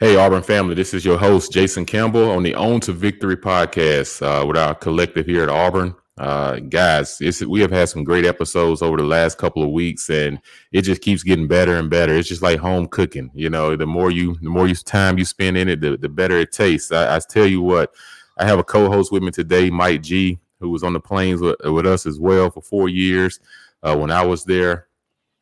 Hey, 0.00 0.16
Auburn 0.16 0.42
family, 0.42 0.74
this 0.74 0.92
is 0.92 1.04
your 1.04 1.16
host, 1.16 1.52
Jason 1.52 1.84
Campbell, 1.84 2.28
on 2.32 2.42
the 2.42 2.52
On 2.56 2.80
to 2.80 2.90
Victory 2.90 3.36
podcast 3.36 4.22
uh, 4.22 4.44
with 4.44 4.56
our 4.56 4.74
collective 4.74 5.24
here 5.24 5.44
at 5.44 5.48
Auburn. 5.48 5.94
Uh, 6.18 6.56
guys, 6.56 7.22
we 7.46 7.60
have 7.60 7.70
had 7.70 7.88
some 7.88 8.02
great 8.02 8.24
episodes 8.24 8.82
over 8.82 8.96
the 8.96 9.04
last 9.04 9.38
couple 9.38 9.62
of 9.62 9.70
weeks, 9.70 10.10
and 10.10 10.40
it 10.72 10.82
just 10.82 11.00
keeps 11.00 11.22
getting 11.22 11.46
better 11.46 11.76
and 11.76 11.90
better. 11.90 12.12
It's 12.12 12.28
just 12.28 12.42
like 12.42 12.58
home 12.58 12.88
cooking. 12.88 13.30
You 13.34 13.50
know, 13.50 13.76
the 13.76 13.86
more 13.86 14.10
you, 14.10 14.36
the 14.42 14.50
more 14.50 14.66
you 14.66 14.74
time 14.74 15.16
you 15.16 15.24
spend 15.24 15.56
in 15.56 15.68
it, 15.68 15.80
the, 15.80 15.96
the 15.96 16.08
better 16.08 16.38
it 16.38 16.50
tastes. 16.50 16.90
I, 16.90 17.14
I 17.14 17.20
tell 17.20 17.46
you 17.46 17.62
what, 17.62 17.94
I 18.36 18.46
have 18.46 18.58
a 18.58 18.64
co-host 18.64 19.12
with 19.12 19.22
me 19.22 19.30
today, 19.30 19.70
Mike 19.70 20.02
G, 20.02 20.40
who 20.58 20.70
was 20.70 20.82
on 20.82 20.92
the 20.92 21.00
plains 21.00 21.40
with, 21.40 21.56
with 21.66 21.86
us 21.86 22.04
as 22.04 22.18
well 22.18 22.50
for 22.50 22.62
four 22.62 22.88
years 22.88 23.38
uh, 23.84 23.96
when 23.96 24.10
I 24.10 24.26
was 24.26 24.42
there 24.42 24.88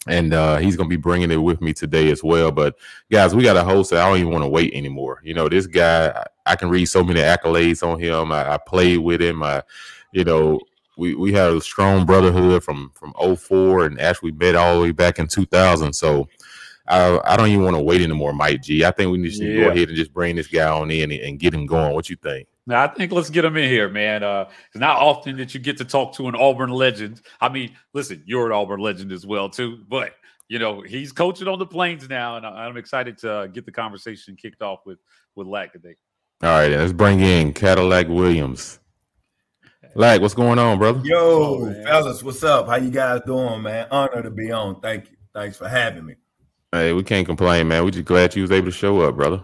and 0.09 0.35
uh, 0.35 0.57
he's 0.57 0.77
gonna 0.77 0.89
be 0.89 0.97
bringing 0.97 1.31
it 1.31 1.37
with 1.37 1.61
me 1.61 1.73
today 1.73 2.11
as 2.11 2.23
well. 2.23 2.51
But 2.51 2.77
guys, 3.11 3.35
we 3.35 3.45
got 3.45 3.57
a 3.57 3.65
host 3.65 3.91
that 3.91 4.05
I 4.05 4.09
don't 4.09 4.19
even 4.19 4.33
want 4.33 4.45
to 4.45 4.49
wait 4.49 4.75
anymore. 4.75 5.21
You 5.23 5.35
know, 5.35 5.49
this 5.49 5.67
guy, 5.67 6.27
I 6.45 6.57
can 6.57 6.69
read 6.69 6.87
so 6.87 7.05
many 7.05 7.21
accolades 7.21 7.87
on 7.87 8.01
him. 8.01 8.33
I, 8.33 8.55
I 8.55 8.59
played 8.59 8.99
with 8.99 9.21
him. 9.21 9.43
I, 9.43 9.63
you 10.13 10.25
know, 10.25 10.61
we 10.97 11.15
we 11.15 11.33
had 11.33 11.53
a 11.53 11.61
strong 11.61 12.05
brotherhood 12.05 12.65
from 12.65 12.91
from 12.95 13.15
04 13.37 13.87
and 13.87 14.01
actually 14.01 14.33
met 14.33 14.57
all 14.57 14.77
the 14.77 14.83
way 14.83 14.93
back 14.93 15.19
in 15.19 15.27
2000. 15.27 15.93
So. 15.93 16.29
I, 16.89 17.21
I 17.25 17.37
don't 17.37 17.47
even 17.47 17.63
want 17.63 17.77
to 17.77 17.83
wait 17.83 18.03
anymore, 18.03 18.33
Mike 18.33 18.63
G. 18.63 18.85
I 18.85 18.91
think 18.91 19.13
we 19.13 19.19
need 19.19 19.33
to 19.35 19.45
yeah. 19.45 19.65
go 19.65 19.71
ahead 19.71 19.87
and 19.87 19.97
just 19.97 20.13
bring 20.13 20.35
this 20.35 20.49
guy 20.49 20.69
on 20.69 20.91
in 20.91 21.13
and, 21.13 21.21
and 21.21 21.39
get 21.39 21.55
him 21.55 21.65
going. 21.65 21.95
What 21.95 22.11
you 22.11 22.17
think? 22.17 22.49
Now, 22.67 22.85
I 22.85 22.89
think 22.89 23.11
let's 23.11 23.31
get 23.31 23.45
him 23.45 23.57
in 23.57 23.69
here, 23.69 23.89
man. 23.89 24.23
Uh, 24.23 24.49
it's 24.69 24.77
not 24.77 24.99
often 24.99 25.37
that 25.39 25.53
you 25.53 25.61
get 25.61 25.79
to 25.79 25.85
talk 25.85 26.15
to 26.15 26.29
an 26.29 26.37
Auburn 26.37 26.71
legend. 26.71 27.21
I 27.41 27.49
mean, 27.49 27.75
listen, 27.93 28.23
you're 28.25 28.47
an 28.47 28.53
Auburn 28.53 28.81
legend 28.81 29.11
as 29.11 29.27
well, 29.27 29.49
too. 29.49 29.79
But 29.89 30.15
you 30.49 30.59
know, 30.59 30.83
he's 30.83 31.13
coaching 31.13 31.49
on 31.49 31.59
the 31.59 31.67
plains 31.67 32.09
now, 32.09 32.37
and 32.37 32.47
I'm 32.47 32.77
excited 32.77 33.19
to 33.19 33.33
uh, 33.33 33.47
get 33.47 33.65
the 33.65 33.73
conversation 33.73 34.37
kicked 34.37 34.63
off 34.63 34.81
with 34.85 34.99
with 35.35 35.47
Lack 35.47 35.73
today. 35.73 35.97
All 36.43 36.51
right, 36.51 36.71
let's 36.71 36.93
bring 36.93 37.21
in 37.21 37.53
Cadillac 37.53 38.09
Williams. 38.09 38.79
Lack, 39.95 40.21
what's 40.21 40.35
going 40.35 40.59
on, 40.59 40.79
brother? 40.79 41.01
Yo, 41.05 41.19
oh, 41.19 41.85
fellas, 41.85 42.23
what's 42.23 42.43
up? 42.43 42.67
How 42.67 42.77
you 42.77 42.91
guys 42.91 43.21
doing, 43.27 43.63
man? 43.63 43.87
Honor 43.91 44.23
to 44.23 44.31
be 44.31 44.51
on. 44.53 44.81
Thank 44.81 45.11
you. 45.11 45.17
Thanks 45.35 45.57
for 45.57 45.69
having 45.69 46.05
me. 46.05 46.17
Hey, 46.71 46.93
we 46.93 47.03
can't 47.03 47.27
complain, 47.27 47.69
man. 47.69 47.85
We 47.85 47.91
just 47.91 48.05
glad 48.05 48.35
you 48.35 48.43
was 48.43 48.51
able 48.51 48.67
to 48.67 48.73
show 48.73 49.01
up, 49.03 49.17
brother. 49.17 49.43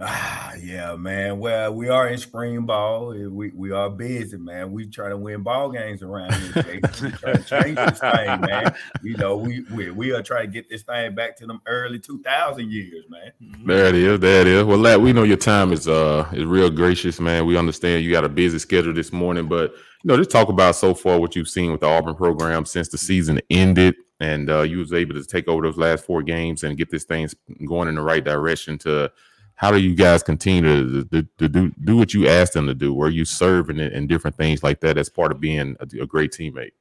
Ah, 0.00 0.54
yeah, 0.60 0.96
man. 0.96 1.38
Well, 1.38 1.72
we 1.72 1.88
are 1.88 2.08
in 2.08 2.18
spring 2.18 2.66
ball. 2.66 3.10
We 3.10 3.50
we 3.50 3.70
are 3.70 3.88
busy, 3.88 4.36
man. 4.36 4.72
We 4.72 4.88
try 4.88 5.08
to 5.08 5.16
win 5.16 5.44
ball 5.44 5.70
games 5.70 6.02
around 6.02 6.34
here. 6.34 6.80
we 7.00 7.10
try 7.12 7.32
to 7.34 7.44
change 7.44 7.76
this 7.76 8.00
thing, 8.00 8.40
man. 8.40 8.74
You 9.04 9.16
know, 9.16 9.36
we 9.36 9.64
we 9.72 9.92
we 9.92 10.12
are 10.12 10.22
trying 10.22 10.46
to 10.46 10.52
get 10.52 10.68
this 10.68 10.82
thing 10.82 11.14
back 11.14 11.36
to 11.36 11.46
them 11.46 11.60
early 11.66 12.00
two 12.00 12.20
thousand 12.22 12.72
years, 12.72 13.04
man. 13.08 13.30
Mm-hmm. 13.40 13.68
There 13.68 13.86
it 13.86 13.94
is. 13.94 14.18
There 14.18 14.40
it 14.40 14.46
is. 14.48 14.64
Well, 14.64 14.78
Lat, 14.78 15.00
we 15.00 15.12
know 15.12 15.22
your 15.22 15.36
time 15.36 15.72
is 15.72 15.86
uh 15.86 16.28
is 16.32 16.44
real 16.44 16.70
gracious, 16.70 17.20
man. 17.20 17.46
We 17.46 17.56
understand 17.56 18.04
you 18.04 18.10
got 18.10 18.24
a 18.24 18.28
busy 18.28 18.58
schedule 18.58 18.94
this 18.94 19.12
morning, 19.12 19.46
but 19.46 19.74
you 20.02 20.08
know, 20.08 20.16
just 20.16 20.30
talk 20.30 20.48
about 20.48 20.74
so 20.74 20.94
far 20.94 21.20
what 21.20 21.36
you've 21.36 21.48
seen 21.48 21.70
with 21.70 21.82
the 21.82 21.86
Auburn 21.86 22.16
program 22.16 22.66
since 22.66 22.88
the 22.88 22.98
season 22.98 23.40
ended, 23.48 23.94
and 24.18 24.50
uh, 24.50 24.62
you 24.62 24.78
was 24.78 24.92
able 24.92 25.14
to 25.14 25.24
take 25.24 25.46
over 25.46 25.62
those 25.62 25.78
last 25.78 26.04
four 26.04 26.20
games 26.24 26.64
and 26.64 26.76
get 26.76 26.90
this 26.90 27.04
thing 27.04 27.28
going 27.64 27.86
in 27.86 27.94
the 27.94 28.02
right 28.02 28.24
direction 28.24 28.76
to 28.78 29.12
how 29.56 29.70
do 29.70 29.78
you 29.78 29.94
guys 29.94 30.22
continue 30.22 31.02
to, 31.02 31.04
to, 31.04 31.28
to, 31.38 31.48
do 31.48 31.72
do 31.84 31.96
what 31.96 32.12
you 32.12 32.28
asked 32.28 32.54
them 32.54 32.66
to 32.66 32.74
do? 32.74 32.92
Were 32.92 33.08
you 33.08 33.24
serving 33.24 33.78
it 33.78 33.92
and 33.92 34.08
different 34.08 34.36
things 34.36 34.62
like 34.62 34.80
that 34.80 34.98
as 34.98 35.08
part 35.08 35.32
of 35.32 35.40
being 35.40 35.76
a, 35.80 36.02
a 36.02 36.06
great 36.06 36.32
teammate? 36.32 36.72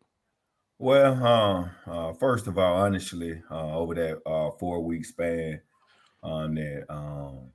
Well, 0.79 1.23
uh, 1.23 1.89
uh, 1.89 2.13
first 2.13 2.47
of 2.47 2.57
all, 2.57 2.75
honestly, 2.75 3.41
uh, 3.49 3.77
over 3.77 3.95
that 3.95 4.21
uh, 4.27 4.51
four 4.59 4.81
week 4.81 5.05
span, 5.05 5.61
on 6.23 6.55
that 6.55 6.85
um, 6.89 7.51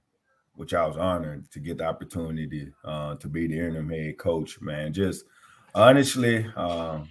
which 0.54 0.74
I 0.74 0.86
was 0.86 0.96
honored 0.96 1.50
to 1.52 1.60
get 1.60 1.78
the 1.78 1.84
opportunity 1.84 2.72
uh, 2.84 3.16
to 3.16 3.28
be 3.28 3.46
the 3.46 3.58
interim 3.58 3.88
head 3.88 4.18
coach. 4.18 4.60
Man, 4.60 4.92
just 4.92 5.24
honestly, 5.74 6.46
um, 6.56 7.08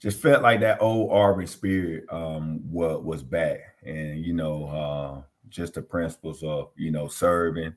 just 0.00 0.20
felt 0.20 0.42
like 0.42 0.60
that 0.60 0.82
old 0.82 1.10
Auburn 1.12 1.46
spirit 1.46 2.04
um, 2.10 2.60
was 2.70 3.02
was 3.02 3.22
back, 3.22 3.60
and 3.82 4.24
you 4.24 4.34
know 4.34 4.66
uh, 4.66 5.22
just 5.54 5.74
the 5.74 5.82
principles 5.82 6.42
of 6.42 6.70
you 6.76 6.90
know 6.90 7.08
serving, 7.08 7.74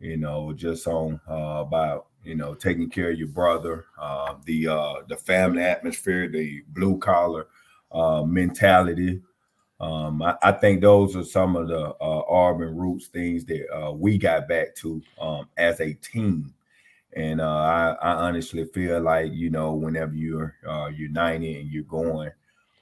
you 0.00 0.16
know, 0.16 0.52
just 0.52 0.86
on 0.86 1.20
uh, 1.30 1.60
about 1.60 2.08
you 2.24 2.34
know 2.34 2.54
taking 2.54 2.90
care 2.90 3.12
of 3.12 3.18
your 3.18 3.28
brother, 3.28 3.86
uh, 3.98 4.34
the 4.44 4.66
uh, 4.66 4.94
the 5.08 5.16
family 5.16 5.62
atmosphere, 5.62 6.28
the 6.28 6.62
blue 6.68 6.98
collar 6.98 7.46
uh, 7.92 8.22
mentality. 8.24 9.22
Um, 9.78 10.22
I, 10.22 10.36
I, 10.42 10.52
think 10.52 10.80
those 10.80 11.14
are 11.16 11.22
some 11.22 11.54
of 11.54 11.68
the 11.68 11.90
uh, 12.00 12.22
Auburn 12.28 12.74
roots 12.74 13.08
things 13.08 13.44
that 13.44 13.70
uh, 13.70 13.92
we 13.92 14.16
got 14.16 14.48
back 14.48 14.74
to 14.76 15.02
um, 15.20 15.48
as 15.58 15.80
a 15.80 15.92
team. 15.92 16.54
And 17.12 17.42
uh, 17.42 17.44
I, 17.44 17.96
I, 18.00 18.12
honestly 18.26 18.64
feel 18.64 19.00
like 19.02 19.32
you 19.34 19.50
know 19.50 19.74
whenever 19.74 20.14
you're 20.14 20.54
uh, 20.66 20.86
united 20.86 21.56
and 21.56 21.70
you're 21.70 21.84
going 21.84 22.30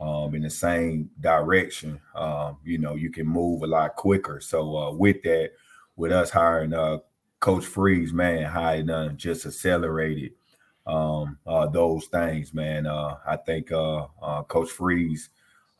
um, 0.05 0.35
in 0.35 0.43
the 0.43 0.51
same 0.51 1.09
direction, 1.21 1.99
um, 2.15 2.59
you 2.63 2.77
know, 2.77 2.95
you 2.95 3.11
can 3.11 3.27
move 3.27 3.63
a 3.63 3.67
lot 3.67 3.97
quicker. 3.97 4.39
So 4.39 4.77
uh, 4.77 4.93
with 4.93 5.23
that, 5.23 5.53
with 5.97 6.13
us 6.13 6.29
hiring 6.29 6.75
uh, 6.75 6.99
Coach 7.41 7.65
Freeze, 7.65 8.13
man, 8.13 8.45
how 8.45 8.75
he 8.75 8.83
done 8.83 9.17
just 9.17 9.47
accelerated 9.47 10.33
um, 10.87 11.39
uh, 11.47 11.67
those 11.69 12.05
things, 12.07 12.53
man. 12.53 12.87
Uh, 12.87 13.17
I 13.27 13.37
think 13.37 13.73
uh, 13.73 14.07
uh, 14.21 14.43
Coach 14.43 14.71
Freeze, 14.71 15.31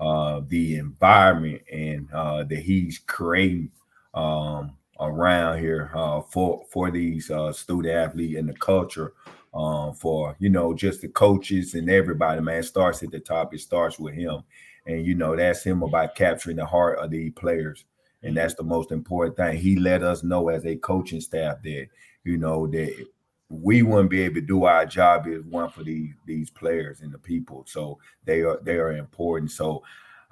the 0.01 0.77
environment 0.79 1.61
and 1.71 2.09
that 2.11 2.63
he's 2.65 3.01
creating 3.01 3.71
um, 4.15 4.75
around 5.01 5.59
here 5.59 5.91
for 6.31 6.65
for 6.71 6.91
these 6.91 7.31
student 7.53 7.95
athlete 7.95 8.39
and 8.39 8.49
the 8.49 8.55
culture 8.55 9.13
um, 9.55 9.95
for 9.95 10.37
you 10.39 10.51
know 10.51 10.75
just 10.75 11.01
the 11.01 11.09
coaches 11.09 11.75
and 11.75 11.89
everybody. 11.89 12.41
Man, 12.41 12.63
starts 12.63 13.03
at 13.03 13.11
the 13.11 13.21
top. 13.21 13.55
It 13.55 13.61
starts 13.61 13.99
with 13.99 14.15
him, 14.15 14.43
and 14.87 15.07
you 15.07 15.15
know 15.15 15.37
that's 15.37 15.63
him 15.63 15.83
about 15.83 16.15
capturing 16.15 16.57
the 16.57 16.67
heart 16.67 16.99
of 16.99 17.11
the 17.11 17.31
players, 17.31 17.85
and 18.23 18.31
mm-hmm. 18.31 18.37
that's 18.37 18.55
the 18.55 18.65
most 18.65 18.91
important 18.91 19.37
thing. 19.37 19.57
He 19.57 19.77
let 19.77 20.03
us 20.03 20.23
know 20.23 20.49
as 20.49 20.67
a 20.67 20.77
coaching 20.77 21.21
staff 21.21 21.63
that 21.63 21.87
you 22.25 22.37
know 22.37 22.67
that 22.67 23.07
we 23.49 23.83
wouldn't 23.83 24.11
be 24.11 24.23
able 24.23 24.37
to 24.37 24.41
do 24.41 24.65
our 24.65 24.87
job 24.87 25.27
if 25.27 25.45
one 25.45 25.71
for 25.71 25.85
these 25.85 26.15
these 26.27 26.51
players 26.51 27.01
and 27.01 27.13
the 27.13 27.19
people. 27.19 27.65
So 27.69 27.99
they 28.25 28.43
are 28.43 28.59
they 28.63 28.77
are 28.77 28.97
important. 28.97 29.53
So 29.53 29.83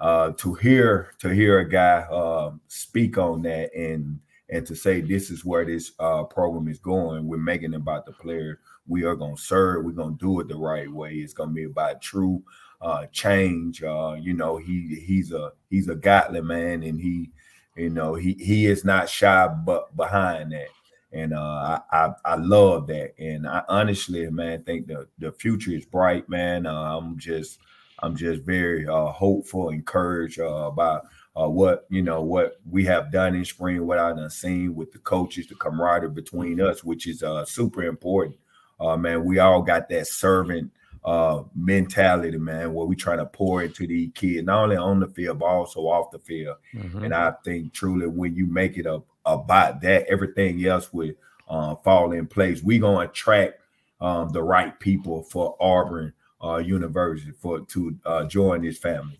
uh, 0.01 0.31
to 0.37 0.53
hear 0.55 1.13
to 1.19 1.29
hear 1.29 1.59
a 1.59 1.69
guy 1.69 2.01
uh, 2.11 2.51
speak 2.67 3.17
on 3.17 3.41
that 3.43 3.73
and 3.73 4.19
and 4.49 4.67
to 4.67 4.75
say 4.75 4.99
this 4.99 5.31
is 5.31 5.45
where 5.45 5.63
this 5.63 5.93
uh, 5.99 6.23
program 6.25 6.67
is 6.67 6.79
going, 6.79 7.25
we're 7.25 7.37
making 7.37 7.73
about 7.73 8.05
the 8.05 8.11
players 8.11 8.57
we 8.87 9.03
are 9.03 9.15
going 9.15 9.35
to 9.35 9.41
serve. 9.41 9.85
We're 9.85 9.91
going 9.91 10.17
to 10.17 10.25
do 10.25 10.39
it 10.39 10.47
the 10.47 10.55
right 10.55 10.91
way. 10.91 11.15
It's 11.15 11.33
going 11.33 11.49
to 11.49 11.55
be 11.55 11.63
about 11.63 12.01
true 12.01 12.43
uh, 12.81 13.05
change. 13.07 13.81
Uh, 13.81 14.15
you 14.19 14.33
know, 14.33 14.57
he 14.57 15.01
he's 15.05 15.31
a 15.31 15.53
he's 15.69 15.87
a 15.87 15.95
godly 15.95 16.41
man, 16.41 16.83
and 16.83 16.99
he, 16.99 17.31
you 17.75 17.89
know, 17.89 18.13
he 18.15 18.33
he 18.33 18.65
is 18.65 18.83
not 18.83 19.09
shy 19.09 19.47
but 19.47 19.95
behind 19.95 20.51
that. 20.51 20.67
And 21.13 21.33
uh, 21.33 21.79
I, 21.91 21.97
I, 21.97 22.09
I 22.25 22.35
love 22.35 22.87
that. 22.87 23.13
And 23.19 23.47
I 23.47 23.63
honestly, 23.69 24.29
man, 24.29 24.63
think 24.63 24.87
the 24.87 25.07
the 25.19 25.31
future 25.31 25.71
is 25.71 25.85
bright, 25.85 26.27
man. 26.27 26.65
Uh, 26.65 26.97
I'm 26.97 27.17
just 27.17 27.59
I'm 27.99 28.15
just 28.15 28.41
very 28.41 28.87
uh, 28.87 29.05
hopeful, 29.07 29.69
encouraged 29.69 30.39
uh, 30.39 30.45
about 30.45 31.03
uh, 31.39 31.47
what 31.47 31.85
you 31.89 32.01
know 32.01 32.21
what 32.21 32.59
we 32.69 32.83
have 32.85 33.13
done 33.13 33.33
in 33.33 33.45
spring, 33.45 33.87
what 33.87 33.97
I've 33.97 34.31
seen 34.33 34.75
with 34.75 34.91
the 34.91 34.99
coaches, 34.99 35.47
the 35.47 35.55
camaraderie 35.55 36.09
between 36.09 36.59
us, 36.59 36.83
which 36.83 37.07
is 37.07 37.23
super 37.45 37.83
important 37.83 38.37
uh, 38.83 38.97
man, 38.97 39.23
we 39.23 39.39
all 39.39 39.61
got 39.61 39.87
that 39.89 40.07
servant 40.07 40.71
uh, 41.05 41.43
mentality, 41.55 42.37
man, 42.37 42.73
where 42.73 42.85
we 42.85 42.95
try 42.95 43.15
to 43.15 43.25
pour 43.25 43.63
into 43.63 43.87
these 43.87 44.11
kids, 44.13 44.45
not 44.45 44.63
only 44.63 44.75
on 44.75 44.99
the 44.99 45.07
field, 45.07 45.39
but 45.39 45.45
also 45.45 45.81
off 45.81 46.11
the 46.11 46.19
field. 46.19 46.57
Mm-hmm. 46.73 47.05
And 47.05 47.13
I 47.13 47.33
think 47.43 47.73
truly 47.73 48.07
when 48.07 48.35
you 48.35 48.45
make 48.45 48.77
it 48.77 48.87
up 48.87 49.05
about 49.25 49.81
that, 49.81 50.05
everything 50.07 50.65
else 50.65 50.91
would 50.93 51.15
uh, 51.47 51.75
fall 51.75 52.11
in 52.11 52.27
place. 52.27 52.61
we 52.61 52.79
going 52.79 53.07
to 53.07 53.11
attract 53.11 53.59
um, 54.01 54.29
the 54.29 54.43
right 54.43 54.77
people 54.79 55.23
for 55.23 55.55
Auburn 55.59 56.13
uh, 56.43 56.57
University 56.57 57.31
for 57.31 57.61
to 57.61 57.97
uh, 58.05 58.25
join 58.25 58.61
this 58.61 58.77
family. 58.77 59.17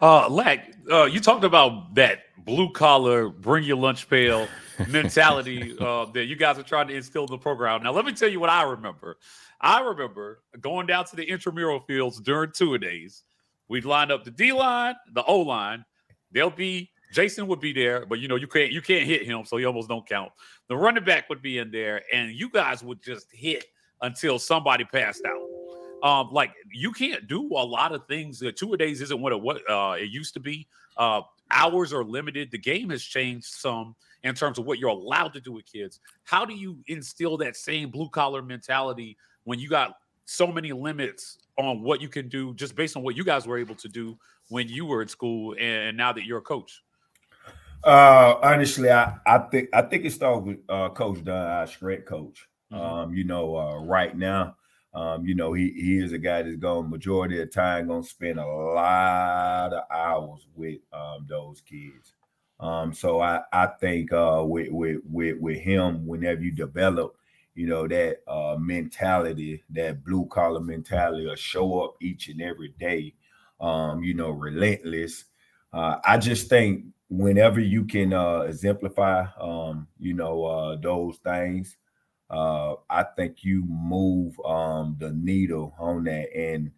Uh, 0.00 0.28
Lack, 0.28 0.72
uh, 0.90 1.04
you 1.04 1.20
talked 1.20 1.44
about 1.44 1.94
that 1.94 2.20
blue 2.44 2.70
collar, 2.70 3.28
bring 3.28 3.64
your 3.64 3.76
lunch 3.76 4.08
pail 4.08 4.48
mentality 4.88 5.76
uh, 5.78 6.06
that 6.06 6.26
you 6.26 6.36
guys 6.36 6.58
are 6.58 6.62
trying 6.62 6.88
to 6.88 6.94
instill 6.94 7.24
in 7.24 7.30
the 7.30 7.38
program. 7.38 7.82
Now, 7.82 7.92
let 7.92 8.04
me 8.04 8.12
tell 8.12 8.28
you 8.28 8.40
what 8.40 8.50
I 8.50 8.62
remember. 8.62 9.18
I 9.60 9.80
remember 9.80 10.42
going 10.60 10.86
down 10.86 11.06
to 11.06 11.16
the 11.16 11.24
intramural 11.24 11.80
fields 11.80 12.20
during 12.20 12.52
two 12.52 12.74
a 12.74 12.78
days. 12.78 13.24
We'd 13.68 13.84
line 13.84 14.10
up 14.10 14.24
the 14.24 14.30
D 14.30 14.52
line, 14.52 14.94
the 15.12 15.24
O 15.24 15.40
line. 15.40 15.84
They'll 16.30 16.50
be 16.50 16.90
Jason 17.12 17.46
would 17.46 17.60
be 17.60 17.72
there, 17.72 18.04
but 18.06 18.18
you 18.18 18.28
know 18.28 18.36
you 18.36 18.46
can't 18.46 18.70
you 18.70 18.82
can't 18.82 19.06
hit 19.06 19.24
him, 19.24 19.44
so 19.44 19.56
he 19.56 19.64
almost 19.64 19.88
don't 19.88 20.06
count. 20.06 20.30
The 20.68 20.76
running 20.76 21.04
back 21.04 21.28
would 21.28 21.42
be 21.42 21.58
in 21.58 21.70
there, 21.70 22.02
and 22.12 22.32
you 22.32 22.50
guys 22.50 22.82
would 22.82 23.02
just 23.02 23.26
hit 23.32 23.64
until 24.02 24.38
somebody 24.38 24.84
passed 24.84 25.22
out. 25.26 25.55
Um, 26.02 26.28
like 26.30 26.52
you 26.72 26.92
can't 26.92 27.26
do 27.26 27.46
a 27.52 27.64
lot 27.64 27.92
of 27.92 28.06
things. 28.06 28.42
Uh, 28.42 28.52
two 28.54 28.72
a 28.74 28.76
days 28.76 29.00
isn't 29.00 29.20
what 29.20 29.32
it 29.32 29.40
what 29.40 29.68
uh, 29.70 29.96
it 29.98 30.10
used 30.10 30.34
to 30.34 30.40
be. 30.40 30.66
Uh, 30.96 31.22
hours 31.50 31.92
are 31.92 32.04
limited. 32.04 32.50
The 32.50 32.58
game 32.58 32.90
has 32.90 33.02
changed 33.02 33.46
some 33.46 33.94
in 34.22 34.34
terms 34.34 34.58
of 34.58 34.66
what 34.66 34.78
you're 34.78 34.90
allowed 34.90 35.32
to 35.34 35.40
do 35.40 35.52
with 35.52 35.66
kids. 35.70 36.00
How 36.24 36.44
do 36.44 36.54
you 36.54 36.78
instill 36.88 37.36
that 37.38 37.56
same 37.56 37.90
blue 37.90 38.08
collar 38.08 38.42
mentality 38.42 39.16
when 39.44 39.58
you 39.58 39.68
got 39.68 39.96
so 40.26 40.48
many 40.48 40.72
limits 40.72 41.38
on 41.58 41.82
what 41.82 42.00
you 42.00 42.08
can 42.08 42.28
do 42.28 42.52
just 42.54 42.74
based 42.74 42.96
on 42.96 43.02
what 43.02 43.16
you 43.16 43.24
guys 43.24 43.46
were 43.46 43.58
able 43.58 43.76
to 43.76 43.88
do 43.88 44.18
when 44.48 44.68
you 44.68 44.84
were 44.84 45.02
in 45.02 45.08
school 45.08 45.54
and 45.58 45.96
now 45.96 46.12
that 46.12 46.24
you're 46.24 46.38
a 46.38 46.42
coach? 46.42 46.82
Uh, 47.84 48.38
honestly, 48.42 48.90
I, 48.90 49.14
I 49.26 49.38
think 49.38 49.68
I 49.72 49.82
think 49.82 50.04
it 50.04 50.10
started 50.10 50.44
with 50.44 50.58
uh, 50.68 50.88
Coach 50.90 51.22
Dunn, 51.24 51.36
our 51.36 51.66
strength 51.66 52.06
coach. 52.06 52.48
Mm-hmm. 52.72 52.82
Um, 52.82 53.14
you 53.14 53.22
know, 53.22 53.56
uh, 53.56 53.78
right 53.78 54.16
now, 54.16 54.56
um, 54.96 55.26
you 55.26 55.34
know, 55.34 55.52
he 55.52 55.70
he 55.72 55.98
is 55.98 56.12
a 56.12 56.18
guy 56.18 56.40
that's 56.42 56.56
going 56.56 56.88
majority 56.88 57.38
of 57.42 57.52
time 57.52 57.88
going 57.88 58.02
to 58.02 58.08
spend 58.08 58.38
a 58.38 58.46
lot 58.46 59.70
of 59.74 59.84
hours 59.90 60.46
with 60.54 60.78
um, 60.90 61.26
those 61.28 61.60
kids. 61.60 62.14
Um, 62.58 62.94
so 62.94 63.20
I 63.20 63.42
I 63.52 63.66
think 63.78 64.10
uh, 64.14 64.42
with 64.46 64.70
with 64.72 65.02
with 65.04 65.38
with 65.38 65.58
him, 65.58 66.06
whenever 66.06 66.40
you 66.40 66.50
develop, 66.50 67.14
you 67.54 67.66
know 67.66 67.86
that 67.86 68.22
uh, 68.26 68.56
mentality, 68.58 69.62
that 69.68 70.02
blue 70.02 70.24
collar 70.30 70.60
mentality, 70.60 71.26
will 71.26 71.36
show 71.36 71.80
up 71.84 71.96
each 72.00 72.28
and 72.28 72.40
every 72.40 72.70
day. 72.78 73.12
Um, 73.60 74.02
you 74.02 74.14
know, 74.14 74.30
relentless. 74.30 75.26
Uh, 75.74 75.96
I 76.06 76.16
just 76.16 76.48
think 76.48 76.86
whenever 77.10 77.60
you 77.60 77.84
can 77.84 78.14
uh, 78.14 78.40
exemplify, 78.40 79.26
um, 79.38 79.88
you 79.98 80.14
know, 80.14 80.44
uh, 80.44 80.76
those 80.76 81.18
things, 81.18 81.76
uh, 82.30 82.74
I 82.90 83.04
think 83.04 83.44
you 83.44 83.64
move 83.66 84.38
um, 84.44 84.96
the 84.98 85.12
needle 85.12 85.74
on 85.78 86.04
that, 86.04 86.34
and 86.34 86.72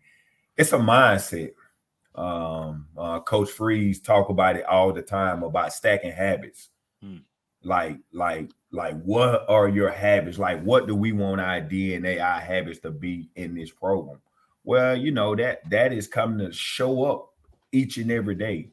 it's 0.56 0.72
a 0.72 0.78
mindset. 0.78 1.52
Um, 2.14 2.86
uh, 2.96 3.20
Coach 3.20 3.50
Freeze 3.50 4.00
talk 4.00 4.28
about 4.28 4.56
it 4.56 4.64
all 4.64 4.92
the 4.92 5.02
time 5.02 5.42
about 5.42 5.72
stacking 5.72 6.12
habits. 6.12 6.68
Hmm. 7.00 7.18
Like, 7.62 7.98
like, 8.12 8.50
like, 8.72 9.00
what 9.02 9.44
are 9.48 9.68
your 9.68 9.90
habits? 9.90 10.38
Like, 10.38 10.62
what 10.62 10.86
do 10.86 10.94
we 10.94 11.12
want 11.12 11.40
our 11.40 11.60
DNA, 11.60 12.22
our 12.22 12.40
habits 12.40 12.80
to 12.80 12.90
be 12.90 13.30
in 13.36 13.54
this 13.54 13.70
program? 13.70 14.20
Well, 14.64 14.96
you 14.96 15.12
know 15.12 15.36
that 15.36 15.68
that 15.70 15.92
is 15.92 16.08
coming 16.08 16.44
to 16.46 16.52
show 16.52 17.04
up 17.04 17.30
each 17.72 17.98
and 17.98 18.10
every 18.10 18.34
day 18.34 18.70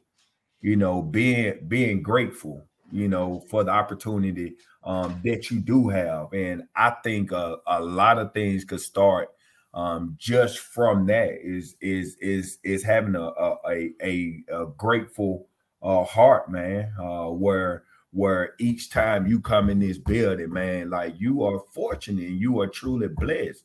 you 0.66 0.74
know, 0.74 1.00
being 1.00 1.64
being 1.68 2.02
grateful, 2.02 2.64
you 2.90 3.08
know, 3.08 3.44
for 3.48 3.64
the 3.64 3.70
opportunity 3.70 4.56
um, 4.84 5.20
that 5.24 5.50
you 5.50 5.60
do 5.60 5.88
have. 5.88 6.32
And 6.32 6.64
I 6.74 6.94
think 7.02 7.32
a, 7.32 7.58
lot 7.80 8.18
of 8.18 8.32
things 8.32 8.64
could 8.64 8.80
start 8.80 9.30
um, 9.74 10.16
just 10.18 10.58
from 10.58 11.06
that 11.06 11.38
is 11.42 11.76
is 11.80 12.16
is 12.20 12.58
is 12.64 12.82
having 12.82 13.14
a 13.14 13.30
a 13.68 13.92
a, 14.02 14.42
a 14.50 14.66
grateful 14.76 15.48
uh, 15.82 16.04
heart, 16.04 16.50
man. 16.50 16.92
Uh, 17.00 17.26
where 17.26 17.84
where 18.12 18.54
each 18.58 18.90
time 18.90 19.26
you 19.26 19.40
come 19.40 19.68
in 19.68 19.78
this 19.78 19.98
building, 19.98 20.52
man, 20.52 20.88
like 20.88 21.14
you 21.18 21.42
are 21.42 21.62
fortunate, 21.74 22.30
you 22.30 22.60
are 22.60 22.68
truly 22.68 23.08
blessed 23.08 23.64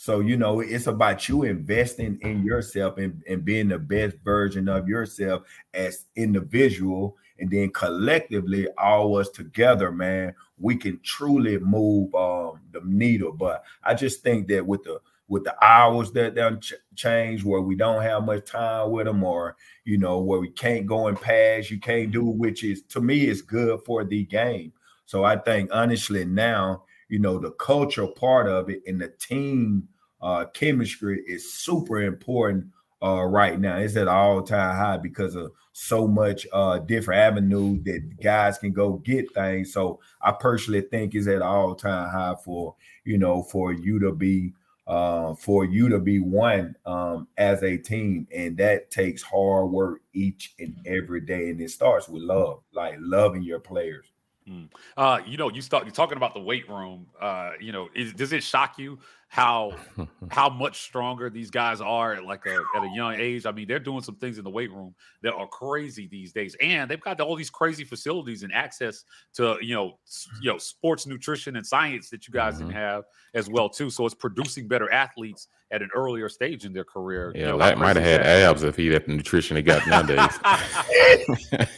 so, 0.00 0.20
you 0.20 0.38
know, 0.38 0.60
it's 0.60 0.86
about 0.86 1.28
you 1.28 1.42
investing 1.42 2.18
in 2.22 2.42
yourself 2.42 2.96
and, 2.96 3.22
and 3.28 3.44
being 3.44 3.68
the 3.68 3.78
best 3.78 4.16
version 4.24 4.66
of 4.66 4.88
yourself 4.88 5.42
as 5.74 6.06
individual. 6.16 7.18
And 7.40 7.50
then 7.50 7.70
collectively, 7.70 8.68
all 8.78 9.16
us 9.16 9.28
together, 9.30 9.90
man, 9.90 10.34
we 10.58 10.76
can 10.76 11.00
truly 11.02 11.58
move 11.58 12.14
um, 12.14 12.60
the 12.72 12.80
needle. 12.84 13.32
But 13.32 13.64
I 13.82 13.94
just 13.94 14.22
think 14.22 14.48
that 14.48 14.66
with 14.66 14.84
the 14.84 15.00
with 15.28 15.44
the 15.44 15.64
hours 15.64 16.10
that 16.12 16.34
they 16.34 16.50
ch- 16.56 16.74
change, 16.96 17.44
where 17.44 17.60
we 17.60 17.76
don't 17.76 18.02
have 18.02 18.24
much 18.24 18.50
time 18.50 18.90
with 18.90 19.06
them, 19.06 19.22
or 19.22 19.56
you 19.84 19.96
know, 19.96 20.18
where 20.18 20.40
we 20.40 20.50
can't 20.50 20.86
go 20.86 21.06
and 21.06 21.20
pass, 21.20 21.70
you 21.70 21.80
can't 21.80 22.10
do, 22.10 22.24
which 22.24 22.62
is 22.62 22.82
to 22.90 23.00
me 23.00 23.26
is 23.26 23.42
good 23.42 23.80
for 23.86 24.04
the 24.04 24.24
game. 24.24 24.72
So 25.06 25.24
I 25.24 25.36
think 25.36 25.70
honestly 25.72 26.24
now 26.24 26.84
you 27.10 27.18
know, 27.18 27.38
the 27.38 27.50
cultural 27.50 28.08
part 28.08 28.48
of 28.48 28.70
it 28.70 28.82
and 28.86 29.00
the 29.00 29.08
team 29.08 29.88
uh, 30.22 30.46
chemistry 30.54 31.22
is 31.26 31.52
super 31.52 32.00
important 32.00 32.66
uh, 33.02 33.24
right 33.24 33.58
now. 33.58 33.76
It's 33.78 33.96
at 33.96 34.08
all 34.08 34.42
time 34.42 34.76
high 34.76 34.96
because 34.96 35.34
of 35.34 35.52
so 35.80 36.06
much 36.06 36.46
uh, 36.52 36.78
different 36.78 37.20
avenues 37.20 37.82
that 37.84 38.20
guys 38.22 38.58
can 38.58 38.70
go 38.70 38.94
get 38.98 39.32
things. 39.32 39.72
So 39.72 39.98
I 40.20 40.32
personally 40.32 40.82
think 40.82 41.14
is 41.14 41.26
at 41.26 41.40
all 41.40 41.74
time 41.74 42.10
high 42.10 42.34
for 42.44 42.74
you 43.04 43.16
know 43.16 43.42
for 43.42 43.72
you 43.72 43.98
to 44.00 44.12
be 44.12 44.52
uh, 44.86 45.34
for 45.34 45.64
you 45.64 45.88
to 45.88 45.98
be 45.98 46.18
one 46.18 46.76
um, 46.84 47.28
as 47.38 47.62
a 47.62 47.78
team, 47.78 48.26
and 48.34 48.58
that 48.58 48.90
takes 48.90 49.22
hard 49.22 49.70
work 49.70 50.02
each 50.12 50.54
and 50.58 50.76
every 50.84 51.22
day, 51.22 51.48
and 51.48 51.60
it 51.60 51.70
starts 51.70 52.08
with 52.08 52.22
love, 52.22 52.60
like 52.72 52.96
loving 52.98 53.42
your 53.42 53.60
players. 53.60 54.04
Mm. 54.48 54.68
Uh, 54.96 55.20
you 55.24 55.38
know, 55.38 55.48
you 55.48 55.62
start 55.62 55.84
you're 55.84 55.92
talking 55.92 56.16
about 56.16 56.34
the 56.34 56.40
weight 56.40 56.68
room. 56.68 57.06
Uh, 57.18 57.52
you 57.58 57.72
know, 57.72 57.88
is, 57.94 58.12
does 58.12 58.32
it 58.32 58.42
shock 58.42 58.78
you 58.78 58.98
how 59.30 59.72
how 60.30 60.50
much 60.50 60.82
stronger 60.82 61.30
these 61.30 61.50
guys 61.50 61.80
are 61.80 62.14
at 62.14 62.24
like 62.24 62.46
a, 62.46 62.58
at 62.76 62.82
a 62.82 62.90
young 62.92 63.14
age? 63.14 63.46
I 63.46 63.52
mean, 63.52 63.68
they're 63.68 63.78
doing 63.78 64.02
some 64.02 64.16
things 64.16 64.38
in 64.38 64.44
the 64.44 64.50
weight 64.50 64.72
room 64.72 64.92
that 65.22 65.34
are 65.34 65.46
crazy 65.46 66.08
these 66.08 66.32
days, 66.32 66.56
and 66.60 66.90
they've 66.90 67.00
got 67.00 67.20
all 67.20 67.36
these 67.36 67.48
crazy 67.48 67.84
facilities 67.84 68.42
and 68.42 68.52
access 68.52 69.04
to 69.34 69.56
you 69.62 69.74
know 69.74 69.98
you 70.42 70.50
know 70.50 70.58
sports 70.58 71.06
nutrition 71.06 71.54
and 71.54 71.64
science 71.64 72.10
that 72.10 72.26
you 72.26 72.32
guys 72.32 72.54
mm-hmm. 72.54 72.66
didn't 72.66 72.76
have 72.76 73.04
as 73.34 73.48
well 73.48 73.68
too. 73.68 73.88
So 73.88 74.04
it's 74.04 74.16
producing 74.16 74.66
better 74.66 74.92
athletes 74.92 75.46
at 75.70 75.82
an 75.82 75.90
earlier 75.94 76.28
stage 76.28 76.64
in 76.64 76.72
their 76.72 76.84
career. 76.84 77.32
Yeah, 77.34 77.40
you 77.40 77.46
know, 77.48 77.58
that 77.58 77.78
might 77.78 77.96
have 77.96 78.04
had 78.04 78.22
abs 78.22 78.62
if 78.62 78.76
he 78.76 78.88
had 78.88 79.06
the 79.06 79.12
nutrition 79.12 79.56
he 79.56 79.62
got 79.62 79.86
nowadays. 79.86 80.38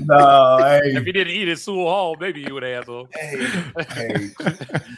no, 0.00 0.58
hey. 0.58 0.96
if 0.96 1.04
he 1.04 1.12
didn't 1.12 1.32
eat 1.32 1.48
at 1.48 1.58
Sewell 1.58 1.88
Hall, 1.88 2.16
maybe 2.18 2.42
he 2.42 2.50
would 2.50 2.64
have. 2.64 2.86
So. 2.86 3.08
Hey, 3.14 3.46
hey. 3.90 4.30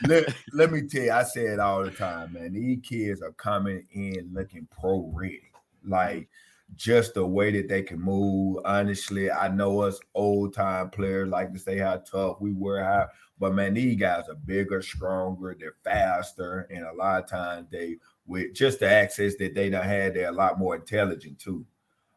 let, 0.06 0.34
let 0.52 0.72
me 0.72 0.82
tell 0.82 1.02
you, 1.02 1.12
I 1.12 1.24
say 1.24 1.46
it 1.46 1.60
all 1.60 1.84
the 1.84 1.90
time, 1.90 2.32
man. 2.32 2.54
These 2.54 2.78
kids 2.82 3.22
are 3.22 3.32
coming 3.32 3.86
in 3.92 4.30
looking 4.32 4.66
pro 4.70 5.10
ready, 5.14 5.52
like 5.86 6.28
just 6.74 7.12
the 7.14 7.26
way 7.26 7.50
that 7.52 7.68
they 7.68 7.82
can 7.82 8.00
move. 8.00 8.60
Honestly, 8.64 9.30
I 9.30 9.48
know 9.48 9.80
us 9.80 10.00
old 10.14 10.54
time 10.54 10.88
players 10.88 11.28
like 11.28 11.52
to 11.52 11.58
say 11.58 11.76
how 11.78 11.98
tough 11.98 12.40
we 12.40 12.52
were, 12.52 12.82
how 12.82 13.08
but 13.42 13.54
man, 13.54 13.74
these 13.74 13.96
guys 13.96 14.28
are 14.28 14.36
bigger, 14.36 14.80
stronger, 14.80 15.56
they're 15.58 15.74
faster, 15.82 16.68
and 16.70 16.84
a 16.84 16.92
lot 16.92 17.24
of 17.24 17.28
times 17.28 17.66
they 17.72 17.96
with 18.26 18.54
just 18.54 18.80
the 18.80 18.90
access 18.90 19.34
that 19.36 19.54
they 19.54 19.70
don't 19.70 19.84
had, 19.84 20.14
they're 20.14 20.28
a 20.28 20.32
lot 20.32 20.58
more 20.58 20.76
intelligent 20.76 21.38
too. 21.38 21.64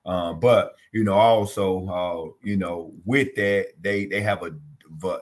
Um, 0.06 0.40
but 0.40 0.76
you 0.92 1.04
know, 1.04 1.14
also, 1.14 1.88
uh, 1.88 2.32
you 2.44 2.58
know, 2.58 2.94
with 3.06 3.34
that, 3.36 3.70
they 3.82 4.06
they 4.06 4.22
have 4.22 4.44
a 4.44 4.52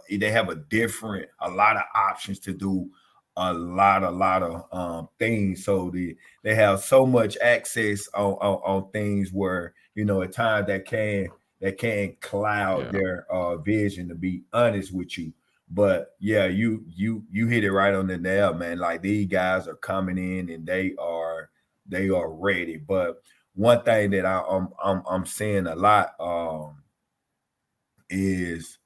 they 0.09 0.31
have 0.31 0.49
a 0.49 0.55
different, 0.55 1.29
a 1.39 1.49
lot 1.49 1.77
of 1.77 1.83
options 1.95 2.39
to 2.39 2.53
do 2.53 2.89
a 3.37 3.53
lot, 3.53 4.03
a 4.03 4.09
lot 4.09 4.43
of 4.43 4.65
um, 4.71 5.09
things. 5.19 5.63
So 5.65 5.89
the 5.89 6.15
they 6.43 6.55
have 6.55 6.81
so 6.81 7.05
much 7.05 7.37
access 7.37 8.07
on, 8.13 8.33
on, 8.33 8.61
on 8.63 8.91
things 8.91 9.31
where 9.31 9.73
you 9.95 10.05
know 10.05 10.21
at 10.21 10.33
times 10.33 10.67
that 10.67 10.85
can 10.85 11.29
that 11.61 11.77
can 11.77 12.15
cloud 12.19 12.85
yeah. 12.85 12.91
their 12.91 13.31
uh, 13.31 13.57
vision. 13.57 14.09
To 14.09 14.15
be 14.15 14.43
honest 14.51 14.93
with 14.93 15.17
you, 15.17 15.33
but 15.73 16.15
yeah, 16.19 16.45
you 16.45 16.85
you 16.87 17.23
you 17.31 17.47
hit 17.47 17.63
it 17.63 17.71
right 17.71 17.95
on 17.95 18.07
the 18.07 18.17
nail, 18.17 18.53
man. 18.53 18.77
Like 18.77 19.01
these 19.01 19.25
guys 19.25 19.67
are 19.67 19.75
coming 19.75 20.17
in 20.17 20.49
and 20.49 20.65
they 20.65 20.93
are 20.99 21.49
they 21.87 22.09
are 22.09 22.31
ready. 22.31 22.77
But 22.77 23.21
one 23.55 23.83
thing 23.83 24.11
that 24.11 24.25
I, 24.25 24.39
am 24.39 24.69
I'm, 24.83 24.97
I'm 24.97 25.03
I'm 25.09 25.25
seeing 25.25 25.65
a 25.65 25.75
lot 25.75 26.13
um 26.19 26.83
is 28.09 28.77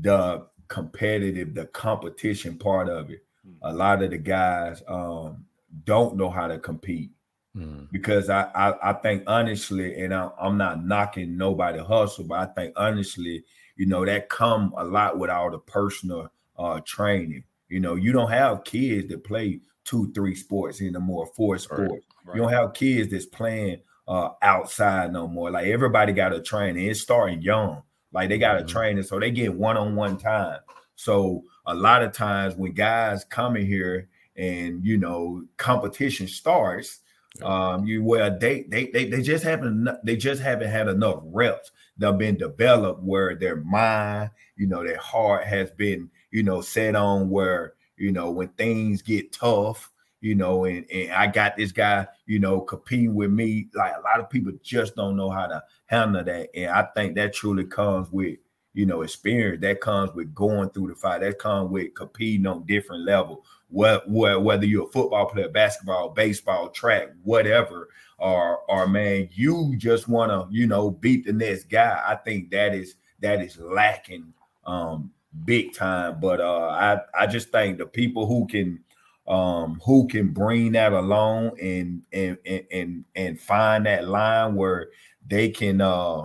the 0.00 0.46
competitive, 0.68 1.52
the 1.52 1.66
competition 1.66 2.56
part 2.56 2.88
of 2.88 3.10
it. 3.10 3.24
Hmm. 3.42 3.54
A 3.62 3.72
lot 3.72 4.02
of 4.02 4.10
the 4.10 4.18
guys 4.18 4.84
um 4.86 5.44
don't 5.84 6.16
know 6.16 6.30
how 6.30 6.46
to 6.46 6.60
compete. 6.60 7.10
Mm. 7.56 7.88
Because 7.90 8.30
I, 8.30 8.44
I, 8.54 8.90
I 8.90 8.92
think 8.92 9.24
honestly, 9.26 10.00
and 10.00 10.14
I, 10.14 10.30
I'm 10.40 10.56
not 10.56 10.84
knocking 10.84 11.36
nobody 11.36 11.80
hustle, 11.80 12.22
but 12.22 12.38
I 12.38 12.46
think 12.46 12.74
honestly, 12.76 13.42
you 13.80 13.86
know, 13.86 14.04
that 14.04 14.28
come 14.28 14.74
a 14.76 14.84
lot 14.84 15.18
with 15.18 15.30
all 15.30 15.50
the 15.50 15.58
personal 15.58 16.30
uh, 16.58 16.80
training. 16.84 17.44
You 17.70 17.80
know, 17.80 17.94
you 17.94 18.12
don't 18.12 18.30
have 18.30 18.62
kids 18.64 19.08
that 19.08 19.24
play 19.24 19.60
two, 19.86 20.12
three 20.12 20.34
sports 20.34 20.82
anymore, 20.82 21.30
four 21.34 21.56
sports. 21.56 21.90
Right, 21.90 22.02
right. 22.26 22.36
You 22.36 22.42
don't 22.42 22.52
have 22.52 22.74
kids 22.74 23.10
that's 23.10 23.24
playing 23.24 23.80
uh, 24.06 24.32
outside 24.42 25.14
no 25.14 25.26
more. 25.26 25.50
Like 25.50 25.68
everybody 25.68 26.12
got 26.12 26.34
a 26.34 26.42
training. 26.42 26.86
It's 26.88 27.00
starting 27.00 27.40
young. 27.40 27.82
Like 28.12 28.28
they 28.28 28.36
got 28.36 28.56
a 28.56 28.58
mm-hmm. 28.58 28.68
training, 28.68 29.02
so 29.04 29.18
they 29.18 29.30
get 29.30 29.54
one-on-one 29.54 30.18
time. 30.18 30.58
So 30.96 31.44
a 31.64 31.74
lot 31.74 32.02
of 32.02 32.12
times 32.12 32.56
when 32.56 32.72
guys 32.72 33.24
come 33.24 33.56
in 33.56 33.64
here 33.64 34.10
and 34.36 34.84
you 34.84 34.98
know 34.98 35.42
competition 35.56 36.28
starts, 36.28 36.98
um, 37.42 37.86
you 37.86 38.04
well 38.04 38.36
they 38.38 38.64
they 38.64 38.88
they, 38.88 39.06
they 39.06 39.22
just 39.22 39.42
haven't 39.42 39.88
they 40.04 40.16
just 40.16 40.42
haven't 40.42 40.70
had 40.70 40.88
enough 40.88 41.22
reps 41.24 41.70
they've 42.00 42.18
been 42.18 42.36
developed 42.36 43.02
where 43.02 43.34
their 43.36 43.56
mind, 43.56 44.30
you 44.56 44.66
know, 44.66 44.82
their 44.82 44.98
heart 44.98 45.44
has 45.44 45.70
been, 45.70 46.10
you 46.30 46.42
know, 46.42 46.60
set 46.62 46.96
on 46.96 47.28
where, 47.28 47.74
you 47.96 48.10
know, 48.10 48.30
when 48.30 48.48
things 48.48 49.02
get 49.02 49.32
tough, 49.32 49.92
you 50.22 50.34
know, 50.34 50.64
and, 50.64 50.84
and 50.90 51.12
I 51.12 51.26
got 51.26 51.56
this 51.56 51.72
guy, 51.72 52.06
you 52.26 52.38
know, 52.38 52.60
competing 52.62 53.14
with 53.14 53.30
me. 53.30 53.68
Like 53.74 53.92
a 53.96 54.00
lot 54.00 54.20
of 54.20 54.30
people 54.30 54.52
just 54.62 54.96
don't 54.96 55.16
know 55.16 55.30
how 55.30 55.46
to 55.46 55.62
handle 55.86 56.24
that. 56.24 56.48
And 56.54 56.70
I 56.70 56.88
think 56.94 57.14
that 57.16 57.34
truly 57.34 57.64
comes 57.64 58.10
with, 58.10 58.38
you 58.72 58.86
know, 58.86 59.02
experience. 59.02 59.60
That 59.60 59.80
comes 59.80 60.14
with 60.14 60.34
going 60.34 60.70
through 60.70 60.88
the 60.88 60.94
fight. 60.94 61.20
That 61.20 61.38
comes 61.38 61.70
with 61.70 61.94
competing 61.94 62.46
on 62.46 62.64
different 62.66 63.04
level. 63.04 63.44
What, 63.68 64.08
what 64.08 64.42
whether 64.42 64.66
you're 64.66 64.88
a 64.88 64.90
football 64.90 65.26
player, 65.26 65.48
basketball, 65.48 66.10
baseball, 66.10 66.70
track, 66.70 67.08
whatever, 67.22 67.88
or 68.20 68.60
or 68.68 68.86
man, 68.86 69.28
you 69.32 69.74
just 69.76 70.08
want 70.08 70.30
to, 70.30 70.46
you 70.54 70.66
know, 70.66 70.90
beat 70.90 71.26
the 71.26 71.32
next 71.32 71.64
guy. 71.64 72.02
I 72.06 72.16
think 72.16 72.50
that 72.50 72.74
is 72.74 72.96
that 73.20 73.42
is 73.42 73.58
lacking 73.58 74.32
um 74.64 75.10
big 75.44 75.74
time. 75.74 76.20
But 76.20 76.40
uh 76.40 76.68
I 76.68 77.00
I 77.18 77.26
just 77.26 77.50
think 77.50 77.78
the 77.78 77.86
people 77.86 78.26
who 78.26 78.46
can 78.46 78.80
um, 79.30 79.80
who 79.84 80.08
can 80.08 80.28
bring 80.28 80.72
that 80.72 80.92
along 80.92 81.58
and 81.60 82.02
and 82.12 82.36
and 82.70 83.04
and 83.14 83.40
find 83.40 83.86
that 83.86 84.08
line 84.08 84.56
where 84.56 84.90
they 85.26 85.48
can 85.50 85.80
uh, 85.80 86.22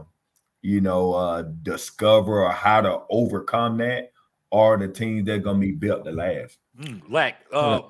you 0.64 0.82
know 0.82 1.14
uh, 1.14 1.44
discover 1.62 2.50
how 2.50 2.82
to 2.82 3.02
overcome 3.10 3.78
that 3.78 4.12
are 4.52 4.78
the 4.78 4.88
teams 4.88 5.25
that 5.25 5.36
are 5.36 5.40
gonna 5.40 5.60
be 5.60 5.72
built 5.72 6.04
to 6.06 6.12
last. 6.12 6.58
Mm, 6.80 7.12
Lack, 7.12 7.46
uh, 7.54 7.82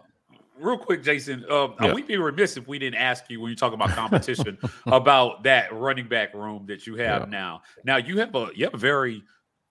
real 0.59 0.77
quick, 0.77 1.03
Jason, 1.03 1.45
uh, 1.49 1.69
yeah. 1.81 1.93
we'd 1.93 2.07
be 2.07 2.17
remiss 2.17 2.57
if 2.57 2.67
we 2.67 2.79
didn't 2.79 2.99
ask 2.99 3.29
you 3.29 3.41
when 3.41 3.49
you 3.49 3.55
talk 3.55 3.73
about 3.73 3.89
competition 3.89 4.57
about 4.87 5.43
that 5.43 5.73
running 5.73 6.07
back 6.07 6.33
room 6.33 6.65
that 6.67 6.87
you 6.87 6.95
have 6.95 7.23
yeah. 7.23 7.29
now. 7.29 7.61
Now 7.83 7.97
you 7.97 8.19
have 8.19 8.33
a 8.35 8.49
you 8.55 8.65
have 8.65 8.73
a 8.73 8.77
very 8.77 9.23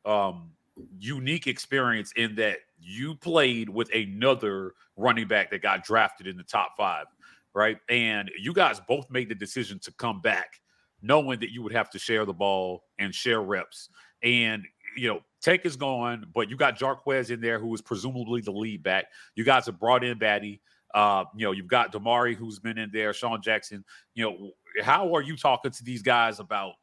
um, 0.05 0.51
unique 0.99 1.47
experience 1.47 2.13
in 2.17 2.35
that 2.37 2.59
you 2.81 3.15
played 3.15 3.69
with 3.69 3.93
another 3.95 4.73
running 4.97 5.27
back 5.27 5.51
that 5.51 5.63
got 5.63 5.85
drafted 5.85 6.27
in 6.27 6.37
the 6.37 6.43
top 6.43 6.75
five, 6.77 7.07
right? 7.55 7.79
And 7.89 8.31
you 8.39 8.53
guys 8.53 8.81
both 8.87 9.11
made 9.11 9.29
the 9.29 9.35
decision 9.35 9.79
to 9.81 9.93
come 9.93 10.21
back, 10.21 10.61
knowing 11.03 11.41
that 11.41 11.51
you 11.51 11.63
would 11.63 11.73
have 11.73 11.91
to 11.91 11.99
share 11.99 12.25
the 12.25 12.35
ball 12.35 12.85
and 12.99 13.15
share 13.15 13.43
reps. 13.43 13.89
And 14.23 14.65
you 14.97 15.09
know, 15.09 15.21
Tank 15.41 15.63
is 15.65 15.77
gone, 15.77 16.27
but 16.35 16.49
you 16.49 16.57
got 16.57 16.79
Jarquez 16.79 17.31
in 17.31 17.41
there, 17.41 17.59
who 17.59 17.75
is 17.75 17.83
presumably 17.83 18.41
the 18.41 18.53
lead 18.53 18.83
back. 18.83 19.07
You 19.35 19.45
guys 19.45 19.67
have 19.67 19.79
brought 19.79 20.05
in 20.05 20.19
Battie. 20.19 20.61
Uh, 20.95 21.25
you 21.37 21.45
know, 21.45 21.53
you've 21.53 21.67
got 21.67 21.93
Damari, 21.93 22.35
who's 22.35 22.61
been 22.61 22.79
in 22.79 22.91
there, 22.93 23.13
Sean 23.13 23.43
Jackson. 23.43 23.85
You 24.15 24.25
know, 24.25 24.51
how 24.83 25.15
are 25.15 25.23
you 25.23 25.37
talking 25.37 25.73
to 25.73 25.85
these 25.85 26.03
guys 26.03 26.39
about 26.39 26.75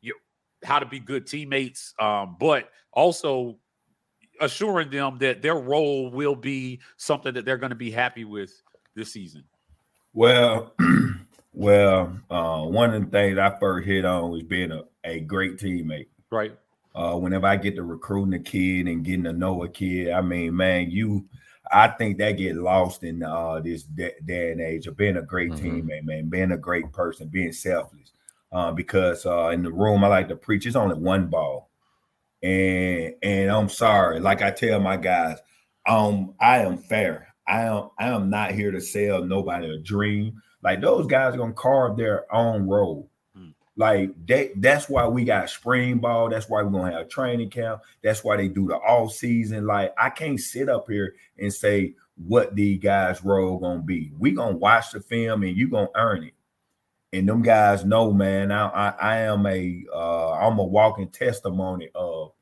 you 0.00 0.10
know, 0.10 0.68
how 0.68 0.80
to 0.80 0.86
be 0.86 0.98
good 0.98 1.26
teammates, 1.26 1.94
um, 2.00 2.36
but 2.38 2.68
also 2.92 3.56
assuring 4.40 4.90
them 4.90 5.18
that 5.18 5.42
their 5.42 5.54
role 5.54 6.10
will 6.10 6.34
be 6.34 6.80
something 6.96 7.34
that 7.34 7.44
they're 7.44 7.56
going 7.56 7.70
to 7.70 7.76
be 7.76 7.90
happy 7.90 8.24
with 8.24 8.52
this 8.94 9.12
season? 9.12 9.44
Well, 10.12 10.74
well, 11.52 12.18
uh, 12.30 12.62
one 12.62 12.94
of 12.94 13.04
the 13.04 13.10
things 13.10 13.38
I 13.38 13.56
first 13.58 13.86
hit 13.86 14.04
on 14.04 14.30
was 14.30 14.42
being 14.42 14.72
a, 14.72 14.82
a 15.04 15.20
great 15.20 15.58
teammate. 15.58 16.08
Right. 16.30 16.56
Uh, 16.94 17.16
whenever 17.16 17.46
I 17.46 17.56
get 17.56 17.74
to 17.76 17.82
recruiting 17.82 18.34
a 18.34 18.38
kid 18.38 18.86
and 18.86 19.04
getting 19.04 19.24
to 19.24 19.32
know 19.32 19.64
a 19.64 19.68
kid, 19.68 20.12
I 20.12 20.20
mean, 20.20 20.56
man, 20.56 20.90
you, 20.90 21.26
I 21.72 21.88
think 21.88 22.18
that 22.18 22.32
get 22.32 22.56
lost 22.56 23.04
in 23.04 23.22
uh, 23.22 23.60
this 23.60 23.82
day, 23.84 24.12
and 24.52 24.60
age 24.60 24.86
of 24.86 24.96
being 24.96 25.16
a 25.16 25.22
great 25.22 25.52
mm-hmm. 25.52 25.88
teammate, 25.88 26.04
man, 26.04 26.28
being 26.28 26.52
a 26.52 26.58
great 26.58 26.92
person, 26.92 27.28
being 27.28 27.52
selfless. 27.52 28.12
Uh, 28.52 28.70
because 28.70 29.26
uh, 29.26 29.48
in 29.48 29.62
the 29.62 29.72
room, 29.72 30.04
I 30.04 30.08
like 30.08 30.28
to 30.28 30.36
preach. 30.36 30.66
It's 30.66 30.76
only 30.76 30.96
one 30.96 31.26
ball 31.26 31.70
and 32.44 33.14
and 33.22 33.50
I'm 33.50 33.68
sorry. 33.68 34.20
Like 34.20 34.42
I 34.42 34.50
tell 34.50 34.78
my 34.78 34.98
guys, 34.98 35.38
um, 35.88 36.34
I 36.38 36.58
am 36.58 36.78
fair. 36.78 37.34
I 37.48 37.62
am 37.62 37.88
I 37.98 38.08
am 38.08 38.30
not 38.30 38.52
here 38.52 38.70
to 38.70 38.80
sell 38.80 39.24
nobody 39.24 39.74
a 39.74 39.78
dream. 39.78 40.40
Like 40.62 40.80
those 40.80 41.06
guys 41.06 41.34
are 41.34 41.38
gonna 41.38 41.54
carve 41.54 41.96
their 41.96 42.32
own 42.32 42.68
road. 42.68 43.08
Like 43.76 44.14
they, 44.26 44.52
that's 44.56 44.88
why 44.88 45.06
we 45.08 45.24
got 45.24 45.50
spring 45.50 45.98
ball. 45.98 46.28
That's 46.28 46.48
why 46.48 46.62
we're 46.62 46.70
gonna 46.70 46.92
have 46.92 47.06
a 47.06 47.08
training 47.08 47.50
camp. 47.50 47.82
That's 48.02 48.22
why 48.22 48.36
they 48.36 48.48
do 48.48 48.68
the 48.68 48.78
all 48.78 49.08
season. 49.08 49.66
Like 49.66 49.92
I 49.98 50.10
can't 50.10 50.38
sit 50.38 50.68
up 50.68 50.88
here 50.88 51.16
and 51.38 51.52
say 51.52 51.94
what 52.16 52.54
these 52.54 52.78
guys' 52.78 53.24
role 53.24 53.58
gonna 53.58 53.82
be. 53.82 54.12
We 54.16 54.30
gonna 54.30 54.56
watch 54.56 54.92
the 54.92 55.00
film 55.00 55.42
and 55.42 55.56
you 55.56 55.68
gonna 55.68 55.88
earn 55.96 56.24
it. 56.24 56.34
And 57.12 57.28
them 57.28 57.42
guys 57.42 57.84
know, 57.84 58.12
man. 58.12 58.52
I 58.52 58.68
I, 58.68 58.88
I 59.00 59.16
am 59.18 59.44
a 59.46 59.82
uh, 59.92 60.32
I'm 60.32 60.58
a 60.58 60.64
walking 60.64 61.08
testimony 61.08 61.88
of 61.96 62.32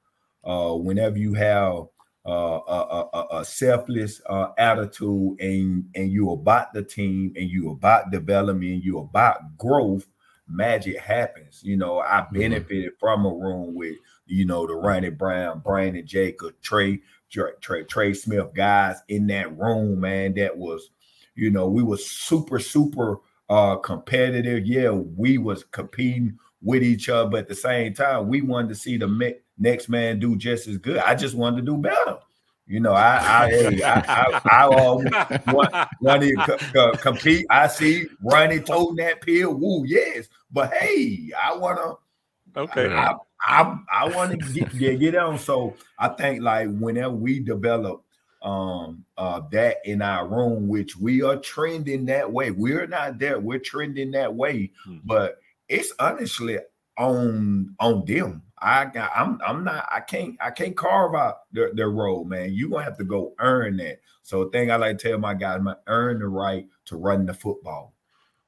uh, 0.45 0.75
whenever 0.75 1.17
you 1.17 1.33
have 1.35 1.87
uh, 2.27 2.61
a, 2.69 3.07
a, 3.13 3.27
a, 3.41 3.45
selfless 3.45 4.21
uh, 4.29 4.49
attitude 4.57 5.41
and 5.41 5.85
and 5.97 6.13
you 6.13 6.31
about 6.31 6.73
the 6.73 6.83
team 6.83 7.33
and 7.37 7.51
you 7.51 7.71
about 7.71 8.11
development, 8.11 8.85
you 8.85 8.99
about 8.99 9.57
growth, 9.59 10.07
magic 10.53 10.99
happens. 10.99 11.63
You 11.63 11.77
know, 11.77 12.01
I 12.01 12.21
mm-hmm. 12.21 12.39
benefited 12.39 12.93
from 12.99 13.25
a 13.25 13.35
room 13.35 13.75
with 13.75 13.97
you 14.27 14.45
know 14.45 14.67
the 14.67 14.75
Ronnie 14.75 15.11
Brown, 15.11 15.61
Brandon 15.61 16.07
Jacob, 16.07 16.55
Trey, 16.63 17.01
Trey, 17.31 17.53
Trey, 17.61 17.85
Trey 17.85 18.15
Smith 18.15 18.55
guys 18.55 18.97
in 19.09 19.27
that 19.29 19.57
room, 19.59 20.01
man. 20.01 20.35
That 20.35 20.57
was, 20.57 20.91
you 21.35 21.51
know, 21.51 21.69
we 21.69 21.83
was 21.83 22.09
super 22.09 22.59
super 22.59 23.19
uh 23.49 23.77
competitive. 23.77 24.67
Yeah, 24.67 24.91
we 24.91 25.39
was 25.39 25.65
competing 25.65 26.39
with 26.63 26.83
each 26.83 27.09
other, 27.09 27.29
but 27.29 27.41
at 27.41 27.49
the 27.49 27.55
same 27.55 27.93
time, 27.95 28.29
we 28.29 28.41
wanted 28.41 28.69
to 28.69 28.75
see 28.77 28.97
the 28.97 29.37
next 29.59 29.89
man 29.89 30.19
do 30.19 30.37
just 30.37 30.69
as 30.69 30.79
good. 30.79 30.99
I 30.99 31.15
just 31.15 31.35
wanted 31.35 31.57
to 31.57 31.63
do 31.63 31.77
better. 31.77 32.19
You 32.67 32.81
know, 32.81 32.93
I 32.93 33.17
I 33.17 33.81
I, 33.85 34.05
I, 34.09 34.41
I 34.45 34.67
uh, 34.67 35.53
want, 35.53 35.89
want 36.01 36.23
to 36.23 36.93
compete. 37.01 37.45
I 37.51 37.67
see 37.67 38.07
Ronnie 38.23 38.61
toting 38.61 38.97
that 38.97 39.21
pill. 39.21 39.55
Woo, 39.55 39.85
yes. 39.85 40.29
But 40.51 40.73
hey, 40.75 41.31
I 41.43 41.57
want 41.57 41.79
to. 41.79 42.61
Okay. 42.61 42.95
I 42.95 43.15
I, 43.45 43.79
I 43.93 44.09
want 44.15 44.31
to 44.33 44.53
get, 44.53 44.79
get 44.79 45.01
get 45.01 45.17
on. 45.17 45.39
So 45.39 45.75
I 45.99 46.09
think 46.09 46.43
like 46.43 46.69
whenever 46.79 47.15
we 47.15 47.41
develop 47.41 48.05
um 48.43 49.05
uh 49.17 49.41
that 49.51 49.77
in 49.85 50.03
our 50.03 50.27
room, 50.27 50.69
which 50.69 50.97
we 50.97 51.23
are 51.23 51.37
trending 51.37 52.07
that 52.07 52.31
way. 52.31 52.51
We're 52.51 52.87
not 52.87 53.19
there. 53.19 53.39
We're 53.39 53.59
trending 53.59 54.13
that 54.13 54.35
way, 54.35 54.73
hmm. 54.85 54.99
but 55.05 55.39
it's 55.69 55.93
honestly 55.99 56.59
on 56.99 57.75
on 57.81 58.05
them. 58.05 58.43
I 58.63 58.85
got 58.85 59.11
I'm 59.15 59.41
I'm 59.45 59.65
not 59.65 59.87
I 59.91 60.01
can't 60.01 60.37
I 60.41 60.51
can't 60.51 60.77
carve 60.77 61.15
out 61.15 61.39
their, 61.53 61.75
their 61.75 61.91
role, 61.91 62.25
man. 62.25 62.53
You're 62.53 62.71
gonna 62.71 62.85
have 62.85 62.99
to 62.99 63.05
go 63.05 63.35
earn 63.41 63.77
that. 63.79 64.01
So 64.23 64.45
the 64.45 64.51
thing 64.51 64.71
I 64.71 64.77
like 64.77 64.99
to 64.99 65.09
tell 65.09 65.19
my 65.19 65.35
guys, 65.35 65.61
man, 65.61 65.77
earn 65.89 66.21
the 66.21 66.29
right 66.29 66.67
to 66.87 66.97
run 66.97 67.27
the 67.27 67.35
football. 67.35 67.93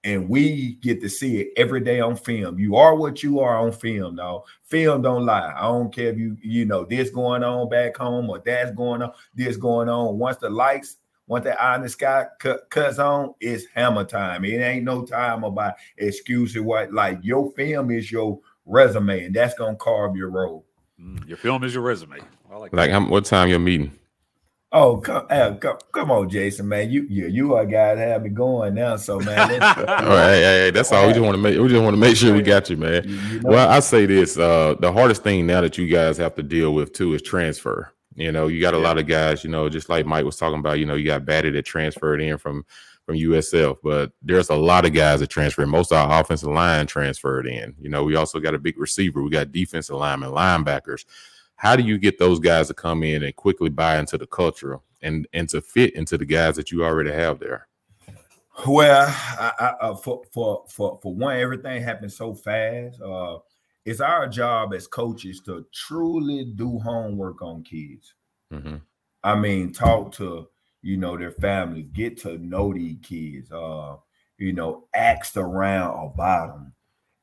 And 0.05 0.29
we 0.29 0.75
get 0.83 1.01
to 1.01 1.09
see 1.09 1.41
it 1.41 1.49
every 1.57 1.81
day 1.81 2.01
on 2.01 2.17
film. 2.17 2.59
You 2.59 2.77
are 2.77 2.95
what 2.95 3.23
you 3.23 3.41
are 3.41 3.59
on 3.59 3.73
film, 3.73 4.17
though. 4.17 4.45
Film 4.63 5.01
don't 5.01 5.25
lie. 5.25 5.53
I 5.57 5.63
don't 5.63 5.93
care 5.93 6.11
if 6.11 6.19
you, 6.19 6.37
you 6.43 6.67
know, 6.67 6.85
this 6.85 7.09
going 7.09 7.43
on 7.43 7.71
back 7.71 7.97
home 7.97 8.29
or 8.29 8.39
that's 8.45 8.71
going 8.73 9.01
on, 9.03 9.13
this 9.35 9.57
going 9.57 9.89
on. 9.89 10.19
Once 10.19 10.37
the 10.37 10.51
lights, 10.51 10.99
once 11.27 11.45
that 11.45 11.61
eye 11.61 11.77
in 11.77 11.83
the 11.83 11.89
sky 11.89 12.27
cut, 12.39 12.69
cuts 12.69 12.99
on, 12.99 13.35
it's 13.41 13.65
hammer 13.75 14.05
time. 14.05 14.45
It 14.45 14.59
ain't 14.59 14.85
no 14.85 15.07
time 15.07 15.43
about 15.43 15.75
excuses. 15.97 16.61
What 16.61 16.93
like 16.93 17.19
your 17.23 17.51
film 17.53 17.91
is 17.91 18.13
your 18.13 18.39
resume, 18.67 19.25
and 19.25 19.35
that's 19.35 19.55
gonna 19.55 19.77
carve 19.77 20.17
your 20.17 20.31
role. 20.31 20.65
Mm, 21.01 21.27
your 21.27 21.37
film 21.37 21.65
is 21.65 21.75
your 21.75 21.83
resume. 21.83 22.19
I 22.51 22.57
like 22.57 22.73
like 22.73 22.91
how, 22.91 23.07
what 23.09 23.25
time 23.25 23.49
your 23.49 23.59
meeting? 23.59 23.93
Oh, 24.77 24.97
come, 24.97 25.29
come, 25.29 25.79
come 25.93 26.11
on, 26.11 26.29
Jason, 26.29 26.67
man. 26.67 26.91
You 26.91 27.07
you 27.09 27.29
you 27.29 27.55
are 27.55 27.65
guys 27.65 27.97
have 27.97 28.23
me 28.23 28.29
going 28.29 28.75
now. 28.75 28.97
So 28.97 29.21
man, 29.21 29.39
all 29.63 29.85
right, 29.85 30.35
hey, 30.35 30.43
hey, 30.65 30.71
that's 30.73 30.91
all. 30.91 31.03
all. 31.03 31.07
We 31.07 31.13
just 31.13 31.23
want 31.23 31.35
to 31.35 31.41
make 31.41 31.59
we 31.59 31.69
just 31.69 31.83
want 31.83 31.95
to 31.95 32.01
make 32.01 32.17
sure 32.17 32.35
we 32.35 32.43
got 32.43 32.69
you, 32.69 32.77
man. 32.77 33.09
You, 33.09 33.15
you 33.15 33.41
know? 33.41 33.51
Well, 33.51 33.69
I 33.69 33.79
say 33.79 34.05
this: 34.05 34.37
uh, 34.37 34.75
the 34.81 34.93
hardest 34.93 35.23
thing 35.23 35.47
now 35.47 35.61
that 35.61 35.79
you 35.79 35.87
guys 35.87 36.17
have 36.17 36.35
to 36.35 36.43
deal 36.43 36.75
with 36.75 36.93
too 36.93 37.15
is 37.15 37.23
transfer. 37.23 37.93
You 38.17 38.33
know, 38.33 38.49
you 38.49 38.61
got 38.61 38.75
a 38.75 38.79
yeah. 38.79 38.83
lot 38.83 38.99
of 38.99 39.07
guys. 39.07 39.45
You 39.45 39.51
know, 39.51 39.69
just 39.69 39.89
like 39.89 40.07
Mike 40.07 40.25
was 40.25 40.37
talking 40.37 40.59
about. 40.59 40.81
You 40.81 40.87
know, 40.87 40.97
you 40.97 41.05
got 41.05 41.25
Battie 41.25 41.53
that 41.53 41.65
transferred 41.65 42.21
in 42.21 42.37
from 42.39 42.65
from 43.05 43.17
USF, 43.17 43.79
but 43.83 44.13
there's 44.23 44.49
a 44.49 44.55
lot 44.55 44.87
of 44.87 44.95
guys 44.95 45.21
that 45.21 45.29
transfer. 45.29 45.67
Most 45.67 45.93
of 45.93 45.99
our 45.99 46.21
offensive 46.21 46.49
line 46.49 46.87
transferred 46.87 47.47
in. 47.47 47.75
You 47.79 47.91
know, 47.91 48.03
we 48.03 48.17
also 48.17 48.41
got 48.41 48.55
a 48.55 48.59
big 48.59 48.79
receiver. 48.79 49.23
We 49.23 49.31
got 49.31 49.53
defensive 49.53 49.97
linemen, 49.97 50.31
linebackers. 50.31 51.05
How 51.57 51.77
do 51.77 51.83
you 51.83 51.99
get 51.99 52.19
those 52.19 52.41
guys 52.41 52.69
to 52.69 52.75
come 52.75 53.03
in 53.03 53.23
and 53.23 53.37
quickly 53.37 53.71
buy 53.71 53.99
into 53.99 54.19
the 54.19 54.27
culture 54.27 54.81
and 55.03 55.27
and 55.33 55.49
to 55.51 55.61
fit 55.61 55.95
into 55.95 56.19
the 56.19 56.25
guys 56.25 56.57
that 56.57 56.73
you 56.73 56.85
already 56.85 57.13
have 57.13 57.39
there? 57.39 57.69
Well, 58.67 59.07
I, 59.09 59.53
I, 59.59 59.65
uh, 59.87 59.95
for 59.97 60.23
for 60.33 60.65
for 60.69 60.99
for 61.03 61.15
one, 61.15 61.37
everything 61.37 61.83
happens 61.83 62.17
so 62.17 62.35
fast. 62.35 63.01
Uh, 63.01 63.39
it's 63.85 64.01
our 64.01 64.27
job 64.29 64.73
as 64.73 64.87
coaches 64.87 65.43
to 65.45 65.67
truly 65.73 66.45
do 66.45 66.79
homework 66.79 67.43
on 67.43 67.63
kids. 67.63 68.15
Mm-hmm. 68.53 68.77
I 69.23 69.35
mean, 69.35 69.73
talk 69.73 70.13
to 70.13 70.49
you 70.85 70.99
know, 70.99 71.17
their 71.17 71.33
families, 71.33 71.89
get 71.95 72.19
to 72.19 72.37
know 72.39 72.75
these 72.75 72.99
kids, 73.03 73.51
uh, 73.51 73.97
you 74.37 74.53
know, 74.53 74.87
ask 74.95 75.35
around 75.37 76.13
about 76.13 76.49
them 76.49 76.73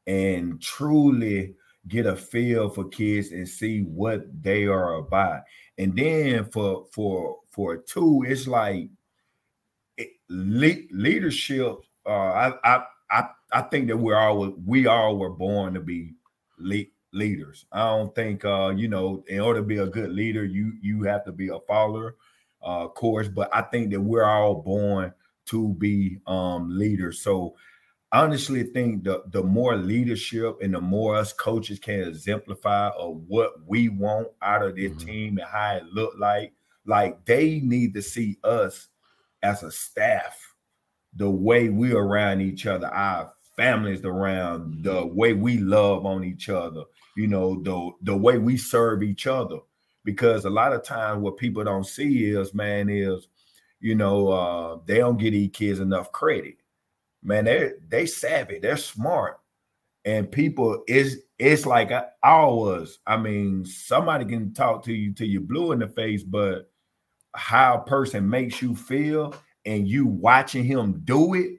and 0.07 0.61
truly 0.61 1.53
get 1.87 2.07
a 2.07 2.15
feel 2.15 2.69
for 2.69 2.89
kids 2.89 3.31
and 3.31 3.47
see 3.47 3.81
what 3.81 4.23
they 4.41 4.65
are 4.65 4.95
about. 4.95 5.41
And 5.77 5.95
then 5.95 6.45
for 6.45 6.87
for 6.91 7.37
for 7.51 7.77
two, 7.77 8.25
it's 8.27 8.47
like 8.47 8.89
le- 10.27 10.87
leadership. 10.91 11.75
Uh, 12.03 12.09
I, 12.09 12.53
I 12.63 12.83
I 13.11 13.29
I 13.51 13.61
think 13.61 13.89
that 13.89 13.97
we're 13.97 14.17
all 14.17 14.55
we 14.65 14.87
all 14.87 15.17
were 15.17 15.29
born 15.29 15.75
to 15.75 15.81
be 15.81 16.13
le- 16.57 16.85
leaders. 17.13 17.65
I 17.71 17.81
don't 17.89 18.15
think 18.15 18.43
uh, 18.43 18.73
you 18.75 18.87
know 18.87 19.23
in 19.27 19.39
order 19.39 19.59
to 19.59 19.65
be 19.65 19.77
a 19.77 19.87
good 19.87 20.09
leader, 20.11 20.43
you 20.45 20.73
you 20.81 21.03
have 21.03 21.25
to 21.25 21.31
be 21.31 21.49
a 21.49 21.59
follower, 21.59 22.15
uh, 22.63 22.85
of 22.85 22.93
course. 22.95 23.27
But 23.27 23.53
I 23.53 23.61
think 23.63 23.91
that 23.91 24.01
we're 24.01 24.25
all 24.25 24.55
born 24.55 25.13
to 25.47 25.73
be 25.75 26.19
um, 26.27 26.77
leaders. 26.77 27.21
So 27.21 27.55
honestly 28.11 28.63
think 28.63 29.03
the 29.03 29.23
the 29.27 29.43
more 29.43 29.75
leadership 29.75 30.57
and 30.61 30.73
the 30.73 30.81
more 30.81 31.15
us 31.15 31.33
coaches 31.33 31.79
can 31.79 32.07
exemplify 32.07 32.89
of 32.89 33.21
what 33.27 33.53
we 33.65 33.89
want 33.89 34.27
out 34.41 34.63
of 34.63 34.75
this 34.75 34.91
mm-hmm. 34.91 35.07
team 35.07 35.37
and 35.37 35.47
how 35.47 35.75
it 35.75 35.85
look 35.85 36.13
like, 36.17 36.53
like 36.85 37.23
they 37.25 37.59
need 37.61 37.93
to 37.93 38.01
see 38.01 38.37
us 38.43 38.87
as 39.43 39.63
a 39.63 39.71
staff, 39.71 40.55
the 41.15 41.29
way 41.29 41.69
we 41.69 41.93
around 41.93 42.41
each 42.41 42.65
other, 42.65 42.87
our 42.87 43.33
families 43.55 44.03
around, 44.03 44.83
the 44.83 44.93
mm-hmm. 44.93 45.15
way 45.15 45.33
we 45.33 45.57
love 45.57 46.05
on 46.05 46.23
each 46.23 46.49
other, 46.49 46.83
you 47.15 47.27
know, 47.27 47.61
the 47.63 47.91
the 48.03 48.15
way 48.15 48.37
we 48.37 48.57
serve 48.57 49.03
each 49.03 49.27
other. 49.27 49.57
Because 50.03 50.45
a 50.45 50.49
lot 50.49 50.73
of 50.73 50.83
times 50.83 51.21
what 51.21 51.37
people 51.37 51.63
don't 51.63 51.85
see 51.85 52.25
is, 52.25 52.53
man, 52.53 52.89
is 52.89 53.27
you 53.79 53.95
know, 53.95 54.29
uh, 54.29 54.77
they 54.85 54.97
don't 54.97 55.17
get 55.17 55.31
these 55.31 55.49
kids 55.51 55.79
enough 55.79 56.11
credit 56.11 56.57
man, 57.23 57.45
they 57.45 57.71
they 57.87 58.05
savvy, 58.05 58.59
they're 58.59 58.77
smart, 58.77 59.39
and 60.05 60.31
people 60.31 60.83
is 60.87 61.23
it's 61.37 61.65
like 61.65 61.91
I, 61.91 62.05
I. 62.23 62.85
I 63.07 63.17
mean, 63.17 63.65
somebody 63.65 64.25
can 64.25 64.53
talk 64.53 64.83
to 64.85 64.93
you 64.93 65.13
till 65.13 65.27
you 65.27 65.41
blue 65.41 65.71
in 65.71 65.79
the 65.79 65.87
face, 65.87 66.23
but 66.23 66.71
how 67.35 67.77
a 67.77 67.85
person 67.85 68.29
makes 68.29 68.61
you 68.61 68.75
feel 68.75 69.33
and 69.65 69.87
you 69.87 70.05
watching 70.05 70.63
him 70.63 71.01
do 71.05 71.33
it, 71.33 71.51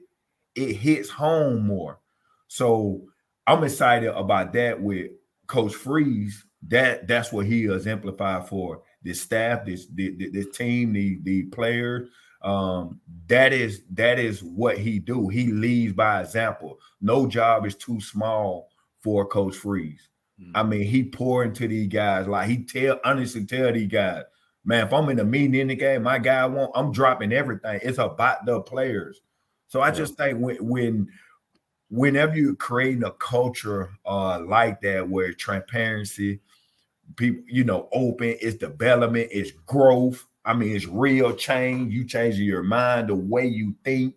it 0.55 0.75
hits 0.75 1.09
home 1.09 1.65
more. 1.65 1.99
So 2.47 3.07
I'm 3.47 3.63
excited 3.63 4.09
about 4.09 4.53
that 4.53 4.79
with 4.79 5.11
Coach 5.47 5.73
Freeze. 5.73 6.45
That 6.67 7.07
that's 7.07 7.31
what 7.31 7.45
he 7.45 7.65
exemplified 7.65 8.47
for 8.47 8.83
this 9.03 9.21
staff, 9.21 9.65
this 9.65 9.87
this, 9.87 10.13
this 10.31 10.55
team, 10.55 10.93
the 10.93 11.19
the 11.23 11.43
players, 11.43 12.09
um, 12.43 12.99
that 13.27 13.53
is 13.53 13.81
that 13.91 14.19
is 14.19 14.43
what 14.43 14.77
he 14.77 14.99
do. 14.99 15.29
He 15.29 15.47
leads 15.47 15.93
by 15.93 16.21
example. 16.21 16.79
No 17.01 17.27
job 17.27 17.65
is 17.65 17.75
too 17.75 17.99
small 18.01 18.69
for 18.99 19.25
Coach 19.25 19.55
Freeze. 19.55 20.09
Mm-hmm. 20.39 20.51
I 20.55 20.63
mean, 20.63 20.83
he 20.83 21.03
pour 21.03 21.43
into 21.43 21.67
these 21.67 21.87
guys 21.87 22.27
like 22.27 22.49
he 22.49 22.63
tell 22.63 22.99
honestly 23.05 23.45
tell 23.45 23.71
these 23.71 23.87
guys, 23.87 24.23
man, 24.65 24.87
if 24.87 24.93
I'm 24.93 25.09
in 25.09 25.19
a 25.19 25.25
meeting 25.25 25.55
in 25.55 25.67
the 25.67 25.75
game, 25.75 26.03
my 26.03 26.19
guy 26.19 26.45
won't. 26.45 26.71
I'm 26.75 26.91
dropping 26.91 27.31
everything. 27.31 27.79
It's 27.81 27.97
about 27.97 28.45
the 28.45 28.61
players. 28.61 29.21
So 29.69 29.79
I 29.79 29.87
yeah. 29.87 29.93
just 29.93 30.15
think 30.15 30.39
when 30.39 30.57
when 30.57 31.07
whenever 31.89 32.35
you're 32.35 32.55
creating 32.55 33.03
a 33.03 33.11
culture 33.11 33.91
uh 34.05 34.41
like 34.41 34.81
that 34.81 35.07
where 35.07 35.31
transparency, 35.33 36.41
people, 37.15 37.43
you 37.47 37.63
know, 37.63 37.89
open, 37.91 38.35
it's 38.41 38.57
development, 38.57 39.29
it's 39.31 39.51
growth 39.65 40.25
I 40.45 40.53
mean, 40.53 40.75
it's 40.75 40.87
real 40.87 41.33
change. 41.33 41.93
You 41.93 42.05
changing 42.05 42.45
your 42.45 42.63
mind, 42.63 43.09
the 43.09 43.15
way 43.15 43.45
you 43.45 43.75
think. 43.83 44.15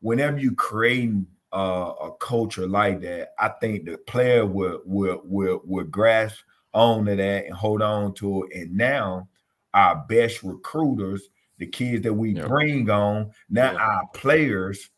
Whenever 0.00 0.38
you 0.38 0.54
create 0.54 1.12
uh, 1.52 1.92
a 2.02 2.12
culture 2.20 2.66
like 2.66 3.00
that, 3.02 3.32
I 3.38 3.48
think 3.60 3.84
the 3.84 3.98
player 3.98 4.46
will 4.46 4.80
will 4.84 5.20
will 5.24 5.60
will 5.64 5.84
grasp 5.84 6.38
on 6.72 7.06
to 7.06 7.16
that 7.16 7.46
and 7.46 7.54
hold 7.54 7.82
on 7.82 8.14
to 8.14 8.44
it. 8.44 8.56
And 8.56 8.76
now 8.76 9.28
our 9.74 10.04
best 10.08 10.42
recruiters, 10.42 11.28
the 11.58 11.66
kids 11.66 12.02
that 12.04 12.14
we 12.14 12.34
bring 12.34 12.88
on, 12.90 13.30
now 13.48 13.76
our 13.76 14.06
players 14.14 14.90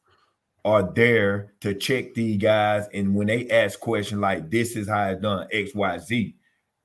are 0.64 0.92
there 0.94 1.54
to 1.60 1.74
check 1.74 2.14
these 2.14 2.40
guys. 2.40 2.86
And 2.94 3.14
when 3.14 3.26
they 3.26 3.48
ask 3.48 3.78
questions 3.80 4.20
like 4.20 4.50
this 4.50 4.76
is 4.76 4.88
how 4.88 5.10
it's 5.10 5.22
done, 5.22 5.48
X, 5.50 5.74
Y, 5.74 5.98
Z, 5.98 6.34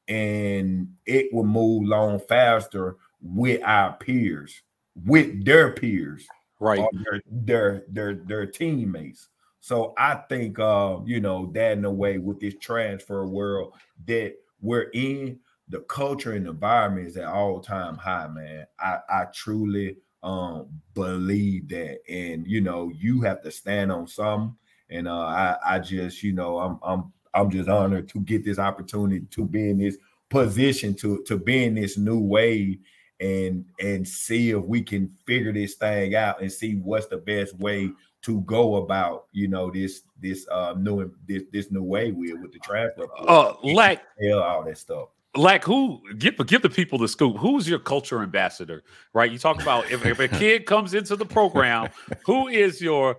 and 0.08 0.90
it 1.06 1.34
will 1.34 1.44
move 1.46 1.84
along 1.84 2.20
faster 2.28 2.98
with 3.22 3.62
our 3.64 3.94
peers, 3.98 4.62
with 5.06 5.44
their 5.46 5.72
peers, 5.74 6.26
right? 6.60 6.86
Their, 6.94 7.22
their 7.30 7.84
their 7.90 8.14
their 8.26 8.46
teammates. 8.46 9.28
So 9.60 9.94
I 9.98 10.16
think 10.30 10.60
uh, 10.60 11.00
you 11.06 11.20
know 11.20 11.52
that 11.54 11.78
in 11.78 11.86
a 11.86 11.92
way 11.92 12.18
with 12.20 12.40
this 12.40 12.56
transfer 12.62 13.26
world 13.28 13.74
that 14.06 14.36
we're 14.62 14.90
in, 14.94 15.40
the 15.70 15.82
culture 15.82 16.34
and 16.34 16.48
environment 16.48 17.08
is 17.08 17.18
at 17.18 17.28
all 17.28 17.60
time 17.60 17.98
high, 17.98 18.28
man. 18.28 18.66
I, 18.80 19.00
I 19.10 19.26
truly 19.34 19.98
um 20.24 20.68
believe 20.94 21.70
that. 21.70 22.00
And 22.10 22.48
you 22.48 22.62
know, 22.62 22.92
you 22.96 23.22
have 23.22 23.42
to 23.44 23.52
stand 23.52 23.92
on 23.92 24.08
something. 24.08 24.56
And 24.90 25.08
uh 25.08 25.18
I, 25.18 25.58
I 25.66 25.80
just, 25.80 26.24
you 26.24 26.34
know, 26.34 26.58
I'm 26.60 26.80
I'm 26.82 27.14
I'm 27.38 27.52
just 27.52 27.70
honored 27.70 28.10
to 28.10 28.20
get 28.22 28.44
this 28.44 28.60
opportunity 28.60 29.26
to 29.32 29.46
be 29.46 29.70
in 29.70 29.78
this 29.78 29.98
position 30.30 30.94
to 30.96 31.24
to 31.24 31.38
be 31.38 31.64
in 31.64 31.76
this 31.76 31.98
new 31.98 32.20
wave 32.20 32.80
and 33.20 33.66
and 33.80 34.08
see 34.08 34.52
if 34.52 34.64
we 34.64 34.82
can 34.82 35.08
figure 35.26 35.54
this 35.54 35.76
thing 35.76 36.16
out 36.16 36.42
and 36.42 36.52
see 36.52 36.76
what's 36.76 37.08
the 37.08 37.18
best 37.18 37.58
way 37.60 37.90
to 38.24 38.42
go 38.42 38.78
about 38.78 39.26
you 39.32 39.48
know 39.48 39.72
this 39.72 40.02
this 40.22 40.48
uh 40.50 40.74
new 40.78 41.12
this 41.28 41.44
this 41.54 41.72
new 41.72 41.84
way 41.84 42.12
with 42.12 42.34
with 42.42 42.52
the 42.52 42.60
transfer 42.60 43.08
uh 43.28 43.54
like 43.64 44.02
all 44.34 44.64
that 44.64 44.78
stuff. 44.78 45.10
like 45.36 45.64
who 45.64 46.02
give 46.18 46.36
give 46.46 46.62
the 46.62 46.70
people 46.70 46.98
the 46.98 47.08
scoop. 47.08 47.38
Who's 47.38 47.70
your 47.70 47.80
culture 47.80 48.22
ambassador 48.22 48.84
right? 49.14 49.32
You 49.32 49.38
talk 49.38 49.62
about 49.62 49.90
if, 49.92 50.06
if 50.06 50.20
a 50.20 50.28
kid 50.40 50.66
comes 50.66 50.94
into 50.94 51.16
the 51.16 51.26
program 51.26 51.90
who 52.26 52.48
is 52.48 52.82
your 52.82 53.18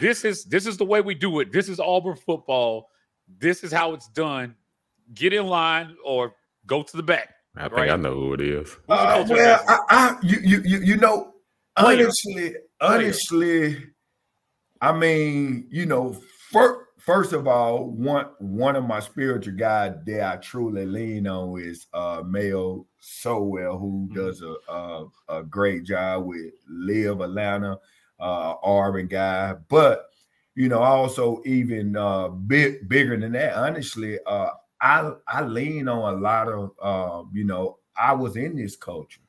this 0.00 0.24
is 0.24 0.44
this 0.44 0.66
is 0.66 0.76
the 0.76 0.84
way 0.84 1.00
we 1.00 1.14
do 1.14 1.38
it. 1.40 1.52
This 1.52 1.68
is 1.68 1.78
auburn 1.78 2.16
football 2.16 2.90
this 3.38 3.62
is 3.64 3.72
how 3.72 3.92
it's 3.92 4.08
done 4.08 4.54
get 5.14 5.32
in 5.32 5.46
line 5.46 5.96
or 6.04 6.34
go 6.66 6.82
to 6.82 6.96
the 6.96 7.02
back 7.02 7.34
I 7.56 7.62
think 7.62 7.72
right? 7.72 7.90
I 7.90 7.96
know 7.96 8.14
who 8.14 8.34
it 8.34 8.40
is. 8.40 8.76
Uh, 8.88 9.24
well, 9.28 9.64
I, 9.66 9.78
I, 9.90 10.16
you, 10.22 10.60
you, 10.64 10.78
you 10.78 10.96
know, 10.96 11.34
honestly, 11.76 12.54
honestly, 12.80 13.84
I 14.80 14.92
mean, 14.92 15.66
you 15.68 15.86
know, 15.86 16.16
first, 16.52 16.80
first 16.98 17.32
of 17.32 17.48
all, 17.48 17.90
one 17.90 18.26
one 18.38 18.76
of 18.76 18.84
my 18.84 19.00
spiritual 19.00 19.54
guys 19.54 19.94
that 20.06 20.32
I 20.32 20.36
truly 20.36 20.86
lean 20.86 21.26
on 21.26 21.60
is 21.60 21.86
uh 21.92 22.22
Mayo 22.24 22.86
Sowell, 23.00 23.78
who 23.78 24.08
mm-hmm. 24.08 24.14
does 24.14 24.42
a, 24.42 24.54
a, 24.72 25.06
a 25.28 25.42
great 25.42 25.84
job 25.84 26.26
with 26.26 26.52
Live 26.68 27.20
Atlanta, 27.20 27.80
uh 28.20 28.54
Auburn 28.62 29.08
guy. 29.08 29.54
But 29.68 30.07
you 30.58 30.68
know, 30.68 30.80
also 30.80 31.40
even 31.44 31.96
uh 31.96 32.26
big 32.26 32.88
bigger 32.88 33.16
than 33.16 33.30
that, 33.30 33.54
honestly, 33.54 34.18
uh 34.26 34.50
I 34.80 35.12
I 35.28 35.42
lean 35.44 35.86
on 35.86 36.14
a 36.14 36.16
lot 36.16 36.48
of 36.48 36.72
uh, 36.82 37.22
you 37.32 37.44
know, 37.44 37.78
I 37.96 38.12
was 38.12 38.34
in 38.34 38.56
this 38.56 38.74
culture. 38.74 39.20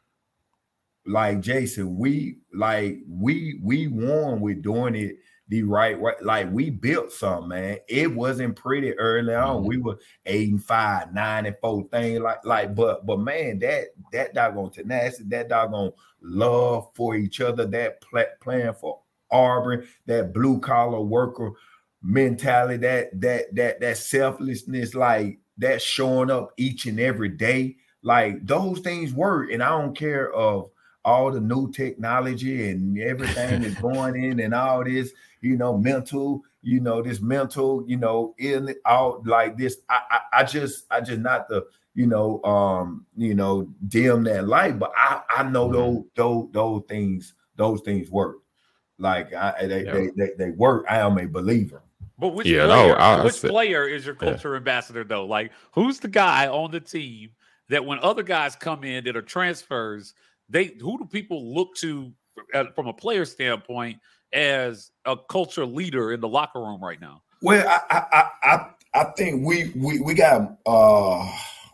Like 1.06 1.42
Jason, 1.42 1.98
we 1.98 2.38
like 2.52 3.02
we 3.08 3.60
we 3.62 3.88
won 3.90 4.42
with 4.42 4.64
doing 4.64 4.96
it 4.96 5.18
the 5.50 5.62
right 5.62 6.00
way. 6.00 6.14
Like 6.24 6.52
we 6.52 6.72
built 6.72 7.12
something, 7.12 7.50
man. 7.50 7.78
It 7.88 8.12
wasn't 8.12 8.56
pretty 8.56 8.98
early 8.98 9.36
on. 9.36 9.58
Mm-hmm. 9.58 9.68
We 9.68 9.78
were 9.78 10.00
eight 10.26 10.50
and 10.50 10.64
five, 10.64 11.14
nine 11.14 11.46
and 11.46 11.58
four 11.62 11.88
thing 11.92 12.24
like 12.24 12.44
like, 12.44 12.74
but 12.74 13.06
but 13.06 13.20
man, 13.20 13.60
that 13.60 13.90
that 14.14 14.34
doggone 14.34 14.72
tenacity, 14.72 15.30
that 15.30 15.50
doggone 15.50 15.92
love 16.24 16.90
for 16.96 17.16
each 17.16 17.40
other, 17.40 17.68
that 17.68 18.02
pl- 18.02 18.26
plan 18.42 18.74
for 18.74 19.02
Auburn, 19.32 19.88
that 20.06 20.34
blue 20.34 20.60
collar 20.60 21.02
worker 21.02 21.52
mentality, 22.02 22.78
that 22.78 23.22
that 23.22 23.56
that 23.56 23.80
that 23.82 23.98
selflessness, 23.98 24.96
like 24.96 25.40
that 25.60 25.82
showing 25.82 26.32
up 26.32 26.54
each 26.58 26.86
and 26.86 27.00
every 27.00 27.30
day, 27.30 27.76
like 28.02 28.46
those 28.46 28.80
things 28.80 29.14
work. 29.14 29.52
And 29.52 29.62
I 29.62 29.70
don't 29.70 29.96
care 29.96 30.34
of 30.34 30.70
all 31.06 31.32
the 31.32 31.42
new 31.42 31.72
technology 31.72 32.70
and 32.70 32.98
everything 33.00 33.64
is 33.64 33.76
going 33.82 34.22
in 34.22 34.40
and 34.40 34.54
all 34.54 34.84
this, 34.84 35.12
you 35.42 35.58
know, 35.58 35.78
mental, 35.78 36.42
you 36.62 36.80
know, 36.80 37.02
this 37.02 37.22
mental, 37.22 37.84
you 37.88 37.98
know, 37.98 38.36
in 38.38 38.74
out 38.86 39.26
like 39.26 39.58
this. 39.58 39.78
I, 39.90 40.02
I, 40.10 40.20
I 40.40 40.44
just, 40.44 40.86
I 40.92 41.02
just 41.02 41.20
not 41.20 41.48
the, 41.50 41.66
you 41.94 42.08
know, 42.08 42.42
um, 42.44 43.06
you 43.16 43.34
know, 43.34 43.70
dim 43.88 44.24
that 44.24 44.48
light, 44.48 44.80
but 44.80 44.92
I, 44.96 45.22
I 45.30 45.44
know 45.44 45.68
mm-hmm. 45.68 45.74
those, 45.74 46.04
those, 46.16 46.48
those 46.52 46.84
things, 46.88 47.34
those 47.56 47.82
things 47.82 48.10
work. 48.10 48.38
Like 49.00 49.34
I, 49.34 49.66
they, 49.66 49.86
yeah. 49.86 49.94
they, 49.94 50.08
they, 50.16 50.30
they 50.38 50.50
work. 50.52 50.86
I 50.90 51.00
am 51.00 51.18
a 51.18 51.28
believer. 51.28 51.82
But 52.20 52.30
which 52.30 52.48
yeah, 52.48 52.66
player, 52.66 52.88
no, 52.90 52.94
I, 52.96 53.24
which 53.24 53.40
player 53.40 53.88
is 53.88 54.06
your 54.06 54.16
culture 54.16 54.52
yeah. 54.52 54.58
ambassador 54.58 55.06
though? 55.06 55.26
Like 55.26 55.52
who's 55.72 56.00
the 56.00 56.10
guy 56.10 56.48
on 56.48 56.70
the 56.70 56.82
team 56.82 57.30
that 57.70 57.86
when 57.86 57.98
other 58.00 58.24
guys 58.24 58.56
come 58.58 58.84
in 58.84 59.06
that 59.06 59.16
are 59.16 59.22
transfers, 59.22 60.14
they 60.50 60.66
who 60.82 60.98
do 60.98 61.06
people 61.06 61.54
look 61.54 61.76
to 61.76 62.12
from 62.76 62.88
a 62.88 62.94
player 62.94 63.24
standpoint 63.24 64.00
as 64.34 64.92
a 65.06 65.16
culture 65.30 65.66
leader 65.66 66.12
in 66.12 66.20
the 66.20 66.28
locker 66.28 66.60
room 66.60 66.84
right 66.84 67.00
now? 67.00 67.22
Well, 67.42 67.66
I 67.68 68.06
I 68.12 68.30
I, 68.44 68.70
I 68.94 69.04
think 69.16 69.46
we 69.46 69.72
we 69.76 70.02
we 70.02 70.14
got 70.14 70.58
uh 70.66 71.32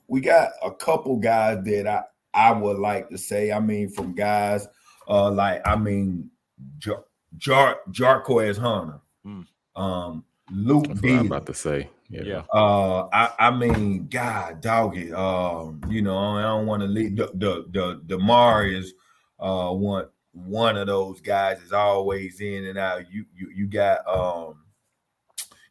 we 0.07 0.21
got 0.21 0.51
a 0.63 0.71
couple 0.71 1.17
guys 1.17 1.63
that 1.63 1.87
I 1.87 2.03
I 2.35 2.51
would 2.51 2.77
like 2.77 3.09
to 3.09 3.17
say. 3.17 3.51
I 3.51 3.59
mean, 3.59 3.89
from 3.89 4.13
guys 4.13 4.67
uh 5.07 5.31
like 5.31 5.65
I 5.65 5.75
mean 5.75 6.29
Jar 6.77 7.03
Jar 7.37 7.79
Jarquez 7.91 8.57
Hunter, 8.57 8.99
mm. 9.25 9.45
um, 9.75 10.23
Luke 10.51 10.87
That's 10.87 11.03
I'm 11.03 11.27
about 11.27 11.45
to 11.47 11.53
say. 11.53 11.89
Yeah. 12.09 12.21
yeah. 12.23 12.41
Uh, 12.53 13.07
I, 13.11 13.31
I 13.39 13.51
mean, 13.51 14.07
God, 14.07 14.61
doggy. 14.61 15.11
Um, 15.11 15.81
you 15.89 16.01
know, 16.01 16.17
I 16.17 16.43
don't 16.43 16.67
want 16.67 16.81
to 16.81 16.87
leave 16.87 17.15
the 17.15 17.31
the 17.33 17.65
the 17.71 18.01
Demar 18.05 18.65
is 18.65 18.93
uh 19.39 19.71
one 19.71 20.07
one 20.31 20.77
of 20.77 20.87
those 20.87 21.19
guys 21.21 21.61
is 21.61 21.73
always 21.73 22.41
in 22.41 22.65
and 22.65 22.77
out. 22.77 23.11
You 23.11 23.25
you 23.35 23.49
you 23.55 23.67
got 23.67 24.07
um 24.07 24.65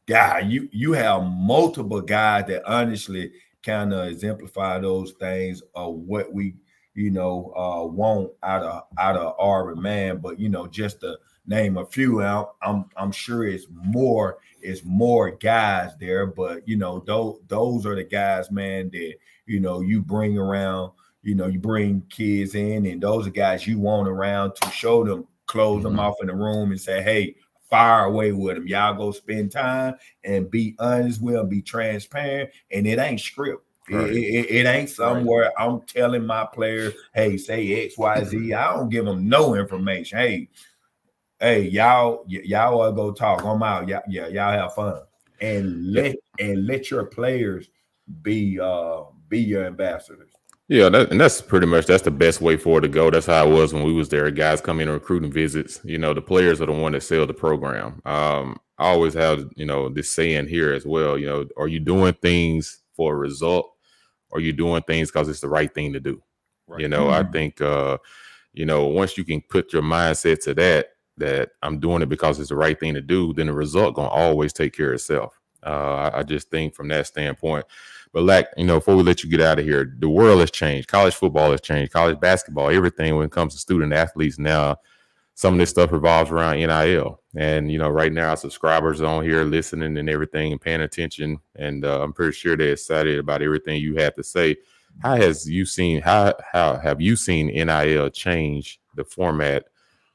guy, 0.07 0.40
you 0.40 0.68
you 0.72 0.92
have 0.92 1.22
multiple 1.22 2.00
guys 2.00 2.46
that 2.48 2.64
honestly 2.66 3.33
kind 3.62 3.92
of 3.92 4.09
exemplify 4.09 4.79
those 4.79 5.12
things 5.12 5.62
of 5.74 5.94
what 5.94 6.33
we 6.33 6.55
you 6.94 7.11
know 7.11 7.52
uh 7.57 7.87
want 7.87 8.30
out 8.42 8.62
of 8.62 8.83
out 8.98 9.16
of 9.16 9.35
Auburn 9.38 9.80
man, 9.80 10.18
but 10.18 10.38
you 10.38 10.48
know 10.48 10.66
just 10.66 11.00
to 11.00 11.18
name 11.46 11.76
a 11.76 11.87
few 11.87 12.22
out, 12.22 12.57
I'm 12.62 12.87
I'm 12.96 13.12
sure 13.12 13.46
it's 13.46 13.66
more 13.70 14.38
it's 14.61 14.83
more 14.85 15.30
guys 15.30 15.92
there, 16.00 16.26
but 16.26 16.66
you 16.66 16.76
know 16.76 17.00
those 17.07 17.40
those 17.48 17.87
are 17.87 17.94
the 17.94 18.04
guys, 18.04 18.50
man, 18.50 18.90
that 18.92 19.14
you 19.46 19.61
know 19.61 19.80
you 19.80 20.02
bring 20.02 20.38
around. 20.38 20.92
You 21.22 21.35
know, 21.35 21.46
you 21.46 21.59
bring 21.59 22.02
kids 22.11 22.54
in, 22.54 22.85
and 22.85 23.02
those 23.02 23.26
are 23.26 23.30
guys 23.30 23.66
you 23.66 23.78
want 23.78 24.09
around 24.09 24.57
to 24.57 24.70
show 24.70 25.04
them, 25.04 25.26
close 25.46 25.76
mm-hmm. 25.76 25.96
them 25.96 25.98
off 25.98 26.16
in 26.20 26.26
the 26.26 26.35
room, 26.35 26.70
and 26.70 26.78
say, 26.78 27.02
"Hey, 27.02 27.35
fire 27.70 28.04
away 28.04 28.30
with 28.33 28.57
them. 28.57 28.68
Y'all 28.68 28.94
go 28.94 29.11
spend 29.11 29.50
time 29.50 29.94
and 30.22 30.50
be 30.50 30.76
honest 30.78 31.20
with 31.20 31.35
them, 31.35 31.48
be 31.48 31.62
transparent, 31.62 32.50
and 32.70 32.87
it 32.87 32.98
ain't 32.98 33.20
script. 33.20 33.64
Right. 33.90 34.10
It, 34.10 34.16
it, 34.16 34.50
it, 34.50 34.66
ain't 34.66 34.88
somewhere 34.88 35.44
right. 35.44 35.52
I'm 35.58 35.82
telling 35.82 36.24
my 36.24 36.46
players, 36.46 36.94
hey, 37.14 37.36
say 37.36 37.84
X, 37.84 37.98
Y, 37.98 38.24
Z. 38.24 38.54
I 38.54 38.72
don't 38.72 38.88
give 38.88 39.04
them 39.04 39.28
no 39.28 39.54
information. 39.54 40.18
Hey, 40.18 40.48
hey, 41.38 41.68
y'all, 41.68 42.24
y- 42.26 42.40
y'all 42.44 42.80
all 42.80 42.92
go 42.92 43.12
talk. 43.12 43.44
I'm 43.44 43.62
out. 43.62 43.86
Yeah, 43.86 44.00
yeah, 44.08 44.28
y'all 44.28 44.52
have 44.52 44.74
fun. 44.74 45.02
And 45.40 45.92
let 45.92 46.16
and 46.38 46.66
let 46.66 46.90
your 46.90 47.04
players 47.04 47.68
be 48.22 48.58
uh 48.58 49.02
be 49.28 49.40
your 49.40 49.66
ambassadors. 49.66 50.30
Yeah, 50.68 50.88
that, 50.88 51.10
and 51.10 51.20
that's 51.20 51.42
pretty 51.42 51.66
much 51.66 51.84
that's 51.84 52.04
the 52.04 52.10
best 52.10 52.40
way 52.40 52.56
for 52.56 52.78
it 52.78 52.82
to 52.82 52.88
go. 52.88 53.10
That's 53.10 53.26
how 53.26 53.46
it 53.46 53.52
was 53.52 53.74
when 53.74 53.82
we 53.82 53.92
was 53.92 54.08
there. 54.08 54.30
Guys 54.30 54.62
come 54.62 54.80
in 54.80 54.88
recruiting 54.88 55.30
visits. 55.30 55.80
You 55.84 55.98
know, 55.98 56.14
the 56.14 56.22
players 56.22 56.62
are 56.62 56.66
the 56.66 56.72
one 56.72 56.92
that 56.92 57.02
sell 57.02 57.26
the 57.26 57.34
program. 57.34 58.00
Um, 58.06 58.58
I 58.78 58.88
always 58.88 59.12
have 59.12 59.44
you 59.56 59.66
know 59.66 59.90
this 59.90 60.10
saying 60.10 60.48
here 60.48 60.72
as 60.72 60.86
well. 60.86 61.18
You 61.18 61.26
know, 61.26 61.46
are 61.58 61.68
you 61.68 61.80
doing 61.80 62.14
things 62.14 62.80
for 62.96 63.14
a 63.14 63.16
result, 63.16 63.73
or 64.34 64.38
are 64.38 64.42
you 64.42 64.52
doing 64.52 64.82
things 64.82 65.10
because 65.10 65.28
it's 65.28 65.40
the 65.40 65.48
right 65.48 65.72
thing 65.72 65.92
to 65.92 66.00
do? 66.00 66.20
Right. 66.66 66.80
You 66.80 66.88
know, 66.88 67.06
mm-hmm. 67.06 67.28
I 67.28 67.30
think 67.30 67.60
uh, 67.60 67.98
you 68.52 68.66
know 68.66 68.86
once 68.86 69.16
you 69.16 69.24
can 69.24 69.40
put 69.40 69.72
your 69.72 69.82
mindset 69.82 70.42
to 70.44 70.54
that, 70.54 70.88
that 71.16 71.50
I'm 71.62 71.78
doing 71.78 72.02
it 72.02 72.08
because 72.08 72.40
it's 72.40 72.48
the 72.50 72.56
right 72.56 72.78
thing 72.78 72.94
to 72.94 73.00
do, 73.00 73.32
then 73.32 73.46
the 73.46 73.52
result 73.52 73.94
gonna 73.94 74.08
always 74.08 74.52
take 74.52 74.74
care 74.76 74.88
of 74.88 74.94
itself. 74.94 75.38
Uh, 75.64 76.10
I, 76.12 76.18
I 76.18 76.22
just 76.22 76.50
think 76.50 76.74
from 76.74 76.88
that 76.88 77.06
standpoint. 77.06 77.64
But 78.12 78.24
like, 78.24 78.48
you 78.56 78.64
know, 78.64 78.76
before 78.78 78.96
we 78.96 79.02
let 79.02 79.24
you 79.24 79.30
get 79.30 79.40
out 79.40 79.58
of 79.58 79.64
here, 79.64 79.92
the 79.98 80.08
world 80.08 80.40
has 80.40 80.50
changed. 80.50 80.88
College 80.88 81.14
football 81.14 81.50
has 81.50 81.60
changed. 81.60 81.92
College 81.92 82.20
basketball, 82.20 82.70
everything 82.70 83.16
when 83.16 83.26
it 83.26 83.32
comes 83.32 83.54
to 83.54 83.60
student 83.60 83.92
athletes 83.92 84.38
now, 84.38 84.76
some 85.34 85.54
of 85.54 85.58
this 85.58 85.70
stuff 85.70 85.92
revolves 85.92 86.30
around 86.30 86.58
NIL. 86.58 87.20
And 87.36 87.70
you 87.70 87.78
know, 87.78 87.88
right 87.88 88.12
now 88.12 88.30
our 88.30 88.36
subscribers 88.36 89.00
on 89.00 89.24
here 89.24 89.42
listening 89.42 89.96
and 89.98 90.08
everything 90.08 90.52
and 90.52 90.60
paying 90.60 90.82
attention. 90.82 91.40
And 91.56 91.84
uh, 91.84 92.02
I'm 92.02 92.12
pretty 92.12 92.32
sure 92.32 92.56
they're 92.56 92.72
excited 92.72 93.18
about 93.18 93.42
everything 93.42 93.80
you 93.80 93.96
have 93.96 94.14
to 94.14 94.22
say. 94.22 94.56
How 95.02 95.16
has 95.16 95.50
you 95.50 95.66
seen 95.66 96.00
how 96.00 96.34
how 96.52 96.76
have 96.76 97.00
you 97.00 97.16
seen 97.16 97.48
NIL 97.48 98.10
change 98.10 98.80
the 98.94 99.04
format 99.04 99.64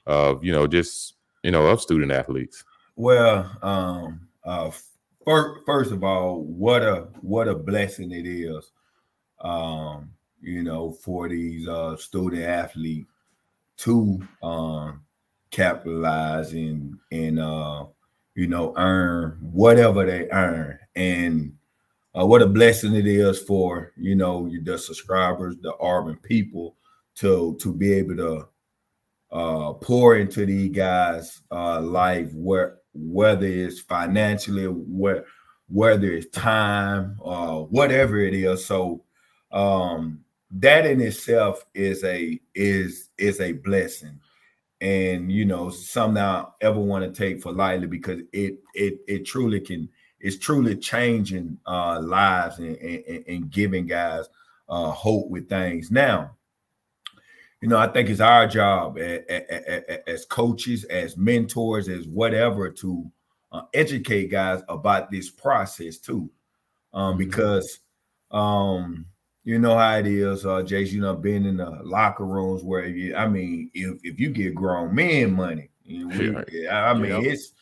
of 0.07 0.43
you 0.43 0.53
know 0.53 0.67
just 0.67 1.15
you 1.43 1.51
know 1.51 1.67
of 1.67 1.81
student 1.81 2.13
athletes? 2.13 2.63
Well, 2.95 3.51
um, 3.61 4.27
uh, 4.45 4.71
first, 5.25 5.65
first 5.65 5.91
of 5.91 6.03
all, 6.03 6.41
what 6.43 6.81
a 6.81 7.07
what 7.21 7.49
a 7.49 7.55
blessing 7.55 8.11
it 8.11 8.25
is, 8.25 8.71
um, 9.41 10.11
you 10.41 10.63
know, 10.63 10.91
for 10.91 11.27
these 11.27 11.67
uh, 11.67 11.97
student 11.97 12.43
athletes 12.43 13.09
to 13.79 14.21
um, 14.41 15.01
capitalize 15.51 16.53
and 16.53 16.97
and 17.11 17.39
uh, 17.39 17.85
you 18.35 18.47
know 18.47 18.73
earn 18.77 19.37
whatever 19.41 20.05
they 20.05 20.29
earn, 20.31 20.79
and 20.95 21.53
uh, 22.17 22.25
what 22.25 22.41
a 22.41 22.47
blessing 22.47 22.95
it 22.95 23.07
is 23.07 23.39
for 23.39 23.91
you 23.97 24.15
know 24.15 24.49
the 24.63 24.77
subscribers, 24.77 25.55
the 25.61 25.73
Auburn 25.79 26.17
people 26.17 26.75
to 27.15 27.57
to 27.61 27.73
be 27.73 27.93
able 27.93 28.15
to 28.15 28.47
uh, 29.31 29.73
pour 29.73 30.17
into 30.17 30.45
these 30.45 30.71
guys' 30.71 31.41
uh, 31.51 31.79
life 31.81 32.31
where 32.33 32.77
whether 32.93 33.45
it's 33.45 33.79
financially, 33.79 34.65
where 34.65 35.25
whether 35.67 36.11
it's 36.11 36.29
time 36.29 37.17
uh, 37.23 37.57
whatever 37.57 38.19
it 38.19 38.33
is. 38.33 38.65
So 38.65 39.03
um, 39.51 40.21
that 40.51 40.85
in 40.85 41.01
itself 41.01 41.65
is 41.73 42.03
a 42.03 42.39
is 42.55 43.09
is 43.17 43.39
a 43.39 43.53
blessing, 43.53 44.19
and 44.81 45.31
you 45.31 45.45
know 45.45 45.69
something 45.69 46.21
I 46.21 46.45
ever 46.61 46.79
want 46.79 47.03
to 47.03 47.17
take 47.17 47.41
for 47.41 47.51
lightly 47.51 47.87
because 47.87 48.21
it 48.31 48.59
it 48.73 48.99
it 49.07 49.25
truly 49.25 49.59
can 49.59 49.89
it's 50.19 50.37
truly 50.37 50.75
changing 50.75 51.57
uh, 51.65 52.01
lives 52.01 52.59
and, 52.59 52.75
and, 52.77 53.23
and 53.27 53.49
giving 53.49 53.87
guys 53.87 54.25
uh, 54.67 54.91
hope 54.91 55.29
with 55.29 55.49
things 55.49 55.91
now 55.91 56.31
you 57.61 57.67
know, 57.67 57.77
I 57.77 57.87
think 57.87 58.09
it's 58.09 58.21
our 58.21 58.47
job 58.47 58.97
as 58.97 60.25
coaches, 60.25 60.85
as 60.85 61.17
mentors, 61.17 61.89
as 61.89 62.07
whatever 62.07 62.69
to 62.71 63.11
uh, 63.51 63.63
educate 63.73 64.27
guys 64.27 64.61
about 64.69 65.11
this 65.11 65.29
process 65.29 65.97
too, 65.97 66.29
um, 66.93 67.11
mm-hmm. 67.11 67.17
because 67.17 67.79
um, 68.31 69.05
you 69.49 69.57
know 69.57 69.75
how 69.75 69.97
it 69.97 70.05
is, 70.05 70.45
uh, 70.45 70.61
Jason. 70.61 70.97
You 70.97 71.01
know, 71.01 71.15
being 71.15 71.43
in 71.43 71.57
the 71.57 71.71
locker 71.81 72.23
rooms 72.23 72.61
where 72.63 72.85
you, 72.85 73.15
I 73.15 73.27
mean, 73.27 73.71
if 73.73 73.99
if 74.03 74.19
you 74.19 74.29
get 74.29 74.53
grown 74.53 74.93
men 74.93 75.33
money, 75.33 75.71
you 75.83 76.07
know, 76.07 76.43
we, 76.51 76.67
I 76.67 76.93
mean, 76.93 77.23
yep. 77.23 77.23
it's 77.23 77.53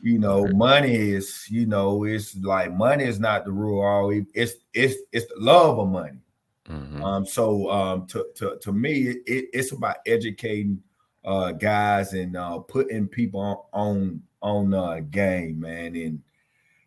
you 0.00 0.20
know, 0.20 0.46
money 0.52 0.94
is 0.94 1.46
you 1.50 1.66
know, 1.66 2.04
it's 2.04 2.36
like 2.36 2.72
money 2.72 3.02
is 3.02 3.18
not 3.18 3.44
the 3.44 3.50
rule. 3.50 3.82
All 3.82 4.10
it's 4.34 4.54
it's 4.72 4.94
it's 5.10 5.26
the 5.26 5.40
love 5.40 5.80
of 5.80 5.88
money. 5.88 6.20
Mm-hmm. 6.68 7.02
Um, 7.02 7.26
so 7.26 7.68
um, 7.72 8.06
to, 8.06 8.26
to, 8.36 8.58
to 8.62 8.72
me, 8.72 9.08
it, 9.26 9.48
it's 9.52 9.72
about 9.72 9.96
educating 10.06 10.80
uh, 11.24 11.50
guys 11.50 12.12
and 12.12 12.36
uh, 12.36 12.60
putting 12.60 13.08
people 13.08 13.66
on 13.72 14.22
on, 14.42 14.72
on 14.72 14.74
uh, 14.74 15.00
game, 15.10 15.58
man. 15.58 15.96
And 15.96 16.22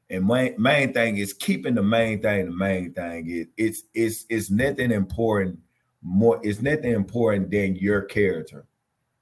and 0.10 0.26
main 0.26 0.56
main 0.58 0.94
thing 0.94 1.18
is 1.18 1.34
keeping 1.34 1.76
the 1.76 1.84
main 1.84 2.22
thing. 2.22 2.46
The 2.46 2.52
main 2.52 2.94
thing 2.94 3.30
is 3.30 3.48
it's 3.58 3.84
it's 3.94 4.26
it's 4.30 4.52
nothing 4.52 4.92
important 4.92 5.60
more. 6.02 6.40
It's 6.44 6.62
nothing 6.62 6.92
important 6.92 7.52
than 7.52 7.76
your 7.76 8.02
character, 8.02 8.66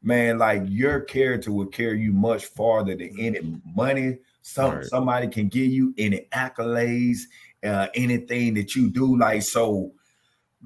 man. 0.01 0.37
Like 0.37 0.63
your 0.65 1.01
character 1.01 1.51
will 1.51 1.67
carry 1.67 2.01
you 2.01 2.13
much 2.13 2.45
farther 2.45 2.95
than 2.95 3.15
any 3.19 3.61
money. 3.75 4.19
Some 4.41 4.75
right. 4.75 4.85
somebody 4.85 5.27
can 5.27 5.47
give 5.47 5.71
you 5.71 5.93
any 5.97 6.27
accolades, 6.33 7.19
uh, 7.63 7.87
anything 7.93 8.55
that 8.55 8.75
you 8.75 8.89
do. 8.89 9.17
Like 9.17 9.43
so 9.43 9.93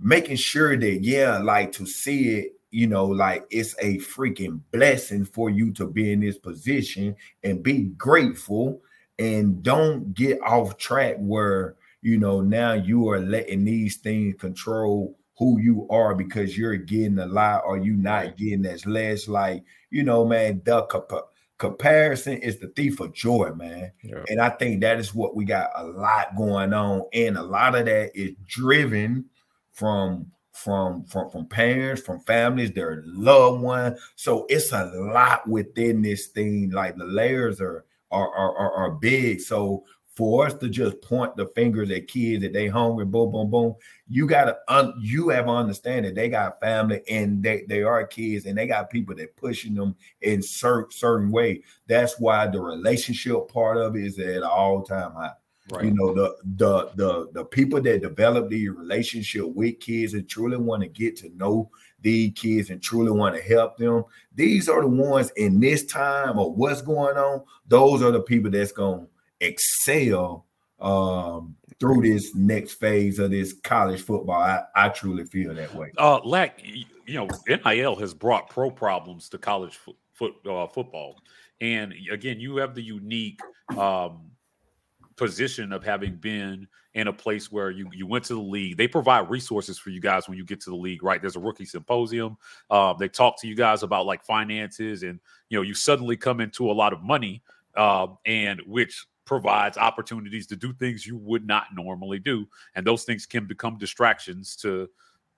making 0.02 0.36
sure 0.36 0.78
that 0.78 1.04
yeah 1.04 1.38
like 1.38 1.72
to 1.72 1.86
see 1.86 2.30
it 2.38 2.60
you 2.72 2.88
know 2.88 3.06
like 3.06 3.46
it's 3.50 3.76
a 3.80 3.98
freaking 4.00 4.60
blessing 4.72 5.24
for 5.24 5.50
you 5.50 5.72
to 5.72 5.88
be 5.88 6.12
in 6.12 6.20
this 6.20 6.38
position 6.38 7.16
and 7.44 7.64
be 7.64 7.84
grateful 7.98 8.82
and 9.20 9.64
don't 9.64 10.14
get 10.14 10.42
off 10.42 10.78
track 10.78 11.16
where 11.20 11.76
you 12.02 12.18
know 12.18 12.42
now 12.42 12.74
you 12.74 13.10
are 13.10 13.20
letting 13.20 13.66
these 13.66 13.98
things 13.98 14.36
control 14.40 15.18
who 15.38 15.60
you 15.60 15.88
are 15.90 16.16
because 16.16 16.58
you're 16.58 16.78
getting 16.78 17.20
a 17.20 17.26
lot 17.26 17.64
or 17.66 17.78
you 17.78 17.96
not 17.96 18.38
getting 18.38 18.66
as 18.66 18.86
less 18.86 19.28
like 19.28 19.64
you 19.90 20.04
know 20.04 20.26
man 20.26 20.62
the 20.66 20.82
comp- 20.84 21.30
comparison 21.58 22.38
is 22.40 22.60
the 22.60 22.68
thief 22.70 23.00
of 23.00 23.14
joy 23.14 23.50
man 23.56 23.92
yeah. 24.04 24.24
and 24.28 24.42
i 24.42 24.50
think 24.50 24.82
that 24.82 25.00
is 25.00 25.16
what 25.16 25.36
we 25.36 25.46
got 25.46 25.70
a 25.76 25.86
lot 25.86 26.36
going 26.36 26.74
on 26.74 27.04
and 27.14 27.38
a 27.38 27.44
lot 27.44 27.76
of 27.76 27.86
that 27.86 28.12
is 28.14 28.32
driven 28.46 29.26
from 29.72 30.30
from 30.56 31.04
from 31.04 31.30
from 31.30 31.46
parents, 31.46 32.02
from 32.02 32.22
families, 32.22 32.72
their 32.72 33.04
loved 33.06 33.62
one. 33.62 33.98
So 34.16 34.46
it's 34.48 34.72
a 34.72 34.86
lot 34.86 35.48
within 35.48 36.02
this 36.02 36.28
thing. 36.28 36.72
Like 36.72 36.96
the 36.96 37.04
layers 37.04 37.60
are 37.60 37.84
are 38.24 38.58
are, 38.58 38.72
are 38.74 38.92
big. 38.92 39.42
So 39.42 39.84
for 40.16 40.46
us 40.46 40.54
to 40.56 40.70
just 40.70 41.02
point 41.02 41.36
the 41.36 41.48
fingers 41.48 41.92
at 41.92 42.08
kids 42.08 42.42
that 42.42 42.54
they 42.54 42.68
hungry, 42.68 43.06
boom, 43.06 43.32
boom, 43.32 43.50
boom, 43.50 43.76
you 44.08 44.26
gotta 44.26 44.58
un, 44.70 44.94
you 45.00 45.30
have 45.30 45.46
to 45.46 45.52
understand 45.52 46.06
that 46.06 46.16
they 46.16 46.30
got 46.30 46.60
family 46.62 47.02
and 47.10 47.44
they, 47.44 47.66
they 47.68 47.84
are 47.84 48.08
kids 48.08 48.46
and 48.46 48.58
they 48.58 48.66
got 48.66 48.90
people 48.90 49.14
that 49.16 49.36
pushing 49.36 49.74
them 49.76 49.96
in 50.22 50.42
certain 50.42 50.92
certain 50.92 51.32
way. 51.32 51.62
That's 51.88 52.18
why 52.20 52.48
the 52.48 52.62
relationship 52.62 53.50
part 53.50 53.78
of 53.78 53.96
it 53.96 54.06
is 54.06 54.20
at 54.20 54.44
all 54.44 54.84
time 54.84 55.12
high. 55.12 55.32
Right. 55.72 55.86
You 55.86 55.92
know, 55.96 56.14
the 56.14 56.36
the 56.56 56.92
the 56.96 57.30
the 57.34 57.46
people 57.46 57.82
that 57.82 58.02
develop 58.02 58.50
the 58.50 58.70
relationship 58.70 59.48
with 59.48 59.80
kids 59.80 60.14
and 60.14 60.30
truly 60.30 60.58
want 60.58 60.84
to 60.84 60.88
get 60.88 61.18
to 61.18 61.30
know 61.36 61.72
these 62.06 62.32
kids 62.36 62.70
and 62.70 62.82
truly 62.82 63.12
want 63.12 63.36
to 63.36 63.42
help 63.42 63.78
them. 63.78 64.06
These 64.36 64.70
are 64.70 64.82
the 64.82 64.88
ones 64.88 65.32
in 65.36 65.60
this 65.60 65.86
time 65.88 66.38
or 66.38 66.54
what's 66.54 66.84
going 66.84 67.18
on. 67.18 67.44
Those 67.68 68.04
are 68.04 68.12
the 68.12 68.22
people 68.22 68.52
that's 68.52 68.72
going 68.72 69.08
to 69.08 69.46
excel 69.46 70.46
um, 70.80 71.56
through 71.80 72.04
this 72.04 72.36
next 72.36 72.76
phase 72.76 73.18
of 73.18 73.32
this 73.32 73.54
college 73.64 74.04
football. 74.04 74.40
I, 74.40 74.62
I 74.76 74.90
truly 74.90 75.26
feel 75.26 75.56
that 75.56 75.74
way. 75.74 75.92
Uh, 75.98 76.20
Lack, 76.20 76.62
you 76.64 76.86
know, 77.08 77.28
NIL 77.48 77.96
has 77.96 78.14
brought 78.14 78.52
pro 78.52 78.70
problems 78.70 79.28
to 79.30 79.40
college 79.40 79.80
fo- 80.14 80.36
uh, 80.48 80.68
football. 80.68 81.16
And 81.60 81.92
again, 82.12 82.40
you 82.40 82.58
have 82.58 82.76
the 82.76 82.84
unique 82.84 83.40
um, 83.76 84.30
position 85.18 85.72
of 85.72 85.84
having 85.84 86.16
been 86.16 86.68
in 86.94 87.08
a 87.08 87.14
place 87.14 87.52
where 87.52 87.70
you 87.70 87.90
you 87.94 88.08
went 88.08 88.24
to 88.26 88.34
the 88.34 88.42
league. 88.42 88.78
They 88.78 88.88
provide 88.88 89.30
resources 89.30 89.78
for 89.78 89.90
you 89.90 90.00
guys 90.00 90.28
when 90.28 90.38
you 90.38 90.46
get 90.46 90.62
to 90.62 90.70
the 90.70 90.76
league, 90.76 91.04
right? 91.04 91.22
There's 91.22 91.36
a 91.36 91.42
rookie 91.42 91.66
symposium. 91.66 92.38
Uh, 92.70 92.94
they 92.94 93.08
talk 93.08 93.40
to 93.42 93.48
you 93.48 93.56
guys 93.56 93.84
about 93.84 94.06
like 94.06 94.24
finances, 94.24 95.04
and 95.04 95.20
you 95.50 95.58
know 95.58 95.62
you 95.62 95.74
suddenly 95.74 96.18
come 96.18 96.40
into 96.42 96.70
a 96.70 96.74
lot 96.74 96.94
of 96.94 97.02
money, 97.04 97.44
uh, 97.76 98.08
and 98.26 98.62
which 98.66 99.06
provides 99.26 99.78
opportunities 99.78 100.46
to 100.48 100.56
do 100.56 100.72
things 100.74 101.06
you 101.06 101.18
would 101.18 101.46
not 101.46 101.68
normally 101.74 102.20
do, 102.20 102.48
and 102.76 102.86
those 102.86 103.04
things 103.04 103.26
can 103.26 103.46
become 103.46 103.78
distractions 103.78 104.56
to 104.56 104.90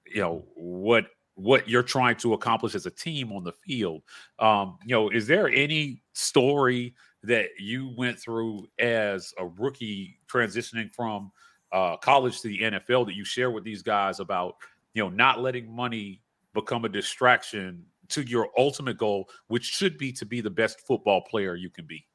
you 0.06 0.22
know 0.22 0.46
what 0.56 1.08
what 1.38 1.70
you're 1.70 1.84
trying 1.84 2.16
to 2.16 2.34
accomplish 2.34 2.74
as 2.74 2.88
a 2.88 2.92
team 2.92 3.32
on 3.32 3.44
the 3.44 3.52
field. 3.52 4.02
Um, 4.40 4.78
you 4.84 4.96
know, 4.96 5.10
is 5.10 5.28
there 5.28 5.48
any 5.50 6.02
story 6.14 6.96
that 7.28 7.50
you 7.60 7.94
went 7.98 8.18
through 8.18 8.68
as 8.80 9.34
a 9.38 9.46
rookie 9.46 10.20
transitioning 10.32 10.92
from 10.92 11.32
uh, 11.72 11.98
college 11.98 12.42
to 12.42 12.48
the 12.48 12.60
NFL 12.60 13.06
that 13.06 13.16
you 13.16 13.26
share 13.26 13.52
with 13.52 13.64
these 13.64 13.82
guys 13.82 14.20
about 14.20 14.56
you 14.94 15.04
know 15.04 15.10
not 15.10 15.42
letting 15.42 15.74
money 15.74 16.22
become 16.54 16.86
a 16.86 16.90
distraction 16.90 17.86
to 18.10 18.22
your 18.24 18.50
ultimate 18.58 18.98
goal, 18.98 19.30
which 19.48 19.66
should 19.66 19.98
be 19.98 20.12
to 20.14 20.26
be 20.26 20.42
the 20.42 20.50
best 20.50 20.80
football 20.88 21.22
player 21.22 21.56
you 21.56 21.70
can 21.70 21.86
be? 21.86 22.06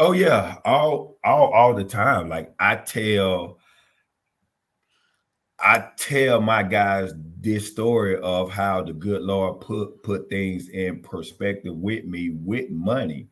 Oh 0.00 0.12
yeah, 0.12 0.56
all 0.64 1.18
all 1.24 1.52
all 1.52 1.74
the 1.74 1.84
time. 1.84 2.28
Like 2.28 2.52
I 2.58 2.76
tell 2.76 3.58
I 5.60 5.88
tell 5.96 6.40
my 6.40 6.62
guys 6.62 7.12
this 7.40 7.68
story 7.68 8.16
of 8.20 8.50
how 8.50 8.82
the 8.82 8.92
good 8.92 9.22
Lord 9.22 9.60
put 9.60 10.02
put 10.02 10.28
things 10.28 10.68
in 10.68 11.02
perspective 11.02 11.74
with 11.74 12.04
me 12.04 12.30
with 12.30 12.70
money. 12.70 13.28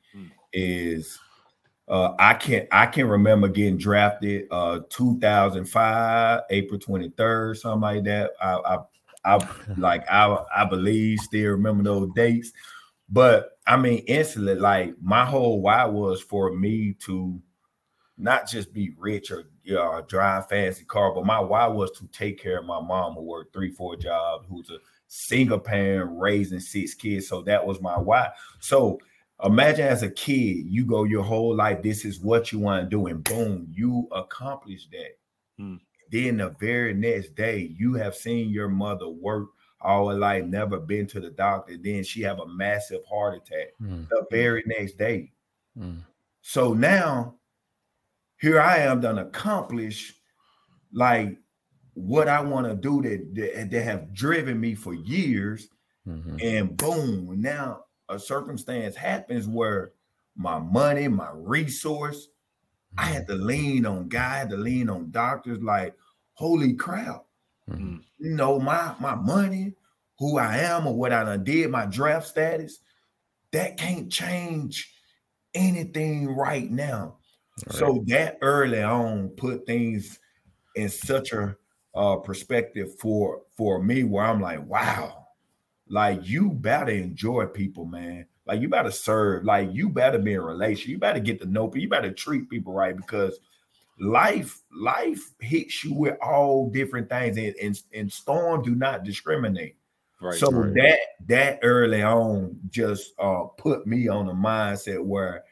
Is 0.57 1.19
uh, 1.89 2.15
I 2.19 2.35
can 2.35 2.67
I 2.73 2.87
can 2.87 3.07
remember 3.07 3.49
getting 3.49 3.77
drafted 3.77 4.47
uh 4.51 4.81
2005 4.91 6.41
April 6.51 6.81
23rd 6.81 7.57
something 7.57 7.81
like 7.81 8.05
that 8.05 8.33
I 8.41 8.55
I, 9.25 9.37
I 9.37 9.49
like 9.77 10.11
I 10.11 10.37
I 10.55 10.65
believe 10.65 11.21
still 11.21 11.53
remember 11.53 11.85
those 11.85 12.11
dates 12.17 12.53
but 13.09 13.59
I 13.67 13.77
mean 13.77 13.99
instantly 14.07 14.57
like 14.57 14.95
my 15.01 15.25
whole 15.25 15.61
why 15.61 15.85
was 15.85 16.21
for 16.21 16.53
me 16.53 16.95
to 17.05 17.41
not 18.19 18.49
just 18.49 18.73
be 18.73 18.95
rich 18.99 19.31
or 19.31 19.45
you 19.63 19.75
know, 19.75 20.03
drive 20.09 20.49
fancy 20.49 20.85
car, 20.85 21.13
but 21.13 21.27
my 21.27 21.41
why 21.41 21.67
was 21.67 21.91
to 21.93 22.07
take 22.09 22.41
care 22.41 22.59
of 22.59 22.65
my 22.65 22.81
mom 22.81 23.15
who 23.15 23.23
worked 23.23 23.53
three, 23.53 23.71
four 23.71 23.97
jobs, 23.97 24.47
who's 24.49 24.71
a 24.71 24.79
single 25.09 25.59
parent 25.59 26.11
raising 26.19 26.61
six 26.61 26.95
kids. 26.95 27.29
So 27.29 27.43
that 27.43 27.67
was 27.67 27.81
my 27.81 27.99
why. 27.99 28.31
So 28.61 28.99
imagine 29.45 29.87
as 29.87 30.03
a 30.03 30.11
kid, 30.11 30.67
you 30.67 30.85
go 30.85 31.05
your 31.05 31.23
whole 31.23 31.55
life, 31.55 31.83
this 31.83 32.05
is 32.05 32.21
what 32.21 32.53
you 32.53 32.59
want 32.59 32.85
to 32.85 32.89
do, 32.89 33.07
and 33.07 33.23
boom, 33.23 33.67
you 33.71 34.09
accomplish 34.13 34.89
that. 34.93 35.19
Hmm. 35.59 35.77
Then 36.11 36.37
the 36.39 36.51
very 36.61 36.95
next 36.95 37.35
day, 37.35 37.75
you 37.77 37.95
have 37.95 38.15
seen 38.15 38.51
your 38.51 38.69
mother 38.69 39.09
work 39.09 39.49
all 39.81 40.09
her 40.09 40.17
life, 40.17 40.45
never 40.45 40.79
been 40.79 41.07
to 41.09 41.21
the 41.21 41.31
doctor. 41.31 41.77
Then 41.77 42.03
she 42.03 42.23
have 42.23 42.39
a 42.39 42.47
massive 42.47 43.05
heart 43.05 43.37
attack 43.37 43.69
hmm. 43.79 44.05
the 44.09 44.25
very 44.31 44.63
next 44.67 44.97
day. 44.97 45.33
Hmm. 45.77 45.99
So 46.43 46.73
now 46.73 47.35
here 48.39 48.61
I 48.61 48.79
am 48.79 49.01
done 49.01 49.19
accomplish 49.19 50.15
like 50.93 51.37
what 51.95 52.29
I 52.29 52.41
want 52.41 52.67
to 52.67 52.75
do 52.75 53.03
that, 53.03 53.35
that, 53.35 53.71
that 53.71 53.83
have 53.83 54.13
driven 54.13 54.61
me 54.61 54.75
for 54.75 54.95
years. 54.95 55.69
Mm-hmm. 56.07 56.37
And 56.41 56.77
boom, 56.77 57.41
now 57.41 57.86
a 58.09 58.19
circumstance 58.19 58.95
happens 58.97 59.47
where 59.47 59.93
my 60.37 60.59
money, 60.59 61.09
my 61.09 61.31
resource, 61.33 62.27
mm-hmm. 62.97 63.01
I 63.01 63.05
had 63.05 63.27
to 63.29 63.35
lean 63.35 63.87
on 63.87 64.09
God, 64.09 64.21
I 64.21 64.39
had 64.39 64.51
to 64.51 64.57
lean 64.57 64.89
on 64.89 65.11
doctors 65.11 65.63
like, 65.63 65.95
holy 66.35 66.75
crap. 66.75 67.25
Mm-hmm. 67.71 67.97
You 68.19 68.31
know, 68.31 68.61
my 68.61 68.95
my 69.01 69.15
money, 69.15 69.75
who 70.19 70.39
I 70.39 70.59
am 70.59 70.87
or 70.87 70.95
what 70.95 71.13
I 71.13 71.25
done 71.25 71.45
did, 71.45 71.71
my 71.71 71.87
draft 71.87 72.27
status, 72.27 72.79
that 73.53 73.77
can't 73.77 74.11
change 74.11 74.93
anything 75.55 76.29
right 76.29 76.71
now. 76.71 77.17
So 77.71 78.05
that 78.09 78.39
early 78.43 78.83
on 78.83 79.31
put 79.31 79.67
things 79.67 80.21
in 80.75 80.91
such 80.91 81.33
a 81.33 81.57
uh, 81.95 82.17
perspective 82.17 82.99
for 83.01 83.43
for 83.57 83.83
me 83.83 84.05
where 84.05 84.25
I'm 84.25 84.41
like, 84.41 84.65
wow, 84.67 85.26
like 85.89 86.27
you 86.27 86.51
better 86.51 86.91
enjoy 86.91 87.47
people, 87.47 87.85
man. 87.85 88.27
Like 88.47 88.61
you 88.61 88.69
better 88.69 88.91
serve, 88.91 89.45
like 89.45 89.73
you 89.73 89.89
better 89.89 90.19
be 90.19 90.35
in 90.35 90.41
relation. 90.41 90.91
You 90.91 90.99
better 90.99 91.21
get 91.21 91.41
to 91.41 91.47
know 91.47 91.69
people. 91.69 91.83
You 91.83 91.89
better 91.89 92.13
treat 92.13 92.49
people 92.49 92.73
right 92.73 92.97
because 92.97 93.39
life 93.99 94.61
life 94.73 95.33
hits 95.41 95.83
you 95.85 95.95
with 95.95 96.17
all 96.23 96.71
different 96.71 97.09
things, 97.09 97.37
and 97.37 97.55
and, 97.61 97.83
and 97.93 98.13
storm 98.13 98.63
do 98.63 98.75
not 98.75 99.05
discriminate. 99.05 99.77
Right, 100.21 100.39
so 100.39 100.51
right. 100.51 100.75
that 100.75 100.99
that 101.27 101.59
early 101.63 102.03
on 102.03 102.59
just 102.71 103.13
uh 103.19 103.45
put 103.59 103.87
me 103.87 104.09
on 104.09 104.29
a 104.29 104.35
mindset 104.35 105.05
where 105.05 105.45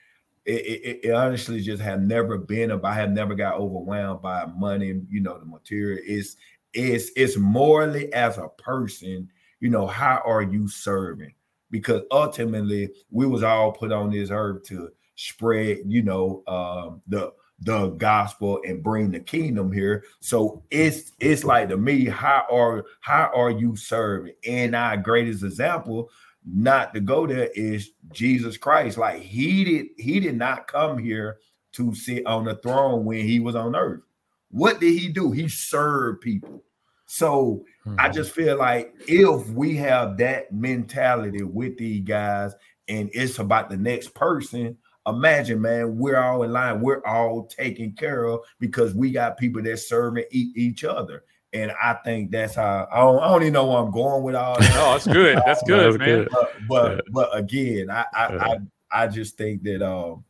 it, 0.46 0.52
it, 0.52 1.00
it, 1.04 1.10
honestly 1.12 1.60
just 1.60 1.82
have 1.82 2.00
never 2.00 2.38
been 2.38 2.70
about 2.70 2.92
I 2.92 2.94
have 2.94 3.10
never 3.10 3.34
got 3.34 3.54
overwhelmed 3.54 4.22
by 4.22 4.46
money, 4.46 5.00
you 5.08 5.20
know, 5.20 5.38
the 5.38 5.46
material. 5.46 6.00
It's 6.04 6.36
it's 6.72 7.10
it's 7.16 7.36
morally 7.36 8.12
as 8.12 8.38
a 8.38 8.48
person, 8.58 9.28
you 9.64 9.70
know, 9.70 9.86
how 9.86 10.20
are 10.26 10.42
you 10.42 10.68
serving? 10.68 11.32
Because 11.70 12.02
ultimately 12.10 12.90
we 13.10 13.26
was 13.26 13.42
all 13.42 13.72
put 13.72 13.92
on 13.92 14.10
this 14.10 14.28
earth 14.30 14.64
to 14.64 14.90
spread, 15.14 15.78
you 15.86 16.02
know, 16.02 16.42
um 16.46 17.00
the 17.08 17.32
the 17.60 17.88
gospel 17.92 18.60
and 18.66 18.82
bring 18.82 19.10
the 19.10 19.20
kingdom 19.20 19.72
here. 19.72 20.04
So 20.20 20.62
it's 20.70 21.12
it's 21.18 21.44
like 21.44 21.70
to 21.70 21.78
me, 21.78 22.04
how 22.04 22.44
are 22.52 22.84
how 23.00 23.30
are 23.34 23.50
you 23.50 23.74
serving? 23.74 24.34
And 24.46 24.76
our 24.76 24.98
greatest 24.98 25.42
example 25.42 26.10
not 26.44 26.92
to 26.92 27.00
go 27.00 27.26
there 27.26 27.48
is 27.54 27.92
Jesus 28.12 28.58
Christ. 28.58 28.98
Like 28.98 29.22
he 29.22 29.64
did, 29.64 29.86
he 29.96 30.20
did 30.20 30.36
not 30.36 30.66
come 30.66 30.98
here 30.98 31.38
to 31.72 31.94
sit 31.94 32.26
on 32.26 32.44
the 32.44 32.56
throne 32.56 33.06
when 33.06 33.26
he 33.26 33.40
was 33.40 33.54
on 33.54 33.74
earth. 33.74 34.02
What 34.50 34.78
did 34.78 34.98
he 34.98 35.08
do? 35.08 35.32
He 35.32 35.48
served 35.48 36.20
people. 36.20 36.62
So 37.14 37.64
mm-hmm. 37.86 37.94
I 37.96 38.08
just 38.08 38.32
feel 38.32 38.58
like 38.58 38.92
if 39.06 39.48
we 39.50 39.76
have 39.76 40.16
that 40.16 40.52
mentality 40.52 41.44
with 41.44 41.78
these 41.78 42.00
guys 42.00 42.56
and 42.88 43.08
it's 43.12 43.38
about 43.38 43.70
the 43.70 43.76
next 43.76 44.14
person, 44.14 44.76
imagine, 45.06 45.60
man, 45.60 45.96
we're 45.96 46.18
all 46.18 46.42
in 46.42 46.52
line, 46.52 46.80
we're 46.80 47.06
all 47.06 47.46
taken 47.46 47.92
care 47.92 48.24
of 48.24 48.40
because 48.58 48.94
we 48.94 49.12
got 49.12 49.38
people 49.38 49.62
that 49.62 49.76
serving 49.76 50.24
each 50.32 50.82
other. 50.82 51.22
And 51.52 51.70
I 51.80 51.94
think 52.04 52.32
that's 52.32 52.56
how 52.56 52.88
I 52.90 52.98
don't, 52.98 53.22
I 53.22 53.28
don't 53.28 53.42
even 53.42 53.52
know 53.52 53.68
where 53.68 53.78
I'm 53.78 53.92
going 53.92 54.24
with 54.24 54.34
all 54.34 54.58
that. 54.58 54.72
oh, 54.74 54.92
that's 54.94 55.06
good. 55.06 55.40
That's 55.46 55.62
good, 55.68 56.00
man. 56.00 56.08
Good. 56.24 56.28
But 56.32 56.52
but, 56.68 56.94
yeah. 56.94 57.00
but 57.12 57.38
again, 57.38 57.90
I 57.92 58.06
I, 58.12 58.24
I 58.24 58.56
I 58.90 59.06
just 59.06 59.38
think 59.38 59.62
that 59.62 59.82
um 59.82 60.24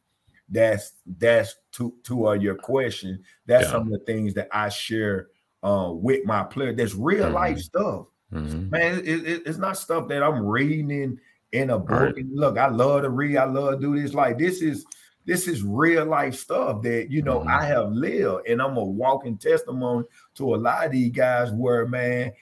that's 0.50 0.92
that's 1.06 1.56
to 1.72 1.94
to 2.02 2.28
uh, 2.28 2.32
your 2.34 2.56
question. 2.56 3.24
That's 3.46 3.64
yeah. 3.64 3.70
some 3.70 3.90
of 3.90 3.92
the 3.98 4.04
things 4.04 4.34
that 4.34 4.48
I 4.52 4.68
share 4.68 5.28
uh, 5.64 5.90
with 5.90 6.24
my 6.24 6.44
player. 6.44 6.72
That's 6.72 6.94
real 6.94 7.24
mm-hmm. 7.24 7.34
life 7.34 7.58
stuff, 7.58 8.06
mm-hmm. 8.32 8.70
man. 8.70 9.00
It, 9.00 9.26
it, 9.26 9.42
it's 9.46 9.58
not 9.58 9.78
stuff 9.78 10.06
that 10.08 10.22
I'm 10.22 10.44
reading 10.44 10.90
in 10.90 11.18
in 11.52 11.70
a 11.70 11.78
book. 11.78 12.16
Right. 12.16 12.26
look, 12.30 12.58
I 12.58 12.68
love 12.68 13.02
to 13.02 13.10
read. 13.10 13.38
I 13.38 13.44
love 13.44 13.74
to 13.74 13.80
do 13.80 14.00
this. 14.00 14.12
Like 14.12 14.38
this 14.38 14.60
is 14.60 14.84
this 15.24 15.48
is 15.48 15.62
real 15.62 16.04
life 16.04 16.34
stuff 16.36 16.82
that 16.82 17.10
you 17.10 17.22
know 17.22 17.40
mm-hmm. 17.40 17.48
I 17.48 17.64
have 17.64 17.90
lived, 17.90 18.46
and 18.46 18.60
I'm 18.60 18.76
a 18.76 18.84
walking 18.84 19.38
testimony 19.38 20.04
to 20.34 20.54
a 20.54 20.56
lot 20.56 20.86
of 20.86 20.92
these 20.92 21.12
guys. 21.12 21.50
Where 21.50 21.86
man, 21.86 22.32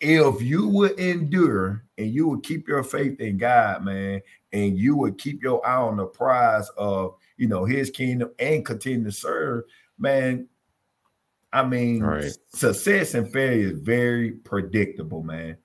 if 0.00 0.40
you 0.40 0.68
would 0.68 0.98
endure 1.00 1.84
and 1.98 2.14
you 2.14 2.28
would 2.28 2.44
keep 2.44 2.68
your 2.68 2.84
faith 2.84 3.20
in 3.20 3.38
God, 3.38 3.84
man, 3.84 4.20
and 4.52 4.78
you 4.78 4.96
would 4.96 5.18
keep 5.18 5.42
your 5.42 5.66
eye 5.66 5.76
on 5.76 5.96
the 5.96 6.06
prize 6.06 6.68
of 6.76 7.16
you 7.36 7.48
know 7.48 7.64
His 7.64 7.90
kingdom 7.90 8.30
and 8.38 8.64
continue 8.64 9.04
to 9.04 9.12
serve, 9.12 9.64
man. 9.98 10.48
I 11.52 11.64
mean, 11.64 12.02
right. 12.02 12.30
success 12.52 13.14
and 13.14 13.32
failure 13.32 13.68
is 13.68 13.78
very 13.78 14.32
predictable, 14.32 15.22
man. 15.22 15.56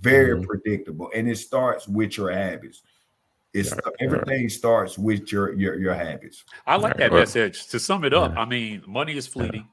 Very 0.00 0.34
mm-hmm. 0.34 0.44
predictable, 0.44 1.10
and 1.14 1.28
it 1.28 1.38
starts 1.38 1.88
with 1.88 2.16
your 2.16 2.30
habits. 2.30 2.82
It's 3.54 3.72
everything 4.00 4.50
starts 4.50 4.98
with 4.98 5.32
your 5.32 5.54
your 5.54 5.76
your 5.76 5.94
habits. 5.94 6.44
I 6.66 6.76
like 6.76 6.98
that 6.98 7.12
message. 7.12 7.68
To 7.68 7.80
sum 7.80 8.04
it 8.04 8.12
up, 8.12 8.36
I 8.36 8.44
mean, 8.44 8.82
money 8.86 9.16
is 9.16 9.26
fleeting 9.26 9.66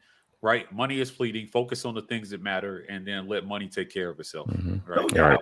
right? 0.45 0.71
Money 0.71 1.01
is 1.01 1.09
fleeting. 1.09 1.47
Focus 1.47 1.85
on 1.85 1.95
the 1.95 2.03
things 2.03 2.29
that 2.29 2.41
matter, 2.41 2.85
and 2.87 3.05
then 3.05 3.27
let 3.27 3.47
money 3.47 3.67
take 3.67 3.91
care 3.91 4.09
of 4.09 4.19
itself. 4.19 4.47
Mm-hmm. 4.47 4.89
Right? 4.89 5.19
All 5.19 5.29
right, 5.29 5.39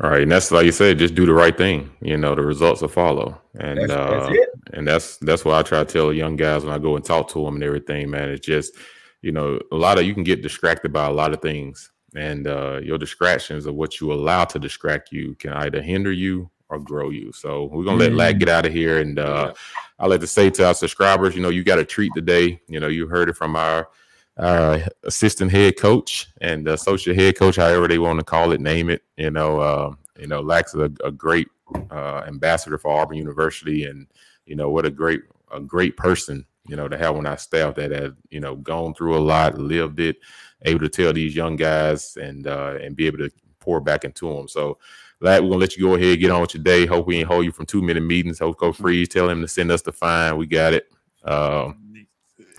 all 0.00 0.10
right. 0.10 0.22
And 0.22 0.32
that's 0.32 0.50
like 0.50 0.64
you 0.64 0.72
said, 0.72 0.98
just 0.98 1.14
do 1.14 1.26
the 1.26 1.34
right 1.34 1.56
thing. 1.56 1.90
You 2.00 2.16
know, 2.16 2.34
the 2.34 2.42
results 2.42 2.80
will 2.80 2.88
follow, 2.88 3.38
and 3.58 3.78
that's, 3.78 3.92
uh, 3.92 4.30
that's 4.30 4.46
and 4.72 4.88
that's 4.88 5.16
that's 5.18 5.44
what 5.44 5.56
I 5.56 5.62
try 5.62 5.84
to 5.84 5.84
tell 5.84 6.12
young 6.12 6.36
guys 6.36 6.64
when 6.64 6.72
I 6.74 6.78
go 6.78 6.96
and 6.96 7.04
talk 7.04 7.28
to 7.32 7.44
them 7.44 7.56
and 7.56 7.64
everything. 7.64 8.10
Man, 8.10 8.30
it's 8.30 8.44
just 8.44 8.74
you 9.22 9.32
know 9.32 9.58
a 9.72 9.76
lot 9.76 9.98
of 9.98 10.04
you 10.04 10.14
can 10.14 10.24
get 10.24 10.42
distracted 10.42 10.92
by 10.92 11.06
a 11.06 11.12
lot 11.12 11.32
of 11.32 11.40
things, 11.40 11.90
and 12.14 12.46
uh, 12.46 12.80
your 12.82 12.98
distractions 12.98 13.66
of 13.66 13.74
what 13.74 14.00
you 14.00 14.12
allow 14.12 14.44
to 14.44 14.58
distract 14.58 15.12
you 15.12 15.34
can 15.36 15.52
either 15.52 15.82
hinder 15.82 16.12
you 16.12 16.50
or 16.68 16.78
grow 16.78 17.10
you. 17.10 17.32
So 17.32 17.64
we're 17.64 17.84
gonna 17.84 17.98
let 17.98 18.12
Lag 18.12 18.36
mm. 18.36 18.40
get 18.40 18.48
out 18.48 18.66
of 18.66 18.72
here, 18.72 18.98
and 19.00 19.18
uh, 19.18 19.52
I 19.98 20.06
like 20.06 20.20
to 20.20 20.26
say 20.26 20.50
to 20.50 20.66
our 20.66 20.74
subscribers, 20.74 21.34
you 21.34 21.42
know, 21.42 21.48
you 21.50 21.64
got 21.64 21.78
a 21.78 21.84
treat 21.84 22.12
today. 22.14 22.60
You 22.68 22.80
know, 22.80 22.88
you 22.88 23.06
heard 23.06 23.28
it 23.28 23.36
from 23.36 23.56
our 23.56 23.88
uh, 24.36 24.80
assistant 25.04 25.50
head 25.50 25.76
coach 25.76 26.28
and 26.40 26.66
associate 26.68 27.16
head 27.16 27.36
coach, 27.36 27.56
however 27.56 27.88
they 27.88 27.98
want 27.98 28.18
to 28.18 28.24
call 28.24 28.52
it, 28.52 28.60
name 28.60 28.88
it. 28.88 29.02
You 29.16 29.30
know, 29.30 29.60
uh, 29.60 29.94
you 30.18 30.26
know, 30.26 30.40
Lax 30.40 30.74
is 30.74 30.80
a, 30.80 30.92
a 31.04 31.10
great 31.10 31.48
uh, 31.90 32.22
ambassador 32.26 32.78
for 32.78 32.90
Auburn 32.90 33.18
University, 33.18 33.84
and 33.84 34.06
you 34.46 34.56
know 34.56 34.70
what 34.70 34.86
a 34.86 34.90
great 34.90 35.22
a 35.52 35.60
great 35.60 35.96
person 35.96 36.46
you 36.66 36.76
know 36.76 36.88
to 36.88 36.98
have 36.98 37.16
on 37.16 37.26
our 37.26 37.38
staff 37.38 37.74
that 37.76 37.90
had 37.90 38.16
you 38.30 38.40
know 38.40 38.56
gone 38.56 38.94
through 38.94 39.16
a 39.16 39.20
lot, 39.20 39.58
lived 39.58 40.00
it, 40.00 40.16
able 40.62 40.80
to 40.80 40.88
tell 40.88 41.12
these 41.12 41.34
young 41.34 41.56
guys 41.56 42.16
and 42.16 42.46
uh, 42.46 42.76
and 42.80 42.96
be 42.96 43.06
able 43.06 43.18
to 43.18 43.30
pour 43.58 43.80
back 43.80 44.04
into 44.04 44.32
them. 44.34 44.48
So. 44.48 44.78
Lad, 45.22 45.42
we're 45.42 45.50
gonna 45.50 45.60
let 45.60 45.76
you 45.76 45.86
go 45.86 45.96
ahead, 45.96 46.18
get 46.18 46.30
on 46.30 46.40
with 46.40 46.54
your 46.54 46.62
day. 46.62 46.86
Hope 46.86 47.06
we 47.06 47.18
ain't 47.18 47.28
hold 47.28 47.44
you 47.44 47.52
from 47.52 47.66
two 47.66 47.82
minute 47.82 48.02
meetings. 48.02 48.38
Hope 48.38 48.56
Coach 48.56 48.76
Freeze 48.76 49.06
tell 49.06 49.28
him 49.28 49.42
to 49.42 49.48
send 49.48 49.70
us 49.70 49.82
the 49.82 49.92
fine. 49.92 50.38
We 50.38 50.46
got 50.46 50.72
it. 50.72 50.90
Um, 51.24 51.90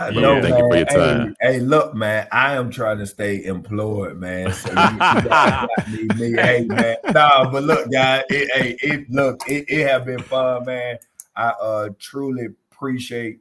know, 0.10 0.42
thank 0.42 0.56
man. 0.56 0.64
you 0.64 0.70
for 0.70 0.76
your 0.76 0.86
time. 0.86 1.36
Hey, 1.40 1.54
hey, 1.54 1.60
look, 1.60 1.94
man, 1.94 2.28
I 2.32 2.56
am 2.56 2.72
trying 2.72 2.98
to 3.00 3.06
stay 3.06 3.44
employed, 3.44 4.18
man. 4.18 4.52
So 4.54 4.70
you, 4.72 6.00
you 6.00 6.08
me, 6.18 6.42
hey, 6.42 6.66
man. 6.68 6.98
Nah, 7.12 7.50
but 7.52 7.64
look, 7.64 7.92
guys, 7.92 8.24
it, 8.30 8.50
hey, 8.54 8.78
it 8.82 9.10
look, 9.10 9.42
it, 9.48 9.66
it 9.70 9.88
have 9.88 10.06
been 10.06 10.22
fun, 10.22 10.66
man. 10.66 10.98
I 11.36 11.50
uh 11.50 11.90
truly 12.00 12.48
appreciate 12.72 13.41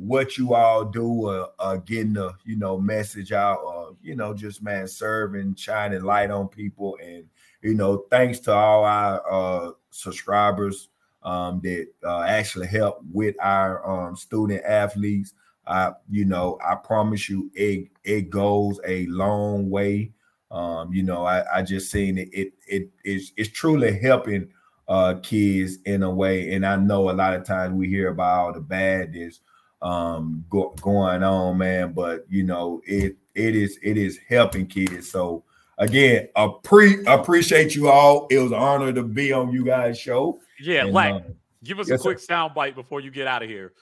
what 0.00 0.38
you 0.38 0.54
all 0.54 0.84
do, 0.84 1.26
uh, 1.26 1.46
uh 1.58 1.76
getting 1.76 2.14
the 2.14 2.32
you 2.44 2.56
know 2.56 2.80
message 2.80 3.32
out, 3.32 3.58
uh, 3.58 3.92
you 4.02 4.16
know, 4.16 4.32
just 4.32 4.62
man 4.62 4.88
serving, 4.88 5.54
shining 5.56 6.02
light 6.02 6.30
on 6.30 6.48
people, 6.48 6.96
and 7.04 7.24
you 7.62 7.74
know, 7.74 8.04
thanks 8.10 8.38
to 8.40 8.52
all 8.52 8.84
our 8.84 9.22
uh 9.30 9.70
subscribers 9.90 10.88
um 11.22 11.60
that 11.62 11.86
uh, 12.02 12.22
actually 12.22 12.66
help 12.66 13.00
with 13.12 13.36
our 13.42 13.86
um 13.88 14.16
student 14.16 14.64
athletes. 14.64 15.34
I, 15.66 15.92
you 16.08 16.24
know, 16.24 16.58
I 16.66 16.76
promise 16.76 17.28
you, 17.28 17.50
it 17.54 17.88
it 18.02 18.30
goes 18.30 18.80
a 18.86 19.06
long 19.06 19.68
way. 19.68 20.12
Um, 20.50 20.92
you 20.94 21.02
know, 21.02 21.26
I, 21.26 21.58
I 21.58 21.62
just 21.62 21.90
seen 21.90 22.16
it. 22.16 22.30
It 22.32 22.54
it 22.66 22.88
is 23.04 23.32
it's 23.36 23.50
truly 23.50 23.98
helping 24.00 24.48
uh 24.88 25.16
kids 25.22 25.76
in 25.84 26.02
a 26.02 26.10
way. 26.10 26.54
And 26.54 26.64
I 26.64 26.76
know 26.76 27.10
a 27.10 27.12
lot 27.12 27.34
of 27.34 27.44
times 27.44 27.74
we 27.74 27.88
hear 27.88 28.08
about 28.08 28.38
all 28.38 28.52
the 28.54 28.60
bad 28.60 29.12
that's 29.12 29.40
um 29.82 30.44
go, 30.48 30.74
going 30.80 31.22
on, 31.22 31.58
man. 31.58 31.92
But 31.92 32.26
you 32.28 32.42
know, 32.42 32.82
it 32.86 33.16
it 33.34 33.54
is 33.54 33.78
it 33.82 33.96
is 33.96 34.18
helping 34.28 34.66
kids. 34.66 35.10
So 35.10 35.44
again, 35.78 36.28
pre 36.62 37.04
appreciate 37.06 37.74
you 37.74 37.88
all. 37.88 38.26
It 38.30 38.38
was 38.38 38.52
an 38.52 38.58
honor 38.58 38.92
to 38.92 39.02
be 39.02 39.32
on 39.32 39.52
you 39.52 39.64
guys' 39.64 39.98
show. 39.98 40.40
Yeah, 40.60 40.84
and, 40.84 40.92
like 40.92 41.14
uh, 41.14 41.20
give 41.64 41.80
us 41.80 41.88
yes, 41.88 42.00
a 42.00 42.02
quick 42.02 42.18
sir. 42.18 42.26
sound 42.26 42.54
bite 42.54 42.74
before 42.74 43.00
you 43.00 43.10
get 43.10 43.26
out 43.26 43.42
of 43.42 43.48
here. 43.48 43.72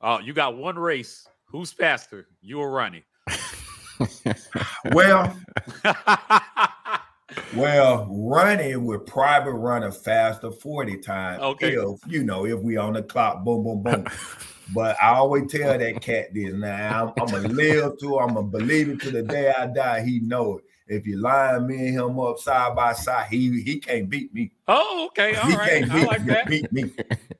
Uh, 0.00 0.18
you 0.22 0.32
got 0.32 0.56
one 0.56 0.78
race. 0.78 1.26
Who's 1.46 1.72
faster? 1.72 2.28
You 2.42 2.60
or 2.60 2.70
Ronnie? 2.70 3.04
well, 4.92 5.36
well, 7.54 8.06
Ronnie 8.10 8.76
would 8.76 9.06
probably 9.06 9.52
run 9.52 9.84
a 9.84 9.92
faster 9.92 10.50
40 10.50 10.98
time. 10.98 11.40
Okay. 11.40 11.74
If, 11.74 12.00
you 12.06 12.24
know, 12.24 12.46
if 12.46 12.60
we 12.60 12.76
on 12.76 12.94
the 12.94 13.02
clock, 13.02 13.44
boom, 13.44 13.64
boom, 13.64 13.82
boom. 13.82 14.06
but 14.74 14.96
I 15.02 15.14
always 15.14 15.50
tell 15.50 15.78
that 15.78 16.00
cat 16.00 16.34
this. 16.34 16.52
Now 16.52 17.14
I'm, 17.16 17.22
I'm 17.22 17.42
gonna 17.42 17.48
live 17.48 17.98
to, 17.98 18.18
I'm 18.18 18.34
gonna 18.34 18.46
believe 18.46 18.88
it 18.88 19.00
to 19.02 19.10
the 19.10 19.22
day 19.22 19.52
I 19.56 19.66
die. 19.66 20.02
He 20.02 20.20
know 20.20 20.58
it. 20.58 20.64
If 20.88 21.06
you 21.06 21.18
line 21.18 21.66
me 21.66 21.88
and 21.88 21.98
him 21.98 22.20
up 22.20 22.38
side 22.38 22.76
by 22.76 22.92
side, 22.92 23.26
he 23.28 23.60
he 23.62 23.78
can't 23.78 24.08
beat 24.08 24.32
me. 24.32 24.52
Oh, 24.68 25.06
okay, 25.08 25.34
all 25.34 25.50
he 25.50 25.56
right. 25.56 25.68
Can't 25.84 25.92
beat, 25.92 26.02
I 26.02 26.04
like 26.04 26.26
that. 26.26 26.48
beat 26.48 26.72
me. 26.72 26.92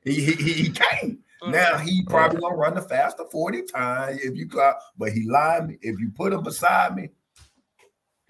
He, 0.03 0.13
he, 0.25 0.31
he, 0.33 0.53
he 0.53 0.69
can't. 0.69 1.19
Uh-huh. 1.41 1.51
Now 1.51 1.77
he 1.77 2.03
probably 2.05 2.41
gonna 2.41 2.55
run 2.55 2.75
the 2.75 2.81
faster 2.81 3.23
40 3.31 3.63
times 3.63 4.19
if 4.21 4.35
you 4.35 4.47
clock, 4.49 4.79
but 4.97 5.11
he 5.11 5.29
lied 5.29 5.67
me. 5.67 5.77
If 5.81 5.99
you 5.99 6.11
put 6.15 6.33
him 6.33 6.43
beside 6.43 6.95
me, 6.95 7.09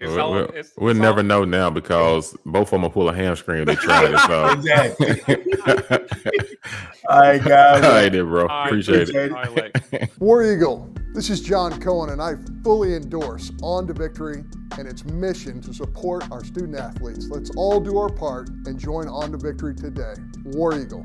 we'll, 0.00 0.20
all, 0.20 0.32
we'll, 0.32 0.48
we'll 0.78 0.94
never 0.94 1.22
know 1.22 1.44
now 1.44 1.70
because 1.70 2.36
both 2.44 2.68
of 2.68 2.70
them 2.70 2.82
will 2.82 2.90
pull 2.90 3.08
a 3.08 3.14
hamstring 3.14 3.60
if 3.60 3.66
they 3.66 3.74
try 3.74 4.04
it. 4.06 4.18
So. 4.26 4.48
exactly. 4.52 5.16
all 7.08 7.20
right, 7.20 7.42
guys. 7.42 7.84
All 7.84 7.90
right, 7.90 8.12
then, 8.12 8.26
bro. 8.26 8.46
Right, 8.46 8.66
appreciate, 8.66 9.08
appreciate, 9.08 9.76
it. 9.92 9.92
it. 9.92 10.10
War 10.20 10.44
Eagle. 10.44 10.92
This 11.14 11.30
is 11.30 11.40
John 11.40 11.80
Cohen, 11.80 12.10
and 12.10 12.22
I 12.22 12.34
fully 12.62 12.94
endorse 12.94 13.50
On 13.62 13.86
to 13.86 13.92
Victory 13.92 14.44
and 14.78 14.86
its 14.86 15.04
mission 15.04 15.60
to 15.62 15.74
support 15.74 16.30
our 16.30 16.44
student 16.44 16.78
athletes. 16.78 17.28
Let's 17.28 17.50
all 17.56 17.80
do 17.80 17.98
our 17.98 18.10
part 18.10 18.50
and 18.66 18.78
join 18.78 19.08
On 19.08 19.32
to 19.32 19.38
Victory 19.38 19.74
today. 19.74 20.14
War 20.44 20.78
Eagle. 20.78 21.04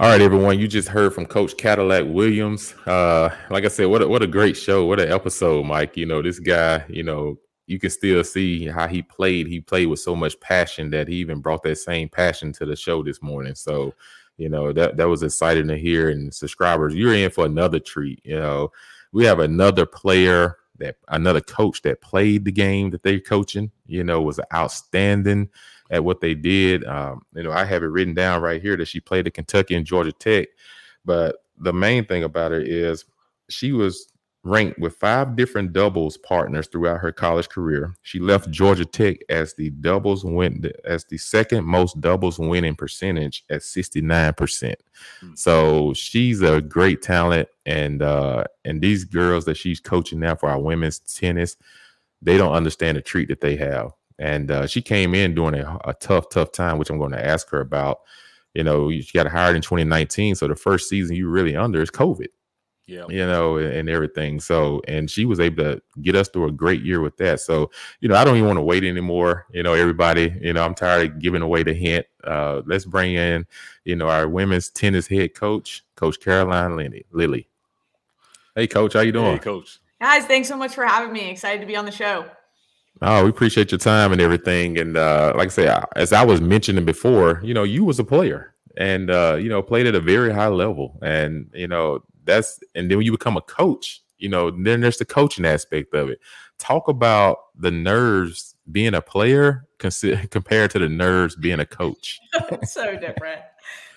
All 0.00 0.08
right, 0.08 0.20
everyone. 0.20 0.60
You 0.60 0.68
just 0.68 0.86
heard 0.86 1.12
from 1.12 1.26
Coach 1.26 1.56
Cadillac 1.56 2.04
Williams. 2.06 2.72
Uh, 2.86 3.30
like 3.50 3.64
I 3.64 3.68
said, 3.68 3.86
what 3.86 4.00
a, 4.00 4.06
what 4.06 4.22
a 4.22 4.28
great 4.28 4.56
show. 4.56 4.86
What 4.86 5.00
an 5.00 5.10
episode, 5.10 5.66
Mike. 5.66 5.96
You 5.96 6.06
know, 6.06 6.22
this 6.22 6.38
guy, 6.38 6.84
you 6.88 7.02
know, 7.02 7.36
you 7.66 7.80
can 7.80 7.90
still 7.90 8.22
see 8.22 8.68
how 8.68 8.86
he 8.86 9.02
played. 9.02 9.48
He 9.48 9.58
played 9.58 9.88
with 9.88 9.98
so 9.98 10.14
much 10.14 10.38
passion 10.38 10.88
that 10.90 11.08
he 11.08 11.16
even 11.16 11.40
brought 11.40 11.64
that 11.64 11.78
same 11.78 12.08
passion 12.08 12.52
to 12.52 12.64
the 12.64 12.76
show 12.76 13.02
this 13.02 13.20
morning. 13.20 13.56
So, 13.56 13.92
you 14.36 14.48
know, 14.48 14.72
that, 14.72 14.96
that 14.98 15.08
was 15.08 15.24
exciting 15.24 15.66
to 15.66 15.76
hear. 15.76 16.10
And 16.10 16.32
subscribers, 16.32 16.94
you're 16.94 17.14
in 17.14 17.32
for 17.32 17.44
another 17.44 17.80
treat. 17.80 18.20
You 18.22 18.38
know, 18.38 18.70
we 19.10 19.24
have 19.24 19.40
another 19.40 19.84
player 19.84 20.58
that 20.78 20.94
another 21.08 21.40
coach 21.40 21.82
that 21.82 22.00
played 22.02 22.44
the 22.44 22.52
game 22.52 22.90
that 22.90 23.02
they're 23.02 23.18
coaching, 23.18 23.72
you 23.88 24.04
know, 24.04 24.22
was 24.22 24.38
outstanding 24.54 25.48
at 25.90 26.04
what 26.04 26.20
they 26.20 26.34
did. 26.34 26.84
Um, 26.84 27.22
you 27.34 27.42
know, 27.42 27.52
I 27.52 27.64
have 27.64 27.82
it 27.82 27.86
written 27.86 28.14
down 28.14 28.42
right 28.42 28.60
here 28.60 28.76
that 28.76 28.88
she 28.88 29.00
played 29.00 29.26
at 29.26 29.34
Kentucky 29.34 29.74
and 29.74 29.86
Georgia 29.86 30.12
Tech. 30.12 30.48
But 31.04 31.36
the 31.58 31.72
main 31.72 32.04
thing 32.04 32.24
about 32.24 32.52
her 32.52 32.60
is 32.60 33.04
she 33.48 33.72
was 33.72 34.08
ranked 34.44 34.78
with 34.78 34.96
five 34.96 35.36
different 35.36 35.72
doubles 35.72 36.16
partners 36.16 36.68
throughout 36.68 37.00
her 37.00 37.12
college 37.12 37.48
career. 37.48 37.94
She 38.02 38.18
left 38.18 38.50
Georgia 38.50 38.84
Tech 38.84 39.18
as 39.28 39.54
the 39.54 39.70
doubles 39.70 40.24
win 40.24 40.70
as 40.84 41.04
the 41.04 41.18
second 41.18 41.64
most 41.64 42.00
doubles 42.00 42.38
winning 42.38 42.76
percentage 42.76 43.44
at 43.50 43.60
69%. 43.60 44.34
Mm-hmm. 44.36 45.34
So 45.34 45.92
she's 45.92 46.40
a 46.42 46.60
great 46.60 47.02
talent 47.02 47.48
and 47.66 48.02
uh 48.02 48.44
and 48.64 48.80
these 48.80 49.04
girls 49.04 49.44
that 49.46 49.56
she's 49.56 49.80
coaching 49.80 50.20
now 50.20 50.36
for 50.36 50.48
our 50.48 50.60
women's 50.60 51.00
tennis, 51.00 51.56
they 52.22 52.38
don't 52.38 52.54
understand 52.54 52.96
the 52.96 53.02
treat 53.02 53.28
that 53.28 53.40
they 53.40 53.56
have 53.56 53.92
and 54.18 54.50
uh, 54.50 54.66
she 54.66 54.82
came 54.82 55.14
in 55.14 55.34
during 55.34 55.54
a, 55.54 55.78
a, 55.84 55.94
tough, 55.94 56.28
tough 56.30 56.52
time, 56.52 56.78
which 56.78 56.90
I'm 56.90 56.98
going 56.98 57.12
to 57.12 57.24
ask 57.24 57.48
her 57.50 57.60
about. 57.60 58.00
You 58.54 58.64
know, 58.64 58.90
she 58.90 59.12
got 59.14 59.26
hired 59.26 59.56
in 59.56 59.62
2019, 59.62 60.34
so 60.34 60.48
the 60.48 60.56
first 60.56 60.88
season 60.88 61.14
you 61.14 61.28
really 61.28 61.54
under 61.54 61.80
is 61.80 61.90
COVID. 61.90 62.28
Yeah, 62.86 63.04
you 63.10 63.26
know, 63.26 63.58
and, 63.58 63.70
and, 63.70 63.88
everything. 63.90 64.40
So, 64.40 64.80
and 64.88 65.10
she 65.10 65.26
was 65.26 65.40
able 65.40 65.62
to 65.62 65.82
get 66.00 66.16
us 66.16 66.30
through 66.30 66.46
a 66.46 66.52
great 66.52 66.80
year 66.80 67.02
with 67.02 67.18
that. 67.18 67.38
So, 67.38 67.70
you 68.00 68.08
know, 68.08 68.14
I 68.14 68.24
don't 68.24 68.36
even 68.36 68.46
want 68.46 68.56
to 68.56 68.62
wait 68.62 68.82
anymore. 68.82 69.46
You 69.52 69.62
know, 69.62 69.74
everybody, 69.74 70.34
you 70.40 70.54
know, 70.54 70.64
I'm 70.64 70.74
tired 70.74 71.10
of 71.10 71.18
giving 71.18 71.42
away 71.42 71.62
the 71.62 71.74
hint. 71.74 72.06
Uh, 72.24 72.62
let's 72.64 72.86
bring 72.86 73.14
in, 73.14 73.46
you 73.84 73.94
know, 73.94 74.08
our 74.08 74.26
women's 74.26 74.70
tennis 74.70 75.06
head 75.06 75.34
coach, 75.34 75.84
Coach 75.96 76.18
Caroline 76.18 76.76
Lilley. 76.76 77.04
Lilley. 77.12 77.46
Hey, 78.54 78.66
Coach, 78.66 78.94
how 78.94 79.00
you 79.00 79.12
doing? 79.12 79.34
Hey, 79.34 79.38
Coach. 79.38 79.80
Guys, 80.00 80.24
thanks 80.24 80.48
so 80.48 80.56
much 80.56 80.74
for 80.74 80.86
having 80.86 81.12
me. 81.12 81.28
Excited 81.28 81.60
to 81.60 81.66
be 81.66 81.76
on 81.76 81.84
the 81.84 81.92
show. 81.92 82.24
Oh, 83.00 83.24
we 83.24 83.30
appreciate 83.30 83.70
your 83.70 83.78
time 83.78 84.12
and 84.12 84.20
everything. 84.20 84.78
And 84.78 84.96
uh, 84.96 85.32
like 85.36 85.48
I 85.48 85.50
say, 85.50 85.80
as 85.96 86.12
I 86.12 86.24
was 86.24 86.40
mentioning 86.40 86.84
before, 86.84 87.40
you 87.44 87.54
know, 87.54 87.62
you 87.62 87.84
was 87.84 87.98
a 87.98 88.04
player 88.04 88.54
and 88.78 89.10
uh, 89.10 89.36
you 89.38 89.48
know 89.48 89.60
played 89.60 89.86
at 89.86 89.94
a 89.94 90.00
very 90.00 90.32
high 90.32 90.48
level, 90.48 90.98
and 91.02 91.50
you 91.52 91.68
know 91.68 92.02
that's 92.24 92.60
and 92.74 92.90
then 92.90 92.98
when 92.98 93.04
you 93.04 93.12
become 93.12 93.36
a 93.36 93.42
coach, 93.42 94.00
you 94.18 94.28
know, 94.28 94.50
then 94.50 94.80
there's 94.80 94.98
the 94.98 95.04
coaching 95.04 95.44
aspect 95.44 95.94
of 95.94 96.08
it. 96.08 96.20
Talk 96.58 96.88
about 96.88 97.38
the 97.56 97.70
nerves 97.70 98.54
being 98.70 98.94
a 98.94 99.02
player 99.02 99.66
compared 100.30 100.70
to 100.72 100.78
the 100.78 100.88
nerves 100.88 101.36
being 101.36 101.60
a 101.60 101.66
coach. 101.66 102.18
so 102.64 102.96
different 102.96 103.42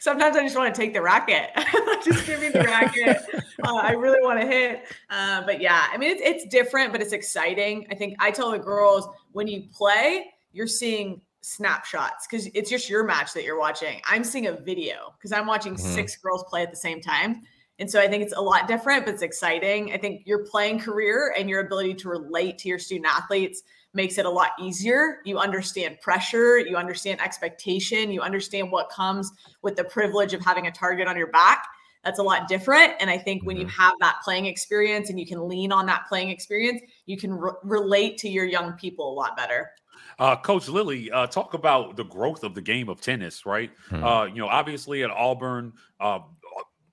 sometimes 0.01 0.35
I 0.35 0.41
just 0.41 0.57
want 0.57 0.73
to 0.73 0.81
take 0.81 0.93
the 0.93 1.01
racket. 1.01 1.51
just 2.03 2.25
give 2.25 2.41
me 2.41 2.49
the 2.49 2.63
racket. 2.63 3.21
Uh, 3.63 3.75
I 3.75 3.91
really 3.91 4.17
want 4.23 4.41
to 4.41 4.47
hit. 4.47 4.85
Uh, 5.11 5.43
but 5.45 5.61
yeah, 5.61 5.85
I 5.93 5.95
mean, 5.95 6.09
it's, 6.09 6.21
it's 6.23 6.45
different, 6.45 6.91
but 6.91 6.99
it's 6.99 7.13
exciting. 7.13 7.85
I 7.91 7.95
think 7.95 8.15
I 8.17 8.31
tell 8.31 8.49
the 8.49 8.57
girls 8.57 9.07
when 9.33 9.47
you 9.47 9.67
play, 9.71 10.31
you're 10.51 10.65
seeing 10.65 11.21
snapshots 11.41 12.25
because 12.25 12.47
it's 12.55 12.71
just 12.71 12.89
your 12.89 13.03
match 13.03 13.33
that 13.33 13.43
you're 13.43 13.59
watching. 13.59 14.01
I'm 14.09 14.23
seeing 14.23 14.47
a 14.47 14.53
video 14.53 15.13
because 15.15 15.31
I'm 15.31 15.45
watching 15.45 15.75
mm-hmm. 15.75 15.93
six 15.93 16.15
girls 16.15 16.43
play 16.49 16.63
at 16.63 16.71
the 16.71 16.75
same 16.75 17.01
time. 17.01 17.43
And 17.77 17.89
so 17.89 18.01
I 18.01 18.07
think 18.07 18.23
it's 18.23 18.33
a 18.35 18.41
lot 18.41 18.67
different, 18.67 19.05
but 19.05 19.13
it's 19.13 19.21
exciting. 19.21 19.93
I 19.93 19.99
think 19.99 20.23
your 20.25 20.43
playing 20.45 20.79
career 20.79 21.35
and 21.37 21.47
your 21.47 21.59
ability 21.59 21.93
to 21.95 22.09
relate 22.09 22.57
to 22.59 22.67
your 22.67 22.79
student 22.79 23.13
athletes 23.15 23.61
makes 23.93 24.17
it 24.17 24.25
a 24.25 24.29
lot 24.29 24.51
easier. 24.59 25.19
You 25.25 25.37
understand 25.37 25.99
pressure, 26.01 26.59
you 26.59 26.77
understand 26.77 27.21
expectation, 27.21 28.11
you 28.11 28.21
understand 28.21 28.71
what 28.71 28.89
comes 28.89 29.31
with 29.61 29.75
the 29.75 29.83
privilege 29.83 30.33
of 30.33 30.43
having 30.43 30.67
a 30.67 30.71
target 30.71 31.07
on 31.07 31.17
your 31.17 31.27
back. 31.27 31.65
That's 32.03 32.19
a 32.19 32.23
lot 32.23 32.47
different. 32.47 32.93
And 32.99 33.09
I 33.09 33.17
think 33.17 33.43
when 33.43 33.57
you 33.57 33.65
mm-hmm. 33.65 33.81
have 33.81 33.93
that 33.99 34.17
playing 34.23 34.47
experience 34.47 35.09
and 35.09 35.19
you 35.19 35.25
can 35.25 35.47
lean 35.47 35.71
on 35.71 35.85
that 35.85 36.05
playing 36.07 36.29
experience, 36.29 36.81
you 37.05 37.17
can 37.17 37.33
re- 37.33 37.51
relate 37.63 38.17
to 38.19 38.29
your 38.29 38.45
young 38.45 38.73
people 38.73 39.11
a 39.11 39.13
lot 39.13 39.37
better. 39.37 39.69
Uh, 40.17 40.35
Coach 40.35 40.67
Lilley, 40.67 41.11
uh, 41.11 41.27
talk 41.27 41.53
about 41.53 41.95
the 41.95 42.03
growth 42.03 42.43
of 42.43 42.55
the 42.55 42.61
game 42.61 42.89
of 42.89 43.01
tennis, 43.01 43.45
right? 43.45 43.71
Hmm. 43.89 44.03
Uh, 44.03 44.25
you 44.25 44.35
know, 44.35 44.47
obviously 44.47 45.03
at 45.03 45.11
Auburn, 45.11 45.73
uh, 45.99 46.19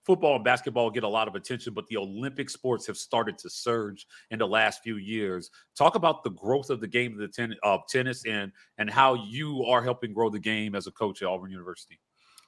football 0.09 0.36
and 0.36 0.44
basketball 0.44 0.90
get 0.90 1.04
a 1.04 1.09
lot 1.09 1.28
of 1.28 1.34
attention, 1.34 1.74
but 1.74 1.86
the 1.88 1.98
Olympic 1.98 2.48
sports 2.48 2.86
have 2.86 2.96
started 2.96 3.36
to 3.36 3.50
surge 3.50 4.06
in 4.30 4.38
the 4.38 4.48
last 4.48 4.82
few 4.82 4.96
years. 4.96 5.50
Talk 5.76 5.96
about 5.96 6.24
the 6.24 6.30
growth 6.30 6.70
of 6.70 6.80
the 6.80 6.88
game 6.88 7.12
of 7.12 7.18
the 7.18 7.28
ten- 7.28 7.54
of 7.62 7.82
tennis 7.90 8.24
and 8.24 8.50
and 8.78 8.88
how 8.88 9.14
you 9.14 9.64
are 9.64 9.82
helping 9.82 10.14
grow 10.14 10.30
the 10.30 10.38
game 10.38 10.74
as 10.74 10.86
a 10.86 10.92
coach 10.92 11.20
at 11.20 11.28
Auburn 11.28 11.50
University. 11.50 12.00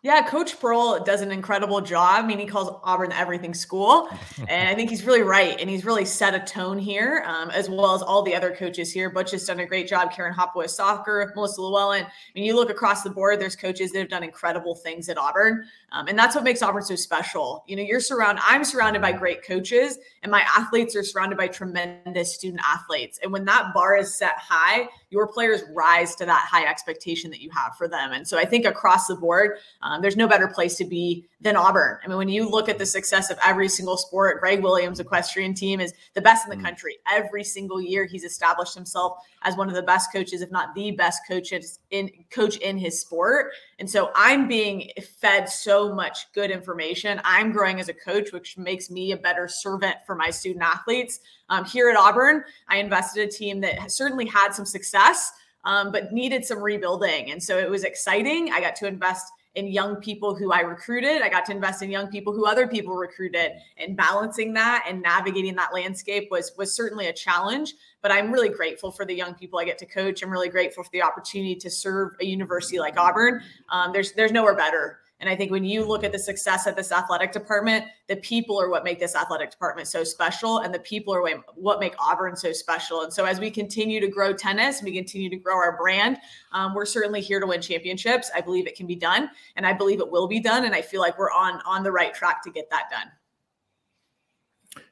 Yeah, 0.03 0.27
Coach 0.27 0.59
Pearl 0.59 1.05
does 1.05 1.21
an 1.21 1.31
incredible 1.31 1.83
job. 1.83 2.25
I 2.25 2.27
mean, 2.27 2.39
he 2.39 2.47
calls 2.47 2.75
Auburn 2.85 3.11
the 3.11 3.19
everything 3.19 3.53
school. 3.53 4.09
and 4.49 4.67
I 4.67 4.75
think 4.75 4.89
he's 4.89 5.05
really 5.05 5.21
right. 5.21 5.61
And 5.61 5.69
he's 5.69 5.85
really 5.85 6.07
set 6.07 6.35
a 6.35 6.41
tone 6.41 6.79
here, 6.79 7.23
um, 7.27 7.51
as 7.51 7.69
well 7.69 7.95
as 7.95 8.01
all 8.01 8.23
the 8.23 8.35
other 8.35 8.51
coaches 8.51 8.91
here. 8.91 9.11
Butch 9.11 9.33
has 9.33 9.45
done 9.45 9.61
a 9.61 9.67
great 9.67 9.87
job. 9.87 10.11
Karen 10.11 10.33
Hopwood 10.33 10.71
soccer, 10.71 11.31
Melissa 11.37 11.61
Llewellyn. 11.61 12.05
I 12.05 12.09
mean, 12.35 12.45
you 12.45 12.57
look 12.57 12.71
across 12.71 13.03
the 13.03 13.11
board, 13.11 13.41
there's 13.41 13.57
coaches 13.57 13.93
that 13.93 13.99
have 13.99 14.09
done 14.09 14.23
incredible 14.23 14.75
things 14.75 15.11
at 15.11 15.19
Auburn. 15.19 15.67
Um, 15.93 16.09
and 16.09 16.19
that's 16.19 16.35
what 16.35 16.45
makes 16.45 16.63
Auburn 16.63 16.83
so 16.83 16.97
special. 16.97 17.63
You 17.67 17.77
know, 17.77 17.83
you're 17.83 18.01
surrounded, 18.01 18.43
I'm 18.47 18.65
surrounded 18.65 19.03
by 19.03 19.13
great 19.13 19.45
coaches, 19.45 19.99
and 20.23 20.31
my 20.31 20.43
athletes 20.43 20.95
are 20.95 21.03
surrounded 21.03 21.39
by 21.39 21.49
tremendous 21.49 22.35
student 22.35 22.61
athletes. 22.65 23.19
And 23.23 23.33
when 23.33 23.45
that 23.47 23.73
bar 23.73 23.97
is 23.97 24.15
set 24.15 24.35
high, 24.37 24.89
your 25.09 25.27
players 25.27 25.63
rise 25.73 26.15
to 26.17 26.27
that 26.27 26.47
high 26.51 26.67
expectation 26.67 27.31
that 27.31 27.41
you 27.41 27.51
have 27.51 27.77
for 27.77 27.89
them. 27.89 28.13
And 28.13 28.29
so 28.29 28.39
I 28.39 28.45
think 28.45 28.67
across 28.67 29.07
the 29.07 29.15
board, 29.15 29.59
um, 29.83 30.03
there's 30.03 30.17
no 30.17 30.29
better 30.29 30.47
place 30.47 30.77
to 30.77 30.85
be 30.85 31.27
than 31.41 31.57
Auburn. 31.57 31.99
I 32.05 32.09
mean, 32.09 32.19
when 32.19 32.29
you 32.29 32.49
look 32.49 32.69
at 32.69 32.79
the 32.79 32.85
success 32.85 33.31
of 33.31 33.39
every 33.43 33.69
single 33.69 33.97
sport, 33.97 34.41
Greg 34.41 34.63
Williams' 34.63 35.01
equestrian 35.01 35.55
team 35.55 35.81
is 35.81 35.95
the 36.15 36.21
best 36.21 36.47
in 36.47 36.51
the 36.51 36.63
mm. 36.63 36.65
country. 36.65 36.99
Every 37.11 37.43
single 37.43 37.81
year, 37.81 38.05
he's 38.05 38.25
established 38.25 38.75
himself 38.75 39.19
as 39.43 39.57
one 39.57 39.69
of 39.69 39.75
the 39.75 39.83
best 39.83 40.13
coaches, 40.13 40.43
if 40.43 40.51
not 40.51 40.75
the 40.75 40.91
best 40.91 41.23
coaches 41.27 41.79
in 41.91 42.11
coach 42.31 42.57
in 42.59 42.77
his 42.77 43.01
sport. 43.01 43.53
And 43.79 43.89
so 43.89 44.11
I'm 44.15 44.47
being 44.49 44.91
fed 45.19 45.49
so 45.49 45.95
much 45.95 46.33
good 46.35 46.51
information. 46.51 47.21
I'm 47.25 47.53
growing 47.53 47.81
as 47.81 47.89
a 47.89 47.95
coach, 47.95 48.33
which 48.33 48.59
makes 48.59 48.91
me 48.91 49.13
a 49.13 49.17
better 49.17 49.49
servant 49.49 49.97
for 50.07 50.15
my 50.15 50.31
student 50.31 50.65
athletes. 50.65 51.21
Um, 51.49 51.65
here 51.65 51.89
at 51.89 51.97
Auburn, 51.97 52.45
I 52.69 52.79
invested 52.79 53.27
a 53.27 53.31
team 53.31 53.61
that 53.61 53.91
certainly 53.91 54.27
had 54.27 54.53
some 54.53 54.67
success, 54.67 55.33
um, 55.65 55.91
but 55.91 56.13
needed 56.13 56.45
some 56.45 56.59
rebuilding. 56.59 57.31
And 57.31 57.43
so 57.43 57.59
it 57.59 57.71
was 57.71 57.85
exciting. 57.85 58.53
I 58.53 58.61
got 58.61 58.77
to 58.77 58.87
invest 58.87 59.33
in 59.57 59.67
young 59.67 59.97
people 59.97 60.35
who 60.35 60.53
I 60.53 60.61
recruited. 60.61 61.23
I 61.23 61.29
got 61.29 61.45
to 61.47 61.53
invest 61.53 61.83
in 61.83 61.91
young 61.91 62.09
people 62.09 62.33
who 62.33 62.47
other 62.47 62.69
people 62.69 62.95
recruited 62.95 63.53
and 63.77 63.97
balancing 63.97 64.53
that 64.55 64.85
and 64.89 65.03
navigating 65.03 65.57
that 65.57 65.75
landscape 65.75 66.29
was 66.31 66.53
was 66.57 66.73
certainly 66.73 67.09
a 67.09 67.13
challenge, 67.13 67.75
but 68.01 68.13
I'm 68.13 68.31
really 68.31 68.49
grateful 68.49 68.93
for 68.93 69.05
the 69.05 69.15
young 69.15 69.35
people 69.35 69.59
I 69.59 69.65
get 69.65 69.79
to 69.79 69.87
coach. 69.87 70.23
I'm 70.23 70.31
really 70.31 70.49
grateful 70.49 70.85
for 70.85 70.91
the 70.91 71.03
opportunity 71.03 71.57
to 71.57 71.71
serve 71.71 72.13
a 72.21 72.25
university 72.25 72.79
like 72.79 72.97
Auburn. 72.97 73.43
Um, 73.71 73.93
there's 73.93 74.13
there's 74.13 74.33
nowhere 74.33 74.55
better 74.55 75.00
and 75.21 75.29
I 75.29 75.37
think 75.37 75.51
when 75.51 75.65
you 75.65 75.85
look 75.85 76.03
at 76.03 76.13
the 76.13 76.19
success 76.19 76.67
of 76.67 76.77
this 76.77 76.91
athletic 76.91 77.31
department, 77.31 77.85
the 78.09 78.17
people 78.17 78.61
are 78.61 78.71
what 78.71 78.85
make 78.85 78.99
this 78.99 79.15
athletic 79.15 79.51
department 79.51 79.87
so 79.87 80.03
special, 80.03 80.59
and 80.59 80.75
the 80.75 80.79
people 80.81 81.15
are 81.15 81.23
what 81.55 81.79
make 81.79 81.95
Auburn 82.01 82.35
so 82.37 82.53
special. 82.53 83.03
And 83.03 83.13
so 83.13 83.27
as 83.27 83.39
we 83.39 83.51
continue 83.51 84.01
to 84.01 84.09
grow 84.09 84.33
tennis, 84.33 84.83
we 84.83 84.93
continue 84.93 85.29
to 85.29 85.37
grow 85.37 85.57
our 85.57 85.77
brand. 85.77 86.19
Um, 86.53 86.75
we're 86.75 86.87
certainly 86.87 87.21
here 87.21 87.39
to 87.39 87.47
win 87.47 87.61
championships. 87.61 88.31
I 88.35 88.41
believe 88.41 88.67
it 88.67 88.77
can 88.77 88.87
be 88.87 88.97
done, 88.97 89.31
and 89.57 89.67
I 89.67 89.75
believe 89.75 90.01
it 90.01 90.11
will 90.11 90.27
be 90.27 90.41
done. 90.41 90.65
And 90.65 90.75
I 90.75 90.83
feel 90.83 91.01
like 91.01 91.19
we're 91.19 91.31
on 91.31 91.61
on 91.67 91.83
the 91.83 91.93
right 91.93 92.15
track 92.15 92.43
to 92.45 92.51
get 92.51 92.71
that 92.71 92.85
done. 92.91 93.11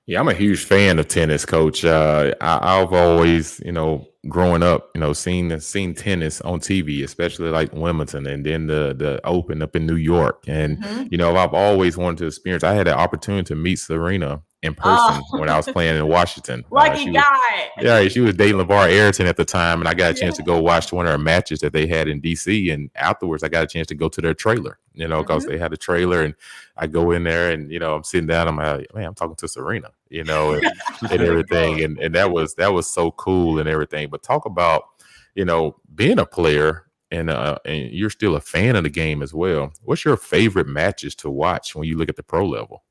Yeah, 0.08 0.20
I'm 0.20 0.28
a 0.28 0.32
huge 0.32 0.64
fan 0.64 0.98
of 0.98 1.06
tennis, 1.06 1.44
Coach. 1.44 1.84
Uh, 1.84 2.32
I, 2.40 2.80
I've 2.80 2.94
always, 2.94 3.60
you 3.62 3.72
know, 3.72 4.08
growing 4.26 4.62
up, 4.62 4.88
you 4.94 5.02
know, 5.02 5.12
seeing 5.12 5.60
seeing 5.60 5.94
tennis 5.94 6.40
on 6.40 6.60
TV, 6.60 7.04
especially 7.04 7.50
like 7.50 7.74
Wimbledon 7.74 8.26
and 8.26 8.44
then 8.44 8.68
the 8.68 8.94
the 8.96 9.20
Open 9.26 9.60
up 9.60 9.76
in 9.76 9.86
New 9.86 9.96
York. 9.96 10.42
And 10.48 10.78
mm-hmm. 10.78 11.08
you 11.10 11.18
know, 11.18 11.36
I've 11.36 11.52
always 11.52 11.98
wanted 11.98 12.18
to 12.20 12.26
experience. 12.28 12.64
I 12.64 12.72
had 12.72 12.88
an 12.88 12.94
opportunity 12.94 13.44
to 13.48 13.54
meet 13.54 13.80
Serena 13.80 14.40
in 14.62 14.74
person 14.74 15.22
oh. 15.32 15.38
when 15.38 15.48
I 15.48 15.56
was 15.56 15.66
playing 15.66 15.96
in 15.96 16.06
Washington. 16.08 16.64
Lucky 16.70 17.10
uh, 17.10 17.20
guy. 17.20 17.70
Was, 17.76 17.84
yeah, 17.84 18.08
she 18.08 18.20
was 18.20 18.34
dating 18.34 18.60
LaVar 18.60 18.90
Arrington 18.90 19.26
at 19.26 19.36
the 19.36 19.44
time, 19.44 19.80
and 19.80 19.88
I 19.88 19.94
got 19.94 20.10
a 20.10 20.14
chance 20.14 20.34
yeah. 20.34 20.44
to 20.44 20.50
go 20.50 20.60
watch 20.60 20.92
one 20.92 21.06
of 21.06 21.12
her 21.12 21.18
matches 21.18 21.60
that 21.60 21.72
they 21.72 21.86
had 21.86 22.08
in 22.08 22.20
DC. 22.20 22.72
And 22.72 22.90
afterwards, 22.96 23.42
I 23.44 23.48
got 23.48 23.64
a 23.64 23.66
chance 23.66 23.86
to 23.88 23.94
go 23.94 24.08
to 24.08 24.20
their 24.20 24.34
trailer, 24.34 24.78
you 24.94 25.06
know, 25.06 25.22
because 25.22 25.44
mm-hmm. 25.44 25.52
they 25.52 25.58
had 25.58 25.72
a 25.72 25.76
trailer, 25.76 26.22
and 26.22 26.34
I 26.76 26.88
go 26.88 27.12
in 27.12 27.22
there, 27.22 27.52
and 27.52 27.70
you 27.70 27.78
know, 27.78 27.94
I'm 27.94 28.04
sitting 28.04 28.26
down, 28.26 28.48
I'm 28.48 28.56
like, 28.56 28.92
man, 28.94 29.04
I'm 29.04 29.14
talking 29.14 29.36
to 29.36 29.48
Serena, 29.48 29.90
you 30.08 30.24
know, 30.24 30.54
and, 30.54 30.66
and 31.10 31.20
everything, 31.20 31.84
and 31.84 31.98
and 31.98 32.14
that 32.14 32.32
was 32.32 32.54
that 32.54 32.72
was 32.72 32.88
so 32.88 33.12
cool 33.12 33.60
and 33.60 33.68
everything. 33.68 34.08
But 34.08 34.22
talk 34.22 34.44
about, 34.44 34.84
you 35.34 35.44
know, 35.44 35.76
being 35.94 36.18
a 36.18 36.26
player. 36.26 36.84
And 37.10 37.30
uh, 37.30 37.56
and 37.64 37.90
you're 37.90 38.10
still 38.10 38.36
a 38.36 38.40
fan 38.42 38.76
of 38.76 38.82
the 38.82 38.90
game 38.90 39.22
as 39.22 39.32
well. 39.32 39.72
What's 39.80 40.04
your 40.04 40.18
favorite 40.18 40.66
matches 40.66 41.14
to 41.14 41.30
watch 41.30 41.74
when 41.74 41.88
you 41.88 41.96
look 41.96 42.10
at 42.10 42.16
the 42.16 42.22
pro 42.22 42.46
level? 42.46 42.82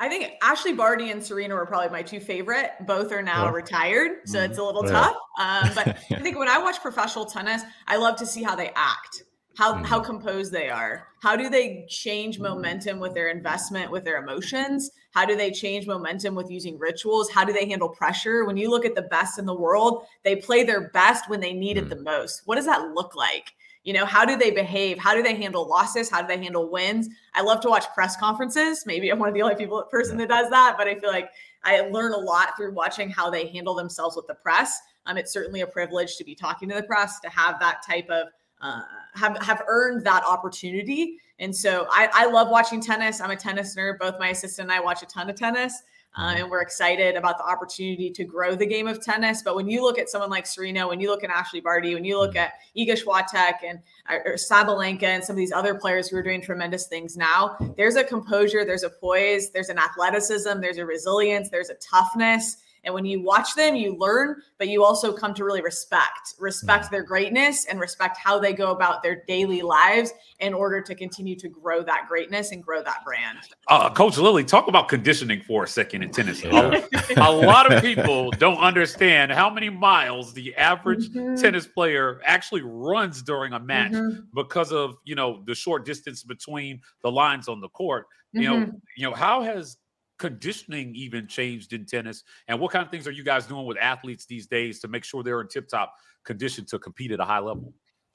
I 0.00 0.08
think 0.08 0.34
Ashleigh 0.42 0.76
Barty 0.76 1.10
and 1.10 1.22
Serena 1.22 1.54
were 1.54 1.66
probably 1.66 1.88
my 1.90 2.02
two 2.02 2.20
favorite. 2.20 2.70
Both 2.86 3.10
are 3.10 3.22
now 3.22 3.46
yeah. 3.46 3.50
retired, 3.50 4.10
so 4.26 4.38
mm-hmm. 4.38 4.50
it's 4.50 4.58
a 4.58 4.62
little 4.62 4.84
yeah. 4.84 4.92
tough. 4.92 5.16
Um, 5.40 5.70
but 5.74 5.88
I 6.12 6.20
think 6.20 6.38
when 6.38 6.48
I 6.48 6.58
watch 6.58 6.80
professional 6.80 7.24
tennis, 7.24 7.62
I 7.86 7.96
love 7.96 8.16
to 8.16 8.26
see 8.26 8.42
how 8.42 8.54
they 8.54 8.70
act, 8.76 9.24
how 9.56 9.74
mm-hmm. 9.74 9.84
how 9.84 9.98
composed 9.98 10.52
they 10.52 10.68
are. 10.68 11.08
How 11.20 11.34
do 11.34 11.48
they 11.48 11.84
change 11.88 12.38
momentum 12.38 13.00
with 13.00 13.12
their 13.12 13.28
investment, 13.28 13.90
with 13.90 14.04
their 14.04 14.22
emotions? 14.22 14.88
How 15.10 15.24
do 15.24 15.34
they 15.34 15.50
change 15.50 15.88
momentum 15.88 16.36
with 16.36 16.48
using 16.48 16.78
rituals? 16.78 17.28
How 17.28 17.44
do 17.44 17.52
they 17.52 17.68
handle 17.68 17.88
pressure? 17.88 18.44
When 18.44 18.56
you 18.56 18.70
look 18.70 18.84
at 18.84 18.94
the 18.94 19.02
best 19.02 19.36
in 19.36 19.46
the 19.46 19.54
world, 19.54 20.04
they 20.22 20.36
play 20.36 20.62
their 20.62 20.90
best 20.90 21.28
when 21.28 21.40
they 21.40 21.52
need 21.52 21.76
mm-hmm. 21.76 21.86
it 21.86 21.96
the 21.96 22.02
most. 22.02 22.42
What 22.44 22.54
does 22.54 22.66
that 22.66 22.92
look 22.94 23.16
like? 23.16 23.52
You 23.88 23.94
know, 23.94 24.04
how 24.04 24.26
do 24.26 24.36
they 24.36 24.50
behave? 24.50 24.98
How 24.98 25.14
do 25.14 25.22
they 25.22 25.34
handle 25.34 25.66
losses? 25.66 26.10
How 26.10 26.20
do 26.20 26.28
they 26.28 26.36
handle 26.36 26.70
wins? 26.70 27.08
I 27.32 27.40
love 27.40 27.62
to 27.62 27.70
watch 27.70 27.86
press 27.94 28.18
conferences. 28.18 28.84
Maybe 28.84 29.08
I'm 29.08 29.18
one 29.18 29.30
of 29.30 29.34
the 29.34 29.40
only 29.40 29.54
people 29.54 29.82
person 29.90 30.18
that 30.18 30.28
does 30.28 30.50
that, 30.50 30.74
but 30.76 30.86
I 30.86 30.94
feel 30.96 31.08
like 31.08 31.30
I 31.64 31.80
learn 31.80 32.12
a 32.12 32.18
lot 32.18 32.54
through 32.54 32.74
watching 32.74 33.08
how 33.08 33.30
they 33.30 33.46
handle 33.46 33.74
themselves 33.74 34.14
with 34.14 34.26
the 34.26 34.34
press. 34.34 34.78
Um, 35.06 35.16
it's 35.16 35.32
certainly 35.32 35.62
a 35.62 35.66
privilege 35.66 36.18
to 36.18 36.24
be 36.24 36.34
talking 36.34 36.68
to 36.68 36.74
the 36.74 36.82
press, 36.82 37.18
to 37.20 37.30
have 37.30 37.58
that 37.60 37.80
type 37.82 38.10
of 38.10 38.28
uh, 38.60 38.82
have 39.14 39.38
have 39.42 39.62
earned 39.66 40.04
that 40.04 40.22
opportunity. 40.22 41.16
And 41.38 41.56
so 41.56 41.86
I, 41.90 42.10
I 42.12 42.26
love 42.26 42.50
watching 42.50 42.82
tennis. 42.82 43.22
I'm 43.22 43.30
a 43.30 43.36
tennis 43.36 43.74
nerd. 43.74 43.98
Both 43.98 44.18
my 44.18 44.28
assistant 44.28 44.70
and 44.70 44.72
I 44.78 44.80
watch 44.80 45.02
a 45.02 45.06
ton 45.06 45.30
of 45.30 45.36
tennis. 45.36 45.82
Uh, 46.16 46.34
and 46.36 46.50
we're 46.50 46.62
excited 46.62 47.16
about 47.16 47.38
the 47.38 47.44
opportunity 47.44 48.10
to 48.10 48.24
grow 48.24 48.54
the 48.56 48.66
game 48.66 48.88
of 48.88 49.00
tennis. 49.00 49.42
But 49.42 49.54
when 49.54 49.68
you 49.68 49.82
look 49.82 49.98
at 49.98 50.08
someone 50.08 50.30
like 50.30 50.46
Serena, 50.46 50.88
when 50.88 51.00
you 51.00 51.10
look 51.10 51.22
at 51.22 51.30
Ashleigh 51.30 51.62
Barty, 51.62 51.94
when 51.94 52.04
you 52.04 52.18
look 52.18 52.34
mm-hmm. 52.34 52.38
at 52.38 52.54
Iga 52.76 53.02
Swiatek 53.02 53.54
and 53.64 53.78
uh, 54.08 54.30
Sabalenka 54.34 55.04
and 55.04 55.22
some 55.22 55.34
of 55.34 55.38
these 55.38 55.52
other 55.52 55.74
players 55.74 56.08
who 56.08 56.16
are 56.16 56.22
doing 56.22 56.42
tremendous 56.42 56.86
things 56.86 57.16
now, 57.16 57.56
there's 57.76 57.96
a 57.96 58.04
composure, 58.04 58.64
there's 58.64 58.82
a 58.82 58.90
poise, 58.90 59.50
there's 59.50 59.68
an 59.68 59.78
athleticism, 59.78 60.60
there's 60.60 60.78
a 60.78 60.86
resilience, 60.86 61.50
there's 61.50 61.70
a 61.70 61.74
toughness 61.74 62.56
and 62.84 62.94
when 62.94 63.04
you 63.04 63.22
watch 63.22 63.54
them, 63.54 63.74
you 63.76 63.96
learn, 63.96 64.36
but 64.58 64.68
you 64.68 64.84
also 64.84 65.12
come 65.12 65.34
to 65.34 65.44
really 65.44 65.62
respect, 65.62 66.34
respect 66.38 66.86
mm. 66.86 66.90
their 66.90 67.02
greatness 67.02 67.66
and 67.66 67.80
respect 67.80 68.16
how 68.16 68.38
they 68.38 68.52
go 68.52 68.70
about 68.70 69.02
their 69.02 69.22
daily 69.26 69.62
lives 69.62 70.12
in 70.40 70.54
order 70.54 70.80
to 70.80 70.94
continue 70.94 71.36
to 71.36 71.48
grow 71.48 71.82
that 71.82 72.06
greatness 72.08 72.52
and 72.52 72.62
grow 72.62 72.82
that 72.82 73.04
brand. 73.04 73.38
Uh, 73.66 73.90
Coach 73.90 74.18
Lilley, 74.18 74.44
talk 74.44 74.68
about 74.68 74.88
conditioning 74.88 75.40
for 75.42 75.64
a 75.64 75.68
second 75.68 76.02
in 76.02 76.10
tennis. 76.10 76.42
a, 76.44 76.84
a, 77.16 77.30
lot 77.30 77.72
of 77.72 77.82
people 77.82 78.30
don't 78.38 78.58
understand 78.58 79.32
how 79.32 79.50
many 79.50 79.68
miles 79.68 80.32
the 80.32 80.54
average 80.56 81.08
mm-hmm. 81.10 81.34
tennis 81.34 81.66
player 81.66 82.20
actually 82.24 82.62
runs 82.62 83.22
during 83.22 83.52
a 83.52 83.60
match 83.60 83.92
mm-hmm. 83.92 84.20
because 84.34 84.72
of 84.72 84.96
you 85.04 85.14
know 85.14 85.42
the 85.46 85.54
short 85.54 85.84
distance 85.84 86.22
between 86.22 86.80
the 87.02 87.10
lines 87.10 87.48
on 87.48 87.60
the 87.60 87.68
court. 87.70 88.06
You 88.32 88.40
mm-hmm. 88.42 88.60
know, 88.60 88.80
you 88.96 89.10
know 89.10 89.14
how 89.14 89.42
has 89.42 89.78
conditioning 90.18 90.94
even 90.94 91.26
changed 91.26 91.72
in 91.72 91.86
tennis? 91.86 92.24
And 92.48 92.60
what 92.60 92.72
kind 92.72 92.84
of 92.84 92.90
things 92.90 93.06
are 93.06 93.12
you 93.12 93.24
guys 93.24 93.46
doing 93.46 93.66
with 93.66 93.78
athletes 93.78 94.26
these 94.26 94.46
days 94.46 94.80
to 94.80 94.88
make 94.88 95.04
sure 95.04 95.22
they're 95.22 95.40
in 95.40 95.48
tip 95.48 95.68
top 95.68 95.94
condition 96.24 96.64
to 96.66 96.78
compete 96.78 97.12
at 97.12 97.20
a 97.20 97.24
high 97.24 97.38
level? 97.38 97.72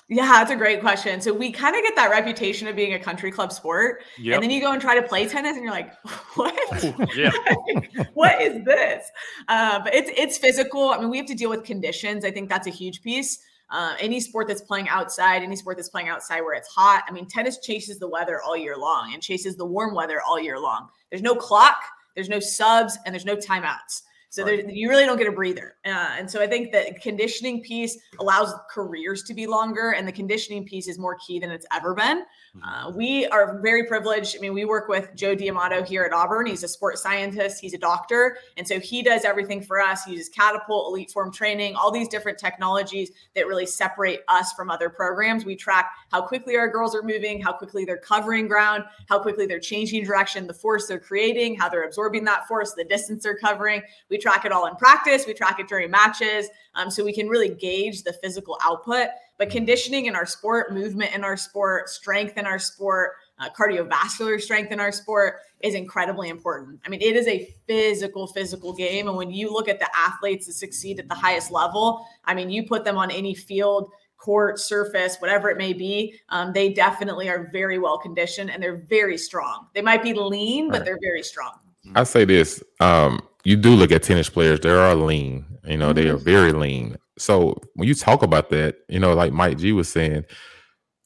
Yeah, 0.10 0.28
that's 0.28 0.52
a 0.52 0.56
great 0.56 0.82
question. 0.82 1.22
So 1.22 1.34
we 1.34 1.50
kind 1.52 1.76
of 1.76 1.82
get 1.82 1.96
that 1.96 2.12
reputation 2.12 2.68
of 2.68 2.76
being 2.76 2.94
a 2.94 3.00
country 3.00 3.32
club 3.32 3.54
sport, 3.54 4.04
yep. 4.20 4.36
and 4.36 4.44
then 4.44 4.52
you 4.52 4.60
go 4.60 4.74
and 4.74 4.82
try 4.82 5.00
to 5.00 5.02
play 5.02 5.28
tennis, 5.28 5.56
and 5.56 5.64
you're 5.64 5.72
like, 5.72 5.94
"What? 6.36 6.54
yeah, 7.16 7.32
what 8.14 8.42
is 8.42 8.66
this?" 8.66 9.10
Uh, 9.48 9.80
but 9.82 9.96
it's 9.96 10.12
it's 10.16 10.38
physical. 10.38 10.90
I 10.90 11.00
mean, 11.00 11.10
we 11.10 11.18
have 11.18 11.26
to 11.28 11.36
deal 11.36 11.50
with 11.50 11.64
conditions. 11.64 12.26
I 12.26 12.32
think 12.32 12.50
that's 12.50 12.68
a 12.68 12.72
huge 12.72 13.02
piece. 13.02 13.40
uh, 13.74 13.96
any 14.00 14.20
sport 14.20 14.48
that's 14.48 14.62
playing 14.62 14.88
outside, 14.90 15.42
any 15.42 15.56
sport 15.56 15.78
that's 15.78 15.90
playing 15.90 16.08
outside 16.08 16.42
where 16.42 16.54
it's 16.54 16.68
hot. 16.68 17.04
I 17.08 17.12
mean, 17.12 17.28
tennis 17.28 17.60
chases 17.60 17.98
the 17.98 18.08
weather 18.08 18.42
all 18.42 18.56
year 18.56 18.78
long 18.78 19.14
and 19.14 19.22
chases 19.22 19.56
the 19.56 19.66
warm 19.66 19.96
weather 19.96 20.22
all 20.22 20.40
year 20.40 20.60
long. 20.60 20.90
There's 21.10 21.24
no 21.24 21.36
clock, 21.36 21.78
there's 22.16 22.30
no 22.30 22.40
subs, 22.40 22.98
and 23.06 23.14
there's 23.14 23.26
no 23.26 23.36
timeouts. 23.36 24.04
So 24.34 24.46
right. 24.46 24.68
you 24.68 24.90
really 24.90 25.06
don't 25.06 25.20
get 25.20 25.28
a 25.28 25.32
breather. 25.32 25.76
Uh, 25.86 25.90
and 26.18 26.28
so 26.30 26.42
I 26.42 26.48
think 26.48 26.72
the 26.72 26.96
conditioning 27.00 27.62
piece 27.62 28.00
allows 28.20 28.52
careers 28.68 29.22
to 29.26 29.34
be 29.36 29.46
longer, 29.46 29.92
and 29.92 30.08
the 30.08 30.12
conditioning 30.12 30.66
piece 30.66 30.88
is 30.88 30.98
more 30.98 31.16
key 31.24 31.38
than 31.38 31.52
it's 31.52 31.68
ever 31.72 31.94
been. 31.94 32.24
Mm-hmm. 32.58 32.64
Uh, 32.64 32.90
we 32.90 33.28
are 33.28 33.60
very 33.62 33.86
privileged. 33.86 34.36
I 34.36 34.40
mean, 34.40 34.56
we 34.56 34.66
work 34.66 34.88
with 34.88 35.14
Joe 35.14 35.36
D'Amato 35.36 35.84
here 35.84 36.02
at 36.02 36.14
Auburn. 36.14 36.48
He's 36.48 36.64
a 36.64 36.68
sports 36.68 37.04
scientist, 37.04 37.62
he's 37.62 37.76
a 37.76 37.78
doctor. 37.78 38.38
And 38.58 38.68
so 38.68 38.80
he 38.80 39.04
does 39.04 39.24
everything 39.24 39.62
for 39.62 39.80
us. 39.80 40.04
He 40.04 40.14
uses 40.14 40.30
catapult, 40.30 40.92
EliteForm 40.92 41.32
training, 41.32 41.76
all 41.76 41.92
these 41.92 42.08
different 42.08 42.40
technologies 42.40 43.12
that 43.36 43.46
really 43.46 43.68
separate 43.68 44.22
us 44.30 44.52
from 44.54 44.72
other 44.72 44.90
programs. 44.90 45.46
We 45.46 45.56
track 45.56 45.92
how 46.12 46.24
quickly 46.24 46.58
our 46.58 46.68
girls 46.68 46.96
are 46.96 47.04
moving, 47.04 47.40
how 47.40 47.54
quickly 47.54 47.86
they're 47.86 47.98
covering 47.98 48.48
ground, 48.48 48.84
how 49.10 49.20
quickly 49.20 49.46
they're 49.46 49.60
changing 49.60 50.06
direction, 50.06 50.48
the 50.48 50.56
force 50.56 50.88
they're 50.88 51.00
creating, 51.00 51.54
how 51.54 51.70
they're 51.70 51.86
absorbing 51.86 52.24
that 52.24 52.48
force, 52.48 52.74
the 52.74 52.84
distance 52.84 53.22
they're 53.22 53.38
covering. 53.38 53.84
We 54.10 54.23
track 54.24 54.46
it 54.46 54.52
all 54.52 54.66
in 54.66 54.76
practice, 54.76 55.26
we 55.28 55.34
track 55.34 55.60
it 55.60 55.68
during 55.68 55.92
matches. 55.92 56.48
Um, 56.76 56.90
so 56.90 57.04
we 57.04 57.14
can 57.14 57.28
really 57.28 57.50
gauge 57.50 58.02
the 58.04 58.14
physical 58.14 58.58
output. 58.64 59.10
But 59.38 59.50
conditioning 59.50 60.06
in 60.06 60.16
our 60.16 60.26
sport, 60.26 60.74
movement 60.74 61.14
in 61.14 61.24
our 61.24 61.38
sport, 61.38 61.90
strength 61.90 62.38
in 62.38 62.46
our 62.46 62.58
sport, 62.58 63.12
uh, 63.40 63.50
cardiovascular 63.50 64.40
strength 64.40 64.72
in 64.72 64.80
our 64.80 64.92
sport 64.92 65.36
is 65.60 65.76
incredibly 65.76 66.30
important. 66.30 66.80
I 66.86 66.90
mean, 66.90 67.02
it 67.02 67.16
is 67.16 67.28
a 67.28 67.54
physical, 67.68 68.28
physical 68.28 68.74
game. 68.74 69.08
And 69.08 69.18
when 69.18 69.32
you 69.32 69.52
look 69.52 69.68
at 69.68 69.80
the 69.80 69.90
athletes 69.96 70.48
that 70.48 70.54
succeed 70.54 71.00
at 71.00 71.10
the 71.10 71.16
highest 71.16 71.52
level, 71.52 72.06
I 72.26 72.34
mean, 72.34 72.50
you 72.50 72.66
put 72.66 72.86
them 72.86 72.98
on 72.98 73.12
any 73.12 73.36
field, 73.36 73.92
court, 74.18 74.60
surface, 74.60 75.18
whatever 75.20 75.50
it 75.50 75.58
may 75.58 75.74
be, 75.74 76.18
um, 76.30 76.54
they 76.54 76.70
definitely 76.72 77.30
are 77.30 77.50
very 77.52 77.78
well 77.78 77.98
conditioned 77.98 78.50
and 78.50 78.64
they're 78.64 78.86
very 78.88 79.18
strong. 79.18 79.68
They 79.74 79.82
might 79.82 80.02
be 80.02 80.14
lean, 80.14 80.70
but 80.72 80.86
they're 80.86 81.00
very 81.02 81.24
strong. 81.24 81.60
I 81.96 82.04
say 82.06 82.24
this: 82.24 82.64
um, 82.80 83.22
you 83.44 83.56
do 83.56 83.72
look 83.72 83.92
at 83.92 84.04
tennis 84.04 84.30
players; 84.30 84.60
they 84.60 84.70
are 84.70 84.96
lean. 84.96 85.46
You 85.66 85.78
know, 85.78 85.94
mm-hmm. 85.94 85.96
they 85.96 86.10
are 86.10 86.18
very 86.18 86.52
lean. 86.52 86.98
So 87.18 87.58
when 87.76 87.88
you 87.88 87.96
talk 87.96 88.24
about 88.24 88.50
that, 88.50 88.78
you 88.90 89.00
know, 89.00 89.14
like 89.14 89.34
Mike 89.34 89.58
G 89.58 89.72
was 89.72 89.88
saying, 89.88 90.26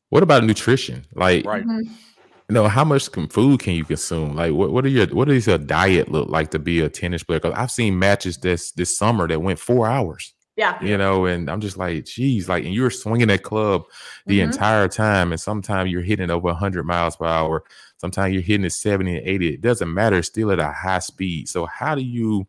what 0.10 0.24
about 0.24 0.44
nutrition? 0.44 1.06
Like, 1.14 1.46
right. 1.46 1.64
Mm-hmm. 1.64 1.92
You 2.50 2.54
know, 2.54 2.70
how 2.70 2.86
much 2.86 3.10
food 3.10 3.60
can 3.60 3.74
you 3.74 3.84
consume? 3.84 4.34
Like, 4.34 4.54
what, 4.54 4.72
what 4.72 4.86
are 4.86 4.90
your 4.90 5.08
what 5.08 5.28
does 5.28 5.48
your 5.48 5.58
diet 5.58 6.10
look 6.10 6.30
like 6.30 6.50
to 6.52 6.60
be 6.60 6.80
a 6.80 6.88
tennis 6.88 7.22
player? 7.22 7.42
Because 7.42 7.58
I've 7.58 7.72
seen 7.72 8.00
matches 8.00 8.38
this 8.38 8.72
this 8.72 8.98
summer 8.98 9.28
that 9.28 9.42
went 9.42 9.60
four 9.60 9.86
hours. 9.86 10.34
Yeah. 10.56 10.82
You 10.82 10.98
know, 10.98 11.26
and 11.26 11.52
I'm 11.52 11.62
just 11.62 11.78
like, 11.78 12.06
geez, 12.06 12.50
like, 12.50 12.66
and 12.66 12.74
you're 12.74 12.90
swinging 12.90 13.28
that 13.28 13.44
club 13.44 13.84
the 14.26 14.40
mm-hmm. 14.40 14.50
entire 14.50 14.88
time. 14.88 15.32
And 15.32 15.40
sometimes 15.40 15.92
you're 15.92 16.02
hitting 16.02 16.32
over 16.32 16.48
100 16.48 16.84
miles 16.84 17.16
per 17.16 17.26
hour. 17.26 17.64
Sometimes 17.98 18.34
you're 18.34 18.44
hitting 18.44 18.66
it 18.66 18.72
70 18.72 19.18
and 19.18 19.28
80. 19.28 19.54
It 19.56 19.62
doesn't 19.62 19.94
matter. 19.94 20.18
It's 20.18 20.28
still 20.28 20.52
at 20.52 20.60
a 20.60 20.72
high 20.72 21.00
speed. 21.00 21.50
So, 21.50 21.66
how 21.66 21.96
do 21.96 22.02
you 22.02 22.48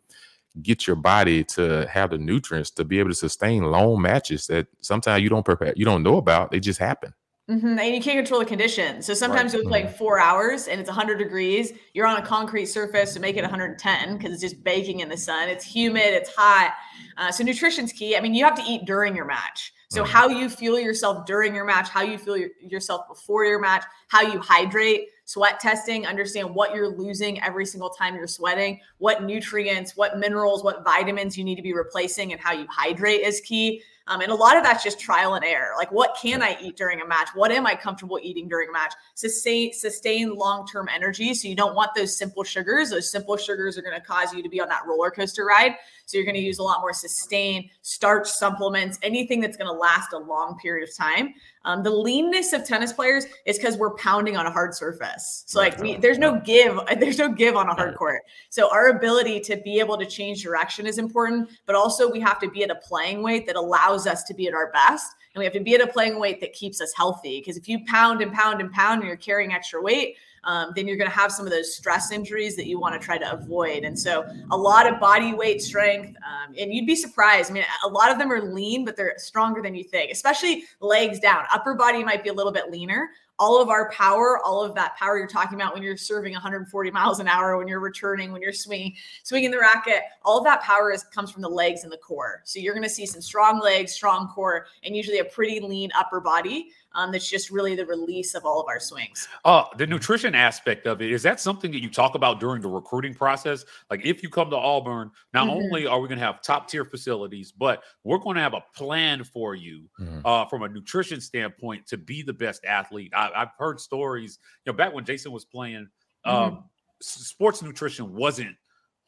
get 0.63 0.87
your 0.87 0.97
body 0.97 1.45
to 1.45 1.87
have 1.89 2.11
the 2.11 2.19
nutrients 2.19 2.71
to 2.73 2.85
be 2.85 2.99
able 2.99 3.11
to 3.11 3.15
sustain 3.15 3.63
long 3.63 4.01
matches 4.01 4.47
that 4.49 4.67
sometimes 4.81 5.23
you 5.23 5.29
don't 5.29 5.45
prepare, 5.45 5.73
you 5.77 5.85
don't 5.85 6.03
know 6.03 6.17
about? 6.17 6.51
They 6.51 6.61
just 6.61 6.79
happen. 6.79 7.15
Mm-hmm. 7.51 7.79
And 7.79 7.95
you 7.95 8.03
can't 8.03 8.19
control 8.19 8.41
the 8.41 8.47
conditions. 8.47 9.07
So 9.07 9.15
sometimes 9.15 9.55
right. 9.55 9.63
you'll 9.63 9.71
play 9.71 9.85
mm-hmm. 9.85 9.97
four 9.97 10.19
hours 10.19 10.69
and 10.69 10.79
it's 10.79 10.89
100 10.89 11.17
degrees. 11.17 11.73
You're 11.95 12.07
on 12.07 12.19
a 12.19 12.27
concrete 12.27 12.67
surface 12.67 13.15
to 13.15 13.21
make 13.21 13.39
it 13.39 13.41
110 13.41 14.19
because 14.19 14.33
it's 14.33 14.43
just 14.43 14.63
baking 14.63 15.01
in 15.01 15.09
the 15.09 15.17
sun. 15.17 15.49
It's 15.49 15.65
humid, 15.65 16.03
it's 16.03 16.31
hot. 16.35 16.75
Uh, 17.17 17.33
so 17.33 17.43
nutrition's 17.45 17.93
key. 17.93 18.17
I 18.17 18.21
mean, 18.21 18.35
you 18.35 18.45
have 18.45 18.55
to 18.57 18.63
eat 18.69 18.85
during 18.85 19.17
your 19.17 19.25
match. 19.25 19.73
So 19.89 20.03
mm-hmm. 20.03 20.13
how 20.13 20.29
you 20.29 20.51
feel 20.51 20.79
yourself 20.79 21.25
during 21.25 21.55
your 21.55 21.65
match, 21.65 21.89
how 21.89 22.03
you 22.03 22.19
feel 22.19 22.37
your, 22.37 22.51
yourself 22.61 23.09
before 23.09 23.47
your 23.47 23.61
match, 23.61 23.85
how 24.09 24.21
you 24.21 24.39
hydrate, 24.41 25.09
sweat 25.29 25.61
testing, 25.61 26.07
understand 26.07 26.55
what 26.55 26.75
you're 26.75 26.89
losing 26.89 27.39
every 27.43 27.67
single 27.67 27.91
time 27.91 28.17
you're 28.17 28.27
sweating, 28.27 28.81
what 28.97 29.23
nutrients, 29.25 29.95
what 29.95 30.19
minerals, 30.19 30.65
what 30.65 30.83
vitamins 30.83 31.37
you 31.37 31.45
need 31.45 31.57
to 31.57 31.63
be 31.63 31.75
replacing, 31.75 32.33
and 32.33 32.41
how 32.41 32.51
you 32.51 32.67
hydrate 32.71 33.21
is 33.21 33.39
key. 33.43 33.83
Um, 34.07 34.23
and 34.23 34.33
a 34.33 34.35
lot 34.35 34.57
of 34.57 34.65
that's 34.65 34.83
just 34.83 34.99
trial 34.99 35.35
and 35.35 35.45
error. 35.45 35.73
Like, 35.77 35.93
what 35.93 36.17
can 36.19 36.41
I 36.41 36.57
eat 36.63 36.79
during 36.79 37.03
a 37.03 37.07
match? 37.07 37.29
What 37.35 37.53
am 37.53 37.67
I 37.67 37.75
comfortable 37.75 38.19
eating 38.23 38.49
during 38.49 38.71
a 38.71 38.73
match? 38.73 38.95
Sustain 39.13 39.75
sustain 39.75 40.35
long 40.35 40.67
term 40.67 40.89
energy. 40.89 41.35
So 41.35 41.47
you 41.47 41.55
don't 41.55 41.75
want 41.75 41.95
those 41.95 42.17
simple 42.17 42.43
sugars. 42.43 42.89
Those 42.89 43.11
simple 43.11 43.37
sugars 43.37 43.77
are 43.77 43.83
going 43.83 44.01
to 44.01 44.07
cause 44.07 44.33
you 44.33 44.43
to 44.43 44.49
be 44.49 44.63
on 44.63 44.69
that 44.71 44.87
roller 44.87 45.11
coaster 45.11 45.45
ride. 45.45 45.75
So 46.09 46.17
you're 46.17 46.25
going 46.25 46.37
to 46.37 46.41
use 46.41 46.59
a 46.59 46.63
lot 46.63 46.81
more 46.81 46.95
sustain, 46.95 47.69
starch 47.83 48.27
supplements, 48.27 48.99
anything 49.03 49.43
that's 49.43 49.59
going 49.59 49.71
to 49.71 49.79
last 49.79 50.15
a 50.15 50.19
long 50.19 50.59
period 50.59 50.89
of 50.89 50.97
time. 50.97 51.35
Um, 51.67 51.83
the 51.83 51.91
leanness 51.91 52.55
of 52.55 52.65
tennis 52.65 52.95
players 52.95 53.27
is 53.45 53.59
because 53.59 53.77
we're 53.77 53.95
pounding 53.97 54.35
on 54.35 54.47
a 54.47 54.51
hard 54.51 54.75
surface. 54.75 55.45
So 55.47 55.59
like 55.59 55.79
we, 55.79 55.97
there's 55.97 56.17
no 56.17 56.41
give, 56.41 56.81
there's 56.99 57.19
no 57.19 57.29
give 57.29 57.57
on 57.57 57.69
a 57.69 57.75
hard 57.75 57.95
court. 57.95 58.23
So 58.49 58.71
our 58.71 58.89
ability 58.89 59.41
to 59.41 59.59
be 59.59 59.81
able 59.81 59.99
to 59.99 60.07
change 60.07 60.43
direction 60.43 60.87
is 60.87 60.97
important, 60.97 61.51
but 61.67 61.77
also 61.77 62.11
we 62.11 62.21
have 62.21 62.41
to 62.41 62.49
be 62.49 62.65
at 62.65 62.71
a 62.71 62.77
playing 62.77 63.23
weight 63.23 63.47
that 63.47 63.57
allows 63.57 64.07
us 64.07 64.25
to 64.25 64.35
be 64.35 64.49
at 64.49 64.55
our 64.55 64.73
best. 64.73 65.13
And 65.35 65.41
we 65.41 65.45
have 65.45 65.53
to 65.53 65.61
be 65.61 65.75
at 65.75 65.83
a 65.83 65.87
playing 65.87 66.19
weight 66.19 66.41
that 66.41 66.55
keeps 66.55 66.81
us 66.81 66.95
healthy. 66.97 67.39
Because 67.39 67.59
if 67.59 67.69
you 67.69 67.85
pound 67.85 68.23
and 68.23 68.33
pound 68.33 68.63
and 68.63 68.73
pound 68.73 69.01
and 69.01 69.09
you're 69.09 69.17
carrying 69.19 69.53
extra 69.53 69.83
weight, 69.83 70.17
um, 70.45 70.73
then 70.75 70.87
you're 70.87 70.97
going 70.97 71.11
to 71.11 71.17
have 71.17 71.33
some 71.33 71.47
of 71.47 71.53
those 71.53 71.75
stress 71.75 72.11
injuries 72.11 72.57
that 72.57 72.67
you 72.67 72.79
want 72.79 73.01
to 73.01 73.05
try 73.05 73.19
to 73.19 73.33
avoid. 73.33 73.85
And 73.85 73.99
so, 73.99 74.25
a 74.51 74.57
lot 74.57 74.91
of 74.91 75.01
body 75.01 75.35
weight 75.35 75.63
strength, 75.63 76.17
um, 76.19 76.55
and 76.59 76.73
you'd 76.73 76.87
be 76.87 76.97
surprised. 76.97 77.51
I 77.51 77.55
mean, 77.55 77.65
a 77.85 77.89
lot 77.89 78.11
of 78.11 78.19
them 78.19 78.33
are 78.33 78.41
lean, 78.41 78.85
but 78.85 78.97
they're 78.97 79.15
stronger 79.19 79.63
than 79.63 79.75
you 79.75 79.85
think, 79.85 80.11
especially 80.11 80.65
legs 80.81 81.21
down. 81.21 81.45
Upper 81.53 81.75
body 81.75 82.05
might 82.05 82.23
be 82.23 82.31
a 82.31 82.35
little 82.35 82.53
bit 82.53 82.71
leaner 82.71 83.11
all 83.39 83.63
of 83.63 83.69
our 83.69 83.91
power, 83.91 84.41
all 84.45 84.65
of 84.65 84.75
that 84.75 84.97
power 84.97 85.17
you're 85.17 85.29
talking 85.29 85.55
about 85.55 85.73
when 85.73 85.83
you're 85.83 85.97
serving 85.97 86.33
140 86.33 86.91
miles 86.91 87.21
an 87.21 87.29
hour, 87.29 87.57
when 87.57 87.69
you're 87.69 87.81
returning, 87.81 88.33
when 88.33 88.43
you're 88.43 88.53
swinging, 88.53 88.95
swinging 89.23 89.51
the 89.51 89.59
racket, 89.59 90.03
all 90.25 90.39
of 90.39 90.45
that 90.45 90.61
power 90.63 90.91
is 90.93 91.05
comes 91.05 91.31
from 91.31 91.43
the 91.43 91.49
legs 91.49 91.85
and 91.85 91.93
the 91.93 91.99
core. 91.99 92.43
So 92.45 92.59
you're 92.59 92.75
going 92.75 92.83
to 92.85 92.91
see 92.91 93.07
some 93.07 93.23
strong 93.23 93.61
legs, 93.61 93.93
strong 93.93 94.29
core, 94.29 94.67
and 94.83 94.97
usually 94.97 95.19
a 95.19 95.25
pretty 95.25 95.61
lean 95.61 95.91
upper 95.97 96.21
body. 96.21 96.71
Um, 96.95 97.13
that's 97.13 97.29
just 97.29 97.51
really 97.51 97.75
the 97.75 97.85
release 97.85 98.35
of 98.35 98.45
all 98.45 98.61
of 98.61 98.67
our 98.67 98.81
swings. 98.81 99.29
Uh, 99.45 99.65
the 99.77 99.87
nutrition 99.87 100.35
aspect 100.35 100.87
of 100.87 101.03
it 101.03 101.13
is 101.13 101.23
that 101.23 101.39
something 101.39 101.71
that 101.73 101.83
you 101.83 101.91
talk 101.91 102.15
about 102.15 102.41
during 102.41 102.63
the 102.63 102.69
recruiting 102.69 103.15
process? 103.15 103.65
Like 103.91 104.05
if 104.05 104.23
you 104.23 104.31
come 104.31 104.49
to 104.51 104.57
Auburn, 104.57 105.11
not 105.35 105.49
mm-hmm. 105.49 105.57
only 105.57 105.87
are 105.87 106.01
we 106.01 106.09
going 106.09 106.19
to 106.19 106.25
have 106.25 106.43
top 106.43 106.69
tier 106.69 106.85
facilities, 106.85 107.53
but 107.53 107.83
we're 108.05 108.19
going 108.19 108.37
to 108.37 108.43
have 108.43 108.55
a 108.55 108.65
plan 108.75 109.23
for 109.23 109.55
you 109.55 109.85
mm-hmm. 110.01 110.21
uh, 110.25 110.47
from 110.47 110.63
a 110.63 110.69
nutrition 110.69 111.21
standpoint 111.21 111.87
to 111.89 111.99
be 111.99 112.23
the 112.23 112.33
best 112.33 112.65
athlete. 112.65 113.13
I, 113.15 113.31
have 113.35 113.53
heard 113.59 113.81
stories, 113.81 114.39
you 114.65 114.73
know, 114.73 114.77
back 114.77 114.95
when 114.95 115.05
Jason 115.05 115.31
was 115.31 115.45
playing, 115.45 115.89
mm-hmm. 116.27 116.31
um, 116.31 116.65
sports 117.01 117.63
nutrition 117.63 118.15
wasn't 118.15 118.57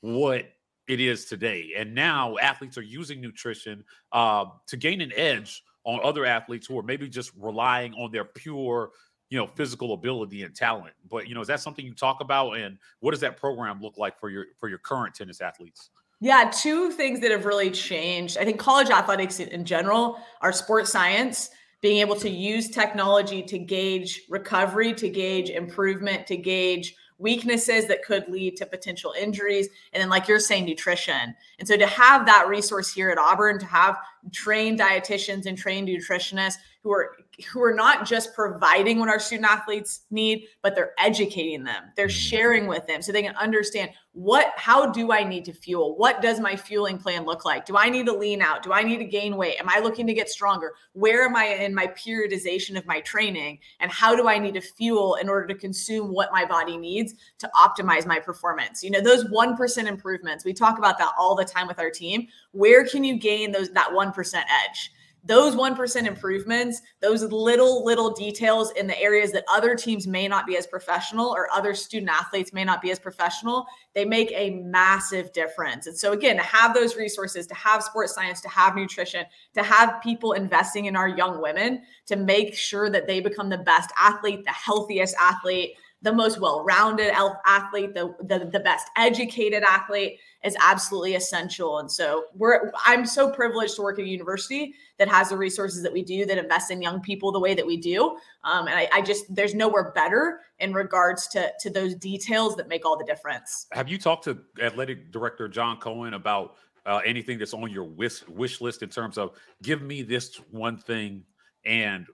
what 0.03 0.45
it 0.87 1.01
is 1.01 1.27
today, 1.27 1.73
and 1.77 1.95
now 1.95 2.37
athletes 2.39 2.77
are 2.77 2.83
using 2.83 3.21
nutrition 3.21 3.85
uh, 4.13 4.45
to 4.67 4.77
gain 4.77 5.01
an 5.01 5.13
edge 5.15 5.63
on 5.85 6.01
other 6.03 6.25
athletes 6.25 6.67
who 6.67 6.79
are 6.79 6.83
maybe 6.83 7.09
just 7.09 7.33
relying 7.39 7.95
on 7.95 8.11
their 8.13 8.25
pure 8.25 8.91
you 9.31 9.39
know 9.39 9.47
physical 9.47 9.95
ability 9.95 10.43
and 10.43 10.55
talent. 10.55 10.93
But 11.09 11.29
you 11.29 11.35
know 11.35 11.41
is 11.41 11.49
that 11.49 11.61
something 11.61 11.85
you 11.85 11.95
talk 11.95 12.21
about? 12.21 12.53
And 12.53 12.79
what 13.01 13.13
does 13.13 13.21
that 13.21 13.37
program 13.37 13.81
look 13.81 13.97
like 13.97 14.19
for 14.19 14.29
your 14.29 14.47
for 14.59 14.69
your 14.69 14.79
current 14.79 15.15
tennis 15.15 15.41
athletes? 15.41 15.91
Yeah 16.21 16.51
two 16.55 16.91
things 16.91 17.21
that 17.21 17.31
have 17.31 17.47
really 17.47 17.71
changed. 17.71 18.37
I 18.37 18.45
think 18.45 18.59
college 18.59 18.91
athletics 18.91 19.41
in 19.41 19.65
general 19.65 20.21
are 20.43 20.53
sports 20.53 20.91
science 20.91 21.51
being 21.81 21.99
able 21.99 22.17
to 22.17 22.29
use 22.29 22.69
technology 22.69 23.43
to 23.43 23.59
gauge 23.59 24.23
recovery 24.29 24.93
to 24.95 25.09
gauge 25.09 25.49
improvement 25.49 26.27
to 26.27 26.37
gauge 26.37 26.95
weaknesses 27.21 27.87
that 27.87 28.03
could 28.03 28.29
lead 28.29 28.57
to 28.57 28.67
potential 28.67 29.15
injuries. 29.21 29.69
And 29.93 30.01
then, 30.01 30.09
like 30.09 30.27
you're 30.27 30.41
saying, 30.41 30.65
nutrition. 30.65 31.35
And 31.59 31.69
so, 31.69 31.77
to 31.77 31.87
have 31.87 32.27
that 32.27 32.49
resource 32.49 32.93
here 32.93 33.11
at 33.11 33.19
Auburn, 33.19 33.59
to 33.59 33.67
have 33.67 33.99
trained 34.33 34.81
dietitians 34.81 35.47
and 35.47 35.57
trained 35.57 35.89
nutritionists 35.89 36.57
who 36.83 36.93
are 36.93 37.17
who 37.53 37.63
are 37.63 37.75
not 37.75 38.07
just 38.07 38.35
providing 38.35 38.99
what 38.99 39.09
our 39.09 39.21
student 39.21 39.49
athletes 39.49 40.03
need, 40.11 40.47
but 40.63 40.75
they're 40.75 40.95
educating 40.99 41.65
them. 41.65 41.85
They're 41.97 42.07
mm-hmm. 42.07 42.13
sharing 42.13 42.67
with 42.67 42.87
them 42.87 43.03
so 43.03 43.13
they 43.13 43.23
can 43.23 43.37
understand 43.37 43.91
what 44.13 44.53
how 44.57 44.91
do 44.91 45.13
I 45.13 45.23
need 45.23 45.45
to 45.45 45.53
fuel? 45.53 45.97
What 45.97 46.21
does 46.21 46.41
my 46.41 46.57
fueling 46.57 46.99
plan 46.99 47.25
look 47.25 47.45
like? 47.45 47.65
Do 47.65 47.77
I 47.77 47.89
need 47.89 48.07
to 48.07 48.13
lean 48.13 48.43
out? 48.43 48.63
Do 48.63 48.73
I 48.73 48.83
need 48.83 48.99
to 48.99 49.05
gain 49.05 49.37
weight? 49.37 49.61
Am 49.61 49.69
I 49.69 49.79
looking 49.79 50.07
to 50.09 50.15
get 50.15 50.29
stronger? 50.29 50.73
Where 50.95 51.25
am 51.25 51.37
I 51.37 51.45
in 51.45 51.75
my 51.75 51.87
periodization 51.89 52.77
of 52.77 52.87
my 52.87 53.01
training? 53.01 53.61
And 53.79 53.91
how 53.91 54.17
do 54.17 54.29
I 54.29 54.39
need 54.39 54.55
to 54.55 54.61
fuel 54.61 55.15
in 55.15 55.29
order 55.29 55.47
to 55.47 55.55
consume 55.55 56.13
what 56.13 56.33
my 56.33 56.45
body 56.45 56.77
needs 56.77 57.15
to 57.39 57.51
optimize 57.55 58.05
my 58.05 58.19
performance? 58.19 58.83
You 58.83 58.91
know, 58.91 59.01
those 59.01 59.25
1% 59.27 59.87
improvements. 59.87 60.45
We 60.45 60.55
talk 60.55 60.79
about 60.79 60.99
that 60.99 61.13
all 61.17 61.37
the 61.37 61.45
time 61.45 61.69
with 61.69 61.79
our 61.79 61.91
team. 61.91 62.27
Where 62.51 62.85
can 62.85 63.05
you 63.05 63.17
gain 63.17 63.53
those 63.53 63.71
that 63.71 63.91
1% 63.91 64.35
edge? 64.35 64.93
Those 65.25 65.55
1% 65.55 66.07
improvements, 66.07 66.81
those 67.01 67.23
little, 67.25 67.85
little 67.85 68.11
details 68.11 68.73
in 68.73 68.87
the 68.87 68.99
areas 69.01 69.33
that 69.33 69.45
other 69.51 69.75
teams 69.75 70.07
may 70.07 70.27
not 70.27 70.47
be 70.47 70.57
as 70.57 70.67
professional 70.67 71.29
or 71.29 71.49
other 71.53 71.75
student 71.75 72.11
athletes 72.11 72.53
may 72.53 72.65
not 72.65 72.81
be 72.81 72.91
as 72.91 72.99
professional, 72.99 73.67
they 73.95 74.05
make 74.05 74.33
a 74.33 74.51
massive 74.51 75.33
difference. 75.33 75.87
And 75.87 75.97
so, 75.97 76.13
again, 76.13 76.37
to 76.37 76.43
have 76.43 76.75
those 76.75 76.97
resources, 76.97 77.47
to 77.49 77.55
have 77.55 77.83
sports 77.83 78.15
science, 78.15 78.41
to 78.43 78.49
have 78.49 78.75
nutrition, 78.77 79.27
to 79.55 79.63
have 79.63 80.01
people 80.03 80.33
investing 80.33 80.87
in 80.87 80.97
our 80.97 81.09
young 81.09 81.41
women 81.43 81.83
to 82.07 82.17
make 82.17 82.55
sure 82.55 82.89
that 82.89 83.07
they 83.07 83.21
become 83.21 83.51
the 83.51 83.59
best 83.59 83.91
athlete, 83.99 84.45
the 84.45 84.51
healthiest 84.51 85.15
athlete, 85.21 85.75
the 86.03 86.13
most 86.13 86.41
well-rounded 86.41 87.13
athlete, 87.47 87.95
the, 87.95 88.15
the 88.21 88.49
the 88.51 88.61
best 88.61 88.89
educated 88.97 89.63
athlete 89.63 90.19
is 90.43 90.57
absolutely 90.61 91.15
essential. 91.15 91.79
And 91.79 91.91
so 91.91 92.25
we're 92.35 92.73
I'm 92.87 93.05
so 93.05 93.31
privileged 93.31 93.77
to 93.77 93.83
work 93.83 93.99
at 93.99 94.07
a 94.07 94.09
university 94.09 94.75
that 94.99 95.09
has 95.09 95.29
the 95.29 95.37
resources 95.37 95.83
that 95.83 95.93
we 95.93 96.03
do, 96.03 96.25
that 96.25 96.39
invest 96.39 96.71
in 96.71 96.81
young 96.81 97.01
people 97.01 97.33
the 97.33 97.41
way 97.41 97.55
that 97.55 97.67
we 97.67 97.77
do. 97.77 98.17
Um, 98.45 98.67
and 98.67 98.79
I, 98.79 98.89
I 98.93 99.03
just 99.03 99.35
there's 99.35 99.55
nowhere 99.55 99.93
better 99.95 100.41
in 100.59 100.73
regards 100.73 101.29
to 101.29 101.53
to 101.61 101.69
those 101.69 101.95
details 101.95 102.57
that 102.57 102.69
make 102.69 102.87
all 102.87 102.97
the 102.97 103.05
difference. 103.05 103.67
Have 103.73 103.89
you 103.89 103.99
talked 103.99 104.25
to 104.25 104.39
athletic 104.63 105.13
director 105.13 105.49
John 105.49 105.77
Cohen 105.79 106.15
about 106.15 106.57
uh, 106.87 107.01
anything 107.05 107.39
that's 107.39 107.53
on 107.55 107.71
your 107.71 107.85
wish 107.85 108.27
wish 108.29 108.61
list 108.63 108.83
in 108.83 108.89
terms 108.89 109.19
of 109.19 109.37
give 109.63 109.83
me 109.83 110.03
this 110.03 110.37
one 110.51 110.79
thing 110.79 111.25
and 111.67 112.07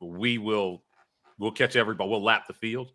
we 0.00 0.38
will 0.38 0.82
we'll 1.38 1.52
catch 1.52 1.76
everybody 1.76 2.10
we'll 2.10 2.22
lap 2.22 2.46
the 2.48 2.52
field 2.52 2.92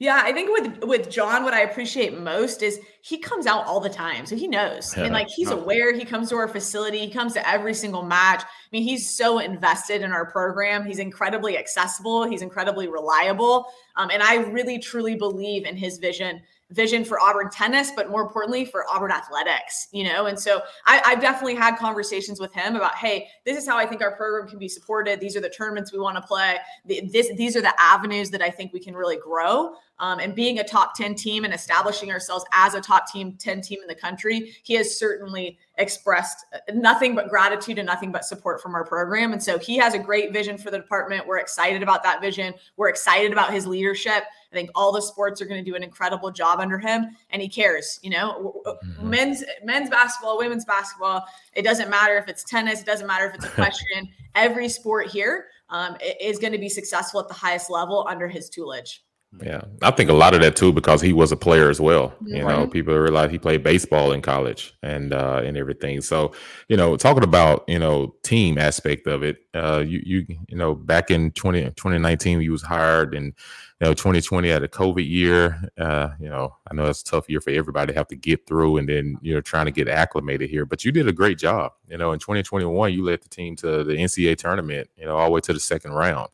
yeah, 0.00 0.22
I 0.24 0.32
think 0.32 0.50
with 0.50 0.82
with 0.84 1.10
John, 1.10 1.44
what 1.44 1.52
I 1.52 1.60
appreciate 1.60 2.18
most 2.18 2.62
is 2.62 2.80
he 3.02 3.18
comes 3.18 3.46
out 3.46 3.66
all 3.66 3.80
the 3.80 3.90
time, 3.90 4.24
so 4.24 4.34
he 4.34 4.48
knows, 4.48 4.96
yeah, 4.96 5.04
and 5.04 5.12
like 5.12 5.28
he's 5.28 5.50
no. 5.50 5.60
aware. 5.60 5.94
He 5.94 6.06
comes 6.06 6.30
to 6.30 6.36
our 6.36 6.48
facility. 6.48 7.00
He 7.00 7.10
comes 7.10 7.34
to 7.34 7.46
every 7.46 7.74
single 7.74 8.02
match. 8.02 8.42
I 8.42 8.46
mean, 8.72 8.82
he's 8.82 9.14
so 9.14 9.40
invested 9.40 10.00
in 10.00 10.10
our 10.10 10.24
program. 10.24 10.86
He's 10.86 11.00
incredibly 11.00 11.58
accessible. 11.58 12.24
He's 12.24 12.40
incredibly 12.40 12.88
reliable, 12.88 13.66
um, 13.96 14.08
and 14.10 14.22
I 14.22 14.36
really 14.36 14.78
truly 14.78 15.16
believe 15.16 15.66
in 15.66 15.76
his 15.76 15.98
vision 15.98 16.40
vision 16.70 17.04
for 17.04 17.20
Auburn 17.20 17.50
tennis, 17.50 17.90
but 17.90 18.10
more 18.10 18.22
importantly 18.22 18.64
for 18.64 18.84
Auburn 18.88 19.10
athletics, 19.10 19.88
you 19.92 20.04
know? 20.04 20.26
And 20.26 20.38
so 20.38 20.62
I, 20.86 21.00
have 21.04 21.20
definitely 21.20 21.56
had 21.56 21.76
conversations 21.76 22.38
with 22.38 22.52
him 22.52 22.76
about, 22.76 22.94
hey, 22.94 23.28
this 23.44 23.56
is 23.56 23.66
how 23.66 23.76
I 23.76 23.86
think 23.86 24.02
our 24.02 24.14
program 24.16 24.48
can 24.48 24.58
be 24.58 24.68
supported. 24.68 25.20
These 25.20 25.36
are 25.36 25.40
the 25.40 25.50
tournaments 25.50 25.92
we 25.92 25.98
want 25.98 26.16
to 26.16 26.22
play. 26.22 26.56
This, 26.86 27.34
these 27.36 27.56
are 27.56 27.60
the 27.60 27.74
avenues 27.78 28.30
that 28.30 28.42
I 28.42 28.50
think 28.50 28.72
we 28.72 28.80
can 28.80 28.94
really 28.94 29.16
grow. 29.16 29.74
Um, 30.00 30.18
and 30.18 30.34
being 30.34 30.58
a 30.58 30.64
top 30.64 30.94
10 30.94 31.14
team 31.14 31.44
and 31.44 31.52
establishing 31.52 32.10
ourselves 32.10 32.44
as 32.52 32.72
a 32.74 32.80
top 32.80 33.12
team 33.12 33.36
10 33.38 33.60
team 33.60 33.80
in 33.82 33.86
the 33.86 33.94
country, 33.94 34.56
he 34.62 34.74
has 34.74 34.98
certainly 34.98 35.58
expressed 35.76 36.46
nothing 36.72 37.14
but 37.14 37.28
gratitude 37.28 37.78
and 37.78 37.86
nothing 37.86 38.10
but 38.10 38.24
support 38.24 38.62
from 38.62 38.74
our 38.74 38.84
program. 38.84 39.32
And 39.32 39.42
so 39.42 39.58
he 39.58 39.76
has 39.76 39.92
a 39.92 39.98
great 39.98 40.32
vision 40.32 40.56
for 40.56 40.70
the 40.70 40.78
department. 40.78 41.26
We're 41.26 41.38
excited 41.38 41.82
about 41.82 42.02
that 42.02 42.22
vision. 42.22 42.54
We're 42.78 42.88
excited 42.88 43.30
about 43.30 43.52
his 43.52 43.66
leadership. 43.66 44.24
I 44.50 44.56
think 44.56 44.70
all 44.74 44.90
the 44.90 45.02
sports 45.02 45.40
are 45.42 45.44
going 45.44 45.62
to 45.62 45.70
do 45.70 45.76
an 45.76 45.82
incredible 45.82 46.30
job 46.30 46.60
under 46.60 46.78
him, 46.78 47.16
and 47.30 47.40
he 47.40 47.48
cares. 47.48 48.00
You 48.02 48.10
know, 48.10 48.62
mm-hmm. 48.66 49.10
men's 49.10 49.44
men's 49.62 49.90
basketball, 49.90 50.38
women's 50.38 50.64
basketball. 50.64 51.24
It 51.52 51.62
doesn't 51.62 51.90
matter 51.90 52.16
if 52.16 52.26
it's 52.26 52.42
tennis. 52.42 52.80
It 52.80 52.86
doesn't 52.86 53.06
matter 53.06 53.26
if 53.26 53.34
it's 53.34 53.44
equestrian. 53.52 54.08
Every 54.34 54.68
sport 54.68 55.08
here 55.08 55.46
um, 55.68 55.96
is 56.20 56.38
going 56.38 56.52
to 56.52 56.58
be 56.58 56.68
successful 56.68 57.20
at 57.20 57.28
the 57.28 57.34
highest 57.34 57.70
level 57.70 58.06
under 58.08 58.28
his 58.28 58.48
tutelage. 58.48 59.04
Yeah, 59.38 59.62
I 59.80 59.92
think 59.92 60.10
a 60.10 60.14
lot 60.14 60.34
of 60.34 60.40
that 60.40 60.56
too 60.56 60.72
because 60.72 61.00
he 61.00 61.12
was 61.12 61.30
a 61.30 61.36
player 61.36 61.70
as 61.70 61.80
well. 61.80 62.12
You 62.26 62.44
know, 62.44 62.66
people 62.66 62.98
realize 62.98 63.30
he 63.30 63.38
played 63.38 63.62
baseball 63.62 64.10
in 64.10 64.22
college 64.22 64.74
and 64.82 65.12
uh, 65.12 65.40
and 65.44 65.56
everything. 65.56 66.00
So, 66.00 66.32
you 66.68 66.76
know, 66.76 66.96
talking 66.96 67.22
about 67.22 67.62
you 67.68 67.78
know 67.78 68.16
team 68.24 68.58
aspect 68.58 69.06
of 69.06 69.22
it, 69.22 69.38
uh, 69.54 69.84
you 69.86 70.02
you 70.04 70.26
you 70.48 70.56
know 70.56 70.74
back 70.74 71.12
in 71.12 71.30
20, 71.30 71.62
2019 71.62 72.40
you 72.40 72.50
was 72.50 72.62
hired 72.62 73.14
and 73.14 73.26
you 73.26 73.86
know 73.86 73.94
2020 73.94 74.48
had 74.48 74.64
a 74.64 74.68
COVID 74.68 75.08
year. 75.08 75.62
Uh, 75.78 76.08
you 76.18 76.28
know, 76.28 76.56
I 76.68 76.74
know 76.74 76.86
it's 76.86 77.02
a 77.02 77.04
tough 77.04 77.30
year 77.30 77.40
for 77.40 77.50
everybody 77.50 77.92
to 77.92 77.98
have 77.98 78.08
to 78.08 78.16
get 78.16 78.48
through 78.48 78.78
and 78.78 78.88
then 78.88 79.16
you 79.22 79.32
know 79.32 79.40
trying 79.40 79.66
to 79.66 79.72
get 79.72 79.86
acclimated 79.86 80.50
here. 80.50 80.66
But 80.66 80.84
you 80.84 80.90
did 80.90 81.06
a 81.06 81.12
great 81.12 81.38
job. 81.38 81.72
You 81.88 81.98
know, 81.98 82.10
in 82.10 82.18
2021 82.18 82.92
you 82.92 83.04
led 83.04 83.22
the 83.22 83.28
team 83.28 83.54
to 83.56 83.84
the 83.84 83.94
NCAA 83.94 84.38
tournament. 84.38 84.90
You 84.96 85.06
know, 85.06 85.16
all 85.16 85.26
the 85.26 85.30
way 85.30 85.40
to 85.42 85.52
the 85.52 85.60
second 85.60 85.92
round 85.92 86.30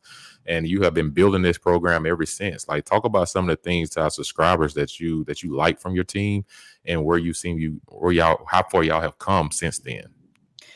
and 0.47 0.67
you 0.67 0.81
have 0.81 0.93
been 0.93 1.11
building 1.11 1.41
this 1.41 1.57
program 1.57 2.05
ever 2.05 2.25
since. 2.25 2.67
Like, 2.67 2.85
talk 2.85 3.03
about 3.03 3.29
some 3.29 3.49
of 3.49 3.55
the 3.55 3.61
things 3.61 3.89
to 3.91 4.01
our 4.01 4.09
subscribers 4.09 4.73
that 4.75 4.99
you 4.99 5.23
that 5.25 5.43
you 5.43 5.55
like 5.55 5.79
from 5.79 5.93
your 5.93 6.03
team, 6.03 6.45
and 6.85 7.03
where 7.03 7.17
you've 7.17 7.37
seen 7.37 7.59
you 7.59 7.81
or 7.87 8.11
y'all 8.11 8.45
how 8.47 8.63
far 8.63 8.83
y'all 8.83 9.01
have 9.01 9.19
come 9.19 9.51
since 9.51 9.79
then. 9.79 10.05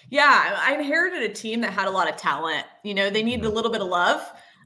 Yeah, 0.10 0.60
I 0.60 0.76
inherited 0.76 1.24
a 1.24 1.34
team 1.34 1.62
that 1.62 1.72
had 1.72 1.88
a 1.88 1.92
lot 1.92 2.10
of 2.10 2.18
talent. 2.18 2.66
You 2.84 2.94
know, 2.94 3.10
they 3.10 3.24
needed 3.24 3.46
a 3.46 3.50
little 3.50 3.72
bit 3.72 3.82
of 3.82 3.88
love. 3.88 4.20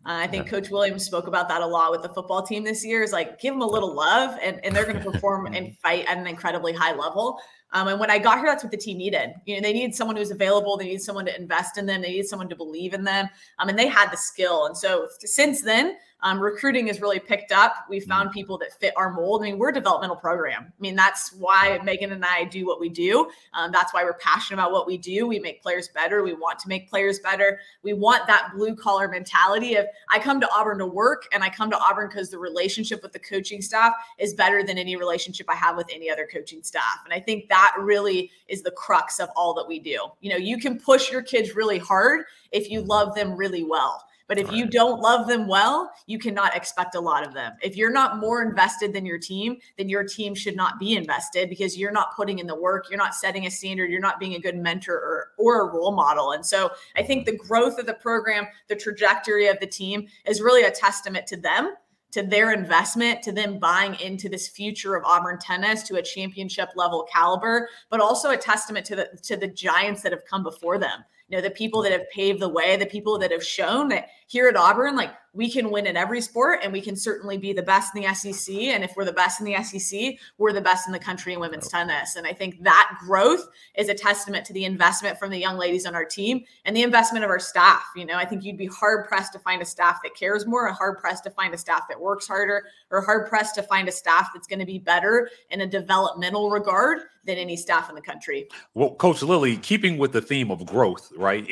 Uh, 0.04 0.22
I 0.22 0.28
think 0.28 0.46
yeah. 0.46 0.52
Coach 0.52 0.70
Williams 0.70 1.06
spoke 1.06 1.28
about 1.28 1.48
that 1.50 1.62
a 1.62 1.66
lot 1.66 1.92
with 1.92 2.02
the 2.02 2.10
football 2.10 2.42
team 2.42 2.64
this 2.64 2.84
year. 2.84 3.04
Is 3.04 3.12
like 3.12 3.40
give 3.40 3.54
them 3.54 3.62
a 3.62 3.68
little 3.68 3.94
love, 3.94 4.38
and, 4.42 4.64
and 4.66 4.76
they're 4.76 4.86
going 4.86 4.98
to 5.04 5.12
perform 5.12 5.48
and 5.48 5.78
fight 5.78 6.06
at 6.08 6.18
an 6.18 6.28
incredibly 6.28 6.74
high 6.74 6.94
level. 6.94 7.40
Um, 7.76 7.90
and 7.90 8.00
when 8.00 8.10
I 8.10 8.18
got 8.18 8.38
here, 8.38 8.48
that's 8.48 8.64
what 8.64 8.72
the 8.72 8.78
team 8.78 8.98
needed. 8.98 9.34
You 9.44 9.56
know, 9.56 9.62
they 9.62 9.74
needed 9.74 9.94
someone 9.94 10.16
who's 10.16 10.32
available. 10.32 10.78
They 10.78 10.86
need 10.86 11.02
someone 11.02 11.26
to 11.26 11.36
invest 11.38 11.78
in 11.78 11.86
them. 11.86 12.02
They 12.02 12.12
need 12.12 12.26
someone 12.26 12.48
to 12.48 12.56
believe 12.56 12.94
in 12.94 13.04
them. 13.04 13.28
Um, 13.60 13.68
and 13.68 13.78
they 13.78 13.88
had 13.88 14.10
the 14.12 14.18
skill. 14.18 14.68
And 14.68 14.78
so 14.78 15.10
since 15.20 15.62
then, 15.62 15.98
um, 16.22 16.40
recruiting 16.40 16.88
has 16.88 17.02
really 17.02 17.20
picked 17.20 17.52
up. 17.52 17.86
We 17.90 18.00
mm-hmm. 18.00 18.10
found 18.10 18.32
people 18.32 18.58
that 18.60 18.74
fit 18.80 18.94
our 18.98 19.12
mold. 19.12 19.42
I 19.42 19.46
mean, 19.46 19.60
we're 19.60 19.70
a 19.70 19.74
developmental 19.74 20.16
program. 20.16 20.66
I 20.68 20.82
mean, 20.82 20.96
that's 20.96 21.34
why 21.34 21.80
Megan 21.84 22.12
and 22.12 22.26
I 22.26 22.46
do 22.46 22.66
what 22.66 22.80
we 22.80 22.90
do. 22.90 23.30
Um, 23.54 23.72
that's 23.72 23.94
why 23.94 24.04
we're 24.04 24.14
passionate 24.16 24.60
about 24.60 24.72
what 24.72 24.88
we 24.88 24.98
do. 24.98 25.28
We 25.28 25.40
make 25.40 25.62
players 25.62 25.90
better. 25.90 26.24
We 26.24 26.34
want 26.34 26.60
to 26.60 26.68
make 26.68 26.90
players 26.90 27.20
better. 27.20 27.60
We 27.84 27.94
want 27.94 28.28
that 28.28 28.52
blue 28.56 28.76
collar 28.76 29.08
mentality 29.08 29.76
of 29.76 29.86
I 30.10 30.20
come 30.20 30.40
to 30.42 30.50
Auburn 30.52 30.80
to 30.80 30.88
work 30.88 31.28
and 31.32 31.44
I 31.44 31.50
come 31.50 31.70
to 31.72 31.78
Auburn 31.78 32.10
because 32.10 32.30
the 32.30 32.40
relationship 32.40 33.04
with 33.04 33.14
the 33.14 33.20
coaching 33.20 33.62
staff 33.62 33.94
is 34.18 34.34
better 34.34 34.64
than 34.64 34.78
any 34.78 34.96
relationship 34.96 35.48
I 35.50 35.56
have 35.56 35.78
with 35.78 35.88
any 35.94 36.10
other 36.10 36.28
coaching 36.32 36.64
staff. 36.64 37.02
And 37.04 37.14
I 37.14 37.20
think 37.20 37.50
that 37.50 37.76
really 37.80 38.32
is 38.48 38.64
the 38.64 38.72
crux 38.72 39.20
of 39.20 39.30
all 39.36 39.54
that 39.56 39.68
we 39.68 39.80
do. 39.80 40.08
You 40.22 40.32
know, 40.32 40.38
you 40.38 40.58
can 40.58 40.80
push 40.80 41.12
your 41.12 41.22
kids 41.22 41.56
really 41.56 41.78
hard 41.78 42.26
if 42.52 42.70
you 42.70 42.82
love 42.82 43.16
them 43.16 43.36
really 43.36 43.64
well. 43.64 44.04
But 44.28 44.40
if 44.40 44.48
right. 44.48 44.58
you 44.58 44.68
don't 44.68 45.02
love 45.02 45.28
them 45.28 45.48
well, 45.48 45.92
you 46.08 46.18
cannot 46.18 46.56
expect 46.56 46.96
a 46.96 47.00
lot 47.00 47.26
of 47.26 47.34
them. 47.34 47.54
If 47.62 47.76
you're 47.76 47.92
not 47.92 48.18
more 48.18 48.42
invested 48.42 48.94
than 48.94 49.06
your 49.06 49.20
team, 49.20 49.58
then 49.78 49.90
your 49.90 50.04
team 50.04 50.34
should 50.34 50.56
not 50.56 50.80
be 50.80 50.96
invested 50.96 51.50
because 51.50 51.78
you're 51.78 51.92
not 51.92 52.16
putting 52.16 52.40
in 52.40 52.48
the 52.48 52.56
work, 52.60 52.88
you're 52.90 52.98
not 52.98 53.14
setting 53.14 53.46
a 53.46 53.52
standard, 53.52 53.92
you're 53.92 54.00
not 54.00 54.20
being 54.20 54.34
a 54.34 54.40
good 54.40 54.58
mentor 54.58 54.96
or, 54.96 55.32
or 55.38 55.62
a 55.62 55.74
role 55.74 55.92
model. 55.92 56.32
And 56.32 56.46
so 56.46 56.72
I 56.96 57.04
think 57.04 57.28
mm-hmm. 57.28 57.38
the 57.38 57.44
growth 57.44 57.78
of 57.78 57.86
the 57.86 57.94
program, 57.94 58.48
the 58.68 58.76
trajectory 58.76 59.48
of 59.48 59.60
the 59.60 59.68
team 59.68 60.08
is 60.26 60.42
really 60.42 60.64
a 60.64 60.72
testament 60.72 61.28
to 61.28 61.38
them 61.38 61.76
to 62.12 62.24
their 62.24 62.54
investment, 62.54 63.22
to 63.22 63.34
them 63.34 63.60
buying 63.60 63.94
into 63.96 64.30
this 64.30 64.48
future 64.48 64.96
of 64.96 65.04
Auburn 65.04 65.38
tennis 65.38 65.84
to 65.84 65.98
a 65.98 66.02
championship 66.02 66.70
level 66.74 67.06
caliber, 67.12 67.68
but 67.90 68.00
also 68.00 68.30
a 68.30 68.38
testament 68.38 68.86
to 68.86 68.96
the 68.96 69.20
to 69.24 69.36
the 69.36 69.50
giants 69.50 70.02
that 70.02 70.14
have 70.14 70.24
come 70.24 70.42
before 70.42 70.78
them 70.78 71.04
you 71.28 71.38
know 71.38 71.42
the 71.42 71.52
people 71.52 71.82
that 71.82 71.92
have 71.92 72.10
paved 72.10 72.40
the 72.40 72.50
way 72.50 72.76
the 72.78 72.86
people 72.86 73.18
that 73.20 73.32
have 73.32 73.44
shown 73.44 73.90
that 73.90 74.08
here 74.28 74.48
at 74.48 74.56
auburn 74.56 74.96
like 74.96 75.12
we 75.36 75.52
can 75.52 75.70
win 75.70 75.86
in 75.86 75.98
every 75.98 76.22
sport 76.22 76.60
and 76.64 76.72
we 76.72 76.80
can 76.80 76.96
certainly 76.96 77.38
be 77.38 77.52
the 77.52 77.62
best 77.62 77.96
in 77.96 78.02
the 78.02 78.14
sec 78.14 78.56
and 78.56 78.84
if 78.84 78.94
we're 78.96 79.06
the 79.06 79.14
best 79.14 79.42
in 79.42 79.46
the 79.46 79.56
sec 79.62 80.18
we're 80.38 80.54
the 80.54 80.62
best 80.62 80.88
in 80.88 80.94
the 80.94 81.00
country 81.00 81.34
in 81.34 81.40
women's 81.40 81.68
tennis 81.68 82.16
and 82.16 82.26
i 82.26 82.34
think 82.34 82.62
that 82.64 82.98
growth 83.06 83.48
is 83.78 83.90
a 83.90 83.94
testament 83.94 84.46
to 84.46 84.54
the 84.54 84.66
investment 84.66 85.20
from 85.20 85.30
the 85.30 85.38
young 85.38 85.58
ladies 85.58 85.86
on 85.86 85.94
our 85.94 86.06
team 86.06 86.44
and 86.64 86.76
the 86.76 86.84
investment 86.84 87.24
of 87.24 87.30
our 87.30 87.40
staff 87.40 87.84
you 87.96 88.06
know 88.06 88.16
i 88.16 88.26
think 88.26 88.44
you'd 88.44 88.58
be 88.58 88.68
hard 88.68 89.06
pressed 89.08 89.34
to 89.34 89.40
find 89.40 89.62
a 89.62 89.66
staff 89.66 90.00
that 90.02 90.16
cares 90.16 90.46
more 90.46 90.68
or 90.68 90.74
hard 90.74 90.98
pressed 90.98 91.24
to 91.24 91.30
find 91.30 91.54
a 91.54 91.58
staff 91.58 91.84
that 91.90 92.00
works 92.00 92.28
harder 92.28 92.64
or 92.90 93.02
hard 93.02 93.28
pressed 93.28 93.56
to 93.56 93.64
find 93.64 93.88
a 93.88 93.92
staff 93.92 94.30
that's 94.34 94.48
going 94.48 94.60
to 94.60 94.66
be 94.66 94.80
better 94.80 95.30
in 95.50 95.62
a 95.62 95.68
developmental 95.68 96.50
regard 96.50 97.00
than 97.26 97.38
any 97.38 97.58
staff 97.58 97.90
in 97.90 97.96
the 97.96 98.02
country. 98.02 98.48
Well, 98.74 98.96
Coach 98.96 99.22
Lilley, 99.22 99.58
keeping 99.58 99.98
with 99.98 100.14
the 100.14 100.22
theme 100.22 100.52
of 100.52 100.66
growth, 100.66 101.12
right? 101.18 101.46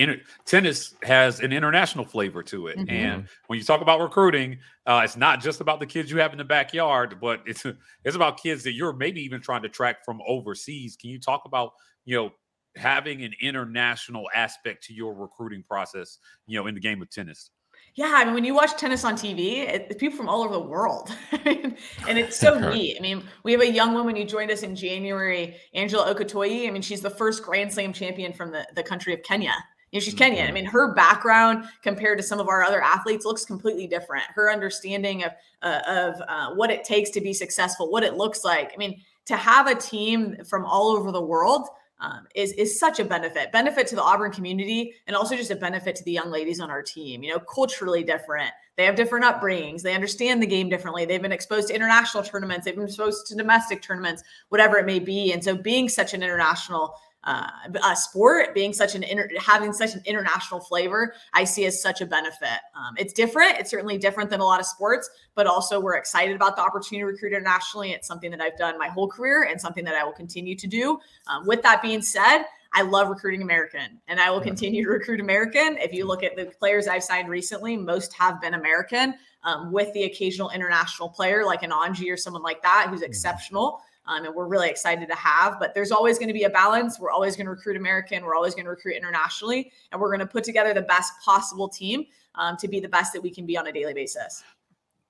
Tennis 0.45 0.95
has 1.03 1.39
an 1.39 1.51
international 1.51 2.05
flavor 2.05 2.43
to 2.43 2.62
it, 2.67 2.77
mm-hmm. 2.77 2.89
and 2.89 3.27
when 3.47 3.59
you 3.59 3.65
talk 3.65 3.81
about 3.81 3.99
recruiting, 3.99 4.59
uh, 4.85 5.01
it's 5.03 5.17
not 5.17 5.41
just 5.41 5.61
about 5.61 5.79
the 5.79 5.85
kids 5.85 6.09
you 6.11 6.19
have 6.19 6.31
in 6.31 6.37
the 6.37 6.43
backyard, 6.43 7.17
but 7.21 7.41
it's 7.45 7.65
it's 8.03 8.15
about 8.15 8.41
kids 8.41 8.63
that 8.63 8.73
you're 8.73 8.93
maybe 8.93 9.21
even 9.21 9.41
trying 9.41 9.63
to 9.63 9.69
track 9.69 10.03
from 10.05 10.21
overseas. 10.27 10.95
Can 10.95 11.09
you 11.09 11.19
talk 11.19 11.43
about 11.45 11.71
you 12.05 12.15
know 12.15 12.31
having 12.75 13.23
an 13.23 13.33
international 13.41 14.29
aspect 14.33 14.83
to 14.85 14.93
your 14.93 15.13
recruiting 15.13 15.63
process, 15.63 16.17
you 16.47 16.59
know, 16.59 16.67
in 16.67 16.75
the 16.75 16.81
game 16.81 17.01
of 17.01 17.09
tennis? 17.09 17.51
Yeah, 17.95 18.13
I 18.15 18.25
mean, 18.25 18.33
when 18.33 18.43
you 18.43 18.55
watch 18.55 18.75
tennis 18.75 19.05
on 19.05 19.13
TV, 19.13 19.67
it's 19.69 19.95
people 19.97 20.17
from 20.17 20.27
all 20.27 20.41
over 20.41 20.53
the 20.53 20.59
world, 20.59 21.15
and 21.31 21.77
it's 22.07 22.39
so 22.39 22.57
neat. 22.73 22.97
I 22.97 23.01
mean, 23.01 23.23
we 23.43 23.51
have 23.51 23.61
a 23.61 23.71
young 23.71 23.93
woman 23.93 24.15
who 24.15 24.23
joined 24.25 24.49
us 24.49 24.63
in 24.63 24.75
January, 24.75 25.55
Angella 25.75 26.11
Okutoyi. 26.11 26.67
I 26.67 26.71
mean, 26.71 26.81
she's 26.81 27.01
the 27.01 27.09
first 27.09 27.43
Grand 27.43 27.71
Slam 27.71 27.93
champion 27.93 28.33
from 28.33 28.51
the, 28.51 28.65
the 28.75 28.81
country 28.81 29.13
of 29.13 29.21
Kenya. 29.21 29.53
You 29.93 29.99
know, 29.99 30.03
she's 30.05 30.15
Kenyan. 30.15 30.49
I 30.49 30.51
mean, 30.51 30.65
her 30.65 30.91
background 30.95 31.65
compared 31.83 32.17
to 32.17 32.23
some 32.23 32.39
of 32.39 32.47
our 32.49 32.63
other 32.63 32.81
athletes 32.81 33.25
looks 33.25 33.45
completely 33.45 33.85
different. 33.85 34.23
Her 34.33 34.51
understanding 34.51 35.23
of 35.23 35.33
uh, 35.61 35.81
of 35.87 36.15
uh, 36.27 36.55
what 36.55 36.71
it 36.71 36.83
takes 36.83 37.11
to 37.11 37.21
be 37.21 37.31
successful, 37.31 37.91
what 37.91 38.01
it 38.01 38.15
looks 38.15 38.43
like. 38.43 38.71
I 38.73 38.77
mean, 38.77 38.99
to 39.25 39.37
have 39.37 39.67
a 39.67 39.75
team 39.75 40.37
from 40.49 40.65
all 40.65 40.87
over 40.87 41.11
the 41.11 41.21
world 41.21 41.67
um, 41.99 42.25
is 42.33 42.53
is 42.53 42.79
such 42.79 42.99
a 42.99 43.05
benefit. 43.05 43.51
Benefit 43.51 43.85
to 43.85 43.95
the 43.95 44.01
auburn 44.01 44.31
community 44.31 44.95
and 45.05 45.15
also 45.15 45.35
just 45.35 45.51
a 45.51 45.55
benefit 45.55 45.95
to 45.97 46.03
the 46.05 46.11
young 46.11 46.31
ladies 46.31 46.59
on 46.59 46.71
our 46.71 46.81
team. 46.81 47.21
You 47.21 47.33
know 47.33 47.39
culturally 47.39 48.03
different. 48.03 48.49
They 48.77 48.85
have 48.85 48.95
different 48.95 49.25
upbringings. 49.25 49.83
They 49.83 49.93
understand 49.93 50.41
the 50.41 50.47
game 50.47 50.69
differently. 50.69 51.05
They've 51.05 51.21
been 51.21 51.31
exposed 51.31 51.67
to 51.67 51.75
international 51.75 52.23
tournaments. 52.23 52.65
They've 52.65 52.75
been 52.75 52.85
exposed 52.85 53.27
to 53.27 53.35
domestic 53.35 53.83
tournaments 53.83 54.23
whatever 54.49 54.77
it 54.79 54.87
may 54.87 54.97
be. 54.97 55.31
And 55.33 55.43
so 55.43 55.55
being 55.55 55.87
such 55.87 56.15
an 56.15 56.23
international 56.23 56.95
uh, 57.23 57.49
uh, 57.81 57.95
sport 57.95 58.53
being 58.53 58.73
such 58.73 58.95
an 58.95 59.03
inter- 59.03 59.29
having 59.39 59.71
such 59.73 59.95
an 59.95 60.01
international 60.05 60.59
flavor, 60.59 61.13
I 61.33 61.43
see 61.43 61.65
as 61.65 61.81
such 61.81 62.01
a 62.01 62.05
benefit. 62.05 62.59
Um, 62.75 62.95
it's 62.97 63.13
different. 63.13 63.57
It's 63.59 63.69
certainly 63.69 63.97
different 63.97 64.29
than 64.29 64.39
a 64.39 64.45
lot 64.45 64.59
of 64.59 64.65
sports, 64.65 65.09
but 65.35 65.47
also 65.47 65.79
we're 65.79 65.95
excited 65.95 66.35
about 66.35 66.55
the 66.55 66.61
opportunity 66.61 66.99
to 66.99 67.05
recruit 67.05 67.33
internationally. 67.33 67.91
It's 67.91 68.07
something 68.07 68.31
that 68.31 68.41
I've 68.41 68.57
done 68.57 68.77
my 68.77 68.87
whole 68.87 69.07
career 69.07 69.43
and 69.43 69.59
something 69.59 69.85
that 69.85 69.95
I 69.95 70.03
will 70.03 70.11
continue 70.11 70.55
to 70.55 70.67
do. 70.67 70.99
Um, 71.27 71.45
with 71.47 71.61
that 71.63 71.81
being 71.81 72.01
said, 72.01 72.43
I 72.75 72.81
love 72.81 73.07
recruiting 73.07 73.43
American 73.43 73.99
and 74.07 74.19
I 74.19 74.31
will 74.31 74.41
continue 74.41 74.83
to 74.83 74.89
recruit 74.89 75.19
American. 75.19 75.77
If 75.77 75.93
you 75.93 76.05
look 76.05 76.23
at 76.23 76.35
the 76.35 76.45
players 76.45 76.87
I've 76.87 77.03
signed 77.03 77.29
recently, 77.29 77.77
most 77.77 78.13
have 78.13 78.41
been 78.41 78.55
American 78.55 79.13
um, 79.43 79.71
with 79.71 79.93
the 79.93 80.03
occasional 80.03 80.49
international 80.49 81.09
player 81.09 81.45
like 81.45 81.61
an 81.61 81.69
Anji 81.69 82.11
or 82.11 82.17
someone 82.17 82.41
like 82.41 82.61
that 82.63 82.87
who's 82.89 83.01
exceptional 83.01 83.81
um, 84.05 84.25
and 84.25 84.35
we're 84.35 84.47
really 84.47 84.69
excited 84.69 85.07
to 85.07 85.15
have. 85.15 85.59
But 85.59 85.73
there's 85.73 85.91
always 85.91 86.17
going 86.17 86.27
to 86.27 86.33
be 86.33 86.43
a 86.43 86.49
balance. 86.49 86.99
We're 86.99 87.11
always 87.11 87.35
going 87.35 87.45
to 87.45 87.51
recruit 87.51 87.77
American. 87.77 88.23
We're 88.23 88.35
always 88.35 88.53
going 88.53 88.65
to 88.65 88.71
recruit 88.71 88.95
internationally, 88.95 89.71
and 89.91 89.99
we're 89.99 90.09
going 90.09 90.19
to 90.19 90.25
put 90.25 90.43
together 90.43 90.73
the 90.73 90.81
best 90.81 91.13
possible 91.23 91.69
team 91.69 92.05
um, 92.35 92.57
to 92.57 92.67
be 92.67 92.79
the 92.79 92.89
best 92.89 93.13
that 93.13 93.21
we 93.21 93.31
can 93.31 93.45
be 93.45 93.57
on 93.57 93.67
a 93.67 93.71
daily 93.71 93.93
basis. 93.93 94.43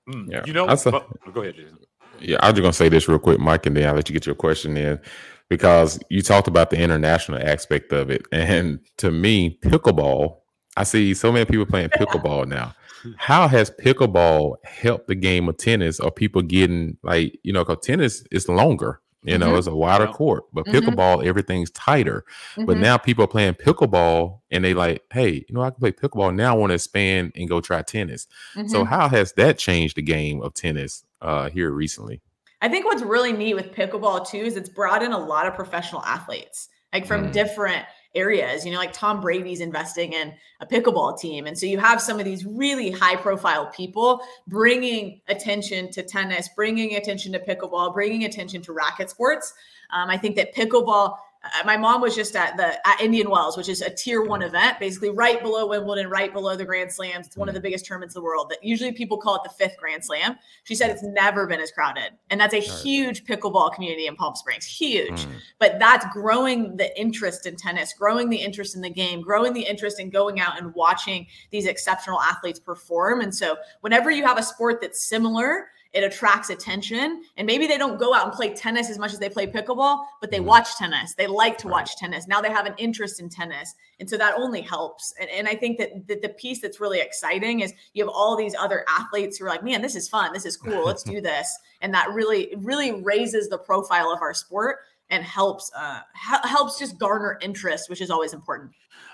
Mm, 0.08 0.30
yeah, 0.30 0.42
you 0.46 0.52
know, 0.52 0.66
a, 0.66 0.76
but, 0.76 1.32
go 1.32 1.42
ahead. 1.42 1.56
Jason. 1.56 1.78
Yeah, 2.20 2.36
I'm 2.40 2.54
just 2.54 2.62
gonna 2.62 2.72
say 2.72 2.88
this 2.88 3.08
real 3.08 3.18
quick, 3.18 3.40
Mike, 3.40 3.66
and 3.66 3.76
then 3.76 3.88
I'll 3.88 3.94
let 3.94 4.08
you 4.08 4.12
get 4.12 4.26
your 4.26 4.34
question 4.34 4.76
in 4.76 5.00
because 5.48 5.98
you 6.10 6.22
talked 6.22 6.46
about 6.46 6.70
the 6.70 6.76
international 6.78 7.40
aspect 7.40 7.92
of 7.92 8.10
it, 8.10 8.26
and 8.32 8.80
to 8.98 9.10
me, 9.10 9.58
pickleball. 9.64 10.38
I 10.76 10.82
see 10.82 11.14
so 11.14 11.30
many 11.30 11.44
people 11.44 11.66
playing 11.66 11.88
pickleball 11.98 12.48
now 12.48 12.74
how 13.16 13.48
has 13.48 13.70
pickleball 13.70 14.56
helped 14.64 15.08
the 15.08 15.14
game 15.14 15.48
of 15.48 15.56
tennis? 15.56 16.00
Or 16.00 16.10
people 16.10 16.42
getting 16.42 16.96
like 17.02 17.38
you 17.42 17.52
know, 17.52 17.64
because 17.64 17.84
tennis 17.84 18.24
is 18.30 18.48
longer. 18.48 19.00
You 19.24 19.38
know, 19.38 19.48
mm-hmm. 19.48 19.56
it's 19.56 19.66
a 19.66 19.74
wider 19.74 20.06
court, 20.06 20.44
but 20.52 20.66
mm-hmm. 20.66 20.76
pickleball, 20.76 21.18
mm-hmm. 21.18 21.28
everything's 21.28 21.70
tighter. 21.70 22.26
Mm-hmm. 22.52 22.66
But 22.66 22.76
now 22.76 22.98
people 22.98 23.24
are 23.24 23.28
playing 23.28 23.54
pickleball 23.54 24.40
and 24.50 24.62
they 24.62 24.74
like, 24.74 25.02
hey, 25.10 25.46
you 25.48 25.54
know, 25.54 25.62
I 25.62 25.70
can 25.70 25.80
play 25.80 25.92
pickleball. 25.92 26.34
Now 26.34 26.54
I 26.54 26.58
want 26.58 26.72
to 26.72 26.74
expand 26.74 27.32
and 27.34 27.48
go 27.48 27.62
try 27.62 27.80
tennis. 27.80 28.26
So 28.54 28.60
mm-hmm. 28.60 28.82
how 28.82 29.08
has 29.08 29.32
that 29.32 29.56
changed 29.56 29.96
the 29.96 30.02
game 30.02 30.42
of 30.42 30.52
tennis 30.52 31.06
uh, 31.22 31.48
here 31.48 31.70
recently? 31.70 32.20
I 32.60 32.68
think 32.68 32.84
what's 32.84 33.02
really 33.02 33.32
neat 33.32 33.54
with 33.54 33.72
pickleball 33.72 34.28
too 34.28 34.38
is 34.38 34.56
it's 34.56 34.68
brought 34.68 35.02
in 35.02 35.12
a 35.12 35.18
lot 35.18 35.46
of 35.46 35.54
professional 35.54 36.02
athletes, 36.02 36.68
like 36.92 37.06
from 37.06 37.26
mm. 37.26 37.32
different 37.32 37.84
areas. 38.14 38.64
You 38.64 38.72
know, 38.72 38.78
like 38.78 38.92
Tom 38.92 39.20
Brady's 39.20 39.60
investing 39.60 40.12
in 40.12 40.34
a 40.60 40.66
pickleball 40.66 41.18
team. 41.18 41.46
And 41.46 41.58
so 41.58 41.66
you 41.66 41.78
have 41.78 42.00
some 42.00 42.18
of 42.18 42.24
these 42.24 42.44
really 42.44 42.90
high 42.90 43.16
profile 43.16 43.66
people 43.66 44.20
bringing 44.46 45.20
attention 45.28 45.90
to 45.92 46.02
tennis, 46.02 46.48
bringing 46.54 46.96
attention 46.96 47.32
to 47.32 47.38
pickleball, 47.38 47.92
bringing 47.92 48.24
attention 48.24 48.62
to 48.62 48.72
racket 48.72 49.10
sports. 49.10 49.54
Um, 49.92 50.10
I 50.10 50.16
think 50.16 50.36
that 50.36 50.54
pickleball 50.54 51.16
my 51.64 51.76
mom 51.76 52.00
was 52.00 52.14
just 52.14 52.36
at 52.36 52.56
the 52.56 52.86
at 52.86 53.00
Indian 53.00 53.30
Wells, 53.30 53.56
which 53.56 53.68
is 53.68 53.82
a 53.82 53.90
tier 53.90 54.22
one 54.22 54.42
event, 54.42 54.78
basically 54.78 55.10
right 55.10 55.42
below 55.42 55.66
Wimbledon, 55.66 56.08
right 56.08 56.32
below 56.32 56.56
the 56.56 56.64
Grand 56.64 56.92
Slams. 56.92 57.26
It's 57.26 57.36
one 57.36 57.48
of 57.48 57.54
the 57.54 57.60
biggest 57.60 57.86
tournaments 57.86 58.14
in 58.14 58.20
the 58.20 58.24
world. 58.24 58.50
That 58.50 58.62
usually 58.62 58.92
people 58.92 59.18
call 59.18 59.36
it 59.36 59.42
the 59.44 59.50
fifth 59.50 59.76
Grand 59.78 60.04
Slam. 60.04 60.36
She 60.64 60.74
said 60.74 60.90
it's 60.90 61.02
never 61.02 61.46
been 61.46 61.60
as 61.60 61.70
crowded, 61.70 62.12
and 62.30 62.40
that's 62.40 62.54
a 62.54 62.60
huge 62.60 63.24
pickleball 63.24 63.74
community 63.74 64.06
in 64.06 64.16
Palm 64.16 64.34
Springs, 64.34 64.64
huge. 64.64 65.24
Mm. 65.24 65.32
But 65.58 65.78
that's 65.78 66.06
growing 66.12 66.76
the 66.76 66.98
interest 66.98 67.46
in 67.46 67.56
tennis, 67.56 67.92
growing 67.92 68.28
the 68.28 68.36
interest 68.36 68.76
in 68.76 68.82
the 68.82 68.90
game, 68.90 69.20
growing 69.20 69.52
the 69.52 69.62
interest 69.62 70.00
in 70.00 70.10
going 70.10 70.40
out 70.40 70.58
and 70.58 70.74
watching 70.74 71.26
these 71.50 71.66
exceptional 71.66 72.20
athletes 72.20 72.58
perform. 72.58 73.20
And 73.20 73.34
so, 73.34 73.56
whenever 73.80 74.10
you 74.10 74.24
have 74.24 74.38
a 74.38 74.42
sport 74.42 74.80
that's 74.80 75.04
similar 75.04 75.68
it 75.94 76.02
attracts 76.02 76.50
attention. 76.50 77.22
And 77.36 77.46
maybe 77.46 77.68
they 77.68 77.78
don't 77.78 77.98
go 77.98 78.12
out 78.12 78.24
and 78.24 78.32
play 78.32 78.52
tennis 78.52 78.90
as 78.90 78.98
much 78.98 79.12
as 79.12 79.20
they 79.20 79.28
play 79.28 79.46
pickleball, 79.46 80.04
but 80.20 80.30
they 80.30 80.38
mm-hmm. 80.38 80.46
watch 80.46 80.76
tennis. 80.76 81.14
They 81.14 81.28
like 81.28 81.56
to 81.58 81.68
watch 81.68 81.96
tennis. 81.96 82.26
Now 82.26 82.40
they 82.40 82.50
have 82.50 82.66
an 82.66 82.74
interest 82.78 83.20
in 83.20 83.28
tennis. 83.28 83.74
And 84.00 84.10
so 84.10 84.18
that 84.18 84.34
only 84.36 84.60
helps. 84.60 85.14
And, 85.20 85.30
and 85.30 85.46
I 85.46 85.54
think 85.54 85.78
that 85.78 86.08
the, 86.08 86.18
the 86.18 86.30
piece 86.30 86.60
that's 86.60 86.80
really 86.80 87.00
exciting 87.00 87.60
is 87.60 87.72
you 87.92 88.04
have 88.04 88.12
all 88.12 88.36
these 88.36 88.56
other 88.56 88.84
athletes 88.88 89.38
who 89.38 89.46
are 89.46 89.48
like, 89.48 89.62
man, 89.62 89.82
this 89.82 89.94
is 89.94 90.08
fun. 90.08 90.32
This 90.32 90.44
is 90.44 90.56
cool. 90.56 90.84
Let's 90.84 91.02
do 91.04 91.20
this. 91.20 91.56
And 91.80 91.94
that 91.94 92.10
really, 92.10 92.52
really 92.58 93.00
raises 93.02 93.48
the 93.48 93.58
profile 93.58 94.12
of 94.12 94.20
our 94.20 94.34
sport 94.34 94.78
and 95.10 95.22
helps 95.22 95.70
uh, 95.76 96.00
helps 96.14 96.78
just 96.78 96.98
garner 96.98 97.38
interest, 97.42 97.88
which 97.88 98.00
is 98.00 98.10
always 98.10 98.32
important. 98.32 98.72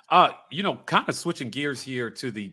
Uh, 0.09 0.31
you 0.51 0.63
know, 0.63 0.77
kind 0.87 1.07
of 1.09 1.15
switching 1.15 1.51
gears 1.51 1.83
here 1.83 2.11
to 2.11 2.31
the 2.31 2.53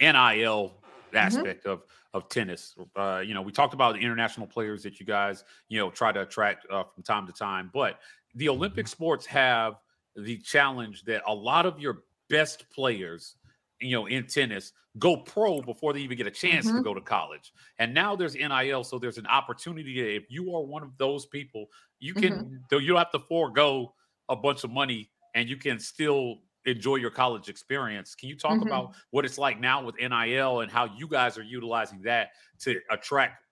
NIL 0.00 0.12
mm-hmm. 0.12 1.16
aspect 1.16 1.64
mm-hmm. 1.64 1.70
of 1.70 1.82
of 2.14 2.28
tennis. 2.28 2.74
Uh, 2.96 3.22
you 3.24 3.34
know, 3.34 3.42
we 3.42 3.52
talked 3.52 3.74
about 3.74 3.94
the 3.94 4.00
international 4.00 4.46
players 4.46 4.82
that 4.82 5.00
you 5.00 5.06
guys, 5.06 5.44
you 5.68 5.78
know, 5.78 5.90
try 5.90 6.12
to 6.12 6.22
attract 6.22 6.66
uh, 6.70 6.84
from 6.84 7.02
time 7.02 7.26
to 7.26 7.32
time, 7.32 7.70
but 7.72 7.98
the 8.34 8.48
Olympic 8.48 8.86
sports 8.88 9.26
have 9.26 9.74
the 10.16 10.38
challenge 10.38 11.04
that 11.04 11.22
a 11.26 11.34
lot 11.34 11.66
of 11.66 11.78
your 11.80 12.02
best 12.28 12.68
players, 12.70 13.36
you 13.80 13.92
know, 13.92 14.06
in 14.06 14.26
tennis 14.26 14.72
go 14.98 15.16
pro 15.16 15.60
before 15.62 15.92
they 15.92 16.00
even 16.00 16.16
get 16.16 16.26
a 16.26 16.30
chance 16.30 16.66
mm-hmm. 16.66 16.78
to 16.78 16.82
go 16.82 16.92
to 16.92 17.00
college. 17.00 17.52
And 17.78 17.94
now 17.94 18.14
there's 18.14 18.34
NIL, 18.34 18.84
so 18.84 18.98
there's 18.98 19.18
an 19.18 19.26
opportunity. 19.26 20.16
If 20.16 20.24
you 20.28 20.54
are 20.54 20.62
one 20.62 20.82
of 20.82 20.90
those 20.98 21.26
people, 21.26 21.66
you 21.98 22.14
can 22.14 22.32
mm-hmm. 22.32 22.80
you 22.82 22.88
don't 22.88 22.98
have 22.98 23.12
to 23.12 23.20
forego 23.20 23.94
a 24.28 24.36
bunch 24.36 24.64
of 24.64 24.70
money 24.70 25.10
and 25.34 25.48
you 25.48 25.56
can 25.56 25.78
still 25.78 26.38
enjoy 26.66 26.96
your 26.96 27.10
college 27.10 27.48
experience. 27.48 28.14
Can 28.14 28.28
you 28.28 28.36
talk 28.36 28.52
mm-hmm. 28.52 28.66
about 28.66 28.92
what 29.10 29.24
it's 29.24 29.38
like 29.38 29.60
now 29.60 29.84
with 29.84 29.96
NIL 29.96 30.60
and 30.60 30.70
how 30.70 30.84
you 30.96 31.08
guys 31.08 31.36
are 31.38 31.42
utilizing 31.42 32.02
that 32.02 32.30
to 32.60 32.78
attract 32.90 33.42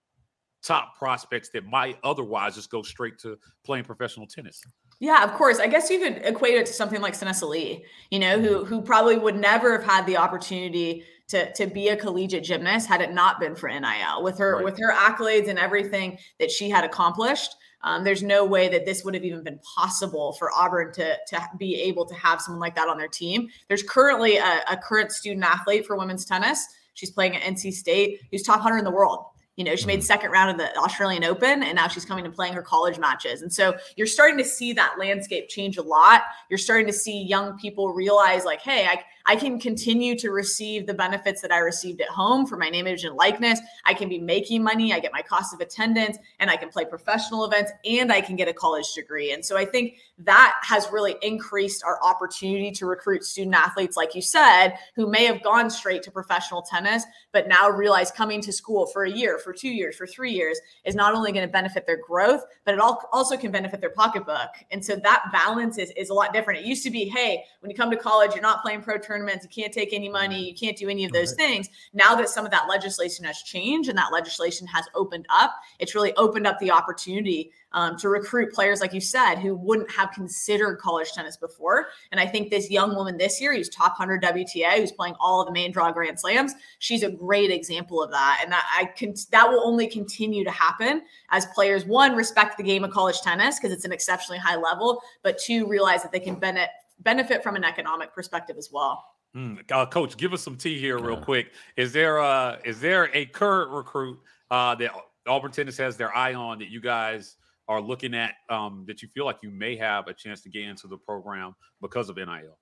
top 0.62 0.96
prospects 0.98 1.48
that 1.50 1.66
might 1.66 1.98
otherwise 2.04 2.54
just 2.54 2.70
go 2.70 2.82
straight 2.82 3.18
to 3.18 3.38
playing 3.64 3.84
professional 3.84 4.26
tennis? 4.26 4.62
Yeah, 5.00 5.24
of 5.24 5.32
course. 5.32 5.58
I 5.58 5.66
guess 5.66 5.88
you 5.88 5.98
could 5.98 6.18
equate 6.24 6.54
it 6.54 6.66
to 6.66 6.72
something 6.72 7.00
like 7.00 7.14
Sunisa 7.14 7.48
Lee, 7.48 7.84
you 8.11 8.18
know, 8.18 8.38
who 8.38 8.56
mm-hmm. 8.56 8.66
who 8.66 8.82
probably 8.82 9.16
would 9.16 9.36
never 9.36 9.72
have 9.72 9.84
had 9.84 10.06
the 10.06 10.18
opportunity 10.18 11.04
to 11.28 11.52
to 11.54 11.66
be 11.66 11.88
a 11.88 11.96
collegiate 11.96 12.44
gymnast 12.44 12.86
had 12.86 13.00
it 13.00 13.12
not 13.12 13.40
been 13.40 13.54
for 13.54 13.68
NIL. 13.68 14.22
With 14.22 14.38
her 14.38 14.56
right. 14.56 14.64
with 14.64 14.78
her 14.78 14.92
accolades 14.92 15.48
and 15.48 15.58
everything 15.58 16.18
that 16.38 16.50
she 16.50 16.68
had 16.68 16.84
accomplished, 16.84 17.54
um, 17.83 18.05
there's 18.05 18.22
no 18.22 18.45
way 18.45 18.68
that 18.68 18.85
this 18.85 19.05
would 19.05 19.14
have 19.14 19.24
even 19.24 19.43
been 19.43 19.61
possible 19.61 20.33
for 20.35 20.51
Auburn 20.53 20.93
to, 20.95 21.16
to 21.28 21.49
be 21.59 21.76
able 21.76 22.05
to 22.07 22.14
have 22.14 22.41
someone 22.41 22.61
like 22.61 22.74
that 22.74 22.89
on 22.89 22.99
their 22.99 23.09
team. 23.09 23.49
There's 23.68 23.83
currently 23.83 24.37
a, 24.37 24.62
a 24.70 24.76
current 24.76 25.12
student 25.12 25.45
athlete 25.45 25.87
for 25.87 25.97
women's 25.97 26.24
tennis. 26.24 26.66
She's 26.95 27.11
playing 27.11 27.37
at 27.37 27.43
NC 27.43 27.72
State, 27.72 28.20
who's 28.31 28.43
top 28.43 28.57
100 28.57 28.78
in 28.78 28.85
the 28.85 28.91
world. 28.91 29.24
You 29.57 29.64
know, 29.64 29.76
she 29.76 29.87
made 29.87 29.99
mm-hmm. 29.99 30.07
second 30.07 30.31
round 30.31 30.51
of 30.51 30.57
the 30.57 30.74
Australian 30.78 31.24
Open 31.24 31.62
and 31.62 31.74
now 31.74 31.87
she's 31.89 32.05
coming 32.05 32.24
and 32.24 32.35
playing 32.35 32.55
her 32.55 32.62
college 32.62 32.99
matches. 32.99 33.43
And 33.43 33.53
so 33.53 33.76
you're 33.97 34.07
starting 34.07 34.39
to 34.39 34.45
see 34.45 34.72
that 34.72 34.95
landscape 34.99 35.49
change 35.49 35.76
a 35.76 35.83
lot. 35.83 36.22
You're 36.49 36.59
starting 36.59 36.87
to 36.87 36.93
see 36.93 37.22
young 37.22 37.59
people 37.59 37.93
realize, 37.93 38.45
like, 38.45 38.62
hey, 38.62 38.87
I, 38.87 39.03
I 39.31 39.37
can 39.37 39.61
continue 39.61 40.18
to 40.18 40.33
receive 40.33 40.89
the 40.89 40.95
benefits 40.95 41.41
that 41.43 41.53
I 41.53 41.59
received 41.59 42.01
at 42.01 42.09
home 42.09 42.47
for 42.47 42.57
my 42.57 42.68
name, 42.68 42.89
image, 42.89 43.05
and 43.05 43.14
likeness. 43.14 43.61
I 43.85 43.95
can 43.95 44.09
be 44.09 44.18
making 44.18 44.64
money. 44.64 44.93
I 44.93 44.99
get 44.99 45.12
my 45.12 45.22
cost 45.22 45.55
of 45.55 45.61
attendance 45.61 46.18
and 46.41 46.51
I 46.51 46.57
can 46.57 46.68
play 46.68 46.85
professional 46.85 47.45
events 47.45 47.70
and 47.85 48.12
I 48.12 48.22
can 48.22 48.35
get 48.35 48.49
a 48.49 48.53
college 48.53 48.93
degree. 48.93 49.33
And 49.33 49.45
so 49.45 49.57
I 49.57 49.64
think 49.64 49.99
that 50.18 50.55
has 50.62 50.91
really 50.91 51.14
increased 51.22 51.85
our 51.85 52.03
opportunity 52.03 52.72
to 52.72 52.87
recruit 52.87 53.22
student 53.22 53.55
athletes, 53.55 53.97
like 53.97 54.16
you 54.16 54.20
said, 54.20 54.72
who 54.97 55.09
may 55.09 55.26
have 55.26 55.45
gone 55.45 55.70
straight 55.70 56.03
to 56.03 56.11
professional 56.11 56.62
tennis, 56.62 57.05
but 57.31 57.47
now 57.47 57.70
realize 57.70 58.11
coming 58.11 58.41
to 58.41 58.53
school 58.53 58.87
for 58.87 59.05
a 59.05 59.11
year, 59.11 59.39
for 59.39 59.53
two 59.53 59.68
years, 59.68 59.95
for 59.95 60.09
three 60.09 60.33
years 60.33 60.59
is 60.85 60.97
not 60.97 61.14
only 61.14 61.31
going 61.31 61.47
to 61.47 61.53
benefit 61.53 61.87
their 61.87 62.01
growth, 62.05 62.43
but 62.64 62.74
it 62.74 62.81
also 62.81 63.37
can 63.37 63.53
benefit 63.53 63.81
their 63.81 63.91
pocketbook. 63.91 64.51
And 64.72 64.85
so 64.85 64.97
that 64.97 65.26
balance 65.33 65.78
is, 65.78 65.93
is 65.97 66.11
a 66.11 66.14
lot 66.14 66.33
different. 66.33 66.59
It 66.59 66.66
used 66.66 66.83
to 66.83 66.91
be, 66.91 67.05
hey, 67.05 67.45
when 67.61 67.70
you 67.70 67.76
come 67.76 67.93
to 67.93 67.97
college, 67.97 68.33
you're 68.35 68.43
not 68.43 68.62
playing 68.62 68.83
pro 68.83 68.99
tournaments 68.99 69.20
tournaments. 69.21 69.45
You 69.45 69.62
can't 69.62 69.73
take 69.73 69.93
any 69.93 70.09
money. 70.09 70.43
You 70.49 70.55
can't 70.55 70.77
do 70.77 70.89
any 70.89 71.05
of 71.05 71.12
those 71.12 71.31
right. 71.33 71.49
things. 71.49 71.68
Now 71.93 72.14
that 72.14 72.29
some 72.29 72.45
of 72.45 72.51
that 72.51 72.68
legislation 72.68 73.25
has 73.25 73.43
changed 73.43 73.89
and 73.89 73.99
that 73.99 74.12
legislation 74.12 74.66
has 74.68 74.87
opened 74.95 75.27
up, 75.31 75.55
it's 75.79 75.95
really 75.95 76.14
opened 76.16 76.47
up 76.47 76.59
the 76.59 76.71
opportunity 76.71 77.53
um, 77.73 77.97
to 77.99 78.09
recruit 78.09 78.53
players, 78.53 78.81
like 78.81 78.93
you 78.93 79.01
said, 79.01 79.37
who 79.37 79.55
wouldn't 79.55 79.91
have 79.93 80.11
considered 80.11 80.79
college 80.79 81.12
tennis 81.12 81.37
before. 81.37 81.87
And 82.11 82.21
I 82.21 82.27
think 82.27 82.51
this 82.51 82.68
young 82.68 82.97
woman 82.97 83.16
this 83.16 83.41
year, 83.41 83.55
who's 83.55 83.68
top 83.68 83.99
100 83.99 84.23
WTA, 84.23 84.79
who's 84.79 84.91
playing 84.91 85.14
all 85.21 85.41
of 85.41 85.47
the 85.47 85.53
main 85.53 85.71
draw 85.71 85.93
Grand 85.93 86.18
Slams, 86.18 86.55
she's 86.81 87.05
a 87.05 87.11
great 87.11 87.51
example 87.51 88.03
of 88.03 88.11
that. 88.11 88.41
And 88.43 88.51
that 88.51 88.66
I 88.77 88.87
can 88.87 89.14
that 89.31 89.49
will 89.49 89.64
only 89.64 89.87
continue 89.87 90.43
to 90.45 90.51
happen 90.51 91.03
as 91.31 91.47
players 91.47 91.85
one 91.85 92.16
respect 92.16 92.57
the 92.57 92.64
game 92.64 92.83
of 92.83 92.91
college 92.91 93.21
tennis 93.21 93.59
because 93.59 93.73
it's 93.73 93.85
an 93.85 93.93
exceptionally 93.93 94.39
high 94.39 94.57
level, 94.57 95.01
but 95.23 95.39
two 95.39 95.68
realize 95.68 96.03
that 96.03 96.11
they 96.11 96.21
can 96.21 96.35
benefit 96.35 96.71
benefit 97.01 97.43
from 97.43 97.57
an 97.57 97.64
economic 97.64 98.14
perspective 98.14 98.57
as 98.59 98.71
well. 98.73 99.05
Mm, 99.37 99.70
uh, 99.70 99.87
Coach, 99.87 100.16
give 100.16 100.33
us 100.33 100.43
some 100.43 100.57
tea 100.57 100.78
here, 100.78 100.99
real 100.99 101.16
yeah. 101.16 101.24
quick. 101.24 101.53
Is 101.76 101.93
there 101.93 102.20
uh 102.20 102.57
is 102.64 102.81
there 102.81 103.14
a 103.14 103.26
current 103.26 103.70
recruit 103.70 104.18
uh, 104.51 104.74
that 104.76 104.93
Auburn 105.26 105.53
Tennis 105.53 105.76
has 105.78 105.97
their 105.97 106.14
eye 106.14 106.35
on 106.35 106.59
that 106.59 106.68
you 106.68 106.81
guys 106.81 107.37
are 107.68 107.81
looking 107.81 108.14
at 108.14 108.35
um, 108.49 108.85
that 108.89 109.03
you 109.03 109.09
feel 109.14 109.24
like 109.24 109.39
you 109.43 109.51
may 109.51 109.76
have 109.76 110.09
a 110.09 110.12
chance 110.12 110.41
to 110.41 110.49
get 110.49 110.62
into 110.62 110.89
the 110.89 110.97
program 110.97 111.55
because 111.81 112.09
of 112.09 112.16
NIL? 112.16 112.59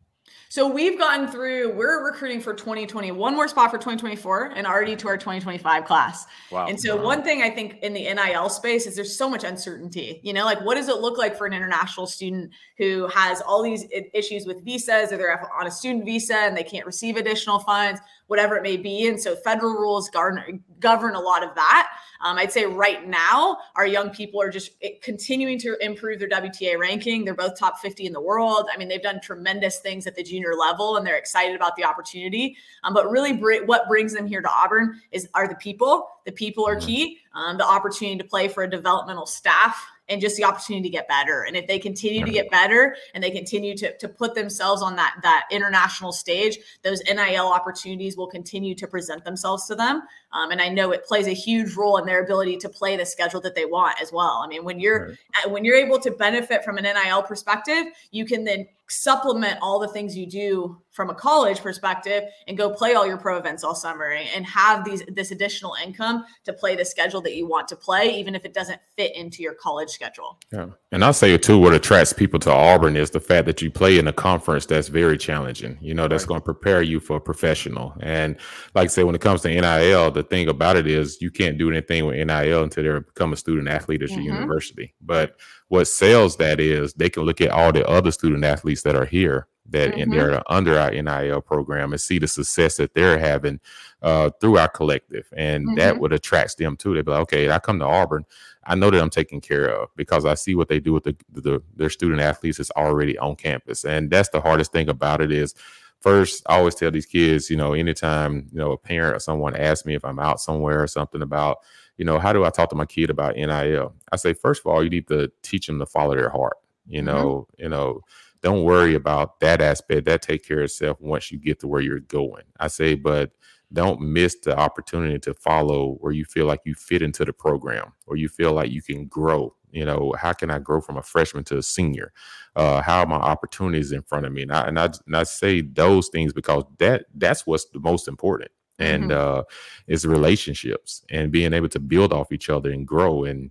So 0.50 0.66
we've 0.66 0.98
gotten 0.98 1.28
through, 1.28 1.74
we're 1.74 2.04
recruiting 2.04 2.40
for 2.40 2.54
2020, 2.54 3.12
one 3.12 3.34
more 3.34 3.48
spot 3.48 3.70
for 3.70 3.76
2024 3.76 4.52
and 4.56 4.66
already 4.66 4.96
to 4.96 5.08
our 5.08 5.18
2025 5.18 5.84
class. 5.84 6.26
Wow. 6.50 6.66
And 6.66 6.80
so 6.80 6.96
wow. 6.96 7.04
one 7.04 7.22
thing 7.22 7.42
I 7.42 7.50
think 7.50 7.78
in 7.82 7.92
the 7.92 8.02
NIL 8.14 8.48
space 8.48 8.86
is 8.86 8.96
there's 8.96 9.16
so 9.16 9.28
much 9.28 9.44
uncertainty. 9.44 10.20
You 10.22 10.32
know, 10.32 10.44
like 10.46 10.60
what 10.64 10.76
does 10.76 10.88
it 10.88 10.96
look 10.96 11.18
like 11.18 11.36
for 11.36 11.46
an 11.46 11.52
international 11.52 12.06
student 12.06 12.50
who 12.78 13.08
has 13.08 13.42
all 13.42 13.62
these 13.62 13.84
issues 14.14 14.46
with 14.46 14.64
visas 14.64 15.12
or 15.12 15.18
they're 15.18 15.50
on 15.60 15.66
a 15.66 15.70
student 15.70 16.06
visa 16.06 16.36
and 16.36 16.56
they 16.56 16.64
can't 16.64 16.86
receive 16.86 17.16
additional 17.16 17.58
funds? 17.58 18.00
Whatever 18.28 18.56
it 18.56 18.62
may 18.62 18.76
be. 18.76 19.08
And 19.08 19.20
so 19.20 19.34
federal 19.34 19.72
rules 19.72 20.08
govern, 20.08 20.62
govern 20.80 21.14
a 21.14 21.20
lot 21.20 21.42
of 21.42 21.54
that. 21.56 21.90
Um, 22.20 22.38
I'd 22.38 22.52
say 22.52 22.66
right 22.66 23.06
now, 23.06 23.58
our 23.74 23.86
young 23.86 24.10
people 24.10 24.40
are 24.40 24.50
just 24.50 24.72
eh, 24.82 24.90
continuing 25.02 25.58
to 25.60 25.76
improve 25.80 26.18
their 26.18 26.28
WTA 26.28 26.78
ranking. 26.78 27.24
They're 27.24 27.34
both 27.34 27.58
top 27.58 27.78
50 27.78 28.06
in 28.06 28.12
the 28.12 28.20
world. 28.20 28.68
I 28.72 28.76
mean, 28.76 28.88
they've 28.88 29.02
done 29.02 29.20
tremendous 29.20 29.78
things 29.78 30.06
at 30.06 30.14
the 30.14 30.22
junior 30.22 30.54
level 30.54 30.96
and 30.96 31.06
they're 31.06 31.16
excited 31.16 31.56
about 31.56 31.76
the 31.76 31.84
opportunity. 31.84 32.56
Um, 32.84 32.94
but 32.94 33.10
really, 33.10 33.32
br- 33.32 33.64
what 33.66 33.88
brings 33.88 34.12
them 34.12 34.26
here 34.26 34.42
to 34.42 34.50
Auburn 34.50 35.00
is 35.10 35.28
are 35.34 35.48
the 35.48 35.56
people. 35.56 36.08
The 36.24 36.32
people 36.32 36.66
are 36.66 36.76
mm-hmm. 36.76 36.86
key. 36.86 37.18
Um, 37.34 37.56
the 37.56 37.66
opportunity 37.66 38.18
to 38.18 38.24
play 38.24 38.48
for 38.48 38.64
a 38.64 38.70
developmental 38.70 39.26
staff 39.26 39.86
and 40.08 40.20
just 40.20 40.36
the 40.36 40.44
opportunity 40.44 40.88
to 40.88 40.92
get 40.92 41.08
better. 41.08 41.42
And 41.42 41.56
if 41.56 41.66
they 41.66 41.78
continue 41.78 42.24
to 42.24 42.30
get 42.30 42.50
better 42.50 42.96
and 43.14 43.22
they 43.22 43.30
continue 43.30 43.76
to, 43.76 43.96
to 43.98 44.08
put 44.08 44.34
themselves 44.34 44.82
on 44.82 44.96
that, 44.96 45.16
that 45.22 45.46
international 45.50 46.12
stage, 46.12 46.58
those 46.82 47.02
NIL 47.06 47.46
opportunities 47.46 48.16
will 48.16 48.26
continue 48.26 48.74
to 48.74 48.86
present 48.86 49.24
themselves 49.24 49.66
to 49.66 49.74
them. 49.74 50.02
Um, 50.32 50.50
and 50.50 50.60
I 50.60 50.68
know 50.68 50.92
it 50.92 51.04
plays 51.04 51.26
a 51.26 51.34
huge 51.34 51.74
role 51.74 51.98
in 51.98 52.06
their 52.06 52.22
ability 52.22 52.56
to 52.58 52.68
play 52.68 52.96
the 52.96 53.06
schedule 53.06 53.40
that 53.42 53.54
they 53.54 53.64
want 53.64 54.00
as 54.00 54.12
well. 54.12 54.42
I 54.44 54.48
mean, 54.48 54.64
when 54.64 54.80
you're 54.80 55.08
right. 55.08 55.50
when 55.50 55.64
you're 55.64 55.76
able 55.76 55.98
to 56.00 56.10
benefit 56.10 56.64
from 56.64 56.78
an 56.78 56.84
NIL 56.84 57.22
perspective, 57.22 57.86
you 58.10 58.24
can 58.24 58.44
then 58.44 58.66
supplement 58.88 59.58
all 59.60 59.78
the 59.78 59.88
things 59.88 60.16
you 60.16 60.26
do 60.26 60.80
from 60.90 61.10
a 61.10 61.14
college 61.14 61.60
perspective 61.60 62.24
and 62.48 62.56
go 62.56 62.70
play 62.70 62.94
all 62.94 63.06
your 63.06 63.18
pro 63.18 63.36
events 63.36 63.62
all 63.62 63.74
summer 63.74 64.10
and 64.10 64.44
have 64.46 64.84
these 64.84 65.02
this 65.08 65.30
additional 65.30 65.76
income 65.84 66.24
to 66.44 66.52
play 66.52 66.74
the 66.74 66.84
schedule 66.84 67.20
that 67.20 67.36
you 67.36 67.46
want 67.46 67.68
to 67.68 67.76
play 67.76 68.18
even 68.18 68.34
if 68.34 68.44
it 68.44 68.52
doesn't 68.54 68.80
fit 68.96 69.14
into 69.14 69.42
your 69.42 69.54
college 69.54 69.90
schedule. 69.90 70.38
Yeah. 70.50 70.70
And 70.90 71.04
i'll 71.04 71.12
say 71.12 71.32
it 71.34 71.42
too 71.42 71.58
what 71.58 71.74
attracts 71.74 72.12
people 72.12 72.40
to 72.40 72.50
auburn 72.50 72.96
is 72.96 73.10
the 73.10 73.20
fact 73.20 73.46
that 73.46 73.62
you 73.62 73.70
play 73.70 73.98
in 73.98 74.08
a 74.08 74.12
conference 74.12 74.66
that's 74.66 74.88
very 74.88 75.18
challenging. 75.18 75.78
You 75.80 75.94
know 75.94 76.08
that's 76.08 76.24
right. 76.24 76.28
going 76.28 76.40
to 76.40 76.44
prepare 76.44 76.82
you 76.82 76.98
for 76.98 77.18
a 77.18 77.20
professional. 77.20 77.94
And 78.00 78.36
like 78.74 78.84
i 78.84 78.88
say 78.88 79.04
when 79.04 79.14
it 79.14 79.20
comes 79.20 79.42
to 79.42 79.48
nil 79.48 80.10
the 80.10 80.22
thing 80.22 80.48
about 80.48 80.76
it 80.76 80.86
is 80.86 81.20
you 81.20 81.30
can't 81.30 81.58
do 81.58 81.70
anything 81.70 82.06
with 82.06 82.16
nil 82.16 82.62
until 82.62 82.82
they 82.82 82.98
become 82.98 83.32
a 83.32 83.36
student 83.36 83.68
athlete 83.68 84.02
at 84.02 84.08
mm-hmm. 84.08 84.22
your 84.22 84.34
university. 84.34 84.94
But 85.00 85.36
what 85.68 85.86
sales 85.86 86.36
that 86.36 86.60
is 86.60 86.94
they 86.94 87.10
can 87.10 87.24
look 87.24 87.40
at 87.40 87.50
all 87.50 87.72
the 87.72 87.86
other 87.86 88.10
student 88.10 88.44
athletes 88.44 88.82
that 88.82 88.96
are 88.96 89.04
here 89.04 89.46
that 89.70 89.90
mm-hmm. 89.90 90.00
in 90.00 90.10
there 90.10 90.42
under 90.50 90.78
our 90.78 90.90
NIL 90.90 91.40
program 91.42 91.92
and 91.92 92.00
see 92.00 92.18
the 92.18 92.26
success 92.26 92.76
that 92.78 92.94
they're 92.94 93.18
having 93.18 93.60
uh, 94.02 94.30
through 94.40 94.58
our 94.58 94.68
collective, 94.68 95.28
and 95.36 95.66
mm-hmm. 95.66 95.74
that 95.76 95.98
would 95.98 96.12
attract 96.12 96.56
them 96.58 96.76
too. 96.76 96.94
They'd 96.94 97.04
be 97.04 97.10
like, 97.10 97.20
okay, 97.22 97.50
I 97.50 97.58
come 97.58 97.78
to 97.80 97.84
Auburn, 97.84 98.24
I 98.68 98.74
know 98.74 98.90
that 98.90 99.00
I'm 99.00 99.10
taken 99.10 99.40
care 99.40 99.66
of 99.66 99.88
because 99.96 100.24
I 100.24 100.34
see 100.34 100.54
what 100.54 100.68
they 100.68 100.78
do 100.78 100.92
with 100.92 101.04
the, 101.04 101.16
the 101.32 101.62
their 101.74 101.90
student 101.90 102.20
athletes 102.20 102.58
that's 102.58 102.70
already 102.72 103.18
on 103.18 103.36
campus, 103.36 103.84
and 103.84 104.10
that's 104.10 104.28
the 104.28 104.40
hardest 104.40 104.72
thing 104.72 104.88
about 104.88 105.20
it 105.20 105.32
is. 105.32 105.54
First, 106.00 106.44
I 106.48 106.58
always 106.58 106.76
tell 106.76 106.92
these 106.92 107.06
kids, 107.06 107.50
you 107.50 107.56
know, 107.56 107.72
anytime 107.72 108.46
you 108.52 108.58
know 108.58 108.70
a 108.72 108.78
parent 108.78 109.16
or 109.16 109.20
someone 109.20 109.56
asks 109.56 109.84
me 109.84 109.96
if 109.96 110.04
I'm 110.04 110.20
out 110.20 110.40
somewhere 110.40 110.80
or 110.80 110.86
something 110.86 111.22
about 111.22 111.58
you 111.98 112.04
know, 112.04 112.18
how 112.18 112.32
do 112.32 112.44
I 112.44 112.50
talk 112.50 112.70
to 112.70 112.76
my 112.76 112.86
kid 112.86 113.10
about 113.10 113.36
NIL? 113.36 113.94
I 114.10 114.16
say, 114.16 114.32
first 114.32 114.62
of 114.62 114.66
all, 114.66 114.82
you 114.82 114.88
need 114.88 115.08
to 115.08 115.30
teach 115.42 115.66
them 115.66 115.80
to 115.80 115.86
follow 115.86 116.14
their 116.14 116.30
heart. 116.30 116.56
You 116.86 117.02
mm-hmm. 117.02 117.06
know, 117.06 117.26
mm-hmm. 117.26 117.62
you 117.64 117.68
know, 117.68 118.00
don't 118.40 118.62
worry 118.62 118.94
about 118.94 119.40
that 119.40 119.60
aspect. 119.60 120.06
That 120.06 120.22
take 120.22 120.46
care 120.46 120.58
of 120.58 120.64
itself 120.64 121.00
once 121.00 121.30
you 121.32 121.38
get 121.38 121.58
to 121.60 121.68
where 121.68 121.80
you're 121.80 121.98
going. 121.98 122.44
I 122.60 122.68
say, 122.68 122.94
but 122.94 123.32
don't 123.72 124.00
miss 124.00 124.36
the 124.44 124.56
opportunity 124.56 125.18
to 125.18 125.34
follow 125.34 125.96
where 126.00 126.12
you 126.12 126.24
feel 126.24 126.46
like 126.46 126.60
you 126.64 126.74
fit 126.74 127.02
into 127.02 127.24
the 127.24 127.32
program 127.32 127.92
or 128.06 128.16
you 128.16 128.28
feel 128.28 128.52
like 128.52 128.70
you 128.70 128.80
can 128.80 129.06
grow. 129.06 129.54
You 129.70 129.84
know, 129.84 130.14
how 130.18 130.32
can 130.32 130.50
I 130.50 130.60
grow 130.60 130.80
from 130.80 130.96
a 130.96 131.02
freshman 131.02 131.44
to 131.44 131.58
a 131.58 131.62
senior? 131.62 132.12
Uh, 132.56 132.80
how 132.80 133.00
are 133.00 133.06
my 133.06 133.16
opportunities 133.16 133.92
in 133.92 134.02
front 134.02 134.24
of 134.24 134.32
me? 134.32 134.42
And 134.42 134.52
I, 134.52 134.68
and 134.68 134.78
I, 134.78 134.88
and 135.06 135.16
I 135.16 135.24
say 135.24 135.60
those 135.60 136.08
things 136.08 136.32
because 136.32 136.64
that 136.78 137.04
that's 137.14 137.46
what's 137.46 137.66
the 137.66 137.80
most 137.80 138.08
important 138.08 138.50
and 138.78 139.04
mm-hmm. 139.04 139.40
uh 139.40 139.42
it's 139.86 140.04
relationships 140.04 141.04
and 141.10 141.32
being 141.32 141.52
able 141.52 141.68
to 141.68 141.80
build 141.80 142.12
off 142.12 142.32
each 142.32 142.48
other 142.48 142.70
and 142.70 142.86
grow 142.86 143.24
and 143.24 143.50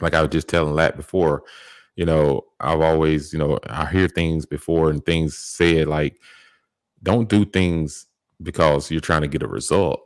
like 0.00 0.14
i 0.14 0.20
was 0.20 0.30
just 0.30 0.48
telling 0.48 0.74
lat 0.74 0.96
before 0.96 1.42
you 1.96 2.04
know 2.04 2.44
i've 2.60 2.80
always 2.80 3.32
you 3.32 3.38
know 3.38 3.58
i 3.68 3.86
hear 3.86 4.08
things 4.08 4.46
before 4.46 4.90
and 4.90 5.04
things 5.04 5.36
said 5.36 5.86
like 5.86 6.20
don't 7.02 7.28
do 7.28 7.44
things 7.44 8.06
because 8.42 8.90
you're 8.90 9.00
trying 9.00 9.22
to 9.22 9.28
get 9.28 9.42
a 9.42 9.48
result 9.48 10.00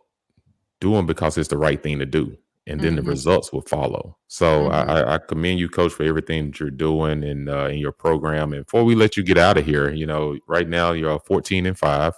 do 0.80 0.92
them 0.92 1.06
because 1.06 1.36
it's 1.38 1.48
the 1.48 1.58
right 1.58 1.82
thing 1.82 1.98
to 1.98 2.06
do 2.06 2.36
and 2.68 2.80
then 2.80 2.94
mm-hmm. 2.94 3.04
the 3.04 3.10
results 3.10 3.52
will 3.52 3.62
follow 3.62 4.16
so 4.28 4.68
mm-hmm. 4.68 4.90
I, 4.90 5.14
I, 5.14 5.18
commend 5.18 5.58
you 5.58 5.68
coach 5.68 5.92
for 5.92 6.04
everything 6.04 6.46
that 6.46 6.60
you're 6.60 6.70
doing 6.70 7.22
in 7.22 7.48
uh, 7.48 7.66
in 7.66 7.78
your 7.78 7.92
program 7.92 8.52
and 8.52 8.64
before 8.64 8.84
we 8.84 8.94
let 8.94 9.16
you 9.16 9.22
get 9.22 9.38
out 9.38 9.58
of 9.58 9.66
here 9.66 9.90
you 9.90 10.06
know 10.06 10.36
right 10.46 10.68
now 10.68 10.92
you're 10.92 11.18
14 11.18 11.66
and 11.66 11.78
5 11.78 12.14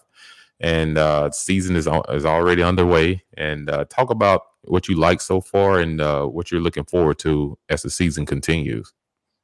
and 0.65 0.97
uh, 0.97 1.31
season 1.31 1.77
is 1.77 1.87
is 2.09 2.25
already 2.25 2.63
underway. 2.63 3.23
And 3.37 3.69
uh, 3.69 3.85
talk 3.91 4.09
about 4.09 4.41
what 4.63 4.89
you 4.89 4.97
like 4.97 5.21
so 5.21 5.43
far 5.43 5.79
and 5.79 6.01
uh, 6.01 6.25
what 6.25 6.51
you're 6.51 6.63
looking 6.63 6.85
forward 6.85 7.19
to 7.19 7.59
as 7.69 7.83
the 7.83 7.91
season 7.91 8.25
continues. 8.25 8.95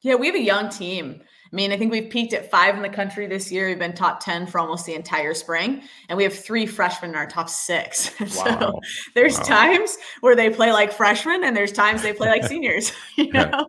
Yeah, 0.00 0.14
we 0.14 0.28
have 0.28 0.34
a 0.34 0.42
young 0.42 0.70
team. 0.70 1.20
I 1.52 1.56
mean, 1.56 1.72
I 1.72 1.76
think 1.76 1.90
we've 1.90 2.08
peaked 2.08 2.32
at 2.32 2.48
five 2.48 2.76
in 2.76 2.82
the 2.82 2.88
country 2.88 3.26
this 3.26 3.50
year. 3.50 3.66
We've 3.66 3.78
been 3.78 3.92
top 3.92 4.20
10 4.20 4.46
for 4.46 4.60
almost 4.60 4.86
the 4.86 4.94
entire 4.94 5.34
spring. 5.34 5.82
And 6.08 6.16
we 6.16 6.22
have 6.22 6.32
three 6.32 6.64
freshmen 6.64 7.10
in 7.10 7.16
our 7.16 7.26
top 7.26 7.48
six. 7.48 8.10
Wow. 8.20 8.58
so 8.58 8.80
there's 9.14 9.38
wow. 9.38 9.44
times 9.44 9.96
where 10.20 10.36
they 10.36 10.50
play 10.50 10.72
like 10.72 10.92
freshmen 10.92 11.42
and 11.42 11.56
there's 11.56 11.72
times 11.72 12.02
they 12.02 12.12
play 12.12 12.28
like 12.28 12.44
seniors, 12.44 12.92
you 13.16 13.32
know? 13.32 13.50
Yeah. 13.52 13.64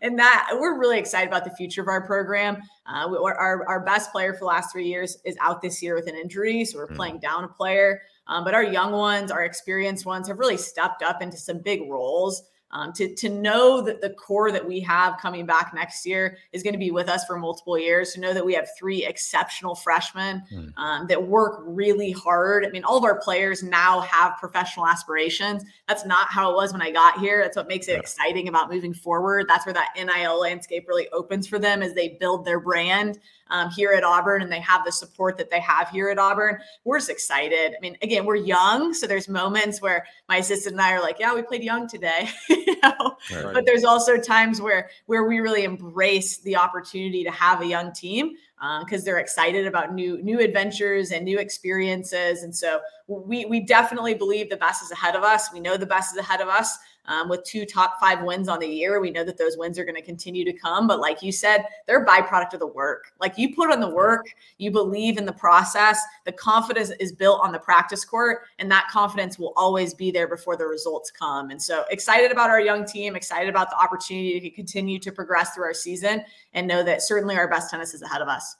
And 0.00 0.18
that 0.18 0.48
we're 0.54 0.78
really 0.78 0.98
excited 0.98 1.28
about 1.28 1.44
the 1.44 1.50
future 1.50 1.82
of 1.82 1.88
our 1.88 2.06
program. 2.06 2.62
Uh, 2.86 3.08
we, 3.10 3.18
our, 3.18 3.66
our 3.68 3.84
best 3.84 4.10
player 4.12 4.32
for 4.32 4.40
the 4.40 4.46
last 4.46 4.72
three 4.72 4.86
years 4.86 5.18
is 5.24 5.36
out 5.40 5.60
this 5.60 5.82
year 5.82 5.94
with 5.94 6.06
an 6.06 6.16
injury. 6.16 6.64
So 6.64 6.78
we're 6.78 6.88
mm. 6.88 6.96
playing 6.96 7.18
down 7.18 7.44
a 7.44 7.48
player. 7.48 8.00
Um, 8.26 8.42
but 8.42 8.54
our 8.54 8.64
young 8.64 8.92
ones, 8.92 9.30
our 9.30 9.44
experienced 9.44 10.06
ones 10.06 10.28
have 10.28 10.38
really 10.38 10.56
stepped 10.56 11.02
up 11.02 11.20
into 11.20 11.36
some 11.36 11.58
big 11.58 11.90
roles 11.90 12.42
um, 12.72 12.92
to, 12.94 13.14
to 13.14 13.28
know 13.28 13.80
that 13.80 14.00
the 14.00 14.10
core 14.10 14.50
that 14.50 14.66
we 14.66 14.80
have 14.80 15.18
coming 15.18 15.46
back 15.46 15.72
next 15.74 16.04
year 16.04 16.36
is 16.52 16.62
going 16.62 16.72
to 16.72 16.78
be 16.78 16.90
with 16.90 17.08
us 17.08 17.24
for 17.24 17.38
multiple 17.38 17.78
years, 17.78 18.12
to 18.12 18.20
know 18.20 18.34
that 18.34 18.44
we 18.44 18.54
have 18.54 18.68
three 18.78 19.04
exceptional 19.04 19.74
freshmen 19.74 20.42
mm. 20.52 20.72
um, 20.76 21.06
that 21.06 21.22
work 21.22 21.62
really 21.64 22.10
hard. 22.10 22.66
I 22.66 22.70
mean, 22.70 22.84
all 22.84 22.98
of 22.98 23.04
our 23.04 23.20
players 23.20 23.62
now 23.62 24.00
have 24.00 24.36
professional 24.38 24.86
aspirations. 24.86 25.64
That's 25.86 26.04
not 26.04 26.28
how 26.28 26.50
it 26.50 26.54
was 26.54 26.72
when 26.72 26.82
I 26.82 26.90
got 26.90 27.18
here. 27.20 27.42
That's 27.42 27.56
what 27.56 27.68
makes 27.68 27.88
it 27.88 27.92
yeah. 27.92 27.98
exciting 27.98 28.48
about 28.48 28.70
moving 28.70 28.94
forward. 28.94 29.46
That's 29.48 29.64
where 29.64 29.74
that 29.74 29.90
NIL 29.96 30.40
landscape 30.40 30.86
really 30.88 31.08
opens 31.10 31.46
for 31.46 31.58
them 31.58 31.82
as 31.82 31.94
they 31.94 32.16
build 32.20 32.44
their 32.44 32.60
brand 32.60 33.20
um, 33.50 33.70
here 33.70 33.92
at 33.92 34.04
Auburn 34.04 34.42
and 34.42 34.50
they 34.50 34.60
have 34.60 34.84
the 34.84 34.92
support 34.92 35.36
that 35.38 35.50
they 35.50 35.60
have 35.60 35.88
here 35.90 36.08
at 36.08 36.18
Auburn. 36.18 36.58
We're 36.84 36.98
just 36.98 37.10
excited. 37.10 37.74
I 37.76 37.80
mean, 37.80 37.96
again, 38.02 38.24
we're 38.24 38.36
young, 38.36 38.92
so 38.94 39.06
there's 39.06 39.28
moments 39.28 39.80
where 39.80 40.06
my 40.28 40.38
assistant 40.38 40.74
and 40.74 40.80
I 40.80 40.92
are 40.92 41.00
like, 41.00 41.18
"Yeah, 41.18 41.34
we 41.34 41.42
played 41.42 41.62
young 41.62 41.88
today," 41.88 42.28
you 42.48 42.76
know. 42.82 43.16
Right. 43.32 43.54
But 43.54 43.66
there's 43.66 43.84
also 43.84 44.16
times 44.18 44.60
where 44.60 44.90
where 45.06 45.24
we 45.24 45.40
really 45.40 45.64
embrace 45.64 46.38
the 46.38 46.56
opportunity 46.56 47.24
to 47.24 47.30
have 47.30 47.60
a 47.60 47.66
young 47.66 47.92
team 47.92 48.36
because 48.80 49.02
uh, 49.02 49.04
they're 49.04 49.18
excited 49.18 49.66
about 49.66 49.92
new 49.92 50.22
new 50.22 50.40
adventures 50.40 51.10
and 51.10 51.24
new 51.24 51.38
experiences. 51.38 52.42
And 52.42 52.54
so 52.54 52.80
we 53.06 53.44
we 53.44 53.60
definitely 53.60 54.14
believe 54.14 54.50
the 54.50 54.56
best 54.56 54.82
is 54.82 54.90
ahead 54.90 55.14
of 55.14 55.22
us. 55.22 55.52
We 55.52 55.60
know 55.60 55.76
the 55.76 55.86
best 55.86 56.14
is 56.14 56.18
ahead 56.18 56.40
of 56.40 56.48
us 56.48 56.78
um, 57.06 57.28
with 57.28 57.44
two 57.44 57.64
top 57.64 57.98
five 58.00 58.22
wins 58.22 58.48
on 58.48 58.58
the 58.58 58.66
year. 58.66 59.00
We 59.00 59.10
know 59.10 59.24
that 59.24 59.38
those 59.38 59.56
wins 59.56 59.78
are 59.78 59.84
going 59.84 59.96
to 59.96 60.02
continue 60.02 60.44
to 60.44 60.52
come. 60.52 60.86
But 60.86 61.00
like 61.00 61.22
you 61.22 61.32
said, 61.32 61.64
they're 61.86 62.02
a 62.02 62.06
byproduct 62.06 62.54
of 62.54 62.60
the 62.60 62.66
work. 62.66 63.12
Like 63.20 63.38
you 63.38 63.54
put 63.54 63.72
on 63.72 63.80
the 63.80 63.88
work, 63.88 64.26
you 64.58 64.70
believe 64.70 65.18
in 65.18 65.24
the 65.24 65.32
process, 65.32 66.00
the 66.24 66.32
confidence 66.32 66.90
is 67.00 67.12
built 67.12 67.40
on 67.42 67.52
the 67.52 67.58
practice 67.58 68.04
court, 68.04 68.42
and 68.58 68.70
that 68.70 68.88
confidence 68.90 69.38
will 69.38 69.52
always 69.56 69.94
be 69.94 70.10
there 70.10 70.28
before 70.28 70.56
the 70.56 70.66
results 70.66 71.10
come. 71.10 71.50
And 71.50 71.60
so 71.60 71.84
excited 71.90 72.32
about 72.32 72.50
our 72.50 72.60
young 72.60 72.84
team, 72.84 73.16
excited 73.16 73.48
about 73.48 73.70
the 73.70 73.76
opportunity 73.76 74.40
to 74.40 74.50
continue 74.50 74.98
to 74.98 75.12
progress 75.12 75.54
through 75.54 75.64
our 75.64 75.74
season 75.74 76.22
and 76.52 76.66
know 76.66 76.82
that 76.82 77.02
certainly 77.02 77.36
our 77.36 77.48
best 77.48 77.70
tennis 77.70 77.94
is 77.94 78.02
ahead 78.02 78.22
of 78.22 78.28
us. 78.28 78.56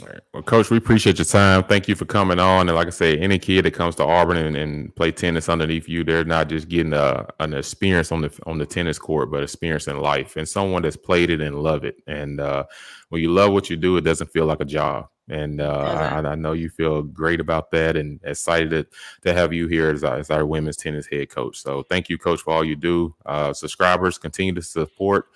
All 0.00 0.08
right. 0.08 0.20
Well, 0.32 0.42
Coach, 0.42 0.70
we 0.70 0.78
appreciate 0.78 1.18
your 1.18 1.26
time. 1.26 1.64
Thank 1.64 1.86
you 1.86 1.94
for 1.94 2.06
coming 2.06 2.38
on. 2.38 2.68
And 2.68 2.74
like 2.74 2.86
I 2.86 2.90
say, 2.90 3.18
any 3.18 3.38
kid 3.38 3.66
that 3.66 3.74
comes 3.74 3.94
to 3.96 4.04
Auburn 4.04 4.38
and, 4.38 4.56
and 4.56 4.94
play 4.96 5.12
tennis 5.12 5.50
underneath 5.50 5.86
you, 5.86 6.02
they're 6.02 6.24
not 6.24 6.48
just 6.48 6.68
getting 6.70 6.94
a, 6.94 7.26
an 7.40 7.52
experience 7.52 8.10
on 8.10 8.22
the 8.22 8.40
on 8.46 8.56
the 8.56 8.64
tennis 8.64 8.98
court, 8.98 9.30
but 9.30 9.42
experience 9.42 9.88
in 9.88 9.98
life 10.00 10.36
and 10.36 10.48
someone 10.48 10.82
that's 10.82 10.96
played 10.96 11.28
it 11.28 11.42
and 11.42 11.62
love 11.62 11.84
it. 11.84 11.96
And 12.06 12.40
uh, 12.40 12.64
when 13.10 13.20
you 13.20 13.30
love 13.30 13.52
what 13.52 13.68
you 13.68 13.76
do, 13.76 13.98
it 13.98 14.00
doesn't 14.00 14.32
feel 14.32 14.46
like 14.46 14.60
a 14.60 14.64
job. 14.64 15.08
And 15.28 15.60
uh, 15.60 16.20
I, 16.24 16.30
I, 16.30 16.34
know 16.34 16.52
you 16.52 16.68
feel 16.68 17.02
great 17.02 17.38
about 17.38 17.70
that 17.70 17.96
and 17.96 18.18
excited 18.24 18.70
to, 18.70 18.86
to 19.22 19.32
have 19.32 19.52
you 19.52 19.68
here 19.68 19.90
as, 19.90 20.02
as, 20.02 20.30
our 20.30 20.44
women's 20.44 20.76
tennis 20.76 21.06
head 21.06 21.30
coach. 21.30 21.58
So 21.58 21.84
thank 21.84 22.08
you, 22.08 22.18
coach, 22.18 22.40
for 22.40 22.52
all 22.52 22.64
you 22.64 22.74
do. 22.74 23.14
Uh, 23.24 23.52
subscribers, 23.52 24.18
continue 24.18 24.52
to 24.54 24.62
support 24.62 25.26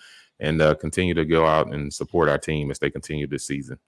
and 0.40 0.61
uh, 0.61 0.74
continue 0.74 1.14
to 1.14 1.24
go 1.24 1.46
out 1.46 1.72
and 1.72 1.92
support 1.94 2.28
our 2.28 2.36
team 2.36 2.70
as 2.72 2.80
they 2.80 2.90
continue 2.90 3.28
this 3.28 3.46
season. 3.46 3.78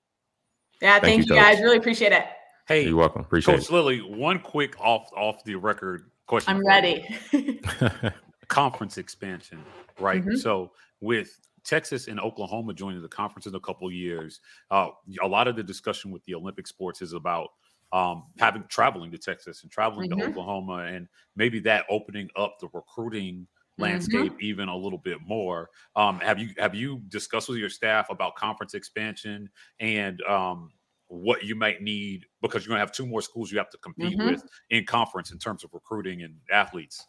Yeah, 0.80 0.92
thank, 0.92 1.02
thank 1.02 1.28
you, 1.28 1.34
you 1.34 1.40
guys. 1.40 1.60
Really 1.60 1.76
appreciate 1.76 2.12
it. 2.12 2.24
Hey, 2.66 2.84
you're 2.84 2.96
welcome. 2.96 3.22
Appreciate 3.22 3.54
Coach 3.54 3.64
it. 3.64 3.72
Lilley, 3.72 3.98
one 4.00 4.38
quick 4.38 4.78
off 4.80 5.10
off 5.16 5.42
the 5.44 5.54
record 5.54 6.10
question. 6.26 6.56
I'm 6.56 6.66
ready. 6.66 7.08
conference 8.48 8.98
expansion, 8.98 9.62
right? 9.98 10.24
Mm-hmm. 10.24 10.36
So 10.36 10.72
with 11.00 11.38
Texas 11.64 12.08
and 12.08 12.18
Oklahoma 12.20 12.74
joining 12.74 13.02
the 13.02 13.08
conference 13.08 13.46
in 13.46 13.54
a 13.54 13.60
couple 13.60 13.90
years, 13.90 14.40
uh, 14.70 14.88
a 15.22 15.28
lot 15.28 15.48
of 15.48 15.56
the 15.56 15.62
discussion 15.62 16.10
with 16.10 16.24
the 16.24 16.34
Olympic 16.34 16.66
sports 16.66 17.02
is 17.02 17.12
about 17.12 17.48
um, 17.92 18.24
having 18.38 18.64
traveling 18.68 19.10
to 19.12 19.18
Texas 19.18 19.62
and 19.62 19.72
traveling 19.72 20.10
mm-hmm. 20.10 20.20
to 20.20 20.26
Oklahoma, 20.26 20.88
and 20.92 21.08
maybe 21.36 21.58
that 21.60 21.84
opening 21.90 22.28
up 22.36 22.58
the 22.60 22.68
recruiting 22.72 23.46
landscape 23.78 24.32
mm-hmm. 24.32 24.42
even 24.42 24.68
a 24.68 24.76
little 24.76 24.98
bit 24.98 25.18
more. 25.26 25.70
Um, 25.96 26.18
have 26.20 26.38
you 26.38 26.50
have 26.58 26.74
you 26.74 27.00
discussed 27.08 27.48
with 27.48 27.58
your 27.58 27.70
staff 27.70 28.10
about 28.10 28.36
conference 28.36 28.74
expansion 28.74 29.48
and 29.80 30.20
um, 30.22 30.70
what 31.08 31.44
you 31.44 31.54
might 31.54 31.82
need 31.82 32.26
because 32.42 32.64
you're 32.64 32.70
going 32.70 32.78
to 32.78 32.86
have 32.86 32.92
two 32.92 33.06
more 33.06 33.22
schools 33.22 33.50
you 33.50 33.58
have 33.58 33.70
to 33.70 33.78
compete 33.78 34.18
mm-hmm. 34.18 34.32
with 34.32 34.44
in 34.70 34.84
conference 34.84 35.32
in 35.32 35.38
terms 35.38 35.64
of 35.64 35.70
recruiting 35.72 36.22
and 36.22 36.34
athletes? 36.50 37.06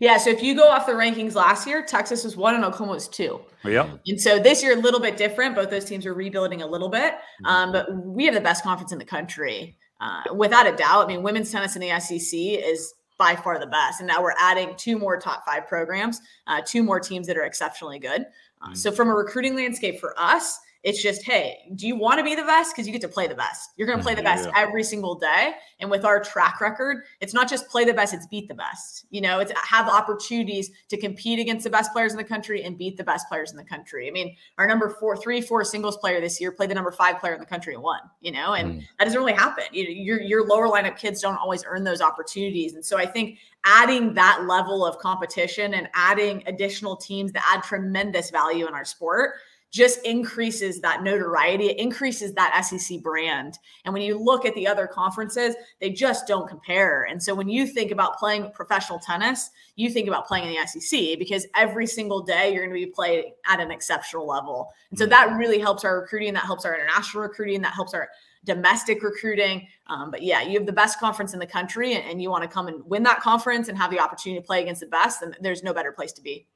Yeah, 0.00 0.16
so 0.16 0.30
if 0.30 0.42
you 0.42 0.56
go 0.56 0.68
off 0.68 0.86
the 0.86 0.92
rankings 0.92 1.34
last 1.34 1.66
year, 1.66 1.84
Texas 1.84 2.24
was 2.24 2.36
one 2.36 2.54
and 2.54 2.64
Oklahoma 2.64 2.92
was 2.92 3.08
two. 3.08 3.40
Yeah. 3.62 3.92
And 4.06 4.20
so 4.20 4.38
this 4.38 4.62
year, 4.62 4.72
a 4.72 4.80
little 4.80 5.00
bit 5.00 5.16
different. 5.16 5.54
Both 5.54 5.70
those 5.70 5.84
teams 5.84 6.06
are 6.06 6.14
rebuilding 6.14 6.62
a 6.62 6.66
little 6.66 6.88
bit. 6.88 7.12
Mm-hmm. 7.12 7.46
Um, 7.46 7.72
but 7.72 7.94
we 7.94 8.24
have 8.24 8.34
the 8.34 8.40
best 8.40 8.64
conference 8.64 8.92
in 8.92 8.98
the 8.98 9.04
country. 9.04 9.76
Uh, 9.98 10.34
without 10.34 10.66
a 10.66 10.76
doubt. 10.76 11.06
I 11.06 11.08
mean, 11.08 11.22
women's 11.22 11.50
tennis 11.50 11.74
in 11.74 11.80
the 11.80 11.98
SEC 12.00 12.38
is 12.38 12.92
by 13.18 13.34
far 13.34 13.58
the 13.58 13.66
best. 13.66 14.00
And 14.00 14.06
now 14.06 14.22
we're 14.22 14.34
adding 14.38 14.74
two 14.76 14.98
more 14.98 15.18
top 15.18 15.44
five 15.44 15.66
programs, 15.66 16.20
uh, 16.46 16.60
two 16.64 16.82
more 16.82 17.00
teams 17.00 17.26
that 17.26 17.36
are 17.36 17.44
exceptionally 17.44 17.98
good. 17.98 18.22
Uh, 18.62 18.66
mm-hmm. 18.66 18.74
So, 18.74 18.90
from 18.90 19.08
a 19.08 19.14
recruiting 19.14 19.54
landscape 19.54 20.00
for 20.00 20.14
us, 20.18 20.58
it's 20.86 21.02
just, 21.02 21.24
hey, 21.24 21.58
do 21.74 21.84
you 21.84 21.96
want 21.96 22.18
to 22.18 22.24
be 22.24 22.36
the 22.36 22.44
best? 22.44 22.72
Because 22.72 22.86
you 22.86 22.92
get 22.92 23.02
to 23.02 23.08
play 23.08 23.26
the 23.26 23.34
best. 23.34 23.72
You're 23.76 23.88
going 23.88 23.98
to 23.98 24.04
play 24.04 24.14
the 24.14 24.20
mm-hmm. 24.20 24.36
best 24.36 24.48
yeah. 24.54 24.62
every 24.62 24.84
single 24.84 25.16
day. 25.16 25.54
And 25.80 25.90
with 25.90 26.04
our 26.04 26.22
track 26.22 26.60
record, 26.60 26.98
it's 27.20 27.34
not 27.34 27.50
just 27.50 27.68
play 27.68 27.84
the 27.84 27.92
best, 27.92 28.14
it's 28.14 28.28
beat 28.28 28.46
the 28.46 28.54
best. 28.54 29.04
You 29.10 29.20
know, 29.20 29.40
it's 29.40 29.50
have 29.68 29.88
opportunities 29.88 30.70
to 30.88 30.96
compete 30.96 31.40
against 31.40 31.64
the 31.64 31.70
best 31.70 31.92
players 31.92 32.12
in 32.12 32.18
the 32.18 32.24
country 32.24 32.62
and 32.62 32.78
beat 32.78 32.96
the 32.96 33.02
best 33.02 33.28
players 33.28 33.50
in 33.50 33.56
the 33.56 33.64
country. 33.64 34.06
I 34.06 34.12
mean, 34.12 34.36
our 34.58 34.68
number 34.68 34.88
four, 34.88 35.16
three, 35.16 35.40
four 35.40 35.64
singles 35.64 35.96
player 35.96 36.20
this 36.20 36.40
year 36.40 36.52
played 36.52 36.70
the 36.70 36.76
number 36.76 36.92
five 36.92 37.18
player 37.18 37.34
in 37.34 37.40
the 37.40 37.46
country 37.46 37.74
and 37.74 37.82
won, 37.82 38.02
you 38.20 38.30
know, 38.30 38.52
and 38.52 38.74
mm. 38.74 38.86
that 39.00 39.06
doesn't 39.06 39.18
really 39.18 39.32
happen. 39.32 39.64
You 39.72 39.84
know, 39.86 39.90
your, 39.90 40.20
your 40.20 40.46
lower 40.46 40.68
lineup 40.68 40.96
kids 40.96 41.20
don't 41.20 41.36
always 41.36 41.64
earn 41.66 41.82
those 41.82 42.00
opportunities. 42.00 42.74
And 42.74 42.84
so 42.84 42.96
I 42.96 43.06
think 43.06 43.40
adding 43.64 44.14
that 44.14 44.44
level 44.46 44.86
of 44.86 44.98
competition 44.98 45.74
and 45.74 45.88
adding 45.94 46.44
additional 46.46 46.94
teams 46.94 47.32
that 47.32 47.44
add 47.52 47.64
tremendous 47.64 48.30
value 48.30 48.68
in 48.68 48.72
our 48.74 48.84
sport 48.84 49.34
just 49.76 50.02
increases 50.06 50.80
that 50.80 51.02
notoriety, 51.02 51.66
it 51.66 51.78
increases 51.78 52.32
that 52.32 52.64
SEC 52.64 53.02
brand. 53.02 53.58
And 53.84 53.92
when 53.92 54.02
you 54.02 54.18
look 54.18 54.46
at 54.46 54.54
the 54.54 54.66
other 54.66 54.86
conferences, 54.86 55.54
they 55.82 55.90
just 55.90 56.26
don't 56.26 56.48
compare. 56.48 57.02
And 57.02 57.22
so 57.22 57.34
when 57.34 57.50
you 57.50 57.66
think 57.66 57.90
about 57.90 58.16
playing 58.16 58.52
professional 58.52 58.98
tennis, 58.98 59.50
you 59.76 59.90
think 59.90 60.08
about 60.08 60.26
playing 60.26 60.46
in 60.50 60.58
the 60.58 60.66
SEC 60.66 61.18
because 61.18 61.46
every 61.54 61.86
single 61.86 62.22
day 62.22 62.54
you're 62.54 62.66
going 62.66 62.80
to 62.80 62.86
be 62.86 62.90
playing 62.90 63.34
at 63.46 63.60
an 63.60 63.70
exceptional 63.70 64.26
level. 64.26 64.72
And 64.88 64.98
so 64.98 65.04
mm-hmm. 65.04 65.10
that 65.10 65.36
really 65.36 65.58
helps 65.58 65.84
our 65.84 66.00
recruiting, 66.00 66.32
that 66.32 66.44
helps 66.44 66.64
our 66.64 66.74
international 66.74 67.24
recruiting, 67.24 67.60
that 67.60 67.74
helps 67.74 67.92
our 67.92 68.08
domestic 68.44 69.02
recruiting. 69.02 69.68
Um, 69.88 70.10
but 70.10 70.22
yeah, 70.22 70.40
you 70.40 70.56
have 70.56 70.64
the 70.64 70.72
best 70.72 70.98
conference 70.98 71.34
in 71.34 71.38
the 71.38 71.46
country 71.46 71.92
and, 71.92 72.04
and 72.10 72.22
you 72.22 72.30
want 72.30 72.44
to 72.44 72.48
come 72.48 72.68
and 72.68 72.82
win 72.86 73.02
that 73.02 73.20
conference 73.20 73.68
and 73.68 73.76
have 73.76 73.90
the 73.90 74.00
opportunity 74.00 74.40
to 74.40 74.46
play 74.46 74.62
against 74.62 74.80
the 74.80 74.86
best, 74.86 75.20
then 75.20 75.36
there's 75.42 75.62
no 75.62 75.74
better 75.74 75.92
place 75.92 76.12
to 76.12 76.22
be. 76.22 76.46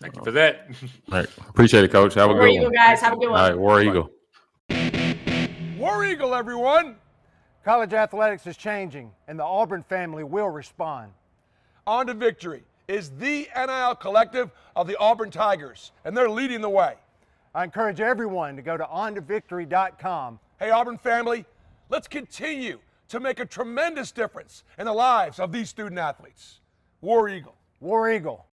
Thank 0.00 0.16
you 0.16 0.22
for 0.22 0.30
that. 0.32 0.68
All 0.70 0.88
right. 1.18 1.28
Appreciate 1.48 1.84
it, 1.84 1.90
coach. 1.90 2.14
Have 2.14 2.30
a 2.30 2.32
War 2.34 2.42
good 2.42 2.50
Eagle, 2.52 2.64
one. 2.66 2.72
guys. 2.74 3.00
Have 3.00 3.12
a 3.14 3.16
good 3.16 3.30
one. 3.30 3.40
All 3.40 3.48
right. 3.48 3.58
War 3.58 3.82
Eagle. 3.82 4.10
War 5.76 6.04
Eagle, 6.04 6.34
everyone. 6.34 6.96
College 7.64 7.92
athletics 7.92 8.46
is 8.46 8.56
changing, 8.56 9.10
and 9.26 9.38
the 9.38 9.44
Auburn 9.44 9.82
family 9.82 10.24
will 10.24 10.48
respond. 10.48 11.12
On 11.86 12.06
to 12.06 12.14
Victory 12.14 12.62
is 12.86 13.10
the 13.18 13.48
NIL 13.56 13.94
collective 13.96 14.50
of 14.76 14.86
the 14.86 14.96
Auburn 14.98 15.30
Tigers, 15.30 15.92
and 16.04 16.16
they're 16.16 16.30
leading 16.30 16.60
the 16.60 16.70
way. 16.70 16.94
I 17.54 17.64
encourage 17.64 18.00
everyone 18.00 18.56
to 18.56 18.62
go 18.62 18.76
to 18.76 18.84
ontovictory.com. 18.84 20.38
Hey, 20.58 20.70
Auburn 20.70 20.98
family, 20.98 21.44
let's 21.90 22.08
continue 22.08 22.78
to 23.08 23.20
make 23.20 23.40
a 23.40 23.44
tremendous 23.44 24.12
difference 24.12 24.64
in 24.78 24.86
the 24.86 24.92
lives 24.92 25.38
of 25.40 25.50
these 25.52 25.68
student 25.68 25.98
athletes. 25.98 26.60
War 27.00 27.28
Eagle. 27.28 27.54
War 27.80 28.10
Eagle. 28.10 28.46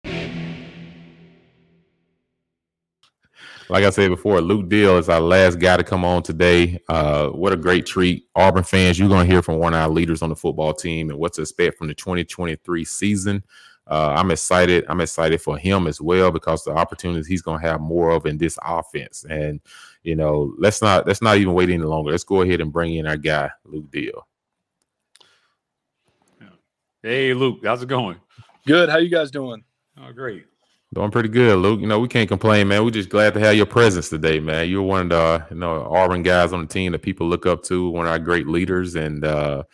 Like 3.69 3.85
I 3.85 3.91
said 3.91 4.11
before, 4.11 4.41
Luke 4.41 4.69
Deal 4.69 4.99
is 4.99 5.09
our 5.09 5.21
last 5.21 5.59
guy 5.59 5.77
to 5.77 5.85
come 5.85 6.05
on 6.05 6.23
today. 6.23 6.79
Uh, 6.89 7.29
what 7.29 7.53
a 7.53 7.57
great 7.57 7.87
treat. 7.87 8.27
Auburn 8.35 8.65
fans, 8.65 8.99
you're 8.99 9.09
going 9.09 9.27
to 9.27 9.33
hear 9.33 9.43
from 9.43 9.59
one 9.59 9.75
of 9.75 9.81
our 9.81 9.89
leaders 9.89 10.23
on 10.23 10.29
the 10.29 10.37
football 10.37 10.75
team 10.75 11.11
and 11.11 11.19
what 11.19 11.33
to 11.35 11.43
expect 11.43 11.79
from 11.79 11.89
the 11.89 11.95
2023 11.95 12.85
season. 12.85 13.43
Uh, 13.87 14.15
I'm 14.17 14.31
excited. 14.31 14.85
I'm 14.89 15.01
excited 15.01 15.43
for 15.43 15.59
him 15.59 15.87
as 15.87 16.01
well 16.01 16.31
because 16.31 16.65
the 16.65 16.73
opportunities 16.73 17.27
he's 17.27 17.43
going 17.43 17.61
to 17.61 17.69
have 17.69 17.81
more 17.81 18.11
of 18.11 18.25
in 18.27 18.39
this 18.39 18.59
offense. 18.63 19.25
And 19.29 19.61
you 20.03 20.17
know, 20.17 20.55
let's 20.59 20.81
not 20.81 21.07
let's 21.07 21.21
not 21.21 21.37
even 21.37 21.53
wait 21.53 21.69
any 21.69 21.83
longer. 21.83 22.11
Let's 22.11 22.25
go 22.25 22.43
ahead 22.43 22.61
and 22.61 22.73
bring 22.73 22.95
in 22.95 23.07
our 23.07 23.17
guy, 23.17 23.51
Luke 23.65 23.91
Deal. 23.91 24.27
Hey, 27.03 27.35
Luke, 27.35 27.61
how's 27.63 27.83
it 27.83 27.89
going? 27.89 28.19
Good. 28.67 28.89
How 28.89 28.97
you 28.97 29.11
guys 29.11 29.31
doing? 29.31 29.63
Oh, 30.01 30.11
great. 30.13 30.47
Doing 30.95 31.11
pretty 31.11 31.29
good, 31.29 31.59
Luke. 31.59 31.81
You 31.81 31.89
know, 31.89 31.99
we 31.99 32.07
can't 32.07 32.29
complain, 32.29 32.69
man. 32.69 32.85
We're 32.85 32.93
just 32.93 33.09
glad 33.09 33.35
to 33.35 33.41
have 33.41 33.57
your 33.57 33.67
presence 33.67 34.11
today, 34.11 34.39
man. 34.39 34.69
You're 34.69 34.83
one 34.83 35.01
of 35.03 35.09
the 35.09 35.47
you 35.51 35.57
know 35.57 35.83
Auburn 35.93 36.23
guys 36.23 36.53
on 36.53 36.61
the 36.61 36.67
team 36.69 36.93
that 36.93 37.03
people 37.03 37.27
look 37.27 37.47
up 37.47 37.65
to, 37.65 37.89
one 37.91 38.07
of 38.07 38.13
our 38.13 38.21
great 38.21 38.47
leaders, 38.47 38.95
and 38.95 39.25
uh, 39.25 39.65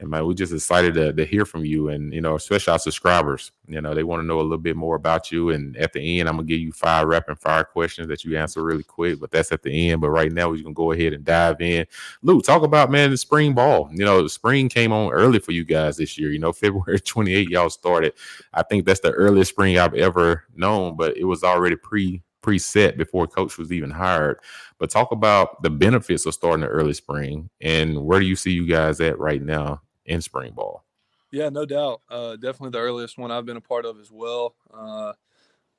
and 0.00 0.08
man, 0.08 0.26
we're 0.26 0.32
just 0.32 0.54
excited 0.54 0.94
to, 0.94 1.12
to 1.12 1.24
hear 1.26 1.44
from 1.44 1.62
you, 1.62 1.90
and 1.90 2.12
you 2.12 2.22
know, 2.22 2.34
especially 2.34 2.72
our 2.72 2.78
subscribers. 2.78 3.52
You 3.68 3.82
know, 3.82 3.94
they 3.94 4.02
want 4.02 4.22
to 4.22 4.26
know 4.26 4.40
a 4.40 4.42
little 4.42 4.56
bit 4.56 4.74
more 4.74 4.96
about 4.96 5.30
you. 5.30 5.50
And 5.50 5.76
at 5.76 5.92
the 5.92 6.18
end, 6.18 6.26
I'm 6.26 6.36
gonna 6.36 6.48
give 6.48 6.58
you 6.58 6.72
five 6.72 7.06
rapid 7.06 7.38
fire 7.38 7.64
questions 7.64 8.08
that 8.08 8.24
you 8.24 8.38
answer 8.38 8.64
really 8.64 8.82
quick. 8.82 9.20
But 9.20 9.30
that's 9.30 9.52
at 9.52 9.62
the 9.62 9.90
end. 9.90 10.00
But 10.00 10.08
right 10.08 10.32
now, 10.32 10.48
we're 10.48 10.62
gonna 10.62 10.72
go 10.72 10.92
ahead 10.92 11.12
and 11.12 11.22
dive 11.22 11.60
in. 11.60 11.86
Luke, 12.22 12.44
talk 12.44 12.62
about 12.62 12.90
man 12.90 13.10
the 13.10 13.18
spring 13.18 13.52
ball. 13.52 13.90
You 13.92 14.06
know, 14.06 14.26
spring 14.26 14.70
came 14.70 14.90
on 14.90 15.12
early 15.12 15.38
for 15.38 15.52
you 15.52 15.64
guys 15.64 15.98
this 15.98 16.16
year. 16.16 16.30
You 16.30 16.38
know, 16.38 16.52
February 16.60 16.98
28, 16.98 17.50
y'all 17.50 17.68
started. 17.68 18.14
I 18.54 18.62
think 18.62 18.86
that's 18.86 19.00
the 19.00 19.12
earliest 19.12 19.50
spring 19.50 19.78
I've 19.78 19.94
ever 19.94 20.44
known, 20.56 20.96
but 20.96 21.14
it 21.18 21.24
was 21.24 21.44
already 21.44 21.76
pre 21.76 22.22
preset 22.42 22.96
before 22.96 23.26
coach 23.26 23.58
was 23.58 23.70
even 23.70 23.90
hired. 23.90 24.40
But 24.78 24.88
talk 24.88 25.12
about 25.12 25.62
the 25.62 25.68
benefits 25.68 26.24
of 26.24 26.32
starting 26.32 26.62
the 26.62 26.68
early 26.68 26.94
spring 26.94 27.50
and 27.60 28.02
where 28.02 28.18
do 28.18 28.24
you 28.24 28.34
see 28.34 28.50
you 28.50 28.66
guys 28.66 28.98
at 29.02 29.18
right 29.18 29.42
now 29.42 29.82
in 30.10 30.20
spring 30.20 30.52
ball. 30.52 30.84
Yeah, 31.30 31.48
no 31.48 31.64
doubt. 31.64 32.02
Uh, 32.10 32.34
definitely 32.34 32.70
the 32.70 32.80
earliest 32.80 33.16
one 33.16 33.30
I've 33.30 33.46
been 33.46 33.56
a 33.56 33.60
part 33.60 33.86
of 33.86 34.00
as 34.00 34.10
well. 34.10 34.54
Uh, 34.74 35.12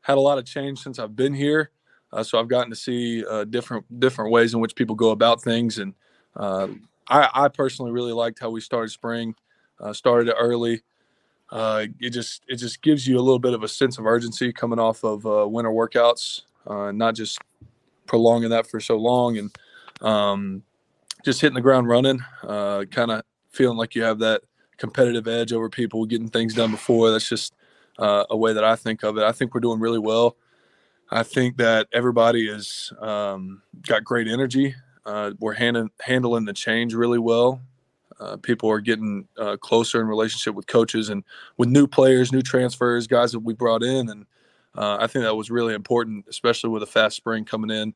had 0.01 0.17
a 0.17 0.21
lot 0.21 0.38
of 0.38 0.45
change 0.45 0.79
since 0.79 0.97
I've 0.97 1.15
been 1.15 1.34
here, 1.34 1.71
uh, 2.13 2.23
so 2.23 2.39
I've 2.39 2.47
gotten 2.47 2.69
to 2.69 2.75
see 2.75 3.23
uh, 3.25 3.43
different 3.43 3.99
different 3.99 4.32
ways 4.32 4.53
in 4.53 4.61
which 4.61 4.75
people 4.75 4.95
go 4.95 5.11
about 5.11 5.43
things, 5.43 5.77
and 5.77 5.93
uh, 6.36 6.69
I, 7.07 7.29
I, 7.34 7.47
personally 7.49 7.91
really 7.91 8.13
liked 8.13 8.39
how 8.39 8.49
we 8.49 8.61
started 8.61 8.89
spring. 8.89 9.36
Uh, 9.79 9.91
started 9.91 10.29
it 10.29 10.36
early. 10.39 10.82
it 11.51 12.11
just 12.11 12.43
it 12.47 12.55
just 12.55 12.82
gives 12.82 13.05
you 13.05 13.17
a 13.17 13.21
little 13.21 13.39
bit 13.39 13.53
of 13.53 13.63
a 13.63 13.67
sense 13.67 13.97
of 13.97 14.05
urgency 14.05 14.53
coming 14.53 14.79
off 14.79 15.03
of 15.03 15.25
winter 15.51 15.71
workouts, 15.71 16.43
not 16.65 17.13
just 17.15 17.39
prolonging 18.07 18.49
that 18.49 18.67
for 18.67 18.79
so 18.79 18.95
long, 18.95 19.38
and 19.38 19.51
um, 20.01 20.63
just 21.25 21.41
hitting 21.41 21.55
the 21.55 21.61
ground 21.61 21.89
running. 21.89 22.19
kind 22.41 23.11
of 23.11 23.23
feeling 23.52 23.78
like 23.78 23.95
you 23.95 24.04
have 24.04 24.20
that 24.20 24.41
competitive 24.78 25.28
edge 25.28 25.54
over 25.54 25.70
people 25.70 26.06
getting 26.06 26.30
things 26.30 26.54
done 26.54 26.72
before. 26.72 27.12
That's 27.12 27.30
just 27.30 27.54
uh, 27.99 28.26
a 28.30 28.38
way 28.38 28.54
that 28.54 28.64
I 28.64 28.76
think 28.76 29.04
of 29.04 29.18
it. 29.18 29.24
I 29.24 29.32
think 29.32 29.54
we're 29.54 29.62
doing 29.62 29.80
really 29.80 29.99
well. 29.99 30.36
I 31.12 31.24
think 31.24 31.58
that 31.58 31.88
everybody 31.91 32.49
has 32.49 32.91
um, 32.99 33.62
got 33.86 34.04
great 34.04 34.28
energy. 34.28 34.76
Uh, 35.06 35.32
we're 35.39 35.54
hand- 35.54 35.89
handling 36.02 36.45
the 36.45 36.54
change 36.54 36.93
really 36.93 37.20
well. 37.20 37.62
Uh, 38.20 38.38
people 38.38 38.70
are 38.70 38.80
getting 38.80 39.28
uh, 39.38 39.58
closer 39.58 39.99
in 39.99 40.08
relationship 40.08 40.54
with 40.54 40.68
coaches 40.68 41.10
and 41.10 41.24
with 41.58 41.70
new 41.70 41.88
players, 41.88 42.32
new 42.32 42.41
transfers, 42.41 43.08
guys 43.08 43.32
that 43.32 43.39
we 43.39 43.54
brought 43.54 43.84
in, 43.84 44.10
and 44.10 44.26
uh, 44.76 44.97
I 44.99 45.08
think 45.08 45.26
that 45.26 45.36
was 45.36 45.49
really 45.49 45.74
important, 45.74 46.26
especially 46.30 46.70
with 46.70 46.84
a 46.84 46.88
fast 46.88 47.18
spring 47.18 47.45
coming 47.45 47.72
in. 47.72 47.93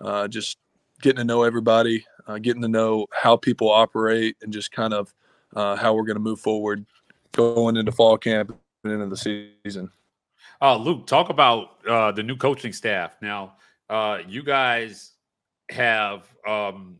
Uh, 0.00 0.28
just 0.28 0.58
getting 1.00 1.18
to 1.18 1.24
know 1.24 1.42
everybody, 1.42 2.04
uh, 2.26 2.38
getting 2.38 2.62
to 2.62 2.68
know 2.68 3.06
how 3.12 3.36
people 3.36 3.70
operate, 3.70 4.36
and 4.42 4.52
just 4.52 4.72
kind 4.72 4.94
of 4.94 5.14
uh, 5.54 5.76
how 5.76 5.94
we're 5.94 6.04
going 6.04 6.16
to 6.16 6.20
move 6.20 6.40
forward 6.40 6.84
going 7.32 7.76
into 7.76 7.92
fall 7.92 8.16
camp 8.16 8.56
and 8.84 8.92
into 8.92 9.06
the 9.06 9.50
season. 9.64 9.90
Uh, 10.60 10.76
Luke, 10.76 11.06
talk 11.06 11.28
about 11.28 11.84
uh, 11.86 12.12
the 12.12 12.22
new 12.22 12.36
coaching 12.36 12.72
staff. 12.72 13.16
Now, 13.20 13.56
uh, 13.90 14.18
you 14.26 14.42
guys 14.42 15.12
have 15.70 16.28
um, 16.46 16.96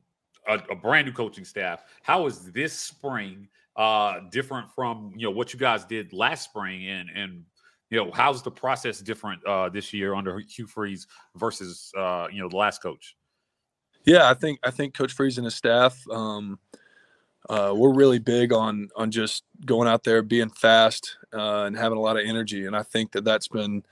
a, 0.47 0.61
a 0.70 0.74
brand 0.74 1.07
new 1.07 1.12
coaching 1.12 1.44
staff. 1.44 1.84
How 2.03 2.26
is 2.26 2.53
this 2.53 2.72
spring 2.72 3.49
uh, 3.76 4.20
different 4.30 4.70
from 4.74 5.12
you 5.16 5.26
know 5.26 5.30
what 5.30 5.53
you 5.53 5.59
guys 5.59 5.84
did 5.84 6.12
last 6.12 6.44
spring, 6.44 6.86
and 6.86 7.09
and 7.14 7.44
you 7.90 8.03
know 8.03 8.11
how's 8.12 8.42
the 8.42 8.51
process 8.51 9.01
different 9.01 9.44
uh, 9.47 9.68
this 9.68 9.92
year 9.92 10.14
under 10.14 10.38
Hugh 10.40 10.66
Freeze 10.66 11.07
versus 11.36 11.92
uh, 11.97 12.26
you 12.30 12.42
know 12.42 12.49
the 12.49 12.57
last 12.57 12.82
coach? 12.82 13.16
Yeah, 14.07 14.31
I 14.31 14.35
think 14.35 14.61
I 14.63 14.71
think 14.71 14.95
Coach 14.95 15.13
Freeze 15.13 15.37
and 15.37 15.45
his 15.45 15.57
staff. 15.57 16.01
Um, 16.09 16.61
uh, 17.51 17.73
we're 17.77 17.93
really 17.93 18.21
big 18.21 18.53
on 18.53 18.89
on 18.97 19.11
just 19.11 19.45
going 19.67 19.89
out 19.89 20.05
there, 20.05 20.23
being 20.23 20.49
fast, 20.49 21.17
uh, 21.35 21.65
and 21.65 21.77
having 21.77 21.99
a 21.99 22.01
lot 22.01 22.17
of 22.17 22.25
energy. 22.25 22.67
And 22.67 22.77
I 22.77 22.85
think 22.85 23.13
that 23.13 23.25
that's 23.25 23.49
been 23.49 23.83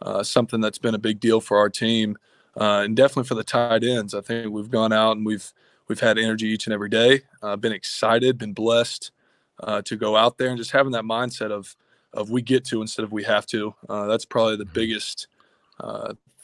uh, 0.00 0.22
something 0.22 0.60
that's 0.60 0.78
been 0.78 0.94
a 0.94 0.98
big 0.98 1.18
deal 1.18 1.40
for 1.40 1.58
our 1.58 1.68
team, 1.68 2.16
uh, 2.58 2.82
and 2.84 2.96
definitely 2.96 3.24
for 3.24 3.34
the 3.34 3.44
tight 3.44 3.82
ends. 3.82 4.14
I 4.14 4.20
think 4.20 4.52
we've 4.52 4.70
gone 4.70 4.92
out 4.92 5.16
and 5.16 5.26
we've 5.26 5.52
we've 5.88 6.00
had 6.00 6.18
energy 6.18 6.46
each 6.46 6.66
and 6.66 6.74
every 6.74 6.88
day. 6.88 7.22
Uh, 7.42 7.56
been 7.56 7.72
excited, 7.72 8.38
been 8.38 8.52
blessed 8.52 9.10
uh, 9.60 9.82
to 9.82 9.96
go 9.96 10.16
out 10.16 10.38
there 10.38 10.48
and 10.50 10.58
just 10.58 10.70
having 10.70 10.92
that 10.92 11.04
mindset 11.04 11.50
of 11.50 11.74
of 12.12 12.30
we 12.30 12.42
get 12.42 12.64
to 12.66 12.80
instead 12.80 13.02
of 13.02 13.10
we 13.10 13.24
have 13.24 13.44
to. 13.46 13.74
that's 13.88 14.24
probably 14.24 14.56
the 14.56 14.64
biggest 14.64 15.26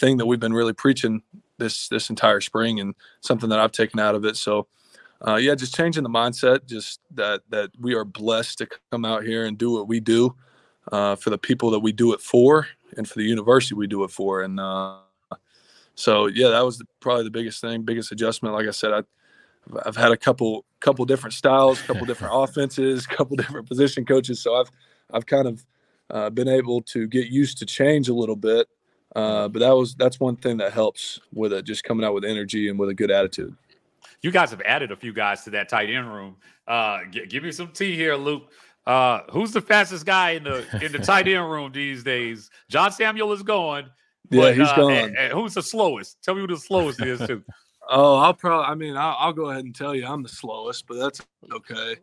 thing 0.01 0.17
that 0.17 0.27
we've 0.27 0.41
been 0.41 0.53
really 0.53 0.73
preaching 0.73 1.23
this 1.61 1.89
this 1.89 2.11
entire 2.11 2.41
spring, 2.41 2.81
and 2.81 2.97
something 3.21 3.49
that 3.51 3.61
I've 3.61 3.73
taken 3.73 4.01
out 4.01 4.17
of 4.17 4.25
it. 4.25 4.37
So 4.37 4.67
uh, 5.27 5.37
yeah, 5.37 5.55
just 5.55 5.75
changing 5.75 6.03
the 6.03 6.09
mindset, 6.09 6.67
just 6.67 7.01
that 7.15 7.43
that 7.51 7.71
we 7.79 7.95
are 7.95 8.05
blessed 8.05 8.59
to 8.59 8.69
come 8.91 9.05
out 9.05 9.23
here 9.23 9.45
and 9.45 9.57
do 9.57 9.71
what 9.71 9.87
we 9.87 10.01
do 10.01 10.35
uh, 10.91 11.15
for 11.17 11.31
the 11.31 11.39
people 11.39 11.71
that 11.71 11.81
we 11.81 11.93
do 11.93 12.13
it 12.13 12.21
for, 12.21 12.67
and 12.97 13.09
for 13.09 13.19
the 13.19 13.25
university 13.25 13.75
we 13.75 13.87
do 13.87 14.03
it 14.05 14.11
for. 14.11 14.43
And 14.43 14.59
uh, 14.59 14.97
so, 15.95 16.27
yeah, 16.27 16.49
that 16.49 16.65
was 16.65 16.79
the, 16.79 16.87
probably 17.01 17.25
the 17.25 17.31
biggest 17.31 17.61
thing, 17.61 17.83
biggest 17.83 18.11
adjustment. 18.13 18.55
Like 18.55 18.67
I 18.67 18.71
said, 18.71 18.93
I, 18.93 19.03
I've 19.85 19.97
had 19.97 20.13
a 20.13 20.17
couple 20.17 20.65
couple 20.81 21.05
different 21.05 21.35
styles, 21.35 21.83
couple 21.83 22.07
different 22.07 22.33
offenses, 22.37 23.07
couple 23.07 23.37
different 23.37 23.69
position 23.69 24.07
coaches. 24.07 24.41
So 24.43 24.55
I've 24.55 24.71
I've 25.13 25.27
kind 25.27 25.47
of 25.47 25.67
uh, 26.09 26.31
been 26.31 26.49
able 26.49 26.81
to 26.83 27.07
get 27.07 27.27
used 27.29 27.59
to 27.59 27.67
change 27.67 28.09
a 28.09 28.15
little 28.15 28.37
bit. 28.37 28.69
Uh, 29.17 29.49
but 29.49 29.59
that 29.59 29.73
was 29.73 29.95
that's 29.95 30.21
one 30.21 30.37
thing 30.37 30.57
that 30.59 30.73
helps 30.73 31.21
with 31.35 31.53
it, 31.53 31.65
just 31.65 31.85
coming 31.85 32.05
out 32.05 32.15
with 32.15 32.25
energy 32.25 32.69
and 32.69 32.79
with 32.79 32.89
a 32.89 32.95
good 32.95 33.11
attitude 33.11 33.57
you 34.23 34.31
guys 34.31 34.51
have 34.51 34.61
added 34.63 34.93
a 34.93 34.97
few 34.97 35.13
guys 35.13 35.45
to 35.45 35.51
that 35.51 35.69
tight 35.69 35.91
end 35.91 36.13
room. 36.13 36.37
Uh, 36.67 37.01
g- 37.11 37.27
give 37.27 37.43
me 37.43 37.53
some 37.53 37.69
tea 37.69 37.97
here, 37.97 38.17
Luke. 38.17 38.51
Uh, 38.87 39.21
who's 39.31 39.53
the 39.53 39.61
fastest 39.61 40.07
guy 40.07 40.31
in 40.31 40.45
the 40.45 40.65
in 40.85 40.93
the 40.93 40.99
tight 41.03 41.29
end 41.29 41.51
room 41.51 41.73
these 41.73 42.03
days? 42.03 42.51
John 42.69 42.93
Samuel 42.93 43.33
is. 43.33 43.43
Yeah, 43.47 43.83
but, 44.43 44.57
he's 44.57 44.69
uh, 44.69 44.77
going. 44.77 44.99
And, 44.99 45.17
and 45.17 45.33
who's 45.33 45.55
the 45.55 45.63
slowest? 45.63 46.23
Tell 46.23 46.35
me 46.35 46.43
who 46.43 46.47
the 46.47 46.57
slowest 46.57 47.03
is 47.03 47.21
too. 47.27 47.43
Oh, 47.93 48.19
I'll 48.19 48.35
probably. 48.35 48.67
I 48.67 48.75
mean, 48.77 48.97
I'll, 48.97 49.17
I'll, 49.19 49.33
go 49.33 49.51
ahead 49.51 49.65
and 49.65 49.75
tell 49.75 49.97
you 49.97 50.07
I'm 50.07 50.23
the 50.23 50.29
slowest, 50.29 50.87
but 50.87 50.97
that's 50.97 51.21
okay. 51.53 51.97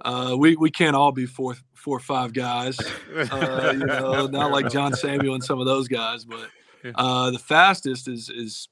Uh, 0.00 0.34
we 0.38 0.56
we 0.56 0.70
can't 0.70 0.96
all 0.96 1.12
be 1.12 1.26
four 1.26 1.54
four 1.74 1.96
or 1.96 2.00
five 2.00 2.32
guys. 2.32 2.78
Uh, 3.14 3.72
you 3.76 3.86
know, 3.86 4.26
not 4.26 4.50
like 4.50 4.70
John 4.70 4.94
Samuel 4.94 5.34
and 5.34 5.44
some 5.44 5.60
of 5.60 5.66
those 5.66 5.88
guys, 5.88 6.24
but 6.24 6.48
uh, 6.94 7.30
the 7.30 7.38
fastest 7.38 8.08
is 8.08 8.28
is 8.28 8.68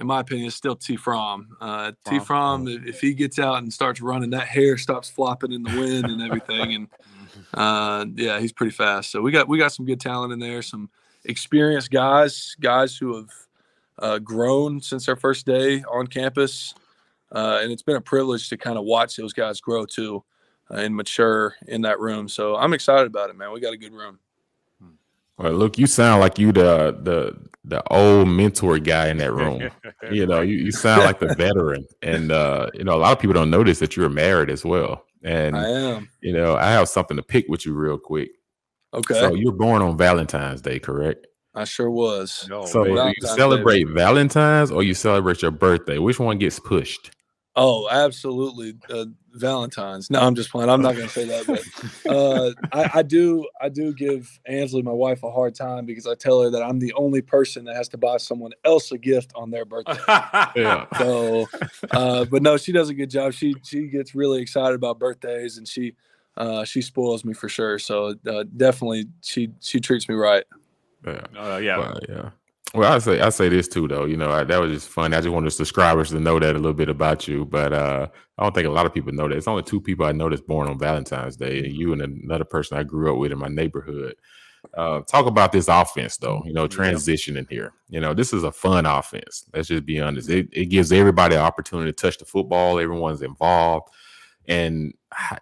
in 0.00 0.06
my 0.06 0.20
opinion, 0.20 0.46
is 0.46 0.54
still 0.54 0.74
T. 0.74 0.96
Fromm. 0.96 1.56
Uh, 1.60 1.92
T. 2.06 2.18
Fromm, 2.18 2.66
if 2.66 3.00
he 3.00 3.12
gets 3.12 3.38
out 3.38 3.58
and 3.58 3.72
starts 3.72 4.00
running, 4.00 4.30
that 4.30 4.48
hair 4.48 4.78
stops 4.78 5.10
flopping 5.10 5.52
in 5.52 5.62
the 5.62 5.78
wind 5.78 6.06
and 6.06 6.22
everything. 6.22 6.74
And 6.74 6.88
uh, 7.54 8.06
yeah, 8.14 8.40
he's 8.40 8.52
pretty 8.52 8.72
fast. 8.72 9.10
So 9.10 9.20
we 9.20 9.30
got 9.30 9.46
we 9.46 9.58
got 9.58 9.72
some 9.72 9.84
good 9.84 10.00
talent 10.00 10.32
in 10.32 10.38
there, 10.38 10.62
some 10.62 10.88
experienced 11.24 11.90
guys, 11.90 12.56
guys 12.60 12.96
who 12.96 13.16
have 13.16 13.28
uh, 13.98 14.18
grown 14.18 14.80
since 14.80 15.04
their 15.04 15.16
first 15.16 15.44
day 15.44 15.82
on 15.82 16.06
campus, 16.06 16.74
uh, 17.30 17.60
and 17.62 17.70
it's 17.70 17.82
been 17.82 17.96
a 17.96 18.00
privilege 18.00 18.48
to 18.48 18.56
kind 18.56 18.78
of 18.78 18.84
watch 18.84 19.16
those 19.16 19.34
guys 19.34 19.60
grow 19.60 19.84
too 19.84 20.24
and 20.70 20.94
mature 20.94 21.54
in 21.66 21.82
that 21.82 22.00
room. 22.00 22.28
So 22.28 22.56
I'm 22.56 22.72
excited 22.72 23.06
about 23.06 23.30
it, 23.30 23.36
man. 23.36 23.52
We 23.52 23.60
got 23.60 23.72
a 23.72 23.78
good 23.78 23.92
room. 23.92 24.18
Well, 25.40 25.52
look, 25.52 25.78
you 25.78 25.86
sound 25.86 26.20
like 26.20 26.38
you 26.38 26.52
the 26.52 26.98
the 27.02 27.50
the 27.64 27.82
old 27.90 28.28
mentor 28.28 28.78
guy 28.78 29.08
in 29.08 29.16
that 29.18 29.32
room. 29.32 29.70
you 30.10 30.26
know, 30.26 30.42
you, 30.42 30.56
you 30.56 30.70
sound 30.70 31.04
like 31.04 31.18
the 31.18 31.34
veteran, 31.34 31.86
and 32.02 32.30
uh, 32.30 32.68
you 32.74 32.84
know, 32.84 32.94
a 32.94 32.98
lot 32.98 33.12
of 33.12 33.20
people 33.20 33.34
don't 33.34 33.50
notice 33.50 33.78
that 33.78 33.96
you're 33.96 34.10
married 34.10 34.50
as 34.50 34.64
well. 34.66 35.06
And 35.22 35.56
I 35.56 35.68
am. 35.68 36.10
You 36.20 36.34
know, 36.34 36.56
I 36.56 36.70
have 36.70 36.90
something 36.90 37.16
to 37.16 37.22
pick 37.22 37.46
with 37.48 37.64
you 37.64 37.72
real 37.72 37.98
quick. 37.98 38.30
Okay. 38.92 39.14
So 39.14 39.34
you're 39.34 39.52
born 39.52 39.80
on 39.80 39.96
Valentine's 39.96 40.60
Day, 40.60 40.78
correct? 40.78 41.26
I 41.54 41.64
sure 41.64 41.90
was. 41.90 42.46
No, 42.50 42.66
so 42.66 42.84
you 42.84 43.14
celebrate 43.22 43.84
Day. 43.84 43.92
Valentine's 43.92 44.70
or 44.70 44.82
you 44.82 44.94
celebrate 44.94 45.40
your 45.40 45.50
birthday? 45.50 45.98
Which 45.98 46.18
one 46.18 46.38
gets 46.38 46.58
pushed? 46.58 47.12
Oh, 47.56 47.88
absolutely. 47.90 48.74
Uh, 48.88 49.06
Valentine's. 49.34 50.10
No, 50.10 50.20
I'm 50.20 50.34
just 50.34 50.50
playing. 50.50 50.70
I'm 50.70 50.82
not 50.82 50.94
going 50.94 51.08
to 51.08 51.12
say 51.12 51.24
that, 51.26 51.46
but 51.46 52.10
uh, 52.12 52.52
I, 52.72 52.98
I, 52.98 53.02
do. 53.02 53.48
I 53.60 53.68
do 53.68 53.92
give 53.92 54.40
Ansley, 54.46 54.82
my 54.82 54.92
wife, 54.92 55.22
a 55.22 55.30
hard 55.30 55.54
time 55.54 55.86
because 55.86 56.06
I 56.06 56.14
tell 56.14 56.42
her 56.42 56.50
that 56.50 56.62
I'm 56.62 56.78
the 56.78 56.92
only 56.94 57.22
person 57.22 57.64
that 57.66 57.76
has 57.76 57.88
to 57.90 57.98
buy 57.98 58.16
someone 58.16 58.52
else 58.64 58.92
a 58.92 58.98
gift 58.98 59.32
on 59.34 59.50
their 59.50 59.64
birthday. 59.64 59.98
yeah. 60.56 60.86
So, 60.98 61.48
uh, 61.90 62.24
but 62.24 62.42
no, 62.42 62.56
she 62.56 62.72
does 62.72 62.88
a 62.88 62.94
good 62.94 63.10
job. 63.10 63.32
She 63.32 63.54
she 63.62 63.88
gets 63.88 64.14
really 64.14 64.40
excited 64.40 64.74
about 64.74 64.98
birthdays, 64.98 65.58
and 65.58 65.66
she 65.66 65.94
uh, 66.36 66.64
she 66.64 66.82
spoils 66.82 67.24
me 67.24 67.34
for 67.34 67.48
sure. 67.48 67.78
So 67.78 68.14
uh, 68.26 68.44
definitely, 68.56 69.06
she 69.22 69.50
she 69.60 69.80
treats 69.80 70.08
me 70.08 70.14
right. 70.14 70.44
Yeah. 71.06 71.26
Uh, 71.36 71.56
yeah. 71.58 71.78
Well, 71.78 71.98
yeah. 72.08 72.30
Well, 72.72 72.92
I 72.92 72.98
say 72.98 73.20
I 73.20 73.30
say 73.30 73.48
this 73.48 73.66
too, 73.66 73.88
though. 73.88 74.04
You 74.04 74.16
know, 74.16 74.30
I, 74.30 74.44
that 74.44 74.60
was 74.60 74.72
just 74.72 74.88
fun. 74.88 75.12
I 75.12 75.20
just 75.20 75.30
wanted 75.32 75.50
subscribers 75.50 76.10
to 76.10 76.20
know 76.20 76.38
that 76.38 76.54
a 76.54 76.58
little 76.58 76.72
bit 76.72 76.88
about 76.88 77.26
you, 77.26 77.44
but 77.44 77.72
uh, 77.72 78.06
I 78.38 78.42
don't 78.42 78.54
think 78.54 78.68
a 78.68 78.70
lot 78.70 78.86
of 78.86 78.94
people 78.94 79.12
know 79.12 79.26
that. 79.28 79.36
It's 79.36 79.48
only 79.48 79.64
two 79.64 79.80
people 79.80 80.06
I 80.06 80.12
know 80.12 80.28
that's 80.28 80.40
born 80.40 80.68
on 80.68 80.78
Valentine's 80.78 81.36
Day, 81.36 81.58
and 81.58 81.74
you 81.74 81.92
and 81.92 82.00
another 82.00 82.44
person 82.44 82.78
I 82.78 82.84
grew 82.84 83.12
up 83.12 83.18
with 83.18 83.32
in 83.32 83.38
my 83.38 83.48
neighborhood. 83.48 84.14
Uh, 84.76 85.00
talk 85.00 85.26
about 85.26 85.50
this 85.50 85.66
offense, 85.66 86.16
though. 86.18 86.42
You 86.44 86.52
know, 86.52 86.68
transitioning 86.68 87.50
here. 87.50 87.72
You 87.88 88.00
know, 88.00 88.14
this 88.14 88.32
is 88.32 88.44
a 88.44 88.52
fun 88.52 88.86
offense. 88.86 89.46
Let's 89.52 89.66
just 89.66 89.84
be 89.84 89.98
honest. 89.98 90.28
It, 90.28 90.48
it 90.52 90.66
gives 90.66 90.92
everybody 90.92 91.34
an 91.34 91.40
opportunity 91.40 91.90
to 91.90 91.96
touch 91.96 92.18
the 92.18 92.24
football. 92.24 92.78
Everyone's 92.78 93.22
involved, 93.22 93.88
and 94.46 94.94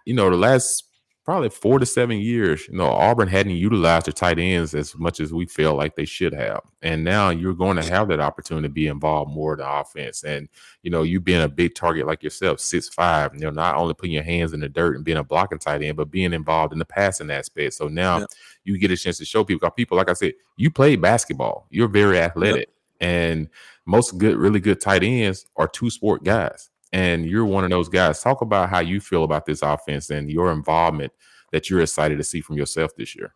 you 0.05 0.15
know, 0.15 0.31
the 0.31 0.35
last 0.35 0.88
probably 1.29 1.49
four 1.49 1.77
to 1.77 1.85
seven 1.85 2.17
years, 2.17 2.67
you 2.67 2.75
know, 2.75 2.87
Auburn 2.87 3.27
hadn't 3.27 3.51
utilized 3.51 4.07
their 4.07 4.13
tight 4.13 4.39
ends 4.39 4.73
as 4.73 4.97
much 4.97 5.19
as 5.19 5.31
we 5.31 5.45
feel 5.45 5.75
like 5.75 5.95
they 5.95 6.03
should 6.03 6.33
have. 6.33 6.61
And 6.81 7.03
now 7.03 7.29
you're 7.29 7.53
going 7.53 7.77
to 7.77 7.87
have 7.87 8.07
that 8.07 8.19
opportunity 8.19 8.67
to 8.67 8.73
be 8.73 8.87
involved 8.87 9.31
more 9.31 9.53
in 9.53 9.59
the 9.59 9.71
offense. 9.71 10.23
And, 10.23 10.49
you 10.81 10.89
know, 10.89 11.03
you 11.03 11.19
being 11.19 11.43
a 11.43 11.47
big 11.47 11.75
target 11.75 12.07
like 12.07 12.23
yourself, 12.23 12.59
six 12.59 12.89
five, 12.89 13.35
you 13.35 13.41
know, 13.41 13.51
not 13.51 13.75
only 13.75 13.93
putting 13.93 14.13
your 14.13 14.23
hands 14.23 14.53
in 14.53 14.59
the 14.59 14.67
dirt 14.69 14.95
and 14.95 15.05
being 15.05 15.19
a 15.19 15.23
blocking 15.23 15.59
tight 15.59 15.83
end, 15.83 15.97
but 15.97 16.09
being 16.09 16.33
involved 16.33 16.73
in 16.73 16.79
the 16.79 16.85
passing 16.85 17.29
aspect. 17.29 17.75
So 17.75 17.89
now 17.89 18.21
yeah. 18.21 18.25
you 18.63 18.79
get 18.79 18.89
a 18.89 18.97
chance 18.97 19.19
to 19.19 19.25
show 19.25 19.43
people 19.43 19.59
because 19.59 19.75
people, 19.77 19.97
like 19.97 20.09
I 20.09 20.13
said, 20.13 20.33
you 20.57 20.71
play 20.71 20.95
basketball. 20.95 21.67
You're 21.69 21.89
very 21.89 22.17
athletic. 22.17 22.69
And 23.01 23.49
most 23.85 24.17
good, 24.17 24.35
really 24.35 24.59
good 24.59 24.81
tight 24.81 25.03
ends 25.03 25.45
are 25.55 25.67
two 25.67 25.91
sport 25.91 26.23
guys 26.23 26.71
and 26.91 27.25
you're 27.25 27.45
one 27.45 27.63
of 27.63 27.69
those 27.69 27.89
guys. 27.89 28.21
Talk 28.21 28.41
about 28.41 28.69
how 28.69 28.79
you 28.79 28.99
feel 28.99 29.23
about 29.23 29.45
this 29.45 29.61
offense 29.61 30.09
and 30.09 30.29
your 30.29 30.51
involvement 30.51 31.13
that 31.51 31.69
you're 31.69 31.81
excited 31.81 32.17
to 32.17 32.23
see 32.23 32.41
from 32.41 32.57
yourself 32.57 32.95
this 32.95 33.15
year. 33.15 33.33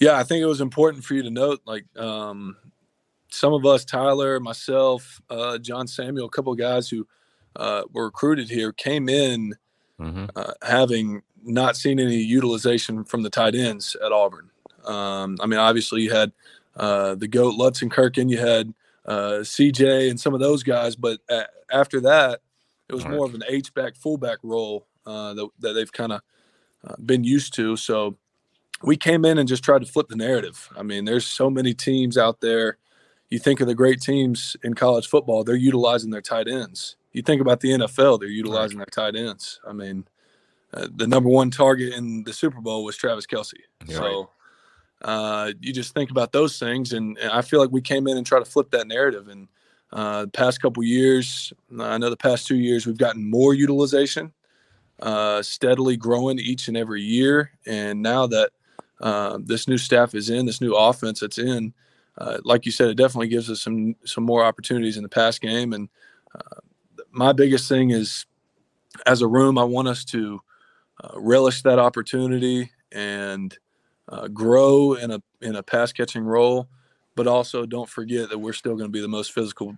Yeah, 0.00 0.16
I 0.16 0.22
think 0.22 0.42
it 0.42 0.46
was 0.46 0.60
important 0.60 1.04
for 1.04 1.14
you 1.14 1.22
to 1.22 1.30
note, 1.30 1.60
like 1.64 1.84
um, 1.96 2.56
some 3.30 3.52
of 3.52 3.66
us, 3.66 3.84
Tyler, 3.84 4.38
myself, 4.38 5.20
uh, 5.28 5.58
John 5.58 5.88
Samuel, 5.88 6.26
a 6.26 6.30
couple 6.30 6.52
of 6.52 6.58
guys 6.58 6.88
who 6.88 7.06
uh, 7.56 7.82
were 7.92 8.04
recruited 8.04 8.48
here, 8.48 8.72
came 8.72 9.08
in 9.08 9.54
mm-hmm. 10.00 10.26
uh, 10.36 10.52
having 10.62 11.22
not 11.42 11.76
seen 11.76 11.98
any 11.98 12.16
utilization 12.16 13.04
from 13.04 13.22
the 13.22 13.30
tight 13.30 13.54
ends 13.56 13.96
at 14.04 14.12
Auburn. 14.12 14.50
Um, 14.84 15.36
I 15.40 15.46
mean, 15.46 15.58
obviously 15.58 16.02
you 16.02 16.12
had 16.12 16.32
uh, 16.76 17.16
the 17.16 17.28
goat 17.28 17.58
Lutzenkirchen, 17.58 18.30
you 18.30 18.38
had 18.38 18.72
uh, 19.04 19.40
CJ, 19.40 20.10
and 20.10 20.20
some 20.20 20.34
of 20.34 20.40
those 20.40 20.62
guys, 20.62 20.94
but 20.94 21.18
after 21.72 22.00
that, 22.02 22.40
it 22.88 22.94
was 22.94 23.06
more 23.06 23.26
of 23.26 23.34
an 23.34 23.42
H 23.48 23.74
back 23.74 23.96
fullback 23.96 24.38
role 24.42 24.86
uh, 25.06 25.34
that, 25.34 25.48
that 25.60 25.72
they've 25.74 25.92
kind 25.92 26.12
of 26.12 26.20
uh, 26.86 26.94
been 27.04 27.24
used 27.24 27.54
to. 27.54 27.76
So 27.76 28.16
we 28.82 28.96
came 28.96 29.24
in 29.24 29.38
and 29.38 29.48
just 29.48 29.64
tried 29.64 29.80
to 29.80 29.86
flip 29.86 30.08
the 30.08 30.16
narrative. 30.16 30.68
I 30.76 30.82
mean, 30.82 31.04
there's 31.04 31.26
so 31.26 31.50
many 31.50 31.74
teams 31.74 32.16
out 32.16 32.40
there. 32.40 32.78
You 33.30 33.38
think 33.38 33.60
of 33.60 33.66
the 33.66 33.74
great 33.74 34.00
teams 34.00 34.56
in 34.62 34.74
college 34.74 35.06
football, 35.06 35.44
they're 35.44 35.56
utilizing 35.56 36.10
their 36.10 36.22
tight 36.22 36.48
ends. 36.48 36.96
You 37.12 37.22
think 37.22 37.40
about 37.40 37.60
the 37.60 37.70
NFL, 37.70 38.20
they're 38.20 38.28
utilizing 38.28 38.78
right. 38.78 38.88
their 38.94 39.10
tight 39.12 39.18
ends. 39.18 39.60
I 39.66 39.72
mean, 39.72 40.06
uh, 40.72 40.88
the 40.94 41.06
number 41.06 41.28
one 41.28 41.50
target 41.50 41.94
in 41.94 42.24
the 42.24 42.32
Super 42.32 42.60
Bowl 42.60 42.84
was 42.84 42.96
Travis 42.96 43.26
Kelce. 43.26 43.54
So 43.88 44.30
uh, 45.02 45.52
you 45.60 45.72
just 45.72 45.94
think 45.94 46.10
about 46.10 46.32
those 46.32 46.58
things, 46.58 46.92
and, 46.92 47.16
and, 47.18 47.30
I 47.30 47.42
feel 47.42 47.60
like 47.60 47.70
we 47.70 47.80
came 47.80 48.06
in 48.06 48.16
and 48.16 48.26
tried 48.26 48.40
to 48.40 48.44
flip 48.44 48.70
that 48.72 48.86
narrative. 48.86 49.28
And 49.28 49.48
uh, 49.92 50.22
the 50.22 50.30
past 50.30 50.60
couple 50.60 50.82
years, 50.82 51.52
I 51.80 51.98
know 51.98 52.10
the 52.10 52.16
past 52.16 52.46
two 52.46 52.56
years, 52.56 52.86
we've 52.86 52.98
gotten 52.98 53.28
more 53.28 53.54
utilization, 53.54 54.32
uh, 55.00 55.42
steadily 55.42 55.96
growing 55.96 56.38
each 56.38 56.68
and 56.68 56.76
every 56.76 57.02
year. 57.02 57.52
And 57.66 58.02
now 58.02 58.26
that 58.26 58.50
uh, 59.00 59.38
this 59.42 59.66
new 59.66 59.78
staff 59.78 60.14
is 60.14 60.28
in, 60.28 60.44
this 60.44 60.60
new 60.60 60.74
offense 60.74 61.20
that's 61.20 61.38
in, 61.38 61.72
uh, 62.18 62.38
like 62.44 62.66
you 62.66 62.72
said, 62.72 62.88
it 62.88 62.96
definitely 62.96 63.28
gives 63.28 63.48
us 63.48 63.60
some 63.60 63.94
some 64.04 64.24
more 64.24 64.44
opportunities 64.44 64.96
in 64.96 65.04
the 65.04 65.08
pass 65.08 65.38
game. 65.38 65.72
And 65.72 65.88
uh, 66.34 66.60
my 67.12 67.32
biggest 67.32 67.68
thing 67.68 67.90
is, 67.90 68.26
as 69.06 69.22
a 69.22 69.28
room, 69.28 69.56
I 69.56 69.64
want 69.64 69.88
us 69.88 70.04
to 70.06 70.40
uh, 71.02 71.12
relish 71.14 71.62
that 71.62 71.78
opportunity 71.78 72.72
and 72.90 73.56
grow 74.32 74.94
in 74.94 75.12
a 75.12 75.22
in 75.40 75.54
a 75.54 75.62
pass 75.62 75.92
catching 75.92 76.24
role, 76.24 76.68
but 77.18 77.26
also 77.26 77.66
don't 77.66 77.88
forget 77.88 78.30
that 78.30 78.38
we're 78.38 78.52
still 78.52 78.76
going 78.76 78.86
to 78.86 78.92
be 78.92 79.00
the 79.00 79.08
most 79.08 79.32
physical 79.32 79.76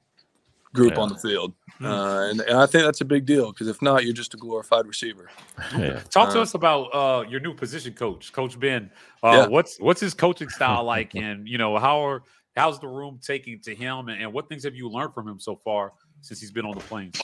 group 0.75 0.93
yeah. 0.93 1.01
on 1.01 1.09
the 1.09 1.17
field. 1.17 1.55
Hmm. 1.79 1.87
Uh, 1.87 2.29
and, 2.29 2.41
and, 2.43 2.59
I 2.59 2.67
think 2.67 2.85
that's 2.85 3.01
a 3.01 3.05
big 3.07 3.25
deal 3.25 3.51
because 3.51 3.67
if 3.67 3.81
not, 3.81 4.05
you're 4.05 4.13
just 4.13 4.35
a 4.35 4.37
glorified 4.37 4.87
receiver. 4.87 5.31
Yeah. 5.77 6.01
Talk 6.11 6.31
to 6.33 6.39
uh, 6.39 6.43
us 6.43 6.55
about 6.55 6.95
uh, 6.95 7.25
your 7.29 7.41
new 7.41 7.55
position 7.55 7.95
coach, 7.95 8.33
Coach 8.33 8.61
Ben. 8.61 8.91
Uh, 9.23 9.31
yeah. 9.31 9.47
What's 9.47 9.79
what's 9.79 10.01
his 10.01 10.15
coaching 10.15 10.51
style 10.51 10.85
like, 10.95 11.15
and 11.15 11.49
you 11.49 11.59
know 11.59 11.79
how 11.79 12.05
are 12.05 12.23
how's 12.57 12.79
the 12.81 12.89
room 12.89 13.19
taking 13.23 13.61
to 13.61 13.75
him, 13.75 14.09
and, 14.09 14.21
and, 14.21 14.33
what 14.33 14.49
things 14.49 14.65
have 14.65 14.75
you 14.75 14.91
learned 14.91 15.15
from 15.15 15.29
him 15.29 15.39
so 15.41 15.57
far 15.57 15.93
since 16.21 16.41
he's 16.41 16.51
been 16.51 16.67
on 16.67 16.75
the 16.75 16.85
plains? 16.85 17.21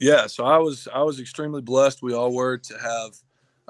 Yeah, 0.00 0.26
so 0.26 0.44
I 0.44 0.58
was 0.58 0.88
I 0.92 1.02
was 1.02 1.20
extremely 1.20 1.62
blessed. 1.62 2.02
We 2.02 2.14
all 2.14 2.34
were 2.34 2.58
to 2.58 2.78
have 2.78 3.16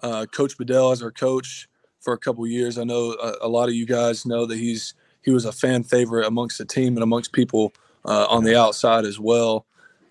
uh, 0.02 0.26
Coach 0.26 0.56
Bedell 0.58 0.90
as 0.90 1.02
our 1.02 1.12
coach 1.12 1.68
for 2.00 2.14
a 2.14 2.18
couple 2.18 2.46
years. 2.46 2.78
I 2.78 2.84
know 2.84 3.12
a, 3.22 3.46
a, 3.46 3.48
lot 3.48 3.68
of 3.68 3.74
you 3.74 3.86
guys 3.86 4.26
know 4.26 4.46
that 4.46 4.56
he's 4.56 4.94
he 5.24 5.30
was 5.30 5.44
a 5.44 5.52
fan 5.52 5.82
favorite 5.82 6.26
amongst 6.26 6.59
the 6.59 6.64
team 6.64 6.94
and 6.94 7.02
amongst 7.02 7.32
people 7.32 7.72
uh, 8.05 8.26
on 8.28 8.44
the 8.44 8.59
outside 8.59 9.05
as 9.05 9.18
well. 9.18 9.66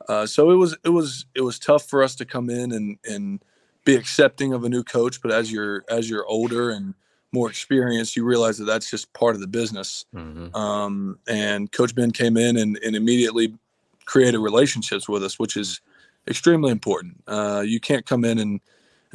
Uh, 0.10 0.26
so 0.26 0.52
it 0.52 0.56
was 0.56 0.76
it 0.84 0.90
was 0.90 1.26
it 1.36 1.42
was 1.42 1.60
tough 1.60 1.88
for 1.88 2.04
us 2.04 2.16
to 2.16 2.26
come 2.26 2.50
in 2.50 2.72
and 2.72 2.98
and 3.06 3.44
be 3.86 3.96
accepting 3.96 4.54
of 4.54 4.64
a 4.64 4.70
new 4.70 4.84
coach. 4.84 5.22
But 5.22 5.32
as 5.32 5.52
you're 5.52 5.86
as 5.90 6.10
you're 6.10 6.26
older 6.26 6.72
and 6.72 6.94
more 7.32 7.50
experienced, 7.50 8.16
you 8.16 8.26
realize 8.26 8.58
that 8.58 8.66
that's 8.66 8.90
just 8.90 9.12
part 9.14 9.36
of 9.36 9.42
the 9.42 9.48
business. 9.48 10.06
Mm-hmm. 10.14 10.56
Um, 10.56 11.20
and 11.28 11.72
Coach 11.72 11.96
Ben 11.96 12.12
came 12.12 12.38
in 12.38 12.58
and, 12.58 12.78
and 12.84 12.96
immediately 12.96 13.56
created 14.06 14.40
relationships 14.40 15.10
with 15.10 15.24
us, 15.24 15.40
which 15.40 15.58
is 15.58 15.82
extremely 16.28 16.72
important. 16.72 17.24
Uh, 17.28 17.64
you 17.66 17.80
can't 17.80 18.06
come 18.06 18.26
in 18.26 18.40
and 18.40 18.60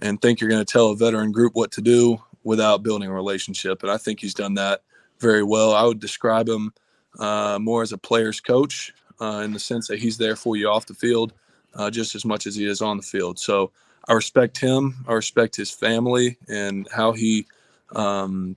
and 0.00 0.22
think 0.22 0.40
you're 0.40 0.50
going 0.50 0.64
to 0.64 0.72
tell 0.72 0.90
a 0.90 0.96
veteran 0.96 1.32
group 1.32 1.54
what 1.54 1.72
to 1.72 1.80
do 1.80 2.18
without 2.44 2.82
building 2.82 3.08
a 3.08 3.12
relationship. 3.12 3.82
And 3.82 3.90
I 3.90 3.98
think 3.98 4.20
he's 4.20 4.34
done 4.34 4.54
that 4.54 4.82
very 5.20 5.42
well. 5.42 5.74
I 5.74 5.82
would 5.84 6.00
describe 6.00 6.48
him 6.48 6.72
uh, 7.18 7.58
more 7.60 7.82
as 7.82 7.92
a 7.92 7.98
player's 7.98 8.40
coach 8.40 8.92
uh, 9.20 9.42
in 9.44 9.52
the 9.52 9.58
sense 9.58 9.88
that 9.88 9.98
he's 9.98 10.18
there 10.18 10.36
for 10.36 10.56
you 10.56 10.68
off 10.68 10.86
the 10.86 10.94
field 10.94 11.32
uh, 11.74 11.90
just 11.90 12.14
as 12.14 12.24
much 12.24 12.46
as 12.46 12.54
he 12.54 12.66
is 12.66 12.80
on 12.82 12.96
the 12.96 13.02
field. 13.02 13.38
So 13.38 13.70
I 14.06 14.14
respect 14.14 14.58
him. 14.58 15.04
I 15.06 15.14
respect 15.14 15.56
his 15.56 15.70
family 15.70 16.38
and 16.48 16.88
how 16.90 17.12
he 17.12 17.46
um, 17.94 18.56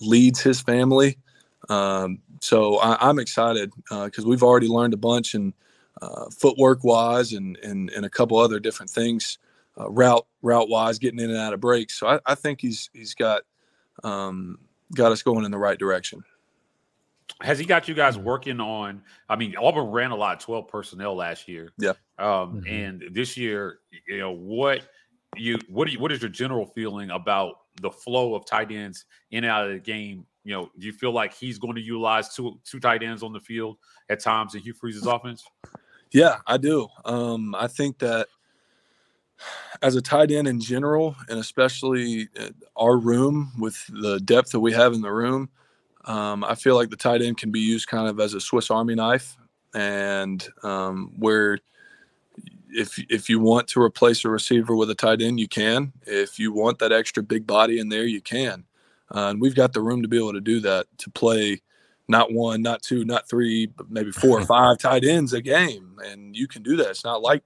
leads 0.00 0.40
his 0.40 0.60
family. 0.60 1.18
Um, 1.68 2.20
so 2.40 2.78
I, 2.78 3.08
am 3.08 3.18
excited 3.18 3.72
because 3.88 4.24
uh, 4.24 4.28
we've 4.28 4.42
already 4.42 4.68
learned 4.68 4.94
a 4.94 4.98
bunch 4.98 5.34
and 5.34 5.52
uh, 6.02 6.26
footwork 6.30 6.84
wise 6.84 7.32
and, 7.32 7.56
and, 7.58 7.90
and 7.90 8.04
a 8.04 8.10
couple 8.10 8.36
other 8.36 8.60
different 8.60 8.90
things 8.90 9.38
uh, 9.78 9.90
route 9.90 10.26
route 10.42 10.68
wise, 10.68 10.98
getting 10.98 11.20
in 11.20 11.30
and 11.30 11.38
out 11.38 11.52
of 11.52 11.60
breaks. 11.60 11.98
So 11.98 12.06
I, 12.06 12.20
I 12.24 12.34
think 12.34 12.60
he's 12.60 12.90
he's 12.92 13.14
got 13.14 13.42
um, 14.02 14.58
got 14.94 15.12
us 15.12 15.22
going 15.22 15.44
in 15.44 15.50
the 15.50 15.58
right 15.58 15.78
direction. 15.78 16.22
Has 17.42 17.58
he 17.58 17.64
got 17.64 17.88
you 17.88 17.94
guys 17.94 18.16
working 18.16 18.60
on? 18.60 19.02
I 19.28 19.36
mean, 19.36 19.56
Auburn 19.56 19.90
ran 19.90 20.10
a 20.10 20.16
lot, 20.16 20.36
of 20.36 20.42
twelve 20.42 20.68
personnel 20.68 21.16
last 21.16 21.48
year. 21.48 21.72
Yeah. 21.78 21.92
Um, 22.18 22.62
mm-hmm. 22.62 22.66
And 22.68 23.04
this 23.12 23.36
year, 23.36 23.80
you 24.06 24.18
know 24.18 24.32
what 24.32 24.88
you 25.36 25.58
what 25.68 25.86
do 25.86 25.92
you, 25.92 25.98
what 25.98 26.12
is 26.12 26.22
your 26.22 26.30
general 26.30 26.66
feeling 26.66 27.10
about 27.10 27.56
the 27.82 27.90
flow 27.90 28.34
of 28.34 28.46
tight 28.46 28.70
ends 28.70 29.04
in 29.30 29.44
and 29.44 29.50
out 29.50 29.66
of 29.66 29.72
the 29.72 29.80
game? 29.80 30.24
You 30.44 30.52
know, 30.52 30.70
do 30.78 30.86
you 30.86 30.92
feel 30.92 31.12
like 31.12 31.34
he's 31.34 31.58
going 31.58 31.74
to 31.74 31.80
utilize 31.80 32.34
two 32.34 32.58
two 32.64 32.80
tight 32.80 33.02
ends 33.02 33.22
on 33.22 33.32
the 33.32 33.40
field 33.40 33.76
at 34.08 34.20
times 34.20 34.54
in 34.54 34.62
Hugh 34.62 34.74
Freeze's 34.74 35.06
offense? 35.06 35.44
Yeah, 36.12 36.36
I 36.46 36.56
do. 36.56 36.88
Um, 37.04 37.54
I 37.54 37.66
think 37.66 37.98
that 37.98 38.28
as 39.82 39.94
a 39.94 40.02
tight 40.02 40.30
end 40.30 40.48
in 40.48 40.60
general, 40.60 41.16
and 41.28 41.38
especially 41.38 42.28
uh, 42.38 42.50
our 42.76 42.96
room 42.96 43.52
with 43.58 43.78
the 43.88 44.18
depth 44.20 44.52
that 44.52 44.60
we 44.60 44.72
have 44.72 44.92
in 44.92 45.02
the 45.02 45.12
room, 45.12 45.48
um, 46.04 46.44
I 46.44 46.54
feel 46.54 46.76
like 46.76 46.90
the 46.90 46.96
tight 46.96 47.22
end 47.22 47.38
can 47.38 47.50
be 47.50 47.60
used 47.60 47.88
kind 47.88 48.08
of 48.08 48.20
as 48.20 48.34
a 48.34 48.40
Swiss 48.40 48.70
Army 48.70 48.94
knife, 48.94 49.36
and 49.74 50.46
um, 50.62 51.12
where 51.18 51.58
if 52.70 52.98
if 53.10 53.28
you 53.28 53.40
want 53.40 53.68
to 53.68 53.80
replace 53.80 54.24
a 54.24 54.28
receiver 54.28 54.76
with 54.76 54.90
a 54.90 54.94
tight 54.94 55.20
end, 55.20 55.40
you 55.40 55.48
can. 55.48 55.92
If 56.06 56.38
you 56.38 56.52
want 56.52 56.78
that 56.78 56.92
extra 56.92 57.22
big 57.22 57.46
body 57.46 57.78
in 57.78 57.88
there, 57.88 58.04
you 58.04 58.20
can. 58.20 58.64
Uh, 59.14 59.30
and 59.30 59.40
we've 59.40 59.54
got 59.54 59.72
the 59.72 59.80
room 59.80 60.02
to 60.02 60.08
be 60.08 60.16
able 60.16 60.32
to 60.32 60.40
do 60.40 60.60
that 60.60 60.86
to 60.98 61.10
play 61.10 61.62
not 62.08 62.32
one, 62.32 62.62
not 62.62 62.82
two, 62.82 63.04
not 63.04 63.28
three, 63.28 63.66
but 63.66 63.90
maybe 63.90 64.12
four 64.12 64.40
or 64.40 64.46
five 64.46 64.78
tight 64.78 65.04
ends 65.04 65.32
a 65.32 65.40
game, 65.40 65.96
and 66.04 66.36
you 66.36 66.46
can 66.46 66.62
do 66.62 66.76
that. 66.76 66.90
It's 66.90 67.04
not 67.04 67.22
like 67.22 67.42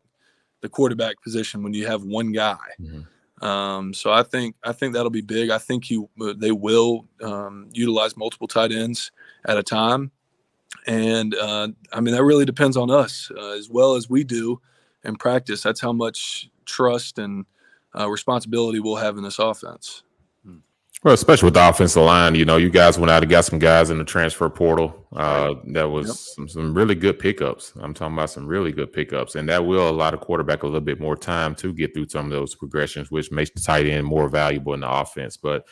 the 0.61 0.69
quarterback 0.69 1.23
position 1.23 1.63
when 1.63 1.75
you 1.75 1.87
have 1.87 2.03
one 2.03 2.33
guy. 2.33 2.59
Mm-hmm. 2.81 3.45
Um, 3.45 3.95
so 3.95 4.13
I 4.13 4.23
think 4.23 4.55
I 4.63 4.73
think 4.73 4.93
that'll 4.93 5.11
be 5.11 5.23
big. 5.23 5.51
I 5.51 5.59
think 5.59 5.85
he 5.85 6.05
they 6.37 6.53
will 6.53 7.07
um, 7.23 7.69
utilize 7.73 8.17
multiple 8.17 8.47
tight 8.47 8.71
ends 8.71 9.13
at 9.47 9.57
a 9.57 9.63
time, 9.63 10.11
and 10.87 11.35
uh, 11.35 11.69
I 11.93 12.01
mean 12.01 12.15
that 12.15 12.25
really 12.25 12.45
depends 12.45 12.77
on 12.77 12.91
us 12.91 13.31
uh, 13.35 13.53
as 13.53 13.71
well 13.71 13.95
as 13.95 14.11
we 14.11 14.25
do 14.25 14.61
in 15.05 15.17
practice. 15.17 15.63
That's 15.63 15.81
how 15.81 15.93
much 15.93 16.51
trust 16.67 17.19
and 17.19 17.47
uh, 17.99 18.11
responsibility 18.11 18.79
we'll 18.79 18.97
have 18.97 19.17
in 19.17 19.25
this 19.25 19.39
offense. 19.39 20.03
Well, 21.03 21.15
especially 21.15 21.47
with 21.47 21.55
the 21.55 21.67
offensive 21.67 22.03
line, 22.03 22.35
you 22.35 22.45
know, 22.45 22.59
you 22.59 22.69
guys 22.69 22.99
went 22.99 23.11
out 23.11 23.23
and 23.23 23.31
got 23.31 23.47
some 23.47 23.59
guys 23.59 23.89
in 23.89 23.97
the 23.97 24.05
transfer 24.05 24.51
portal. 24.51 25.07
Uh, 25.17 25.55
that 25.69 25.89
was 25.89 26.09
yep. 26.09 26.17
some, 26.17 26.49
some 26.49 26.75
really 26.75 26.95
good 26.95 27.19
pickups. 27.19 27.73
I'm 27.81 27.95
talking 27.95 28.15
about 28.15 28.29
some 28.29 28.47
really 28.47 28.71
good 28.71 28.93
pickups, 28.93 29.35
and 29.35 29.49
that 29.49 29.65
will 29.65 29.89
allow 29.89 30.11
the 30.11 30.19
quarterback 30.19 30.63
a 30.63 30.67
little 30.67 30.83
bit 30.83 31.01
more 31.01 31.17
time 31.17 31.55
to 31.57 31.73
get 31.73 31.95
through 31.95 32.11
some 32.11 32.27
of 32.27 32.33
those 32.33 32.55
progressions, 32.55 33.11
which 33.11 33.31
makes 33.31 33.51
the 33.51 33.61
tight 33.61 33.87
end 33.87 34.07
more 34.07 34.29
valuable 34.29 34.75
in 34.75 34.81
the 34.81 34.91
offense. 34.91 35.39
But 35.39 35.67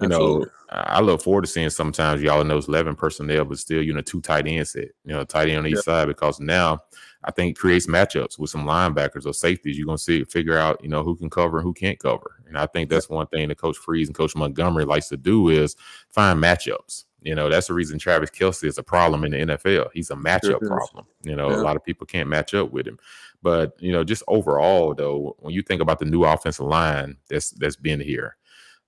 you 0.00 0.06
Absolutely. 0.06 0.46
know, 0.46 0.50
I 0.72 1.00
look 1.02 1.20
forward 1.20 1.42
to 1.42 1.46
seeing 1.46 1.68
sometimes 1.68 2.22
y'all 2.22 2.40
in 2.40 2.48
those 2.48 2.68
11 2.68 2.96
personnel, 2.96 3.44
but 3.44 3.58
still, 3.58 3.82
you 3.82 3.92
know, 3.92 4.00
two 4.00 4.22
tight 4.22 4.46
end 4.46 4.66
set, 4.66 4.88
you 5.04 5.12
know, 5.12 5.24
tight 5.24 5.50
end 5.50 5.58
on 5.58 5.66
each 5.66 5.74
yep. 5.74 5.84
side, 5.84 6.08
because 6.08 6.40
now 6.40 6.80
I 7.24 7.30
think 7.30 7.58
creates 7.58 7.86
matchups 7.86 8.38
with 8.38 8.50
some 8.50 8.64
linebackers 8.64 9.26
or 9.26 9.34
safeties. 9.34 9.76
You're 9.76 9.86
going 9.86 9.98
to 9.98 10.02
see, 10.02 10.24
figure 10.24 10.56
out, 10.56 10.82
you 10.82 10.88
know, 10.88 11.02
who 11.02 11.16
can 11.16 11.28
cover 11.28 11.58
and 11.58 11.66
who 11.66 11.74
can't 11.74 11.98
cover. 11.98 12.42
And 12.48 12.56
I 12.56 12.66
think 12.66 12.88
that's 12.88 13.10
one 13.10 13.26
thing 13.26 13.48
that 13.48 13.58
Coach 13.58 13.76
Freeze 13.76 14.08
and 14.08 14.16
Coach 14.16 14.34
Montgomery 14.34 14.84
likes 14.84 15.08
to 15.08 15.16
do 15.16 15.48
is 15.50 15.76
find 16.10 16.42
matchups. 16.42 17.04
You 17.22 17.34
know, 17.34 17.50
that's 17.50 17.66
the 17.66 17.74
reason 17.74 17.98
Travis 17.98 18.30
Kelce 18.30 18.64
is 18.64 18.78
a 18.78 18.82
problem 18.82 19.24
in 19.24 19.32
the 19.32 19.54
NFL. 19.54 19.90
He's 19.92 20.10
a 20.10 20.14
matchup 20.14 20.60
problem. 20.66 21.06
You 21.22 21.36
know, 21.36 21.50
yeah. 21.50 21.56
a 21.56 21.62
lot 21.62 21.76
of 21.76 21.84
people 21.84 22.06
can't 22.06 22.30
match 22.30 22.54
up 22.54 22.72
with 22.72 22.86
him. 22.86 22.98
But, 23.42 23.74
you 23.78 23.92
know, 23.92 24.04
just 24.04 24.22
overall 24.26 24.94
though, 24.94 25.36
when 25.40 25.52
you 25.52 25.60
think 25.60 25.82
about 25.82 25.98
the 25.98 26.06
new 26.06 26.24
offensive 26.24 26.64
line 26.64 27.18
that's 27.28 27.50
that's 27.50 27.76
been 27.76 28.00
here, 28.00 28.36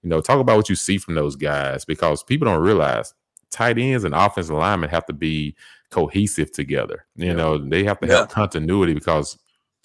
you 0.03 0.09
know, 0.09 0.23
talk 0.23 0.41
about 0.41 0.57
what 0.57 0.71
you 0.71 0.77
see 0.77 0.97
from 0.97 1.15
those 1.15 1.37
guys 1.37 1.85
because 1.85 2.23
people 2.23 2.47
don't 2.47 2.63
realize 2.63 3.13
tight 3.51 3.79
ends 3.79 4.05
and 4.05 4.15
offensive 4.15 4.57
linemen 4.57 4.91
have 4.91 5.07
to 5.07 5.13
be 5.13 5.55
cohesive 5.93 6.51
together. 6.51 7.07
You 7.15 7.27
yeah. 7.27 7.33
know, 7.35 7.59
they 7.59 7.85
have 7.85 8.01
to 8.01 8.09
yeah. 8.09 8.21
have 8.21 8.31
continuity 8.31 8.95
because 8.95 9.39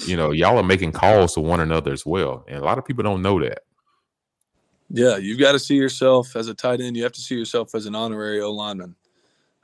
you 0.06 0.18
know 0.18 0.32
y'all 0.32 0.58
are 0.58 0.64
making 0.64 0.94
calls 0.94 1.36
to 1.36 1.42
one 1.42 1.60
another 1.60 1.92
as 1.92 2.06
well, 2.06 2.44
and 2.48 2.58
a 2.58 2.64
lot 2.64 2.80
of 2.80 2.86
people 2.86 3.04
don't 3.04 3.22
know 3.22 3.40
that. 3.42 3.60
Yeah, 4.90 5.18
you've 5.18 5.40
got 5.40 5.52
to 5.52 5.60
see 5.60 5.76
yourself 5.76 6.36
as 6.36 6.48
a 6.48 6.54
tight 6.54 6.80
end. 6.80 6.96
You 6.96 7.04
have 7.04 7.12
to 7.12 7.22
see 7.22 7.36
yourself 7.36 7.76
as 7.76 7.86
an 7.86 7.94
honorary 7.94 8.42
O 8.42 8.52
lineman. 8.52 8.96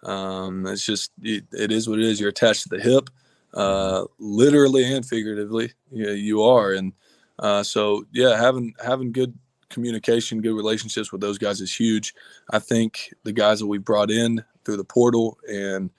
Um, 0.03 0.68
it's 0.68 0.86
just 0.86 1.11
it, 1.22 1.45
it 1.53 1.72
is 1.72 1.88
what 1.88 1.99
it 1.99 2.06
is. 2.06 2.20
You're 2.20 2.30
attached 2.30 2.64
to 2.64 2.70
the 2.70 2.82
hip, 2.82 3.10
uh, 3.53 4.03
literally 4.20 4.94
and 4.94 5.06
figuratively. 5.06 5.72
Yeah, 5.91 6.11
you 6.11 6.44
are, 6.44 6.74
and 6.74 6.91
uh, 7.40 7.64
so 7.64 8.06
yeah, 8.11 8.38
having 8.38 8.74
having 8.84 9.14
good 9.14 9.34
communication, 9.70 10.41
good 10.41 10.56
relationships 10.56 11.11
with 11.11 11.22
those 11.22 11.38
guys 11.38 11.61
is 11.61 11.76
huge. 11.76 12.14
I 12.52 12.60
think 12.60 13.14
the 13.24 13.34
guys 13.34 13.60
that 13.60 13.68
we 13.68 13.78
brought 13.78 14.11
in 14.11 14.44
through 14.65 14.78
the 14.78 14.84
portal 14.84 15.38
and 15.49 15.90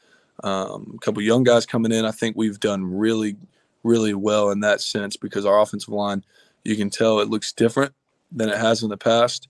um, 0.42 0.94
a 0.96 0.98
couple 0.98 1.22
young 1.22 1.44
guys 1.44 1.66
coming 1.66 1.92
in, 1.92 2.04
I 2.04 2.10
think 2.10 2.36
we've 2.36 2.58
done 2.58 2.84
really, 2.96 3.36
really 3.82 4.14
well 4.14 4.50
in 4.50 4.60
that 4.60 4.80
sense 4.80 5.16
because 5.16 5.46
our 5.46 5.60
offensive 5.60 5.90
line, 5.90 6.24
you 6.64 6.76
can 6.76 6.90
tell 6.90 7.20
it 7.20 7.28
looks 7.28 7.52
different 7.52 7.94
than 8.32 8.48
it 8.48 8.58
has 8.58 8.82
in 8.82 8.88
the 8.88 8.96
past. 8.96 9.48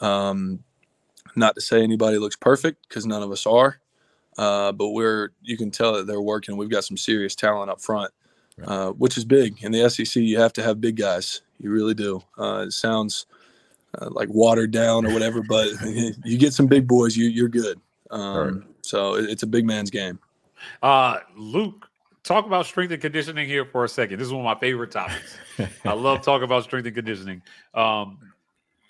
Um, 0.00 0.64
not 1.36 1.54
to 1.54 1.60
say 1.60 1.82
anybody 1.82 2.18
looks 2.18 2.36
perfect 2.36 2.88
because 2.88 3.06
none 3.06 3.22
of 3.22 3.30
us 3.30 3.46
are, 3.46 3.78
uh, 4.38 4.72
but 4.72 4.90
we're 4.90 5.30
you 5.42 5.56
can 5.56 5.70
tell 5.70 5.94
that 5.94 6.06
they're 6.06 6.20
working. 6.20 6.56
We've 6.56 6.70
got 6.70 6.84
some 6.84 6.96
serious 6.96 7.34
talent 7.34 7.70
up 7.70 7.80
front, 7.80 8.12
uh, 8.64 8.90
which 8.90 9.16
is 9.16 9.24
big. 9.24 9.62
In 9.62 9.72
the 9.72 9.88
SEC, 9.88 10.16
you 10.16 10.38
have 10.38 10.52
to 10.54 10.62
have 10.62 10.80
big 10.80 10.96
guys. 10.96 11.42
You 11.58 11.70
really 11.70 11.94
do. 11.94 12.22
Uh, 12.38 12.64
it 12.66 12.72
sounds 12.72 13.26
uh, 14.00 14.10
like 14.10 14.28
watered 14.28 14.70
down 14.70 15.06
or 15.06 15.12
whatever, 15.12 15.42
but 15.42 15.68
you 16.24 16.38
get 16.38 16.52
some 16.52 16.66
big 16.66 16.86
boys, 16.86 17.16
you 17.16 17.26
you're 17.28 17.48
good. 17.48 17.80
Um, 18.10 18.36
right. 18.36 18.68
So 18.82 19.14
it's 19.14 19.42
a 19.42 19.46
big 19.46 19.64
man's 19.64 19.90
game. 19.90 20.18
Uh, 20.82 21.20
Luke, 21.36 21.88
talk 22.24 22.46
about 22.46 22.66
strength 22.66 22.92
and 22.92 23.00
conditioning 23.00 23.46
here 23.46 23.64
for 23.64 23.84
a 23.84 23.88
second. 23.88 24.18
This 24.18 24.26
is 24.26 24.32
one 24.32 24.44
of 24.44 24.56
my 24.56 24.58
favorite 24.58 24.90
topics. 24.90 25.36
I 25.84 25.92
love 25.94 26.22
talking 26.22 26.44
about 26.44 26.64
strength 26.64 26.86
and 26.86 26.94
conditioning. 26.94 27.42
Um, 27.74 28.18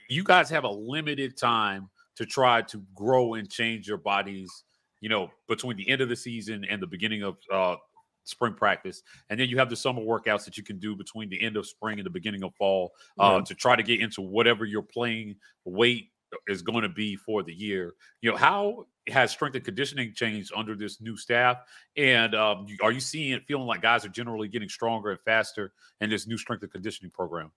you 0.08 0.22
guys 0.22 0.48
have 0.50 0.64
a 0.64 0.70
limited 0.70 1.36
time 1.36 1.90
to 2.16 2.24
try 2.24 2.62
to 2.62 2.82
grow 2.94 3.34
and 3.34 3.50
change 3.50 3.88
your 3.88 3.98
bodies. 3.98 4.64
You 5.00 5.08
know, 5.10 5.30
between 5.48 5.76
the 5.76 5.86
end 5.88 6.00
of 6.00 6.08
the 6.08 6.16
season 6.16 6.64
and 6.64 6.80
the 6.80 6.86
beginning 6.86 7.22
of 7.22 7.36
uh, 7.52 7.76
spring 8.22 8.54
practice, 8.54 9.02
and 9.28 9.38
then 9.38 9.48
you 9.50 9.58
have 9.58 9.68
the 9.68 9.76
summer 9.76 10.00
workouts 10.00 10.46
that 10.46 10.56
you 10.56 10.62
can 10.62 10.78
do 10.78 10.96
between 10.96 11.28
the 11.28 11.42
end 11.42 11.58
of 11.58 11.66
spring 11.66 11.98
and 11.98 12.06
the 12.06 12.10
beginning 12.10 12.42
of 12.42 12.54
fall 12.54 12.92
uh, 13.18 13.42
to 13.42 13.54
try 13.54 13.76
to 13.76 13.82
get 13.82 14.00
into 14.00 14.22
whatever 14.22 14.64
your 14.64 14.80
playing 14.80 15.36
weight 15.66 16.08
is 16.46 16.62
going 16.62 16.82
to 16.82 16.88
be 16.88 17.16
for 17.16 17.42
the 17.42 17.52
year. 17.52 17.94
You 18.20 18.30
know, 18.30 18.36
how 18.36 18.86
has 19.08 19.30
strength 19.30 19.54
and 19.54 19.64
conditioning 19.64 20.12
changed 20.14 20.52
under 20.56 20.74
this 20.74 21.00
new 21.00 21.16
staff? 21.16 21.58
And 21.96 22.34
um, 22.34 22.66
are 22.82 22.92
you 22.92 23.00
seeing 23.00 23.32
it 23.32 23.44
feeling 23.46 23.66
like 23.66 23.82
guys 23.82 24.04
are 24.04 24.10
generally 24.10 24.48
getting 24.48 24.68
stronger 24.68 25.10
and 25.10 25.20
faster 25.20 25.72
in 26.00 26.10
this 26.10 26.26
new 26.26 26.38
strength 26.38 26.62
and 26.62 26.72
conditioning 26.72 27.10
program? 27.10 27.50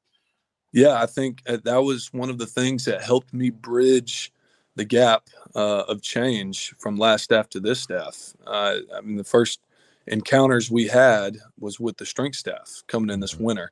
Yeah, 0.74 1.02
I 1.02 1.06
think 1.06 1.42
uh, 1.48 1.58
that 1.64 1.78
was 1.78 2.14
one 2.14 2.30
of 2.30 2.38
the 2.38 2.46
things 2.46 2.86
that 2.86 3.02
helped 3.02 3.34
me 3.34 3.50
bridge 3.50 4.32
the 4.76 4.86
gap 4.86 5.30
uh, 5.56 5.84
of 5.88 6.02
change 6.02 6.76
from 6.78 6.98
last 6.98 7.24
staff 7.24 7.50
to 7.50 7.60
this 7.60 7.80
staff. 7.80 8.34
Uh, 8.46 8.78
I 8.96 9.02
mean, 9.02 9.18
the 9.18 9.24
first 9.24 9.62
encounters 10.06 10.70
we 10.70 10.88
had 10.88 11.38
was 11.60 11.80
with 11.80 11.98
the 11.98 12.06
strength 12.06 12.36
staff 12.38 12.84
coming 12.88 13.10
in 13.10 13.20
this 13.20 13.36
Mm-hmm. 13.36 13.44
winter. 13.44 13.72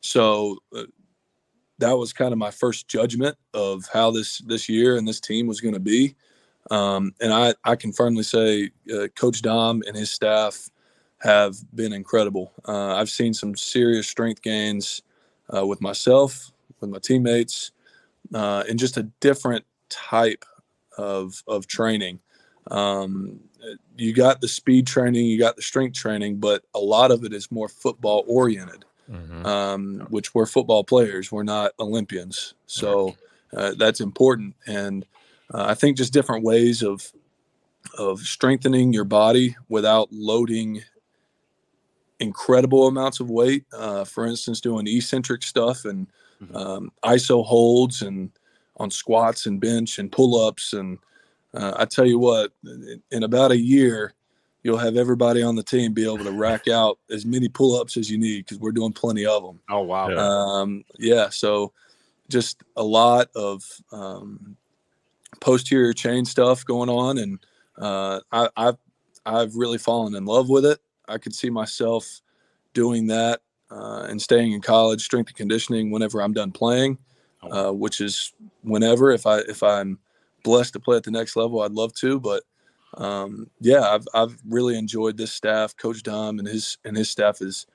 So 0.00 0.58
uh, 0.76 0.84
that 1.82 1.98
was 1.98 2.12
kind 2.12 2.32
of 2.32 2.38
my 2.38 2.50
first 2.50 2.88
judgment 2.88 3.36
of 3.54 3.88
how 3.92 4.10
this 4.10 4.38
this 4.38 4.68
year 4.68 4.96
and 4.96 5.06
this 5.06 5.20
team 5.20 5.46
was 5.46 5.60
going 5.60 5.74
to 5.74 5.80
be. 5.80 6.14
Um, 6.70 7.12
and 7.20 7.32
I, 7.32 7.54
I 7.64 7.76
can 7.76 7.92
firmly 7.92 8.22
say 8.22 8.70
uh, 8.94 9.08
Coach 9.16 9.42
Dom 9.42 9.82
and 9.86 9.96
his 9.96 10.10
staff 10.10 10.70
have 11.18 11.56
been 11.74 11.92
incredible. 11.92 12.52
Uh, 12.66 12.94
I've 12.94 13.10
seen 13.10 13.34
some 13.34 13.56
serious 13.56 14.06
strength 14.06 14.42
gains 14.42 15.02
uh, 15.54 15.66
with 15.66 15.80
myself, 15.80 16.52
with 16.80 16.88
my 16.88 16.98
teammates, 16.98 17.72
uh, 18.32 18.62
and 18.68 18.78
just 18.78 18.96
a 18.96 19.04
different 19.20 19.64
type 19.88 20.44
of 20.96 21.42
of 21.48 21.66
training. 21.66 22.20
Um, 22.70 23.40
you 23.96 24.12
got 24.12 24.40
the 24.40 24.48
speed 24.48 24.86
training, 24.86 25.26
you 25.26 25.38
got 25.38 25.56
the 25.56 25.62
strength 25.62 25.96
training, 25.96 26.38
but 26.38 26.64
a 26.74 26.78
lot 26.78 27.10
of 27.10 27.24
it 27.24 27.32
is 27.32 27.50
more 27.50 27.68
football 27.68 28.24
oriented, 28.26 28.84
Mhm. 29.10 29.44
um, 29.46 30.06
which 30.10 30.34
we're 30.34 30.46
football 30.46 30.84
players. 30.84 31.30
We're 31.32 31.42
not 31.42 31.72
Olympians, 31.78 32.54
so 32.66 33.16
uh, 33.56 33.74
that's 33.76 34.00
important. 34.00 34.54
And 34.66 35.04
uh, 35.52 35.64
I 35.68 35.74
think 35.74 35.96
just 35.96 36.12
different 36.12 36.44
ways 36.44 36.82
of 36.82 37.12
of 37.98 38.20
strengthening 38.20 38.92
your 38.92 39.04
body 39.04 39.56
without 39.68 40.08
loading 40.12 40.82
incredible 42.20 42.86
amounts 42.86 43.20
of 43.20 43.30
weight. 43.30 43.64
Uh, 43.72 44.04
for 44.04 44.26
instance, 44.26 44.60
doing 44.60 44.86
eccentric 44.86 45.42
stuff 45.42 45.84
and 45.84 46.06
Mhm. 46.40 46.56
um, 46.56 46.92
ISO 47.02 47.44
holds 47.44 48.02
and 48.02 48.30
on 48.76 48.90
squats 48.90 49.46
and 49.46 49.60
bench 49.60 49.98
and 49.98 50.10
pull 50.12 50.40
ups. 50.46 50.72
And 50.72 50.98
uh, 51.54 51.74
I 51.76 51.84
tell 51.84 52.06
you 52.06 52.18
what, 52.18 52.52
in 53.10 53.22
about 53.22 53.50
a 53.50 53.58
year, 53.58 54.14
you'll 54.62 54.78
have 54.78 54.96
everybody 54.96 55.42
on 55.42 55.56
the 55.56 55.62
team 55.62 55.92
be 55.92 56.04
able 56.04 56.24
to 56.24 56.32
rack 56.32 56.68
out 56.68 56.98
as 57.10 57.26
many 57.26 57.48
pull 57.48 57.78
ups 57.78 57.96
as 57.96 58.10
you 58.10 58.18
need 58.18 58.44
because 58.44 58.58
we're 58.58 58.72
doing 58.72 58.92
plenty 58.92 59.26
of 59.26 59.42
them. 59.42 59.60
Oh 59.68 59.80
wow! 59.80 60.08
Yeah. 60.08 60.16
Um, 60.18 60.84
yeah, 60.98 61.28
so 61.30 61.72
just 62.28 62.62
a 62.76 62.82
lot 62.82 63.28
of 63.34 63.64
um, 63.90 64.56
posterior 65.40 65.92
chain 65.92 66.24
stuff 66.24 66.64
going 66.64 66.88
on, 66.88 67.18
and 67.18 67.38
uh, 67.78 68.20
I, 68.30 68.48
I've 68.56 68.78
I've 69.26 69.54
really 69.54 69.78
fallen 69.78 70.14
in 70.14 70.24
love 70.24 70.48
with 70.48 70.64
it. 70.64 70.80
I 71.08 71.18
could 71.18 71.34
see 71.34 71.50
myself 71.50 72.20
doing 72.74 73.06
that 73.08 73.40
uh, 73.70 74.06
and 74.08 74.20
staying 74.20 74.52
in 74.52 74.60
college, 74.60 75.02
strength 75.02 75.28
and 75.28 75.36
conditioning 75.36 75.90
whenever 75.90 76.22
I'm 76.22 76.32
done 76.32 76.52
playing, 76.52 76.98
uh, 77.50 77.72
which 77.72 78.00
is 78.00 78.32
whenever. 78.62 79.10
If 79.10 79.26
I 79.26 79.38
if 79.40 79.62
I'm 79.62 79.98
blessed 80.44 80.72
to 80.74 80.80
play 80.80 80.96
at 80.96 81.04
the 81.04 81.10
next 81.10 81.36
level, 81.36 81.62
I'd 81.62 81.72
love 81.72 81.94
to. 81.94 82.20
But 82.20 82.44
um, 82.94 83.48
yeah, 83.60 83.80
I've 83.80 84.06
I've 84.14 84.36
really 84.46 84.76
enjoyed 84.76 85.16
this 85.16 85.32
staff. 85.32 85.76
Coach 85.76 86.02
Dom 86.02 86.38
and 86.38 86.46
his 86.46 86.78
and 86.84 86.96
his 86.96 87.10
staff 87.10 87.38
has 87.38 87.66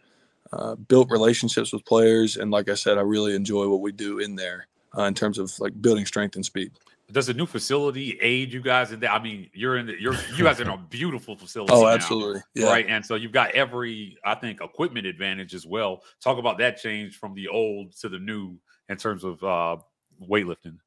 uh, 0.54 0.76
built 0.76 1.10
relationships 1.10 1.74
with 1.74 1.86
players, 1.86 2.38
and 2.38 2.52
like 2.52 2.70
I 2.70 2.76
said, 2.76 2.98
I 2.98 3.02
really 3.02 3.36
enjoy 3.36 3.68
what 3.68 3.82
we 3.82 3.92
do 3.92 4.20
in 4.20 4.36
there 4.36 4.68
uh, 4.98 5.04
in 5.04 5.14
terms 5.14 5.38
of 5.38 5.52
like 5.60 5.82
building 5.82 6.06
strength 6.06 6.36
and 6.36 6.46
speed. 6.46 6.72
Does 7.10 7.28
the 7.28 7.34
new 7.34 7.46
facility 7.46 8.20
aid 8.22 8.52
you 8.52 8.62
guys 8.62 8.92
in 8.92 9.00
that? 9.00 9.14
I 9.14 9.24
mean, 9.24 9.50
you're 9.54 9.78
in 9.78 9.88
the 9.88 9.96
you're 10.00 10.16
you 10.36 10.44
guys 10.44 10.60
are 10.60 10.64
in 10.64 10.70
a 10.70 10.78
beautiful 10.78 11.38
facility. 11.38 11.74
Oh, 11.74 11.84
now, 11.84 11.88
absolutely, 11.90 12.42
yeah. 12.54 12.68
Right, 12.68 12.86
and 12.88 13.06
so 13.06 13.16
you've 13.16 13.32
got 13.32 13.52
every 13.52 14.18
I 14.26 14.36
think 14.36 14.62
equipment 14.62 15.08
advantage 15.08 15.56
as 15.56 15.66
well. 15.66 16.04
Talk 16.22 16.38
about 16.38 16.58
that 16.60 16.78
change 16.78 17.18
from 17.18 17.34
the 17.34 17.48
old 17.48 17.96
to 18.02 18.10
the 18.10 18.20
new 18.20 18.58
in 18.90 18.98
terms 18.98 19.24
of 19.24 19.42
uh 19.44 19.78
weightlifting. 20.22 20.78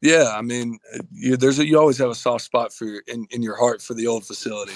Yeah, 0.00 0.32
I 0.32 0.42
mean, 0.42 0.78
uh, 0.94 0.98
you, 1.12 1.36
there's 1.36 1.58
a, 1.58 1.66
you 1.66 1.78
always 1.78 1.98
have 1.98 2.10
a 2.10 2.14
soft 2.14 2.44
spot 2.44 2.72
for 2.72 2.84
your, 2.84 3.02
in 3.08 3.26
in 3.30 3.42
your 3.42 3.56
heart 3.56 3.82
for 3.82 3.94
the 3.94 4.06
old 4.06 4.24
facility, 4.24 4.74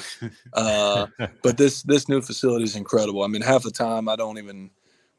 uh, 0.53 1.07
but 1.43 1.57
this 1.57 1.83
this 1.85 2.09
new 2.09 2.21
facility 2.21 2.65
is 2.65 2.75
incredible. 2.75 3.23
I 3.23 3.29
mean, 3.29 3.43
half 3.43 3.63
the 3.63 3.71
time 3.71 4.09
I 4.09 4.17
don't 4.17 4.39
even 4.39 4.71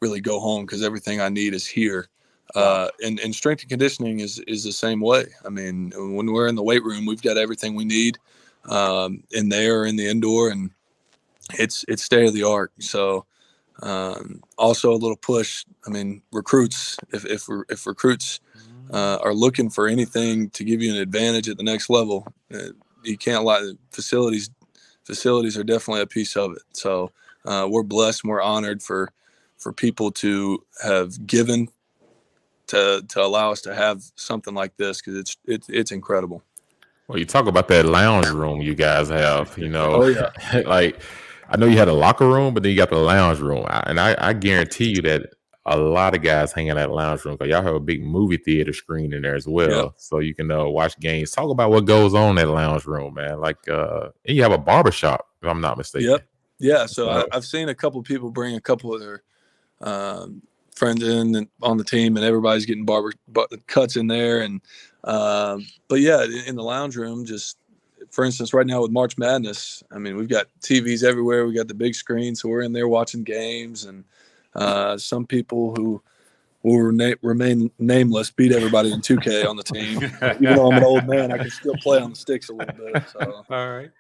really 0.02 0.20
go 0.20 0.40
home 0.40 0.66
because 0.66 0.84
everything 0.84 1.22
I 1.22 1.30
need 1.30 1.54
is 1.54 1.66
here. 1.66 2.10
Uh, 2.56 2.90
and, 3.04 3.20
and 3.22 3.34
strength 3.34 3.62
and 3.62 3.70
conditioning 3.70 4.20
is 4.20 4.40
is 4.40 4.64
the 4.64 4.72
same 4.74 5.00
way. 5.00 5.26
I 5.46 5.50
mean, 5.50 5.92
when 5.96 6.32
we're 6.32 6.48
in 6.48 6.56
the 6.56 6.64
weight 6.64 6.84
room, 6.84 7.06
we've 7.06 7.22
got 7.22 7.38
everything 7.38 7.74
we 7.74 7.86
need 7.86 8.20
um, 8.66 9.24
in 9.32 9.50
there 9.50 9.86
in 9.86 9.96
the 9.96 10.08
indoor, 10.08 10.50
and 10.50 10.70
it's 11.58 11.86
it's 11.88 12.04
state 12.04 12.28
of 12.28 12.34
the 12.34 12.44
art. 12.44 12.72
So 12.80 13.26
um, 13.82 14.44
also 14.58 14.92
a 14.92 15.00
little 15.00 15.16
push. 15.18 15.66
I 15.88 15.90
mean, 15.90 16.22
recruits 16.32 16.98
if 17.12 17.26
if, 17.26 17.48
if 17.70 17.88
recruits 17.88 18.42
uh, 18.92 19.20
are 19.22 19.34
looking 19.34 19.70
for 19.70 19.88
anything 19.88 20.50
to 20.52 20.64
give 20.64 20.82
you 20.82 20.94
an 20.94 21.00
advantage 21.00 21.50
at 21.50 21.58
the 21.58 21.64
next 21.64 21.90
level, 21.90 22.28
uh, 22.54 22.70
you 23.04 23.18
can't 23.18 23.44
lie. 23.44 23.74
Facilities 23.92 24.50
facilities 25.04 25.58
are 25.58 25.64
definitely 25.64 26.02
a 26.02 26.08
piece 26.08 26.36
of 26.36 26.54
it. 26.54 26.64
So 26.74 27.12
uh, 27.46 27.68
we're 27.70 27.84
blessed. 27.84 28.24
And 28.24 28.32
we're 28.32 28.42
honored 28.42 28.82
for 28.82 29.12
for 29.58 29.74
people 29.74 30.12
to 30.12 30.64
have 30.84 31.26
given 31.26 31.70
to 32.68 33.04
to 33.08 33.22
allow 33.22 33.52
us 33.52 33.62
to 33.62 33.76
have 33.76 34.04
something 34.16 34.54
like 34.54 34.76
this 34.78 35.02
because 35.02 35.18
it's 35.18 35.38
it's 35.46 35.70
it's 35.70 35.92
incredible. 35.92 36.42
Well, 37.08 37.20
you 37.20 37.26
talk 37.26 37.48
about 37.48 37.68
that 37.68 37.86
lounge 37.86 38.30
room 38.30 38.62
you 38.62 38.76
guys 38.76 39.10
have, 39.10 39.58
you 39.58 39.68
know. 39.68 40.04
Oh, 40.04 40.08
yeah. 40.08 40.62
like 40.66 41.02
I 41.50 41.58
know 41.58 41.66
you 41.66 41.78
had 41.78 41.90
a 41.90 41.94
locker 41.94 42.28
room, 42.28 42.54
but 42.54 42.64
then 42.64 42.72
you 42.72 42.78
got 42.78 42.90
the 42.90 42.98
lounge 42.98 43.40
room. 43.40 43.66
And 43.70 44.00
I, 44.00 44.16
I 44.18 44.34
guarantee 44.34 44.90
you 44.90 45.02
that 45.04 45.34
a 45.66 45.78
lot 45.78 46.16
of 46.16 46.22
guys 46.22 46.52
hang 46.52 46.68
in 46.68 46.76
that 46.76 46.92
lounge 46.92 47.24
room 47.24 47.36
because 47.36 47.50
y'all 47.50 47.64
have 47.64 47.76
a 47.76 47.80
big 47.80 48.04
movie 48.04 48.38
theater 48.38 48.74
screen 48.74 49.14
in 49.14 49.22
there 49.22 49.36
as 49.36 49.48
well. 49.48 49.86
Yeah. 49.86 49.90
So 49.96 50.20
you 50.20 50.36
can 50.36 50.52
uh, 50.52 50.66
watch 50.66 51.00
games. 51.00 51.32
Talk 51.32 51.50
about 51.50 51.72
what 51.72 51.86
goes 51.86 52.14
on 52.14 52.32
in 52.32 52.36
that 52.36 52.50
lounge 52.50 52.86
room, 52.86 53.14
man. 53.14 53.40
Like 53.40 53.68
uh 53.70 54.10
and 54.26 54.36
you 54.36 54.44
have 54.44 54.52
a 54.52 54.58
barber 54.58 54.92
shop, 54.92 55.30
if 55.42 55.48
I'm 55.48 55.62
not 55.62 55.78
mistaken. 55.78 56.10
Yep. 56.10 56.28
Yeah. 56.60 56.86
So 56.86 57.10
I, 57.10 57.24
I've 57.32 57.46
seen 57.46 57.70
a 57.70 57.76
couple 57.76 58.02
people 58.04 58.30
bring 58.30 58.56
a 58.56 58.62
couple 58.62 58.94
of 58.94 59.00
their 59.00 59.24
um, 59.82 60.42
friends 60.76 61.04
in 61.04 61.36
and 61.36 61.48
on 61.62 61.78
the 61.78 61.84
team, 61.84 62.18
and 62.18 62.26
everybody's 62.26 62.66
getting 62.66 62.86
barber 62.86 63.14
cuts 63.68 63.96
in 63.96 64.08
there. 64.08 64.42
And 64.42 64.62
um, 65.04 65.66
but 65.88 66.00
yeah, 66.00 66.24
in, 66.24 66.44
in 66.48 66.56
the 66.56 66.64
lounge 66.64 66.96
room, 66.96 67.26
just 67.26 67.58
for 68.12 68.24
instance, 68.24 68.54
right 68.54 68.68
now 68.68 68.82
with 68.82 68.92
March 68.92 69.18
Madness, 69.18 69.84
I 69.92 69.98
mean, 69.98 70.18
we've 70.18 70.30
got 70.30 70.48
TVs 70.62 71.04
everywhere. 71.04 71.46
We 71.46 71.54
got 71.54 71.68
the 71.68 71.74
big 71.74 71.96
screen, 71.96 72.36
so 72.36 72.50
we're 72.50 72.62
in 72.62 72.74
there 72.74 72.88
watching 72.88 73.24
games, 73.24 73.86
and 73.86 74.04
uh, 74.56 74.98
some 74.98 75.26
people 75.26 75.74
who 75.76 76.02
will 76.64 76.80
rena- 76.80 77.18
remain 77.22 77.70
nameless 77.80 78.32
beat 78.32 78.52
everybody 78.52 78.92
in 78.92 79.02
2K 79.02 79.48
on 79.48 79.58
the 79.58 79.64
team. 79.64 79.98
Even 80.42 80.56
though 80.56 80.68
I'm 80.72 80.78
an 80.78 80.84
old 80.84 81.08
man, 81.08 81.32
I 81.32 81.38
can 81.38 81.50
still 81.50 81.76
play 81.76 82.00
on 82.00 82.12
the 82.12 82.16
sticks 82.16 82.50
a 82.50 82.54
little 82.54 82.74
bit. 82.74 83.04
So. 83.12 83.44
All 83.50 83.72
right. 83.72 83.92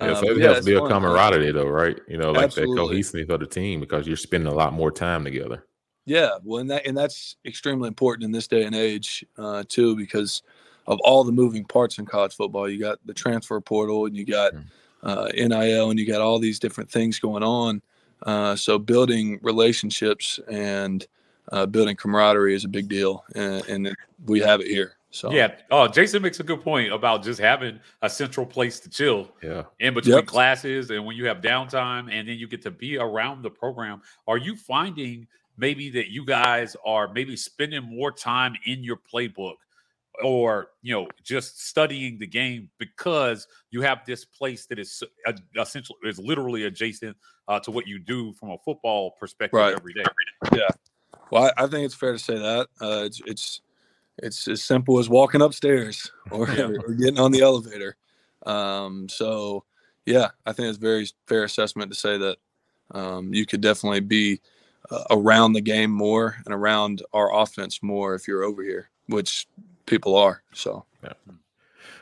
Yeah, 0.00 0.14
so 0.14 0.22
but 0.22 0.30
it 0.30 0.38
yeah, 0.38 0.44
helps 0.46 0.58
it's 0.58 0.66
build 0.66 0.90
fun. 0.90 1.02
camaraderie 1.02 1.52
though, 1.52 1.68
right? 1.68 1.98
You 2.08 2.18
know, 2.18 2.32
like 2.32 2.44
Absolutely. 2.46 2.74
that 2.74 2.80
cohesiveness 2.82 3.28
of 3.30 3.40
the 3.40 3.46
team 3.46 3.78
because 3.80 4.06
you're 4.06 4.16
spending 4.16 4.52
a 4.52 4.54
lot 4.54 4.72
more 4.72 4.90
time 4.90 5.24
together. 5.24 5.66
Yeah, 6.04 6.30
well, 6.42 6.60
and 6.60 6.70
that 6.70 6.86
and 6.86 6.96
that's 6.96 7.36
extremely 7.46 7.88
important 7.88 8.24
in 8.24 8.32
this 8.32 8.48
day 8.48 8.64
and 8.64 8.74
age 8.74 9.24
uh, 9.38 9.62
too, 9.68 9.96
because 9.96 10.42
of 10.86 10.98
all 11.04 11.24
the 11.24 11.32
moving 11.32 11.64
parts 11.64 11.98
in 11.98 12.06
college 12.06 12.34
football. 12.34 12.68
You 12.68 12.78
got 12.78 12.98
the 13.06 13.14
transfer 13.14 13.60
portal, 13.60 14.06
and 14.06 14.16
you 14.16 14.24
got 14.26 14.52
Mm. 14.52 14.64
uh, 15.02 15.28
NIL, 15.34 15.90
and 15.90 15.98
you 15.98 16.06
got 16.06 16.20
all 16.20 16.38
these 16.38 16.58
different 16.58 16.90
things 16.90 17.18
going 17.18 17.42
on. 17.42 17.80
Uh, 18.22 18.56
so 18.56 18.78
building 18.78 19.38
relationships 19.42 20.40
and 20.50 21.06
uh, 21.52 21.66
building 21.66 21.94
camaraderie 21.96 22.54
is 22.54 22.64
a 22.64 22.68
big 22.68 22.88
deal, 22.88 23.24
and, 23.34 23.64
and 23.68 23.96
we 24.26 24.40
have 24.40 24.60
it 24.60 24.66
here. 24.66 24.96
So 25.10 25.30
Yeah. 25.30 25.54
Oh, 25.70 25.86
Jason 25.86 26.22
makes 26.22 26.40
a 26.40 26.42
good 26.42 26.60
point 26.62 26.92
about 26.92 27.22
just 27.22 27.38
having 27.38 27.78
a 28.02 28.10
central 28.10 28.44
place 28.44 28.80
to 28.80 28.90
chill 28.90 29.30
Yeah. 29.42 29.62
in 29.78 29.94
between 29.94 30.16
Yep. 30.16 30.26
classes 30.26 30.90
and 30.90 31.04
when 31.06 31.16
you 31.16 31.26
have 31.26 31.40
downtime 31.40 32.10
and 32.10 32.28
then 32.28 32.36
you 32.36 32.48
get 32.48 32.62
to 32.62 32.70
be 32.72 32.96
around 32.98 33.42
the 33.42 33.50
program. 33.50 34.02
Are 34.26 34.38
you 34.38 34.56
finding 34.56 35.28
maybe 35.56 35.88
that 35.90 36.08
you 36.10 36.24
guys 36.24 36.76
are 36.84 37.12
maybe 37.12 37.36
spending 37.36 37.84
more 37.84 38.10
time 38.10 38.56
in 38.66 38.82
your 38.82 38.96
playbook 38.96 39.54
or 40.22 40.68
you 40.82 40.94
know 40.94 41.08
just 41.22 41.66
studying 41.66 42.18
the 42.18 42.26
game 42.26 42.70
because 42.78 43.46
you 43.70 43.80
have 43.82 44.00
this 44.06 44.24
place 44.24 44.66
that 44.66 44.78
is 44.78 45.02
uh, 45.26 45.32
essentially 45.60 45.98
is 46.04 46.18
literally 46.18 46.64
adjacent 46.64 47.16
uh, 47.48 47.58
to 47.60 47.70
what 47.70 47.86
you 47.86 47.98
do 47.98 48.32
from 48.34 48.50
a 48.50 48.58
football 48.58 49.12
perspective 49.18 49.58
Right. 49.58 49.74
every 49.74 49.92
day. 49.92 50.04
Well, 51.30 51.50
I, 51.56 51.64
I 51.64 51.66
think 51.66 51.84
it's 51.84 51.94
fair 51.94 52.12
to 52.12 52.18
say 52.18 52.38
that 52.38 52.68
uh, 52.80 53.04
it's 53.04 53.20
it's 53.26 53.60
it's 54.18 54.46
as 54.46 54.62
simple 54.62 54.98
as 54.98 55.08
walking 55.08 55.42
upstairs 55.42 56.10
or, 56.30 56.48
Yeah. 56.50 56.70
or 56.86 56.94
getting 56.94 57.18
on 57.18 57.32
the 57.32 57.40
elevator. 57.40 57.96
Um, 58.46 59.08
so 59.08 59.64
Yeah, 60.06 60.28
I 60.46 60.52
think 60.52 60.68
it's 60.68 60.78
very 60.78 61.08
fair 61.26 61.44
assessment 61.44 61.90
to 61.90 61.98
say 61.98 62.18
that 62.18 62.36
um, 62.92 63.32
you 63.32 63.46
could 63.46 63.62
definitely 63.62 64.00
be 64.00 64.40
uh, 64.90 65.04
around 65.10 65.54
the 65.54 65.60
game 65.62 65.90
more 65.90 66.36
and 66.44 66.54
around 66.54 67.02
our 67.14 67.34
offense 67.34 67.82
more 67.82 68.14
if 68.14 68.28
you're 68.28 68.42
over 68.44 68.62
here, 68.62 68.90
which 69.06 69.48
people 69.86 70.16
are. 70.16 70.42
So. 70.52 70.84
Yeah. 71.02 71.12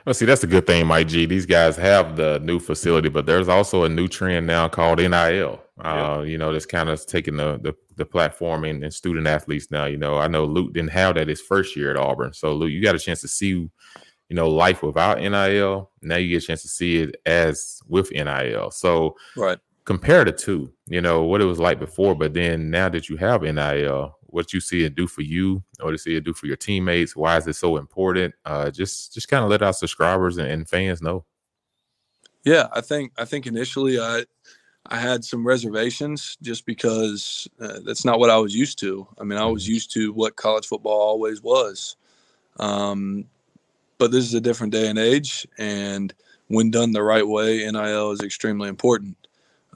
Well, 0.05 0.15
see, 0.15 0.25
that's 0.25 0.41
the 0.41 0.49
good 0.49 0.67
thing, 0.67 0.87
Mike 0.87 1.09
G. 1.09 1.27
These 1.27 1.47
guys 1.47 1.77
have 1.77 2.17
the 2.17 2.41
new 2.41 2.59
facility, 2.59 3.09
but 3.09 3.25
there's 3.25 3.49
also 3.49 3.85
a 3.85 3.89
new 3.89 4.09
trend 4.09 4.47
now 4.47 4.69
called 4.69 4.99
NIL. 4.99 5.63
Uh, 5.81 6.23
You 6.27 6.39
know, 6.39 6.53
that's 6.53 6.67
kind 6.67 6.89
of 6.89 7.05
taking 7.07 7.37
the, 7.37 7.59
the 7.63 7.75
the 7.97 8.07
platform 8.07 8.65
and, 8.65 8.83
and, 8.83 8.93
student 8.93 9.27
athletes 9.27 9.71
now. 9.71 9.85
You 9.85 9.99
know, 9.99 10.19
I 10.19 10.27
know 10.27 10.45
Luke 10.45 10.73
didn't 10.73 10.93
have 10.93 11.15
that 11.17 11.29
his 11.29 11.41
first 11.41 11.77
year 11.77 11.91
at 11.91 11.97
Auburn, 11.97 12.33
so 12.33 12.55
Luke, 12.55 12.71
you 12.71 12.83
got 12.83 12.95
a 12.95 12.99
chance 12.99 13.21
to 13.21 13.29
see, 13.29 13.49
you 13.49 13.71
know, 14.31 14.49
life 14.49 14.83
without 14.83 15.21
NIL. 15.21 15.91
Now 16.01 16.17
you 16.17 16.29
get 16.29 16.43
a 16.43 16.47
chance 16.47 16.63
to 16.63 16.69
see 16.69 16.99
it 16.99 17.17
as 17.27 17.81
with 17.87 18.11
NIL. 18.11 18.71
So, 18.71 19.15
right, 19.37 19.59
compare 19.85 20.25
the 20.25 20.33
two. 20.33 20.73
You 20.87 21.01
know 21.01 21.23
what 21.23 21.41
it 21.41 21.45
was 21.45 21.61
like 21.61 21.79
before, 21.79 22.15
but 22.15 22.35
then 22.35 22.71
now 22.71 22.89
that 22.89 23.09
you 23.09 23.17
have 23.19 23.43
NIL, 23.43 24.17
what 24.33 24.53
you 24.53 24.61
see 24.61 24.85
it 24.85 24.95
do 24.95 25.07
for 25.07 25.23
you, 25.23 25.63
or 25.81 25.93
to 25.93 25.99
see 25.99 26.17
it 26.17 26.25
do 26.25 26.33
for 26.33 26.47
your 26.47 26.57
teammates. 26.57 27.15
Why 27.15 27.37
is 27.37 27.47
it 27.47 27.55
so 27.55 27.77
important? 27.77 28.35
Uh, 28.45 28.71
just 28.71 29.15
just 29.15 29.29
kind 29.29 29.45
of 29.45 29.51
let 29.51 29.63
our 29.63 29.73
subscribers 29.73 30.39
and, 30.39 30.49
and 30.49 30.69
fans 30.69 31.03
know. 31.03 31.25
Yeah, 32.45 32.69
I 32.73 32.81
think 32.81 33.13
I 33.19 33.25
think 33.25 33.47
initially 33.47 34.01
I 34.01 34.25
I 34.87 34.97
had 34.97 35.25
some 35.25 35.47
reservations 35.47 36.37
just 36.43 36.67
because 36.67 37.49
uh, 37.61 37.81
that's 37.85 38.05
not 38.05 38.19
what 38.19 38.31
I 38.31 38.39
was 38.39 38.55
used 38.55 38.79
to. 38.81 39.07
I 39.19 39.25
mean, 39.25 39.39
I 39.39 39.45
was 39.47 39.65
mm-hmm. 39.65 39.75
used 39.75 39.93
to 39.95 40.13
what 40.13 40.37
college 40.37 40.67
football 40.67 41.01
always 41.01 41.43
was. 41.43 41.97
Um, 42.59 43.27
but 43.99 44.11
this 44.11 44.25
is 44.25 44.35
a 44.35 44.41
different 44.41 44.73
day 44.73 44.89
and 44.89 44.99
age, 44.99 45.47
and 45.59 46.13
when 46.49 46.71
done 46.71 46.93
the 46.93 47.03
right 47.03 47.27
way, 47.27 47.71
NIL 47.71 48.11
is 48.11 48.21
extremely 48.21 48.69
important 48.69 49.17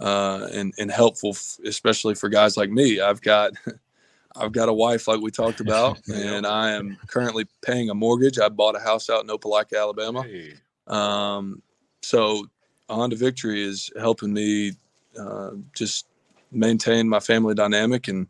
uh, 0.00 0.48
and 0.52 0.74
and 0.78 0.90
helpful, 0.90 1.30
f- 1.30 1.58
especially 1.64 2.14
for 2.14 2.28
guys 2.28 2.56
like 2.56 2.70
me. 2.70 3.00
I've 3.00 3.22
got 3.22 3.52
I've 4.38 4.52
got 4.52 4.68
a 4.68 4.72
wife, 4.72 5.08
like 5.08 5.20
we 5.20 5.30
talked 5.30 5.60
about, 5.66 5.98
and 6.08 6.46
I 6.46 6.72
am 6.72 6.96
currently 7.06 7.46
paying 7.62 7.90
a 7.90 7.94
mortgage. 7.94 8.38
I 8.38 8.48
bought 8.48 8.76
a 8.76 8.80
house 8.80 9.10
out 9.10 9.22
in 9.22 9.28
Opelika, 9.28 9.78
Alabama. 9.78 10.22
Hey. 10.22 10.54
Um, 10.86 11.62
so 12.02 12.46
on 12.88 13.10
to 13.10 13.16
victory 13.16 13.62
is 13.62 13.90
helping 13.98 14.32
me 14.32 14.72
uh, 15.18 15.50
just 15.74 16.06
maintain 16.52 17.08
my 17.08 17.20
family 17.20 17.54
dynamic 17.54 18.08
and 18.08 18.28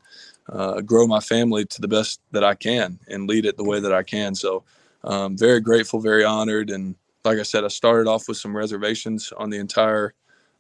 uh, 0.49 0.81
grow 0.81 1.07
my 1.07 1.21
family 1.21 1.65
to 1.65 1.81
the 1.81 1.89
best 1.89 2.21
that 2.33 2.45
I 2.45 2.55
can 2.55 2.99
and 3.09 3.29
lead 3.29 3.45
it 3.45 3.57
the 3.57 3.65
way 3.65 3.81
that 3.81 3.93
I 3.93 4.03
can. 4.03 4.35
So, 4.35 4.65
um, 5.05 5.37
very 5.37 5.61
grateful, 5.61 6.01
very 6.01 6.25
honored, 6.25 6.71
and 6.71 6.95
like 7.25 7.39
I 7.39 7.43
said, 7.43 7.65
I 7.65 7.69
started 7.69 8.09
off 8.09 8.29
with 8.29 8.39
some 8.39 8.57
reservations 8.57 9.33
on 9.37 9.51
the 9.51 9.59
entire 9.59 10.15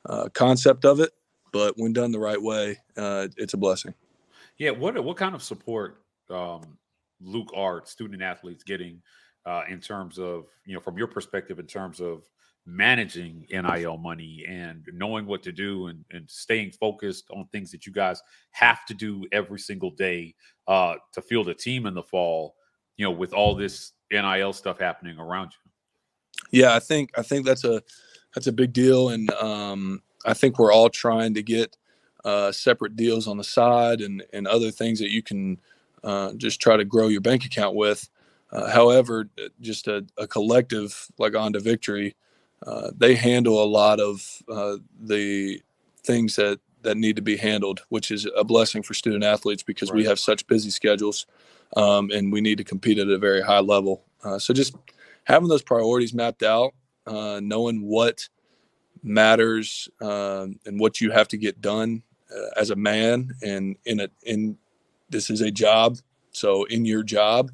uh, 0.04 0.28
concept 0.34 0.84
of 0.84 1.00
it, 1.00 1.10
but 1.52 1.74
when 1.76 1.92
done 1.92 2.12
the 2.12 2.18
right 2.18 2.40
way, 2.40 2.78
uh, 2.96 3.28
it's 3.36 3.54
a 3.54 3.56
blessing. 3.56 3.94
Yeah, 4.58 4.70
what 4.70 5.02
what 5.02 5.16
kind 5.16 5.34
of 5.34 5.42
support 5.42 6.02
um, 6.30 6.78
Luke 7.20 7.50
Art 7.54 7.88
student 7.88 8.22
athletes 8.22 8.64
getting 8.64 9.02
uh, 9.44 9.62
in 9.68 9.80
terms 9.80 10.18
of 10.18 10.46
you 10.64 10.74
know 10.74 10.80
from 10.80 10.98
your 10.98 11.06
perspective 11.06 11.58
in 11.58 11.66
terms 11.66 12.00
of 12.00 12.28
managing 12.66 13.46
NIL 13.50 13.96
money 13.96 14.44
and 14.48 14.84
knowing 14.92 15.24
what 15.24 15.42
to 15.44 15.52
do 15.52 15.86
and, 15.86 16.04
and 16.10 16.28
staying 16.28 16.72
focused 16.72 17.24
on 17.30 17.46
things 17.52 17.70
that 17.70 17.86
you 17.86 17.92
guys 17.92 18.20
have 18.50 18.84
to 18.84 18.92
do 18.92 19.24
every 19.30 19.58
single 19.58 19.90
day 19.90 20.34
uh, 20.66 20.96
to 21.12 21.22
field 21.22 21.48
a 21.48 21.54
team 21.54 21.86
in 21.86 21.94
the 21.94 22.02
fall, 22.02 22.56
you 22.96 23.04
know, 23.04 23.12
with 23.12 23.32
all 23.32 23.54
this 23.54 23.92
NIL 24.10 24.52
stuff 24.52 24.80
happening 24.80 25.16
around 25.18 25.52
you. 25.52 26.62
Yeah, 26.62 26.74
I 26.74 26.80
think 26.80 27.10
I 27.16 27.22
think 27.22 27.46
that's 27.46 27.64
a 27.64 27.82
that's 28.34 28.48
a 28.48 28.52
big 28.52 28.72
deal, 28.72 29.10
and 29.10 29.30
um, 29.34 30.02
I 30.26 30.34
think 30.34 30.58
we're 30.58 30.72
all 30.72 30.90
trying 30.90 31.34
to 31.34 31.42
get 31.42 31.76
uh, 32.24 32.50
separate 32.52 32.96
deals 32.96 33.28
on 33.28 33.36
the 33.36 33.44
side 33.44 34.00
and 34.00 34.24
and 34.32 34.46
other 34.46 34.70
things 34.70 34.98
that 34.98 35.10
you 35.10 35.22
can 35.22 35.58
uh, 36.02 36.32
just 36.34 36.60
try 36.60 36.76
to 36.76 36.84
grow 36.84 37.08
your 37.08 37.20
bank 37.20 37.44
account 37.44 37.74
with. 37.74 38.08
Uh, 38.52 38.70
however, 38.70 39.28
just 39.60 39.88
a, 39.88 40.06
a, 40.16 40.26
collective 40.26 41.08
like 41.18 41.34
on 41.34 41.52
to 41.52 41.58
victory, 41.58 42.14
uh, 42.64 42.90
they 42.96 43.16
handle 43.16 43.62
a 43.62 43.66
lot 43.66 43.98
of 43.98 44.42
uh, 44.48 44.76
the 45.00 45.60
things 46.04 46.36
that 46.36 46.60
that 46.82 46.96
need 46.96 47.16
to 47.16 47.22
be 47.22 47.36
handled, 47.36 47.82
which 47.88 48.12
is 48.12 48.28
a 48.36 48.44
blessing 48.44 48.82
for 48.82 48.94
student 48.94 49.24
athletes 49.24 49.64
because 49.64 49.90
right. 49.90 49.96
we 49.96 50.04
have 50.04 50.20
such 50.20 50.46
busy 50.46 50.70
schedules 50.70 51.26
um, 51.76 52.10
and 52.12 52.32
we 52.32 52.40
need 52.40 52.58
to 52.58 52.64
compete 52.64 52.98
at 52.98 53.08
a 53.08 53.18
very 53.18 53.42
high 53.42 53.58
level. 53.58 54.04
Uh, 54.22 54.38
so 54.38 54.54
just 54.54 54.76
having 55.24 55.48
those 55.48 55.62
priorities 55.62 56.14
mapped 56.14 56.44
out, 56.44 56.72
knowing 57.06 57.82
what 57.82 58.28
matters 59.02 59.88
um, 60.00 60.58
and 60.66 60.78
what 60.78 61.00
you 61.00 61.10
have 61.10 61.26
to 61.28 61.36
get 61.36 61.60
done 61.60 62.02
uh, 62.34 62.60
as 62.60 62.70
a 62.70 62.76
man 62.76 63.30
and 63.42 63.76
in 63.84 64.00
a 64.00 64.08
in 64.24 64.56
this 65.08 65.30
is 65.30 65.40
a 65.40 65.50
job 65.50 65.96
so 66.30 66.64
in 66.64 66.84
your 66.84 67.02
job 67.02 67.50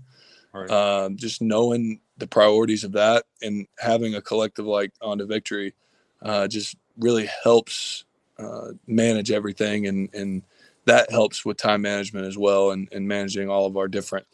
right. 0.52 0.70
um, 0.70 1.16
just 1.16 1.42
knowing 1.42 2.00
the 2.18 2.26
priorities 2.26 2.84
of 2.84 2.92
that 2.92 3.24
and 3.42 3.66
having 3.78 4.14
a 4.14 4.22
collective 4.22 4.66
like 4.66 4.92
on 5.00 5.18
to 5.18 5.26
victory 5.26 5.74
uh, 6.22 6.46
just 6.46 6.76
really 6.98 7.28
helps 7.42 8.04
uh, 8.38 8.68
manage 8.86 9.30
everything 9.30 9.86
and 9.86 10.12
and 10.14 10.42
that 10.84 11.10
helps 11.10 11.44
with 11.44 11.56
time 11.56 11.82
management 11.82 12.26
as 12.26 12.36
well 12.36 12.72
and, 12.72 12.88
and 12.92 13.06
managing 13.06 13.48
all 13.48 13.66
of 13.66 13.76
our 13.76 13.86
different 13.86 14.26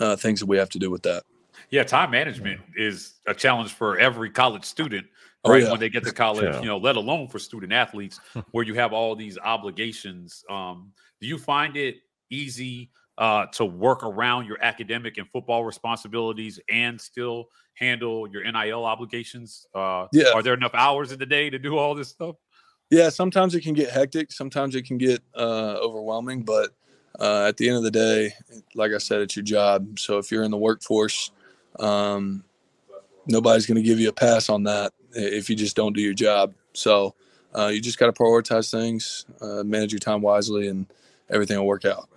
uh, 0.00 0.16
things 0.16 0.40
that 0.40 0.46
we 0.46 0.56
have 0.56 0.70
to 0.70 0.78
do 0.78 0.90
with 0.90 1.02
that 1.02 1.24
yeah 1.70 1.82
time 1.82 2.10
management 2.10 2.60
is 2.76 3.14
a 3.26 3.34
challenge 3.34 3.72
for 3.72 3.98
every 3.98 4.30
college 4.30 4.64
student 4.64 5.06
right? 5.48 5.62
Yeah. 5.62 5.70
When 5.70 5.80
they 5.80 5.88
get 5.88 6.04
to 6.04 6.12
college, 6.12 6.44
yeah. 6.44 6.60
you 6.60 6.66
know, 6.66 6.78
let 6.78 6.96
alone 6.96 7.28
for 7.28 7.38
student 7.38 7.72
athletes 7.72 8.20
where 8.50 8.64
you 8.64 8.74
have 8.74 8.92
all 8.92 9.14
these 9.16 9.38
obligations. 9.38 10.44
Um, 10.48 10.92
do 11.20 11.26
you 11.26 11.38
find 11.38 11.76
it 11.76 11.96
easy 12.30 12.90
uh, 13.18 13.46
to 13.46 13.64
work 13.64 14.02
around 14.02 14.46
your 14.46 14.62
academic 14.62 15.18
and 15.18 15.28
football 15.30 15.64
responsibilities 15.64 16.60
and 16.70 17.00
still 17.00 17.48
handle 17.74 18.28
your 18.28 18.42
NIL 18.50 18.84
obligations? 18.84 19.66
Uh, 19.74 20.06
yeah. 20.12 20.32
Are 20.34 20.42
there 20.42 20.54
enough 20.54 20.74
hours 20.74 21.12
in 21.12 21.18
the 21.18 21.26
day 21.26 21.50
to 21.50 21.58
do 21.58 21.78
all 21.78 21.94
this 21.94 22.08
stuff? 22.08 22.36
Yeah, 22.90 23.08
sometimes 23.08 23.54
it 23.54 23.62
can 23.62 23.74
get 23.74 23.90
hectic. 23.90 24.30
Sometimes 24.30 24.74
it 24.74 24.86
can 24.86 24.98
get 24.98 25.20
uh, 25.34 25.76
overwhelming. 25.80 26.42
But 26.42 26.70
uh, 27.18 27.46
at 27.48 27.56
the 27.56 27.68
end 27.68 27.78
of 27.78 27.82
the 27.82 27.90
day, 27.90 28.32
like 28.74 28.92
I 28.92 28.98
said, 28.98 29.22
it's 29.22 29.34
your 29.34 29.44
job. 29.44 29.98
So 29.98 30.18
if 30.18 30.30
you're 30.30 30.44
in 30.44 30.50
the 30.50 30.56
workforce, 30.56 31.32
um, 31.80 32.44
nobody's 33.26 33.66
going 33.66 33.76
to 33.76 33.82
give 33.82 33.98
you 33.98 34.08
a 34.08 34.12
pass 34.12 34.48
on 34.48 34.62
that 34.64 34.92
if 35.16 35.50
you 35.50 35.56
just 35.56 35.76
don't 35.76 35.94
do 35.94 36.00
your 36.00 36.14
job. 36.14 36.54
So 36.72 37.14
uh, 37.56 37.68
you 37.68 37.80
just 37.80 37.98
got 37.98 38.06
to 38.06 38.12
prioritize 38.12 38.70
things, 38.70 39.24
uh, 39.40 39.62
manage 39.64 39.92
your 39.92 39.98
time 39.98 40.20
wisely, 40.20 40.68
and 40.68 40.86
everything 41.30 41.58
will 41.58 41.66
work 41.66 41.84
out. 41.84 42.08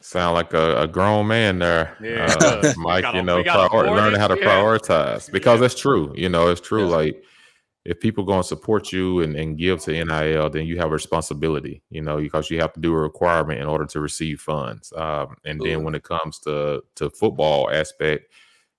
Sound 0.00 0.34
like 0.34 0.52
a, 0.52 0.82
a 0.82 0.88
grown 0.88 1.28
man 1.28 1.60
there, 1.60 1.96
yeah. 2.02 2.34
uh, 2.40 2.72
Mike. 2.76 3.04
you 3.14 3.22
know, 3.22 3.42
prior- 3.44 3.94
learning 3.94 4.18
how 4.18 4.26
to 4.26 4.36
yeah. 4.36 4.46
prioritize 4.46 5.30
because 5.30 5.56
yeah. 5.56 5.60
that's 5.60 5.80
true. 5.80 6.12
You 6.16 6.28
know, 6.28 6.48
it's 6.48 6.60
true. 6.60 6.88
Like 6.88 7.22
if 7.84 8.00
people 8.00 8.24
going 8.24 8.42
to 8.42 8.46
support 8.46 8.92
you 8.92 9.20
and, 9.20 9.36
and 9.36 9.56
give 9.56 9.80
to 9.82 9.92
NIL, 9.92 10.50
then 10.50 10.66
you 10.66 10.78
have 10.78 10.88
a 10.88 10.92
responsibility, 10.92 11.82
you 11.90 12.02
know, 12.02 12.18
because 12.18 12.50
you 12.50 12.60
have 12.60 12.72
to 12.72 12.80
do 12.80 12.92
a 12.92 12.96
requirement 12.96 13.60
in 13.60 13.66
order 13.66 13.86
to 13.86 14.00
receive 14.00 14.40
funds. 14.40 14.92
Um, 14.96 15.36
and 15.44 15.60
then 15.60 15.82
when 15.82 15.94
it 15.94 16.02
comes 16.02 16.38
to 16.40 16.82
to 16.96 17.10
football 17.10 17.70
aspect, 17.70 18.32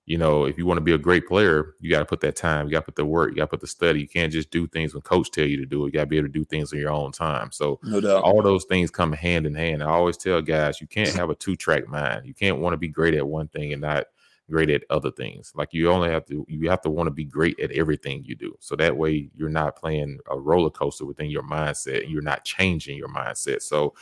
you 0.06 0.18
know, 0.18 0.44
if 0.44 0.58
you 0.58 0.66
want 0.66 0.76
to 0.76 0.82
be 0.82 0.92
a 0.92 0.98
great 0.98 1.26
player, 1.26 1.74
you 1.80 1.90
got 1.90 2.00
to 2.00 2.04
put 2.04 2.20
that 2.20 2.36
time, 2.36 2.66
you 2.66 2.72
got 2.72 2.80
to 2.80 2.84
put 2.84 2.96
the 2.96 3.06
work, 3.06 3.30
you 3.30 3.36
got 3.36 3.44
to 3.44 3.48
put 3.48 3.60
the 3.60 3.66
study. 3.66 4.00
You 4.00 4.08
can't 4.08 4.32
just 4.32 4.50
do 4.50 4.66
things 4.66 4.92
when 4.92 5.00
coach 5.00 5.30
tell 5.30 5.46
you 5.46 5.56
to 5.56 5.66
do 5.66 5.82
it. 5.82 5.86
You 5.86 5.92
got 5.92 6.00
to 6.00 6.06
be 6.06 6.18
able 6.18 6.28
to 6.28 6.32
do 6.32 6.44
things 6.44 6.72
on 6.72 6.78
your 6.78 6.90
own 6.90 7.10
time. 7.12 7.52
So 7.52 7.80
no 7.82 8.20
all 8.20 8.42
those 8.42 8.64
things 8.64 8.90
come 8.90 9.12
hand 9.12 9.46
in 9.46 9.54
hand. 9.54 9.82
I 9.82 9.86
always 9.86 10.18
tell 10.18 10.42
guys, 10.42 10.80
you 10.80 10.86
can't 10.86 11.14
have 11.14 11.30
a 11.30 11.34
two 11.34 11.56
track 11.56 11.88
mind. 11.88 12.26
You 12.26 12.34
can't 12.34 12.58
want 12.58 12.74
to 12.74 12.78
be 12.78 12.88
great 12.88 13.14
at 13.14 13.26
one 13.26 13.48
thing 13.48 13.72
and 13.72 13.80
not 13.80 14.04
great 14.50 14.70
at 14.70 14.84
other 14.90 15.10
things. 15.10 15.52
Like 15.54 15.72
you 15.72 15.90
only 15.90 16.10
have 16.10 16.26
to 16.26 16.44
you 16.48 16.68
have 16.68 16.82
to 16.82 16.90
want 16.90 17.06
to 17.06 17.10
be 17.10 17.24
great 17.24 17.58
at 17.60 17.70
everything 17.72 18.24
you 18.24 18.34
do. 18.34 18.54
So 18.60 18.76
that 18.76 18.96
way 18.96 19.30
you're 19.34 19.48
not 19.48 19.76
playing 19.76 20.18
a 20.30 20.38
roller 20.38 20.70
coaster 20.70 21.06
within 21.06 21.30
your 21.30 21.42
mindset 21.42 22.02
and 22.02 22.10
you're 22.10 22.22
not 22.22 22.44
changing 22.44 22.96
your 22.96 23.08
mindset. 23.08 23.62
So 23.62 23.94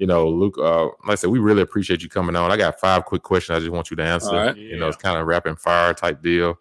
you 0.00 0.06
know, 0.06 0.26
Luke, 0.26 0.56
uh, 0.58 0.86
like 0.86 1.10
I 1.10 1.14
said, 1.14 1.28
we 1.28 1.38
really 1.38 1.60
appreciate 1.60 2.02
you 2.02 2.08
coming 2.08 2.34
on. 2.34 2.50
I 2.50 2.56
got 2.56 2.80
five 2.80 3.04
quick 3.04 3.22
questions 3.22 3.54
I 3.54 3.60
just 3.60 3.70
want 3.70 3.90
you 3.90 3.96
to 3.98 4.02
answer. 4.02 4.34
Right. 4.34 4.56
You 4.56 4.78
know, 4.78 4.88
it's 4.88 4.96
kind 4.96 5.18
of 5.18 5.26
rapid 5.26 5.58
fire 5.58 5.92
type 5.92 6.22
deal. 6.22 6.58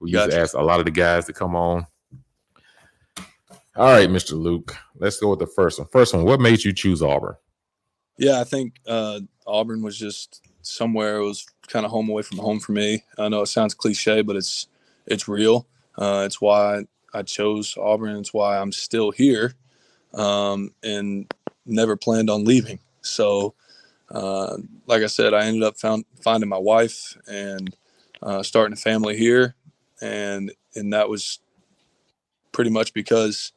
We 0.00 0.12
gotcha. 0.12 0.24
used 0.24 0.36
to 0.36 0.40
ask 0.40 0.54
a 0.54 0.62
lot 0.62 0.78
of 0.78 0.86
the 0.86 0.90
guys 0.90 1.26
to 1.26 1.34
come 1.34 1.54
on. 1.54 1.86
All 3.76 3.92
right, 3.92 4.08
Mr. 4.08 4.32
Luke, 4.32 4.74
let's 4.96 5.20
go 5.20 5.28
with 5.28 5.40
the 5.40 5.46
first 5.46 5.78
one. 5.78 5.88
First 5.88 6.14
one, 6.14 6.24
what 6.24 6.40
made 6.40 6.64
you 6.64 6.72
choose 6.72 7.02
Auburn? 7.02 7.34
Yeah, 8.16 8.40
I 8.40 8.44
think 8.44 8.76
uh, 8.86 9.20
Auburn 9.46 9.82
was 9.82 9.98
just 9.98 10.40
somewhere 10.62 11.18
it 11.18 11.24
was 11.24 11.46
kind 11.68 11.84
of 11.84 11.92
home 11.92 12.08
away 12.08 12.22
from 12.22 12.38
home 12.38 12.60
for 12.60 12.72
me. 12.72 13.04
I 13.18 13.28
know 13.28 13.42
it 13.42 13.48
sounds 13.48 13.74
cliche, 13.74 14.22
but 14.22 14.36
it's 14.36 14.68
it's 15.06 15.28
real. 15.28 15.66
Uh, 15.98 16.22
it's 16.24 16.40
why 16.40 16.84
I 17.12 17.24
chose 17.24 17.76
Auburn. 17.76 18.16
It's 18.16 18.32
why 18.32 18.58
I'm 18.58 18.72
still 18.72 19.10
here. 19.10 19.52
Um, 20.14 20.72
and 20.82 21.32
never 21.70 21.96
planned 21.96 22.30
on 22.30 22.44
leaving. 22.44 22.78
So, 23.02 23.54
uh, 24.10 24.56
like 24.86 25.02
I 25.02 25.06
said, 25.06 25.34
I 25.34 25.46
ended 25.46 25.62
up 25.62 25.78
found, 25.78 26.04
finding 26.22 26.48
my 26.48 26.58
wife 26.58 27.16
and 27.26 27.74
uh, 28.22 28.42
starting 28.42 28.74
a 28.74 28.76
family 28.76 29.16
here, 29.16 29.54
and 30.00 30.52
and 30.74 30.92
that 30.92 31.08
was 31.08 31.40
pretty 32.52 32.70
much 32.70 32.92
because 32.92 33.52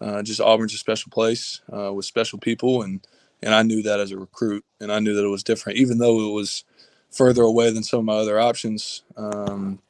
uh, 0.00 0.22
just 0.22 0.40
Auburn's 0.40 0.74
a 0.74 0.78
special 0.78 1.10
place 1.10 1.60
uh, 1.72 1.92
with 1.92 2.04
special 2.04 2.38
people, 2.38 2.82
and 2.82 3.06
and 3.42 3.54
I 3.54 3.62
knew 3.62 3.82
that 3.82 4.00
as 4.00 4.12
a 4.12 4.18
recruit, 4.18 4.64
and 4.80 4.90
I 4.90 4.98
knew 4.98 5.14
that 5.14 5.24
it 5.24 5.28
was 5.28 5.42
different, 5.42 5.78
even 5.78 5.98
though 5.98 6.28
it 6.28 6.32
was 6.32 6.64
further 7.10 7.42
away 7.42 7.70
than 7.70 7.82
some 7.82 8.00
of 8.00 8.04
my 8.04 8.14
other 8.14 8.38
options. 8.38 9.02
Um, 9.16 9.80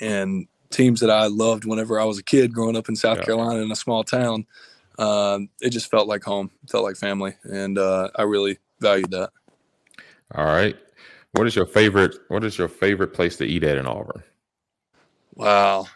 and 0.00 0.48
teams 0.70 1.00
that 1.00 1.10
I 1.10 1.26
loved 1.26 1.64
whenever 1.64 2.00
I 2.00 2.04
was 2.04 2.18
a 2.18 2.24
kid 2.24 2.52
growing 2.52 2.76
up 2.76 2.88
in 2.88 2.96
South 2.96 3.18
yeah. 3.18 3.24
Carolina 3.24 3.60
in 3.60 3.70
a 3.70 3.76
small 3.76 4.04
town, 4.04 4.46
um, 4.98 5.48
it 5.60 5.70
just 5.70 5.90
felt 5.90 6.08
like 6.08 6.24
home, 6.24 6.50
felt 6.68 6.84
like 6.84 6.96
family, 6.96 7.34
and 7.44 7.78
uh, 7.78 8.08
I 8.16 8.22
really 8.22 8.58
valued 8.80 9.10
that. 9.10 9.30
All 10.34 10.44
right, 10.44 10.76
what 11.32 11.46
is 11.46 11.54
your 11.54 11.66
favorite? 11.66 12.16
What 12.28 12.44
is 12.44 12.58
your 12.58 12.68
favorite 12.68 13.14
place 13.14 13.36
to 13.38 13.44
eat 13.44 13.64
at 13.64 13.78
in 13.78 13.86
Auburn? 13.86 14.22
Wow, 15.34 15.86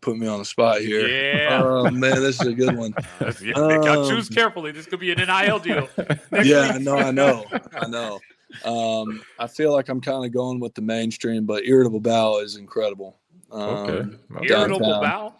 put 0.00 0.18
me 0.18 0.26
on 0.26 0.38
the 0.38 0.44
spot 0.44 0.80
here. 0.80 1.08
Yeah. 1.08 1.62
Oh 1.62 1.90
man, 1.90 2.20
this 2.22 2.40
is 2.40 2.46
a 2.46 2.52
good 2.52 2.76
one. 2.76 2.94
yeah, 3.42 3.54
um, 3.54 4.08
choose 4.08 4.28
carefully. 4.28 4.72
This 4.72 4.86
could 4.86 5.00
be 5.00 5.12
an 5.12 5.18
NIL 5.18 5.58
deal. 5.58 5.88
yeah, 6.42 6.72
I 6.74 6.78
know, 6.78 6.98
I 6.98 7.10
know, 7.12 7.44
I 7.74 7.86
know. 7.88 8.20
Um, 8.64 9.22
I 9.38 9.46
feel 9.46 9.72
like 9.72 9.88
I'm 9.88 10.00
kind 10.00 10.24
of 10.24 10.32
going 10.32 10.60
with 10.60 10.74
the 10.74 10.82
mainstream, 10.82 11.46
but 11.46 11.64
Irritable 11.64 12.00
Bao 12.00 12.42
is 12.42 12.56
incredible. 12.56 13.18
Um, 13.50 13.60
okay. 13.60 14.48
Irritable 14.48 15.00
Bao. 15.02 15.34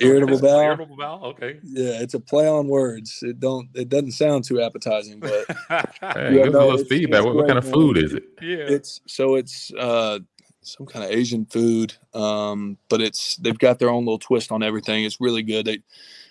Irritable 0.00 0.38
Bao. 0.38 0.64
Irritable 0.64 0.96
Bao. 0.96 1.22
Okay. 1.22 1.60
Yeah, 1.62 2.00
it's 2.00 2.14
a 2.14 2.20
play 2.20 2.48
on 2.48 2.68
words. 2.68 3.18
It 3.22 3.40
don't. 3.40 3.68
It 3.74 3.88
doesn't 3.88 4.12
sound 4.12 4.44
too 4.44 4.60
appetizing, 4.60 5.20
but 5.20 5.46
hey, 5.68 5.82
yeah, 6.00 6.44
give 6.44 6.52
no, 6.52 6.70
us 6.70 6.82
feedback. 6.84 7.24
What, 7.24 7.34
what, 7.34 7.46
kind 7.46 7.58
of 7.58 7.70
food 7.70 7.96
is 7.96 8.12
it? 8.14 8.24
Yeah. 8.40 8.56
It's 8.58 9.00
so 9.06 9.36
it's 9.36 9.72
uh 9.78 10.18
some 10.62 10.86
kind 10.86 11.04
of 11.04 11.10
Asian 11.10 11.46
food. 11.46 11.94
Um, 12.14 12.78
but 12.88 13.00
it's 13.00 13.36
they've 13.36 13.58
got 13.58 13.78
their 13.78 13.90
own 13.90 14.04
little 14.04 14.18
twist 14.18 14.52
on 14.52 14.62
everything. 14.62 15.04
It's 15.04 15.20
really 15.20 15.42
good. 15.42 15.66
They 15.66 15.82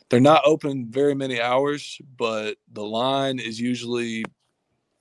they're 0.10 0.20
not 0.20 0.42
open 0.46 0.90
very 0.90 1.16
many 1.16 1.42
hours, 1.42 2.00
but 2.18 2.58
the 2.72 2.84
line 2.84 3.40
is 3.40 3.60
usually 3.60 4.24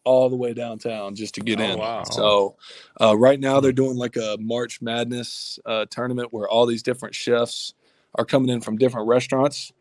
all 0.05 0.31
the 0.31 0.37
way 0.37 0.55
downtown 0.55 1.15
just 1.15 1.35
to 1.35 1.41
get 1.41 1.61
oh, 1.61 1.65
in. 1.65 1.79
Wow. 1.79 2.05
So 2.05 2.57
uh, 3.01 3.17
right 3.17 3.39
now 3.39 3.61
they're 3.61 3.73
doing 3.73 3.97
like 3.97 4.17
a 4.17 4.37
March 4.41 4.81
Madness 4.81 5.59
uh, 5.67 5.87
tournament 5.91 6.33
where 6.33 6.49
all 6.49 6.65
these 6.67 6.83
different 6.83 7.15
chefs 7.15 7.75
are 8.17 8.25
coming 8.25 8.49
in 8.49 8.61
from 8.61 8.77
different 8.77 9.09
restaurants 9.09 9.73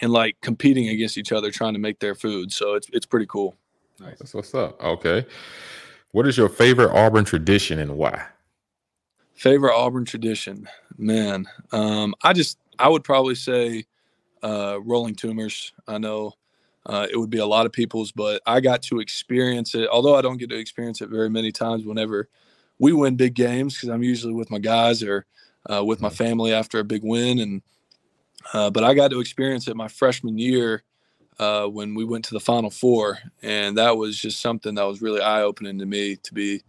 and 0.00 0.12
like 0.12 0.36
competing 0.40 0.88
against 0.88 1.18
each 1.18 1.32
other 1.32 1.50
trying 1.50 1.72
to 1.72 1.78
make 1.78 1.98
their 1.98 2.14
food. 2.14 2.52
So 2.52 2.74
it's 2.74 2.88
it's 2.92 3.06
pretty 3.06 3.26
cool. 3.26 3.54
Nice. 4.00 4.18
That's 4.18 4.34
what's 4.34 4.54
up. 4.54 4.82
Okay. 4.82 5.26
What 6.12 6.26
is 6.26 6.36
your 6.36 6.48
favorite 6.48 6.92
Auburn 6.92 7.24
tradition 7.24 7.78
and 7.78 7.96
why? 7.96 8.26
Favorite 9.34 9.74
Auburn 9.74 10.04
tradition, 10.04 10.68
man. 10.96 11.46
Um, 11.72 12.14
I 12.22 12.32
just 12.32 12.58
I 12.78 12.88
would 12.88 13.04
probably 13.04 13.34
say 13.34 13.84
uh, 14.42 14.78
rolling 14.82 15.14
Toomer's. 15.14 15.72
I 15.86 15.98
know 15.98 16.34
uh, 16.86 17.06
it 17.10 17.16
would 17.16 17.30
be 17.30 17.38
a 17.38 17.46
lot 17.46 17.66
of 17.66 17.72
people's, 17.72 18.12
but 18.12 18.40
I 18.46 18.60
got 18.60 18.82
to 18.84 19.00
experience 19.00 19.74
it. 19.74 19.88
Although 19.88 20.14
I 20.14 20.22
don't 20.22 20.38
get 20.38 20.50
to 20.50 20.58
experience 20.58 21.00
it 21.00 21.08
very 21.08 21.28
many 21.28 21.52
times. 21.52 21.84
Whenever 21.84 22.28
we 22.78 22.92
win 22.92 23.16
big 23.16 23.34
games, 23.34 23.74
because 23.74 23.88
I'm 23.88 24.02
usually 24.02 24.34
with 24.34 24.50
my 24.50 24.58
guys 24.58 25.02
or 25.02 25.26
uh, 25.70 25.84
with 25.84 26.00
my 26.00 26.08
family 26.08 26.52
after 26.52 26.78
a 26.78 26.84
big 26.84 27.02
win, 27.02 27.38
and 27.38 27.62
uh, 28.52 28.70
but 28.70 28.84
I 28.84 28.94
got 28.94 29.10
to 29.10 29.20
experience 29.20 29.68
it 29.68 29.76
my 29.76 29.88
freshman 29.88 30.38
year 30.38 30.82
uh, 31.38 31.66
when 31.66 31.94
we 31.94 32.04
went 32.04 32.24
to 32.26 32.34
the 32.34 32.40
Final 32.40 32.70
Four, 32.70 33.18
and 33.42 33.76
that 33.76 33.96
was 33.96 34.18
just 34.18 34.40
something 34.40 34.74
that 34.74 34.86
was 34.86 35.02
really 35.02 35.20
eye 35.20 35.42
opening 35.42 35.78
to 35.78 35.86
me 35.86 36.16
to 36.16 36.34
be 36.34 36.62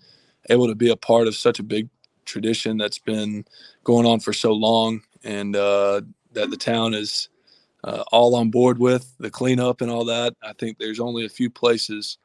able 0.50 0.68
to 0.68 0.76
be 0.76 0.90
a 0.90 0.96
part 0.96 1.28
of 1.28 1.36
such 1.36 1.60
a 1.60 1.64
big 1.64 1.90
tradition 2.26 2.78
that's 2.78 3.00
been 3.00 3.46
going 3.84 4.06
on 4.06 4.20
for 4.20 4.34
so 4.34 4.52
long, 4.52 5.02
and 5.24 5.56
uh, 5.56 6.02
that 6.34 6.50
the 6.50 6.58
town 6.58 6.94
is 6.94 7.30
uh, 7.84 8.04
all 8.12 8.36
on 8.36 8.50
board 8.50 8.80
with 8.80 9.14
the 9.20 9.30
cleanup 9.30 9.82
and 9.82 9.92
all 9.92 10.06
that. 10.06 10.34
I 10.44 10.54
think 10.54 10.78
there's 10.78 11.00
only 11.00 11.26
a 11.26 11.30
few 11.30 11.50
places 11.50 12.18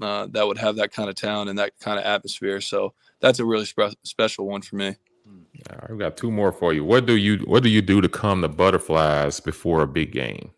uh, 0.00 0.26
that 0.30 0.46
would 0.46 0.58
have 0.58 0.76
that 0.76 0.92
kind 0.92 1.08
of 1.08 1.14
town 1.14 1.48
and 1.48 1.58
that 1.58 1.78
kind 1.78 1.98
of 1.98 2.04
atmosphere. 2.04 2.60
So 2.60 2.94
that's 3.20 3.38
a 3.38 3.44
really 3.44 3.64
spe- 3.64 3.94
special 4.02 4.46
one 4.46 4.62
for 4.62 4.76
me. 4.76 4.96
All 5.26 5.78
right, 5.80 5.90
we 5.90 5.98
got 5.98 6.16
two 6.16 6.30
more 6.30 6.52
for 6.52 6.72
you. 6.72 6.84
What 6.84 7.06
do 7.06 7.16
you 7.16 7.38
What 7.38 7.62
do 7.62 7.68
you 7.68 7.80
do 7.80 8.00
to 8.00 8.08
calm 8.08 8.42
the 8.42 8.48
butterflies 8.48 9.40
before 9.40 9.82
a 9.82 9.86
big 9.86 10.12
game? 10.12 10.50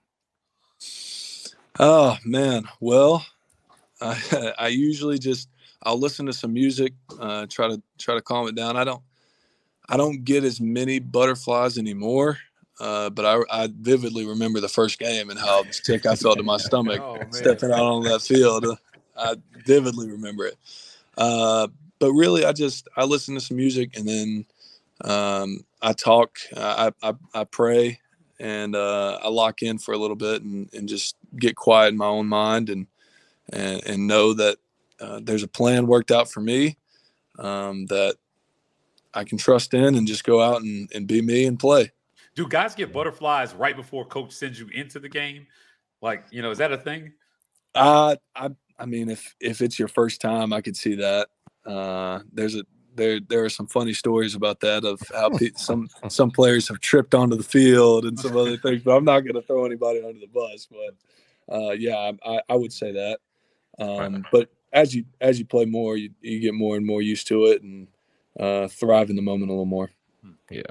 Oh 1.78 2.16
man, 2.24 2.64
well, 2.80 3.24
I, 4.00 4.52
I 4.58 4.68
usually 4.68 5.18
just 5.18 5.48
I'll 5.82 5.98
listen 5.98 6.26
to 6.26 6.32
some 6.32 6.52
music, 6.52 6.94
uh, 7.20 7.46
try 7.48 7.68
to 7.68 7.80
try 7.98 8.14
to 8.14 8.22
calm 8.22 8.48
it 8.48 8.56
down. 8.56 8.76
I 8.76 8.84
don't 8.84 9.02
I 9.88 9.96
don't 9.96 10.24
get 10.24 10.42
as 10.42 10.60
many 10.60 10.98
butterflies 10.98 11.78
anymore, 11.78 12.38
uh, 12.80 13.10
but 13.10 13.24
I, 13.24 13.64
I 13.64 13.68
vividly 13.72 14.26
remember 14.26 14.60
the 14.60 14.68
first 14.68 14.98
game 14.98 15.30
and 15.30 15.38
how 15.38 15.62
sick 15.70 16.06
I 16.06 16.16
felt 16.16 16.40
in 16.40 16.44
my 16.44 16.56
stomach 16.58 17.00
oh, 17.00 17.20
stepping 17.30 17.70
out 17.70 17.84
on 17.84 18.02
that 18.04 18.22
field. 18.22 18.66
I 19.16 19.36
vividly 19.64 20.10
remember 20.10 20.46
it. 20.46 20.56
Uh, 21.16 21.68
but 21.98 22.12
really, 22.12 22.44
I 22.44 22.52
just 22.52 22.88
I 22.96 23.04
listen 23.04 23.34
to 23.34 23.40
some 23.40 23.56
music 23.56 23.96
and 23.96 24.08
then 24.08 24.44
um, 25.04 25.64
I 25.82 25.92
talk, 25.92 26.38
I, 26.56 26.92
I, 27.02 27.14
I 27.34 27.44
pray, 27.44 28.00
and 28.38 28.76
uh, 28.76 29.18
I 29.22 29.28
lock 29.28 29.62
in 29.62 29.78
for 29.78 29.92
a 29.92 29.98
little 29.98 30.16
bit 30.16 30.42
and, 30.42 30.68
and 30.74 30.88
just 30.88 31.16
get 31.38 31.56
quiet 31.56 31.88
in 31.88 31.96
my 31.96 32.06
own 32.06 32.26
mind 32.26 32.68
and 32.68 32.86
and, 33.52 33.86
and 33.86 34.06
know 34.06 34.32
that 34.34 34.58
uh, 35.00 35.20
there's 35.22 35.42
a 35.42 35.48
plan 35.48 35.86
worked 35.86 36.10
out 36.10 36.30
for 36.30 36.40
me 36.40 36.76
um, 37.38 37.86
that 37.86 38.16
I 39.14 39.24
can 39.24 39.38
trust 39.38 39.74
in 39.74 39.94
and 39.94 40.06
just 40.06 40.24
go 40.24 40.42
out 40.42 40.62
and, 40.62 40.90
and 40.94 41.06
be 41.06 41.22
me 41.22 41.46
and 41.46 41.58
play. 41.58 41.92
Do 42.34 42.46
guys 42.46 42.74
get 42.74 42.92
butterflies 42.92 43.54
right 43.54 43.76
before 43.76 44.04
coach 44.04 44.32
sends 44.32 44.58
you 44.58 44.68
into 44.68 44.98
the 44.98 45.08
game? 45.08 45.46
Like, 46.02 46.24
you 46.30 46.42
know, 46.42 46.50
is 46.50 46.58
that 46.58 46.72
a 46.72 46.76
thing? 46.76 47.12
Uh, 47.74 48.16
I, 48.34 48.50
I 48.78 48.86
mean, 48.86 49.08
if, 49.08 49.34
if 49.40 49.62
it's 49.62 49.78
your 49.78 49.88
first 49.88 50.20
time, 50.20 50.52
I 50.52 50.60
could 50.60 50.76
see 50.76 50.96
that. 50.96 51.28
Uh, 51.64 52.20
there's 52.32 52.56
a, 52.56 52.64
there, 52.96 53.20
there 53.20 53.44
are 53.44 53.48
some 53.48 53.66
funny 53.66 53.92
stories 53.92 54.34
about 54.34 54.60
that 54.60 54.84
of 54.84 55.00
how 55.14 55.30
pe- 55.30 55.50
some, 55.56 55.88
some 56.08 56.30
players 56.30 56.68
have 56.68 56.80
tripped 56.80 57.14
onto 57.14 57.36
the 57.36 57.42
field 57.42 58.04
and 58.04 58.18
some 58.18 58.36
other 58.36 58.56
things, 58.56 58.82
but 58.82 58.96
I'm 58.96 59.04
not 59.04 59.20
going 59.20 59.34
to 59.34 59.42
throw 59.42 59.64
anybody 59.64 60.02
under 60.04 60.18
the 60.18 60.26
bus, 60.26 60.66
but, 60.70 61.54
uh, 61.54 61.70
yeah, 61.72 62.12
I, 62.24 62.40
I 62.48 62.56
would 62.56 62.72
say 62.72 62.92
that. 62.92 63.18
Um, 63.78 64.26
but 64.32 64.50
as 64.72 64.94
you 64.94 65.04
as 65.20 65.38
you 65.38 65.44
play 65.44 65.64
more, 65.64 65.96
you, 65.96 66.10
you 66.20 66.40
get 66.40 66.54
more 66.54 66.76
and 66.76 66.86
more 66.86 67.02
used 67.02 67.28
to 67.28 67.46
it 67.46 67.62
and 67.62 67.88
uh, 68.38 68.68
thrive 68.68 69.10
in 69.10 69.16
the 69.16 69.22
moment 69.22 69.50
a 69.50 69.52
little 69.52 69.64
more. 69.64 69.90
Yeah, 70.50 70.62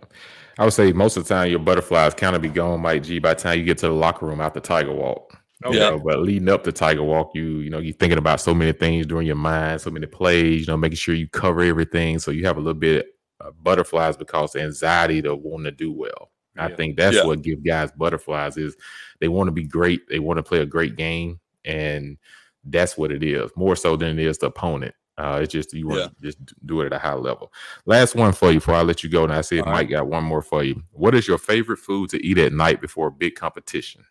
I 0.58 0.64
would 0.64 0.74
say 0.74 0.92
most 0.92 1.18
of 1.18 1.28
the 1.28 1.34
time 1.34 1.50
your 1.50 1.60
butterflies 1.60 2.14
kind 2.14 2.36
of 2.36 2.42
be 2.42 2.50
gone, 2.50 2.82
Mike 2.82 3.04
G. 3.04 3.20
By 3.20 3.34
the 3.34 3.42
time 3.42 3.60
you 3.60 3.66
get 3.66 3.78
to 3.80 3.88
the 3.88 3.94
locker 3.94 4.26
room 4.26 4.42
after 4.42 4.60
Tiger 4.60 4.94
Walk. 4.94 5.42
Okay. 5.64 5.78
Yeah, 5.78 5.98
but 5.98 6.20
leading 6.20 6.50
up 6.50 6.64
to 6.66 6.72
Tiger 6.72 7.04
Walk, 7.04 7.32
you 7.34 7.60
you 7.60 7.70
know 7.70 7.80
you're 7.80 7.94
thinking 7.94 8.18
about 8.18 8.42
so 8.42 8.54
many 8.54 8.74
things 8.74 9.06
during 9.06 9.26
your 9.26 9.38
mind, 9.38 9.82
so 9.82 9.90
many 9.90 10.06
plays. 10.06 10.62
You 10.62 10.74
know, 10.74 10.78
making 10.78 10.98
sure 10.98 11.16
you 11.16 11.30
cover 11.30 11.62
everything, 11.62 12.20
so 12.20 12.32
you 12.32 12.46
have 12.46 12.58
a 12.58 12.60
little 12.60 12.74
bit 12.74 13.08
of 13.40 13.64
butterflies 13.64 14.18
because 14.18 14.56
anxiety 14.56 15.22
to 15.22 15.36
want 15.36 15.66
to 15.66 15.72
do 15.72 15.94
well. 15.94 16.32
Yeah. 16.56 16.66
I 16.66 16.76
think 16.76 16.98
that's 16.98 17.16
yeah. 17.16 17.26
what 17.26 17.42
give 17.42 17.64
guys 17.64 17.92
butterflies 17.92 18.58
is 18.58 18.76
they 19.20 19.28
want 19.28 19.48
to 19.48 19.52
be 19.52 19.64
great, 19.64 20.08
they 20.10 20.20
want 20.20 20.38
to 20.38 20.44
play 20.44 20.60
a 20.60 20.66
great 20.66 20.96
game, 20.98 21.40
and 21.64 22.18
that's 22.66 22.98
what 22.98 23.12
it 23.12 23.24
is, 23.24 23.52
more 23.56 23.76
so 23.76 23.96
than 23.96 24.20
it 24.20 24.26
is 24.26 24.38
the 24.38 24.48
opponent. 24.48 24.94
Uh, 25.18 25.40
it's 25.42 25.54
just 25.54 25.74
you 25.74 25.88
want 25.88 26.00
yeah. 26.02 26.08
to 26.08 26.16
just 26.22 26.38
do 26.66 26.82
it 26.82 26.88
at 26.88 26.94
a 26.94 27.00
high 27.00 27.14
level. 27.14 27.52
Last 27.86 28.16
one 28.16 28.34
for 28.34 28.50
you 28.50 28.56
before 28.56 28.76
I 28.76 28.82
let 28.82 29.04
you 29.04 29.10
go. 29.10 29.24
And 29.24 29.32
I 29.32 29.42
see 29.42 29.60
if 29.60 29.66
Mike 29.66 29.74
right. 29.74 29.90
got 29.90 30.08
one 30.08 30.26
more 30.26 30.42
for 30.42 30.64
you. 30.64 30.84
What 30.92 31.16
is 31.16 31.28
your 31.28 31.38
favorite 31.38 31.78
food 31.78 32.10
to 32.10 32.26
eat 32.26 32.38
at 32.38 32.52
night 32.52 32.82
before 32.82 33.08
a 33.08 33.12
big 33.12 33.36
competition? 33.36 34.04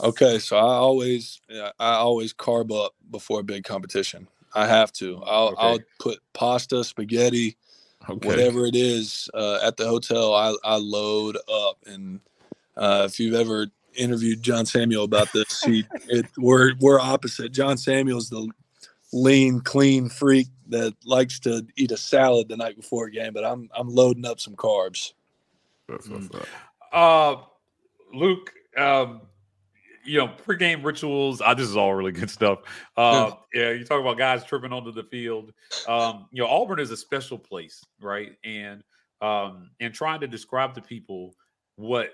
Okay, 0.00 0.38
so 0.38 0.56
I 0.56 0.74
always 0.74 1.40
I 1.50 1.72
always 1.94 2.32
carb 2.32 2.72
up 2.72 2.94
before 3.10 3.40
a 3.40 3.44
big 3.44 3.64
competition. 3.64 4.26
I 4.54 4.66
have 4.66 4.92
to. 4.94 5.22
I'll 5.24 5.48
okay. 5.48 5.56
I'll 5.58 5.78
put 5.98 6.18
pasta, 6.32 6.84
spaghetti, 6.84 7.56
okay. 8.08 8.28
whatever 8.28 8.66
it 8.66 8.76
is 8.76 9.28
uh, 9.34 9.58
at 9.62 9.76
the 9.76 9.86
hotel. 9.86 10.34
I 10.34 10.54
I 10.64 10.76
load 10.76 11.36
up, 11.52 11.78
and 11.86 12.20
uh, 12.76 13.06
if 13.06 13.20
you've 13.20 13.34
ever 13.34 13.68
interviewed 13.96 14.42
John 14.42 14.66
Samuel 14.66 15.04
about 15.04 15.32
this. 15.32 15.62
He, 15.62 15.84
it, 16.08 16.26
we're 16.36 16.74
we're 16.80 17.00
opposite. 17.00 17.52
John 17.52 17.76
Samuel's 17.76 18.30
the 18.30 18.48
lean, 19.12 19.60
clean 19.60 20.08
freak 20.08 20.48
that 20.68 20.94
likes 21.04 21.38
to 21.40 21.66
eat 21.76 21.92
a 21.92 21.96
salad 21.96 22.48
the 22.48 22.56
night 22.56 22.76
before 22.76 23.06
a 23.06 23.10
game, 23.10 23.32
but 23.32 23.44
I'm 23.44 23.68
I'm 23.76 23.88
loading 23.88 24.24
up 24.24 24.40
some 24.40 24.56
carbs. 24.56 25.12
Uh, 26.92 27.36
Luke, 28.12 28.52
um, 28.76 29.22
you 30.04 30.18
know, 30.18 30.28
pregame 30.28 30.84
rituals. 30.84 31.40
Uh, 31.40 31.54
this 31.54 31.68
is 31.68 31.76
all 31.76 31.94
really 31.94 32.12
good 32.12 32.30
stuff. 32.30 32.60
Uh, 32.96 33.32
yeah, 33.54 33.70
you 33.70 33.84
talk 33.84 34.00
about 34.00 34.18
guys 34.18 34.44
tripping 34.44 34.72
onto 34.72 34.92
the 34.92 35.04
field. 35.04 35.52
Um, 35.88 36.26
you 36.32 36.42
know, 36.42 36.48
Auburn 36.48 36.80
is 36.80 36.90
a 36.90 36.96
special 36.96 37.38
place, 37.38 37.84
right? 38.00 38.32
And 38.44 38.82
um, 39.20 39.70
and 39.80 39.94
trying 39.94 40.20
to 40.20 40.26
describe 40.26 40.74
to 40.74 40.82
people 40.82 41.34
what 41.76 42.10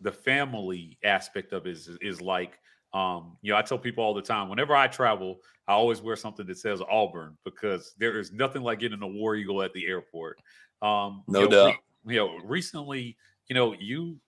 the 0.00 0.12
family 0.12 0.98
aspect 1.04 1.52
of 1.52 1.66
it 1.66 1.72
is, 1.72 1.90
is 2.00 2.20
like 2.20 2.58
um, 2.92 3.36
you 3.42 3.52
know, 3.52 3.58
I 3.58 3.62
tell 3.62 3.78
people 3.78 4.02
all 4.02 4.14
the 4.14 4.22
time, 4.22 4.48
whenever 4.48 4.74
I 4.74 4.88
travel, 4.88 5.40
I 5.68 5.72
always 5.72 6.02
wear 6.02 6.16
something 6.16 6.46
that 6.46 6.58
says 6.58 6.82
Auburn 6.90 7.36
because 7.44 7.94
there 7.98 8.18
is 8.18 8.32
nothing 8.32 8.62
like 8.62 8.80
getting 8.80 9.02
a 9.02 9.06
War 9.06 9.36
Eagle 9.36 9.62
at 9.62 9.72
the 9.72 9.86
airport. 9.86 10.38
Um, 10.82 11.22
no 11.28 11.42
you 11.42 11.48
know, 11.48 11.50
doubt. 11.50 11.76
Re- 12.04 12.14
you 12.14 12.20
know, 12.20 12.38
recently, 12.44 13.16
you 13.48 13.54
know, 13.54 13.74
you 13.78 14.18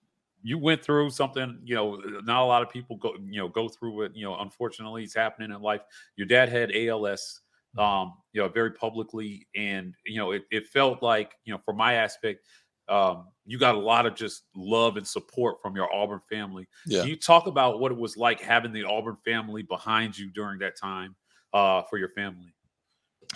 you 0.42 0.58
went 0.58 0.82
through 0.82 1.10
something, 1.10 1.58
you 1.64 1.74
know, 1.74 1.96
not 2.24 2.42
a 2.42 2.44
lot 2.44 2.62
of 2.62 2.70
people 2.70 2.96
go, 2.96 3.14
you 3.24 3.38
know, 3.40 3.48
go 3.48 3.68
through 3.68 4.02
it. 4.02 4.12
You 4.14 4.24
know, 4.24 4.38
unfortunately, 4.38 5.04
it's 5.04 5.14
happening 5.14 5.50
in 5.50 5.62
life. 5.62 5.82
Your 6.16 6.26
dad 6.26 6.48
had 6.48 6.72
ALS, 6.74 7.40
um, 7.78 8.14
you 8.32 8.42
know, 8.42 8.48
very 8.48 8.72
publicly, 8.72 9.46
and 9.54 9.94
you 10.04 10.18
know, 10.18 10.32
it, 10.32 10.44
it 10.50 10.68
felt 10.68 11.02
like, 11.02 11.34
you 11.44 11.52
know, 11.52 11.60
from 11.64 11.76
my 11.76 11.94
aspect, 11.94 12.40
um, 12.88 13.28
you 13.46 13.58
got 13.58 13.74
a 13.74 13.78
lot 13.78 14.06
of 14.06 14.14
just 14.14 14.42
love 14.54 14.96
and 14.96 15.06
support 15.06 15.62
from 15.62 15.76
your 15.76 15.92
Auburn 15.94 16.20
family. 16.28 16.66
Yeah. 16.86 17.00
Can 17.00 17.08
you 17.10 17.16
talk 17.16 17.46
about 17.46 17.80
what 17.80 17.92
it 17.92 17.98
was 17.98 18.16
like 18.16 18.40
having 18.40 18.72
the 18.72 18.84
Auburn 18.84 19.16
family 19.24 19.62
behind 19.62 20.18
you 20.18 20.30
during 20.30 20.58
that 20.58 20.76
time 20.76 21.14
uh, 21.52 21.82
for 21.82 21.98
your 21.98 22.10
family? 22.10 22.54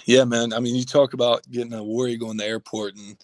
Yeah, 0.05 0.25
man. 0.25 0.53
I 0.53 0.61
mean, 0.61 0.75
you 0.75 0.85
talk 0.85 1.15
about 1.15 1.49
getting 1.51 1.73
a 1.73 1.83
War 1.83 2.15
going 2.17 2.39
to 2.39 2.45
the 2.45 2.45
airport, 2.45 2.97
and 2.97 3.17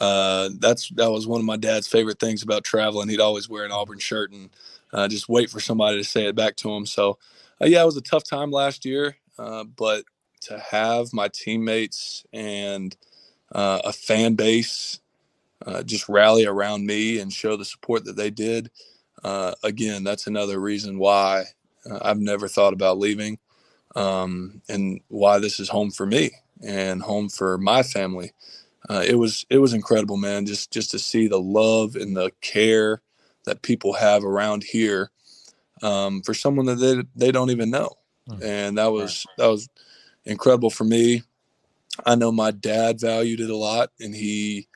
uh, 0.00 0.50
that's 0.58 0.88
that 0.90 1.10
was 1.10 1.26
one 1.26 1.40
of 1.40 1.46
my 1.46 1.56
dad's 1.56 1.88
favorite 1.88 2.18
things 2.18 2.42
about 2.42 2.64
traveling. 2.64 3.08
He'd 3.08 3.20
always 3.20 3.48
wear 3.48 3.64
an 3.64 3.72
Auburn 3.72 3.98
shirt 3.98 4.32
and 4.32 4.50
uh, 4.92 5.08
just 5.08 5.28
wait 5.28 5.50
for 5.50 5.60
somebody 5.60 5.98
to 5.98 6.04
say 6.04 6.26
it 6.26 6.36
back 6.36 6.56
to 6.56 6.70
him. 6.70 6.86
So, 6.86 7.18
uh, 7.60 7.66
yeah, 7.66 7.82
it 7.82 7.86
was 7.86 7.96
a 7.96 8.02
tough 8.02 8.24
time 8.24 8.50
last 8.50 8.84
year, 8.84 9.16
uh, 9.38 9.64
but 9.64 10.04
to 10.42 10.58
have 10.58 11.12
my 11.12 11.28
teammates 11.28 12.24
and 12.32 12.96
uh, 13.52 13.80
a 13.84 13.92
fan 13.92 14.34
base 14.34 15.00
uh, 15.66 15.82
just 15.82 16.08
rally 16.08 16.46
around 16.46 16.86
me 16.86 17.18
and 17.18 17.32
show 17.32 17.56
the 17.56 17.64
support 17.64 18.04
that 18.04 18.16
they 18.16 18.30
did, 18.30 18.70
again, 19.64 20.04
that's 20.04 20.26
another 20.26 20.60
reason 20.60 20.98
why 20.98 21.44
I've 22.02 22.18
never 22.20 22.48
thought 22.48 22.72
about 22.74 22.98
leaving 22.98 23.38
um, 23.96 24.60
and 24.68 25.00
why 25.08 25.38
this 25.38 25.58
is 25.58 25.68
home 25.68 25.90
for 25.90 26.06
me 26.06 26.30
and 26.62 27.02
home 27.02 27.28
for 27.28 27.58
my 27.58 27.82
family. 27.82 28.32
Uh, 28.88 29.04
it 29.06 29.16
was 29.16 29.44
it 29.50 29.58
was 29.58 29.74
incredible, 29.74 30.16
man. 30.16 30.46
Just 30.46 30.70
just 30.70 30.90
to 30.92 30.98
see 30.98 31.26
the 31.26 31.40
love 31.40 31.96
and 31.96 32.16
the 32.16 32.30
care 32.40 33.02
that 33.44 33.62
people 33.62 33.94
have 33.94 34.24
around 34.24 34.64
here 34.64 35.10
um, 35.82 36.22
for 36.22 36.34
someone 36.34 36.66
that 36.66 36.76
they 36.76 37.02
they 37.14 37.32
don't 37.32 37.50
even 37.50 37.70
know, 37.70 37.96
mm. 38.28 38.42
and 38.42 38.78
that 38.78 38.92
was 38.92 39.26
that 39.38 39.46
was 39.46 39.68
incredible 40.24 40.70
for 40.70 40.84
me. 40.84 41.22
I 42.04 42.14
know 42.14 42.30
my 42.30 42.50
dad 42.50 43.00
valued 43.00 43.40
it 43.40 43.50
a 43.50 43.56
lot, 43.56 43.90
and 44.00 44.14
he 44.14 44.68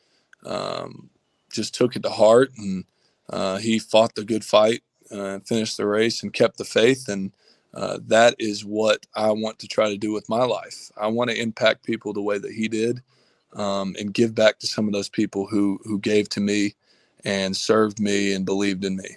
um, 0.45 1.11
just 1.53 1.75
took 1.75 1.97
it 1.97 2.03
to 2.03 2.11
heart, 2.11 2.51
and 2.57 2.85
uh, 3.29 3.59
he 3.59 3.79
fought 3.79 4.15
the 4.15 4.25
good 4.25 4.45
fight, 4.45 4.83
uh, 5.11 5.41
finished 5.41 5.77
the 5.77 5.87
race, 5.87 6.23
and 6.23 6.33
kept 6.33 6.59
the 6.59 6.65
faith, 6.65 7.09
and 7.09 7.33
uh, 7.75 7.99
that 8.07 8.35
is 8.39 8.65
what 8.65 9.07
I 9.15 9.31
want 9.31 9.59
to 9.61 9.69
try 9.69 9.91
to 9.91 9.99
do 9.99 10.13
with 10.13 10.29
my 10.29 10.45
life. 10.45 10.91
I 10.97 11.07
want 11.09 11.31
to 11.31 11.41
impact 11.41 11.85
people 11.85 12.13
the 12.13 12.23
way 12.23 12.39
that 12.39 12.53
he 12.53 12.69
did, 12.69 13.03
um, 13.55 13.95
and 13.99 14.15
give 14.15 14.35
back 14.35 14.59
to 14.61 14.67
some 14.67 14.87
of 14.87 14.93
those 14.93 15.09
people 15.09 15.47
who 15.47 15.79
who 15.85 15.99
gave 15.99 16.29
to 16.31 16.41
me, 16.41 16.75
and 17.25 17.57
served 17.57 18.01
me 18.01 18.35
and 18.35 18.45
believed 18.45 18.85
in 18.85 18.97
me. 18.97 19.17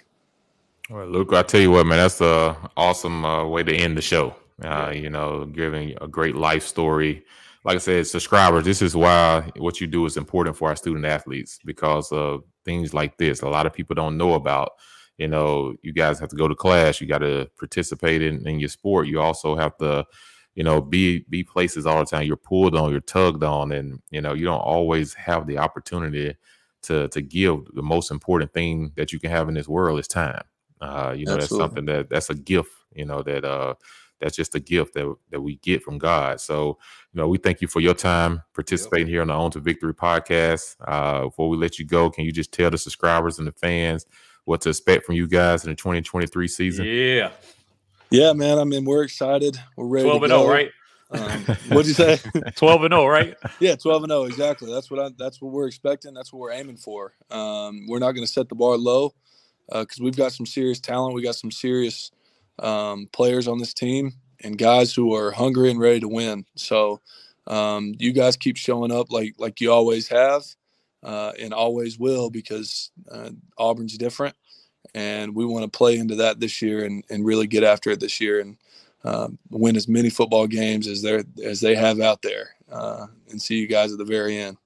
Well, 0.90 1.06
Luke, 1.06 1.32
I 1.32 1.42
tell 1.42 1.60
you 1.60 1.70
what, 1.70 1.86
man, 1.86 1.98
that's 1.98 2.20
a 2.20 2.56
awesome 2.76 3.24
uh, 3.24 3.46
way 3.46 3.62
to 3.62 3.74
end 3.74 3.96
the 3.96 4.02
show. 4.02 4.36
Uh, 4.62 4.92
you 4.94 5.10
know, 5.10 5.46
giving 5.46 5.96
a 6.00 6.06
great 6.06 6.36
life 6.36 6.64
story. 6.64 7.24
Like 7.64 7.76
I 7.76 7.78
said, 7.78 8.06
subscribers, 8.06 8.64
this 8.64 8.82
is 8.82 8.94
why 8.94 9.50
what 9.56 9.80
you 9.80 9.86
do 9.86 10.04
is 10.04 10.16
important 10.16 10.56
for 10.56 10.68
our 10.68 10.76
student 10.76 11.06
athletes 11.06 11.58
because 11.64 12.12
of 12.12 12.44
things 12.64 12.92
like 12.92 13.16
this. 13.16 13.40
A 13.40 13.48
lot 13.48 13.66
of 13.66 13.72
people 13.72 13.94
don't 13.94 14.18
know 14.18 14.34
about 14.34 14.72
you 15.18 15.28
know 15.28 15.74
you 15.82 15.92
guys 15.92 16.18
have 16.18 16.28
to 16.28 16.36
go 16.36 16.48
to 16.48 16.54
class 16.54 17.00
you 17.00 17.06
got 17.06 17.18
to 17.18 17.48
participate 17.58 18.22
in, 18.22 18.46
in 18.46 18.58
your 18.58 18.68
sport 18.68 19.06
you 19.06 19.20
also 19.20 19.56
have 19.56 19.76
to 19.76 20.04
you 20.54 20.62
know 20.62 20.80
be 20.80 21.24
be 21.28 21.42
places 21.42 21.86
all 21.86 21.98
the 21.98 22.04
time 22.04 22.26
you're 22.26 22.36
pulled 22.36 22.76
on 22.76 22.90
you're 22.90 23.00
tugged 23.00 23.42
on 23.42 23.72
and 23.72 24.00
you 24.10 24.20
know 24.20 24.34
you 24.34 24.44
don't 24.44 24.60
always 24.60 25.14
have 25.14 25.46
the 25.46 25.58
opportunity 25.58 26.36
to 26.82 27.08
to 27.08 27.20
give 27.20 27.64
the 27.74 27.82
most 27.82 28.10
important 28.10 28.52
thing 28.52 28.92
that 28.96 29.12
you 29.12 29.18
can 29.18 29.30
have 29.30 29.48
in 29.48 29.54
this 29.54 29.68
world 29.68 29.98
is 29.98 30.08
time 30.08 30.42
uh 30.80 31.14
you 31.16 31.24
know 31.24 31.34
Absolutely. 31.34 31.38
that's 31.38 31.56
something 31.56 31.84
that 31.86 32.08
that's 32.10 32.30
a 32.30 32.34
gift 32.34 32.70
you 32.94 33.04
know 33.04 33.22
that 33.22 33.44
uh 33.44 33.74
that's 34.20 34.36
just 34.36 34.54
a 34.54 34.60
gift 34.60 34.94
that, 34.94 35.14
that 35.30 35.40
we 35.40 35.56
get 35.56 35.82
from 35.82 35.98
God. 35.98 36.40
So, 36.40 36.78
you 37.12 37.20
know, 37.20 37.28
we 37.28 37.36
thank 37.36 37.60
you 37.60 37.68
for 37.68 37.80
your 37.80 37.94
time 37.94 38.42
participating 38.54 39.08
yep. 39.08 39.12
here 39.12 39.20
on 39.22 39.26
the 39.26 39.34
On 39.34 39.50
to 39.50 39.58
Victory 39.58 39.92
podcast. 39.92 40.76
Uh, 40.80 41.24
before 41.24 41.48
we 41.48 41.56
let 41.58 41.78
you 41.78 41.84
go, 41.84 42.08
can 42.08 42.24
you 42.24 42.32
just 42.32 42.52
tell 42.52 42.70
the 42.70 42.78
subscribers 42.78 43.38
and 43.38 43.46
the 43.46 43.52
fans 43.52 44.06
what 44.44 44.60
to 44.62 44.68
expect 44.70 45.06
from 45.06 45.14
you 45.14 45.26
guys 45.26 45.64
in 45.64 45.70
the 45.70 45.76
2023 45.76 46.48
season. 46.48 46.86
Yeah. 46.86 47.30
Yeah, 48.14 48.32
man. 48.32 48.58
I 48.60 48.64
mean, 48.64 48.84
we're 48.84 49.02
excited. 49.02 49.58
We're 49.76 49.86
ready 49.86 50.08
12 50.08 50.22
and 50.22 50.30
0, 50.30 50.48
right? 50.48 50.70
Um, 51.10 51.44
what'd 51.68 51.86
you 51.86 51.94
say? 51.94 52.18
12 52.56 52.84
and 52.84 52.92
0, 52.92 53.06
right? 53.06 53.36
yeah, 53.58 53.74
12 53.74 54.04
and 54.04 54.10
0. 54.10 54.24
Exactly. 54.24 54.72
That's 54.72 54.88
what 54.88 55.00
I, 55.00 55.10
that's 55.18 55.42
what 55.42 55.52
we're 55.52 55.66
expecting. 55.66 56.14
That's 56.14 56.32
what 56.32 56.38
we're 56.38 56.52
aiming 56.52 56.76
for. 56.76 57.12
Um, 57.30 57.86
we're 57.88 57.98
not 57.98 58.12
going 58.12 58.24
to 58.24 58.32
set 58.32 58.48
the 58.48 58.54
bar 58.54 58.76
low 58.76 59.14
because 59.68 60.00
uh, 60.00 60.04
we've 60.04 60.16
got 60.16 60.32
some 60.32 60.46
serious 60.46 60.78
talent. 60.78 61.14
We 61.14 61.22
got 61.22 61.34
some 61.34 61.50
serious 61.50 62.12
um, 62.60 63.08
players 63.12 63.48
on 63.48 63.58
this 63.58 63.74
team 63.74 64.12
and 64.44 64.56
guys 64.56 64.94
who 64.94 65.12
are 65.14 65.32
hungry 65.32 65.70
and 65.70 65.80
ready 65.80 65.98
to 66.00 66.08
win. 66.08 66.44
So 66.54 67.00
um, 67.48 67.94
you 67.98 68.12
guys 68.12 68.36
keep 68.36 68.56
showing 68.56 68.92
up 68.92 69.10
like 69.10 69.34
like 69.38 69.60
you 69.60 69.72
always 69.72 70.06
have 70.08 70.44
uh, 71.02 71.32
and 71.40 71.52
always 71.52 71.98
will 71.98 72.30
because 72.30 72.90
uh, 73.10 73.30
Auburn's 73.58 73.98
different, 73.98 74.36
and 74.94 75.34
we 75.34 75.44
want 75.44 75.64
to 75.64 75.76
play 75.76 75.98
into 75.98 76.14
that 76.16 76.40
this 76.40 76.62
year 76.62 76.84
and, 76.84 77.04
and 77.10 77.24
really 77.24 77.46
get 77.46 77.64
after 77.64 77.90
it 77.90 78.00
this 78.00 78.20
year 78.20 78.40
and 78.40 78.56
um, 79.04 79.38
win 79.50 79.76
as 79.76 79.88
many 79.88 80.08
football 80.08 80.46
games 80.46 80.86
as 80.88 81.02
they 81.02 81.22
as 81.44 81.60
they 81.60 81.74
have 81.74 82.00
out 82.00 82.22
there, 82.22 82.50
uh, 82.70 83.06
and 83.30 83.40
see 83.40 83.58
you 83.58 83.66
guys 83.66 83.92
at 83.92 83.98
the 83.98 84.04
very 84.04 84.38
end. 84.38 84.56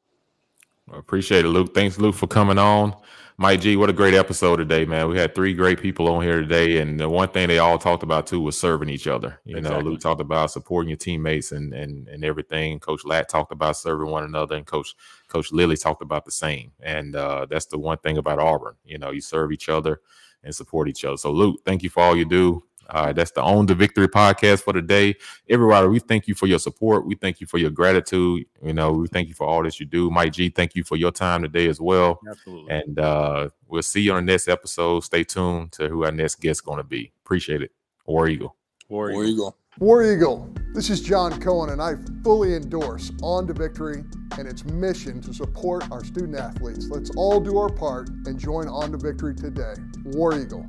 I 0.92 0.98
appreciate 0.98 1.44
it, 1.44 1.48
Luke. 1.48 1.74
Thanks, 1.74 1.98
Luke, 1.98 2.14
for 2.14 2.26
coming 2.26 2.58
on. 2.58 2.94
Mike 3.40 3.60
G, 3.60 3.76
what 3.76 3.88
a 3.88 3.92
great 3.92 4.14
episode 4.14 4.56
today, 4.56 4.84
man. 4.84 5.08
We 5.08 5.16
had 5.16 5.32
three 5.32 5.54
great 5.54 5.80
people 5.80 6.08
on 6.08 6.24
here 6.24 6.40
today, 6.40 6.78
and 6.78 6.98
the 6.98 7.08
one 7.08 7.28
thing 7.28 7.46
they 7.46 7.60
all 7.60 7.78
talked 7.78 8.02
about 8.02 8.26
too 8.26 8.40
was 8.40 8.58
serving 8.58 8.88
each 8.88 9.06
other. 9.06 9.40
You 9.44 9.56
exactly. 9.56 9.82
know, 9.82 9.90
Luke 9.90 10.00
talked 10.00 10.20
about 10.20 10.50
supporting 10.50 10.88
your 10.88 10.96
teammates 10.96 11.52
and 11.52 11.72
and 11.72 12.08
and 12.08 12.24
everything. 12.24 12.80
Coach 12.80 13.04
Lat 13.04 13.28
talked 13.28 13.52
about 13.52 13.76
serving 13.76 14.10
one 14.10 14.24
another, 14.24 14.56
and 14.56 14.66
Coach 14.66 14.96
Coach 15.28 15.52
Lilley 15.52 15.76
talked 15.76 16.02
about 16.02 16.24
the 16.24 16.30
same. 16.30 16.72
And 16.80 17.14
uh, 17.14 17.46
that's 17.48 17.66
the 17.66 17.78
one 17.78 17.98
thing 17.98 18.18
about 18.18 18.38
Auburn. 18.38 18.74
You 18.84 18.98
know, 18.98 19.10
you 19.10 19.20
serve 19.20 19.52
each 19.52 19.68
other 19.68 20.00
and 20.42 20.54
support 20.54 20.88
each 20.88 21.04
other. 21.04 21.16
So, 21.16 21.30
Luke, 21.30 21.60
thank 21.64 21.82
you 21.82 21.90
for 21.90 22.02
all 22.02 22.16
you 22.16 22.24
do. 22.24 22.62
Uh, 22.90 23.12
that's 23.12 23.32
the 23.32 23.42
On 23.42 23.66
to 23.66 23.74
Victory 23.74 24.08
podcast 24.08 24.62
for 24.62 24.72
the 24.72 24.80
day. 24.80 25.14
Everybody, 25.48 25.88
we 25.88 25.98
thank 25.98 26.26
you 26.26 26.34
for 26.34 26.46
your 26.46 26.58
support. 26.58 27.06
We 27.06 27.16
thank 27.16 27.38
you 27.38 27.46
for 27.46 27.58
your 27.58 27.70
gratitude. 27.70 28.46
You 28.62 28.72
know, 28.72 28.92
we 28.92 29.08
thank 29.08 29.28
you 29.28 29.34
for 29.34 29.46
all 29.46 29.62
that 29.62 29.78
you 29.78 29.84
do. 29.84 30.10
Mike 30.10 30.32
G, 30.32 30.48
thank 30.48 30.74
you 30.74 30.84
for 30.84 30.96
your 30.96 31.12
time 31.12 31.42
today 31.42 31.68
as 31.68 31.80
well. 31.80 32.18
Absolutely. 32.26 32.72
And 32.72 32.98
uh, 32.98 33.48
we'll 33.66 33.82
see 33.82 34.00
you 34.00 34.14
on 34.14 34.24
the 34.24 34.32
next 34.32 34.48
episode. 34.48 35.00
Stay 35.00 35.22
tuned 35.22 35.72
to 35.72 35.88
who 35.88 36.04
our 36.04 36.12
next 36.12 36.36
guest 36.36 36.58
is 36.58 36.60
going 36.62 36.78
to 36.78 36.84
be. 36.84 37.12
Appreciate 37.24 37.60
it. 37.60 37.72
War 38.06 38.26
Eagle. 38.26 38.56
War 38.88 39.10
Eagle. 39.10 39.20
War 39.20 39.26
Eagle. 39.26 39.56
War 39.80 40.02
Eagle. 40.02 40.52
This 40.74 40.90
is 40.90 41.00
John 41.00 41.40
Cohen, 41.40 41.70
and 41.70 41.80
I 41.80 41.94
fully 42.24 42.56
endorse 42.56 43.12
On 43.22 43.46
to 43.46 43.52
Victory 43.52 44.02
and 44.36 44.48
its 44.48 44.64
mission 44.64 45.20
to 45.20 45.32
support 45.32 45.88
our 45.92 46.02
student 46.02 46.36
athletes. 46.36 46.88
Let's 46.90 47.10
all 47.14 47.38
do 47.38 47.56
our 47.58 47.68
part 47.68 48.08
and 48.26 48.36
join 48.36 48.66
On 48.66 48.90
to 48.90 48.98
Victory 48.98 49.36
today. 49.36 49.74
War 50.04 50.36
Eagle. 50.36 50.66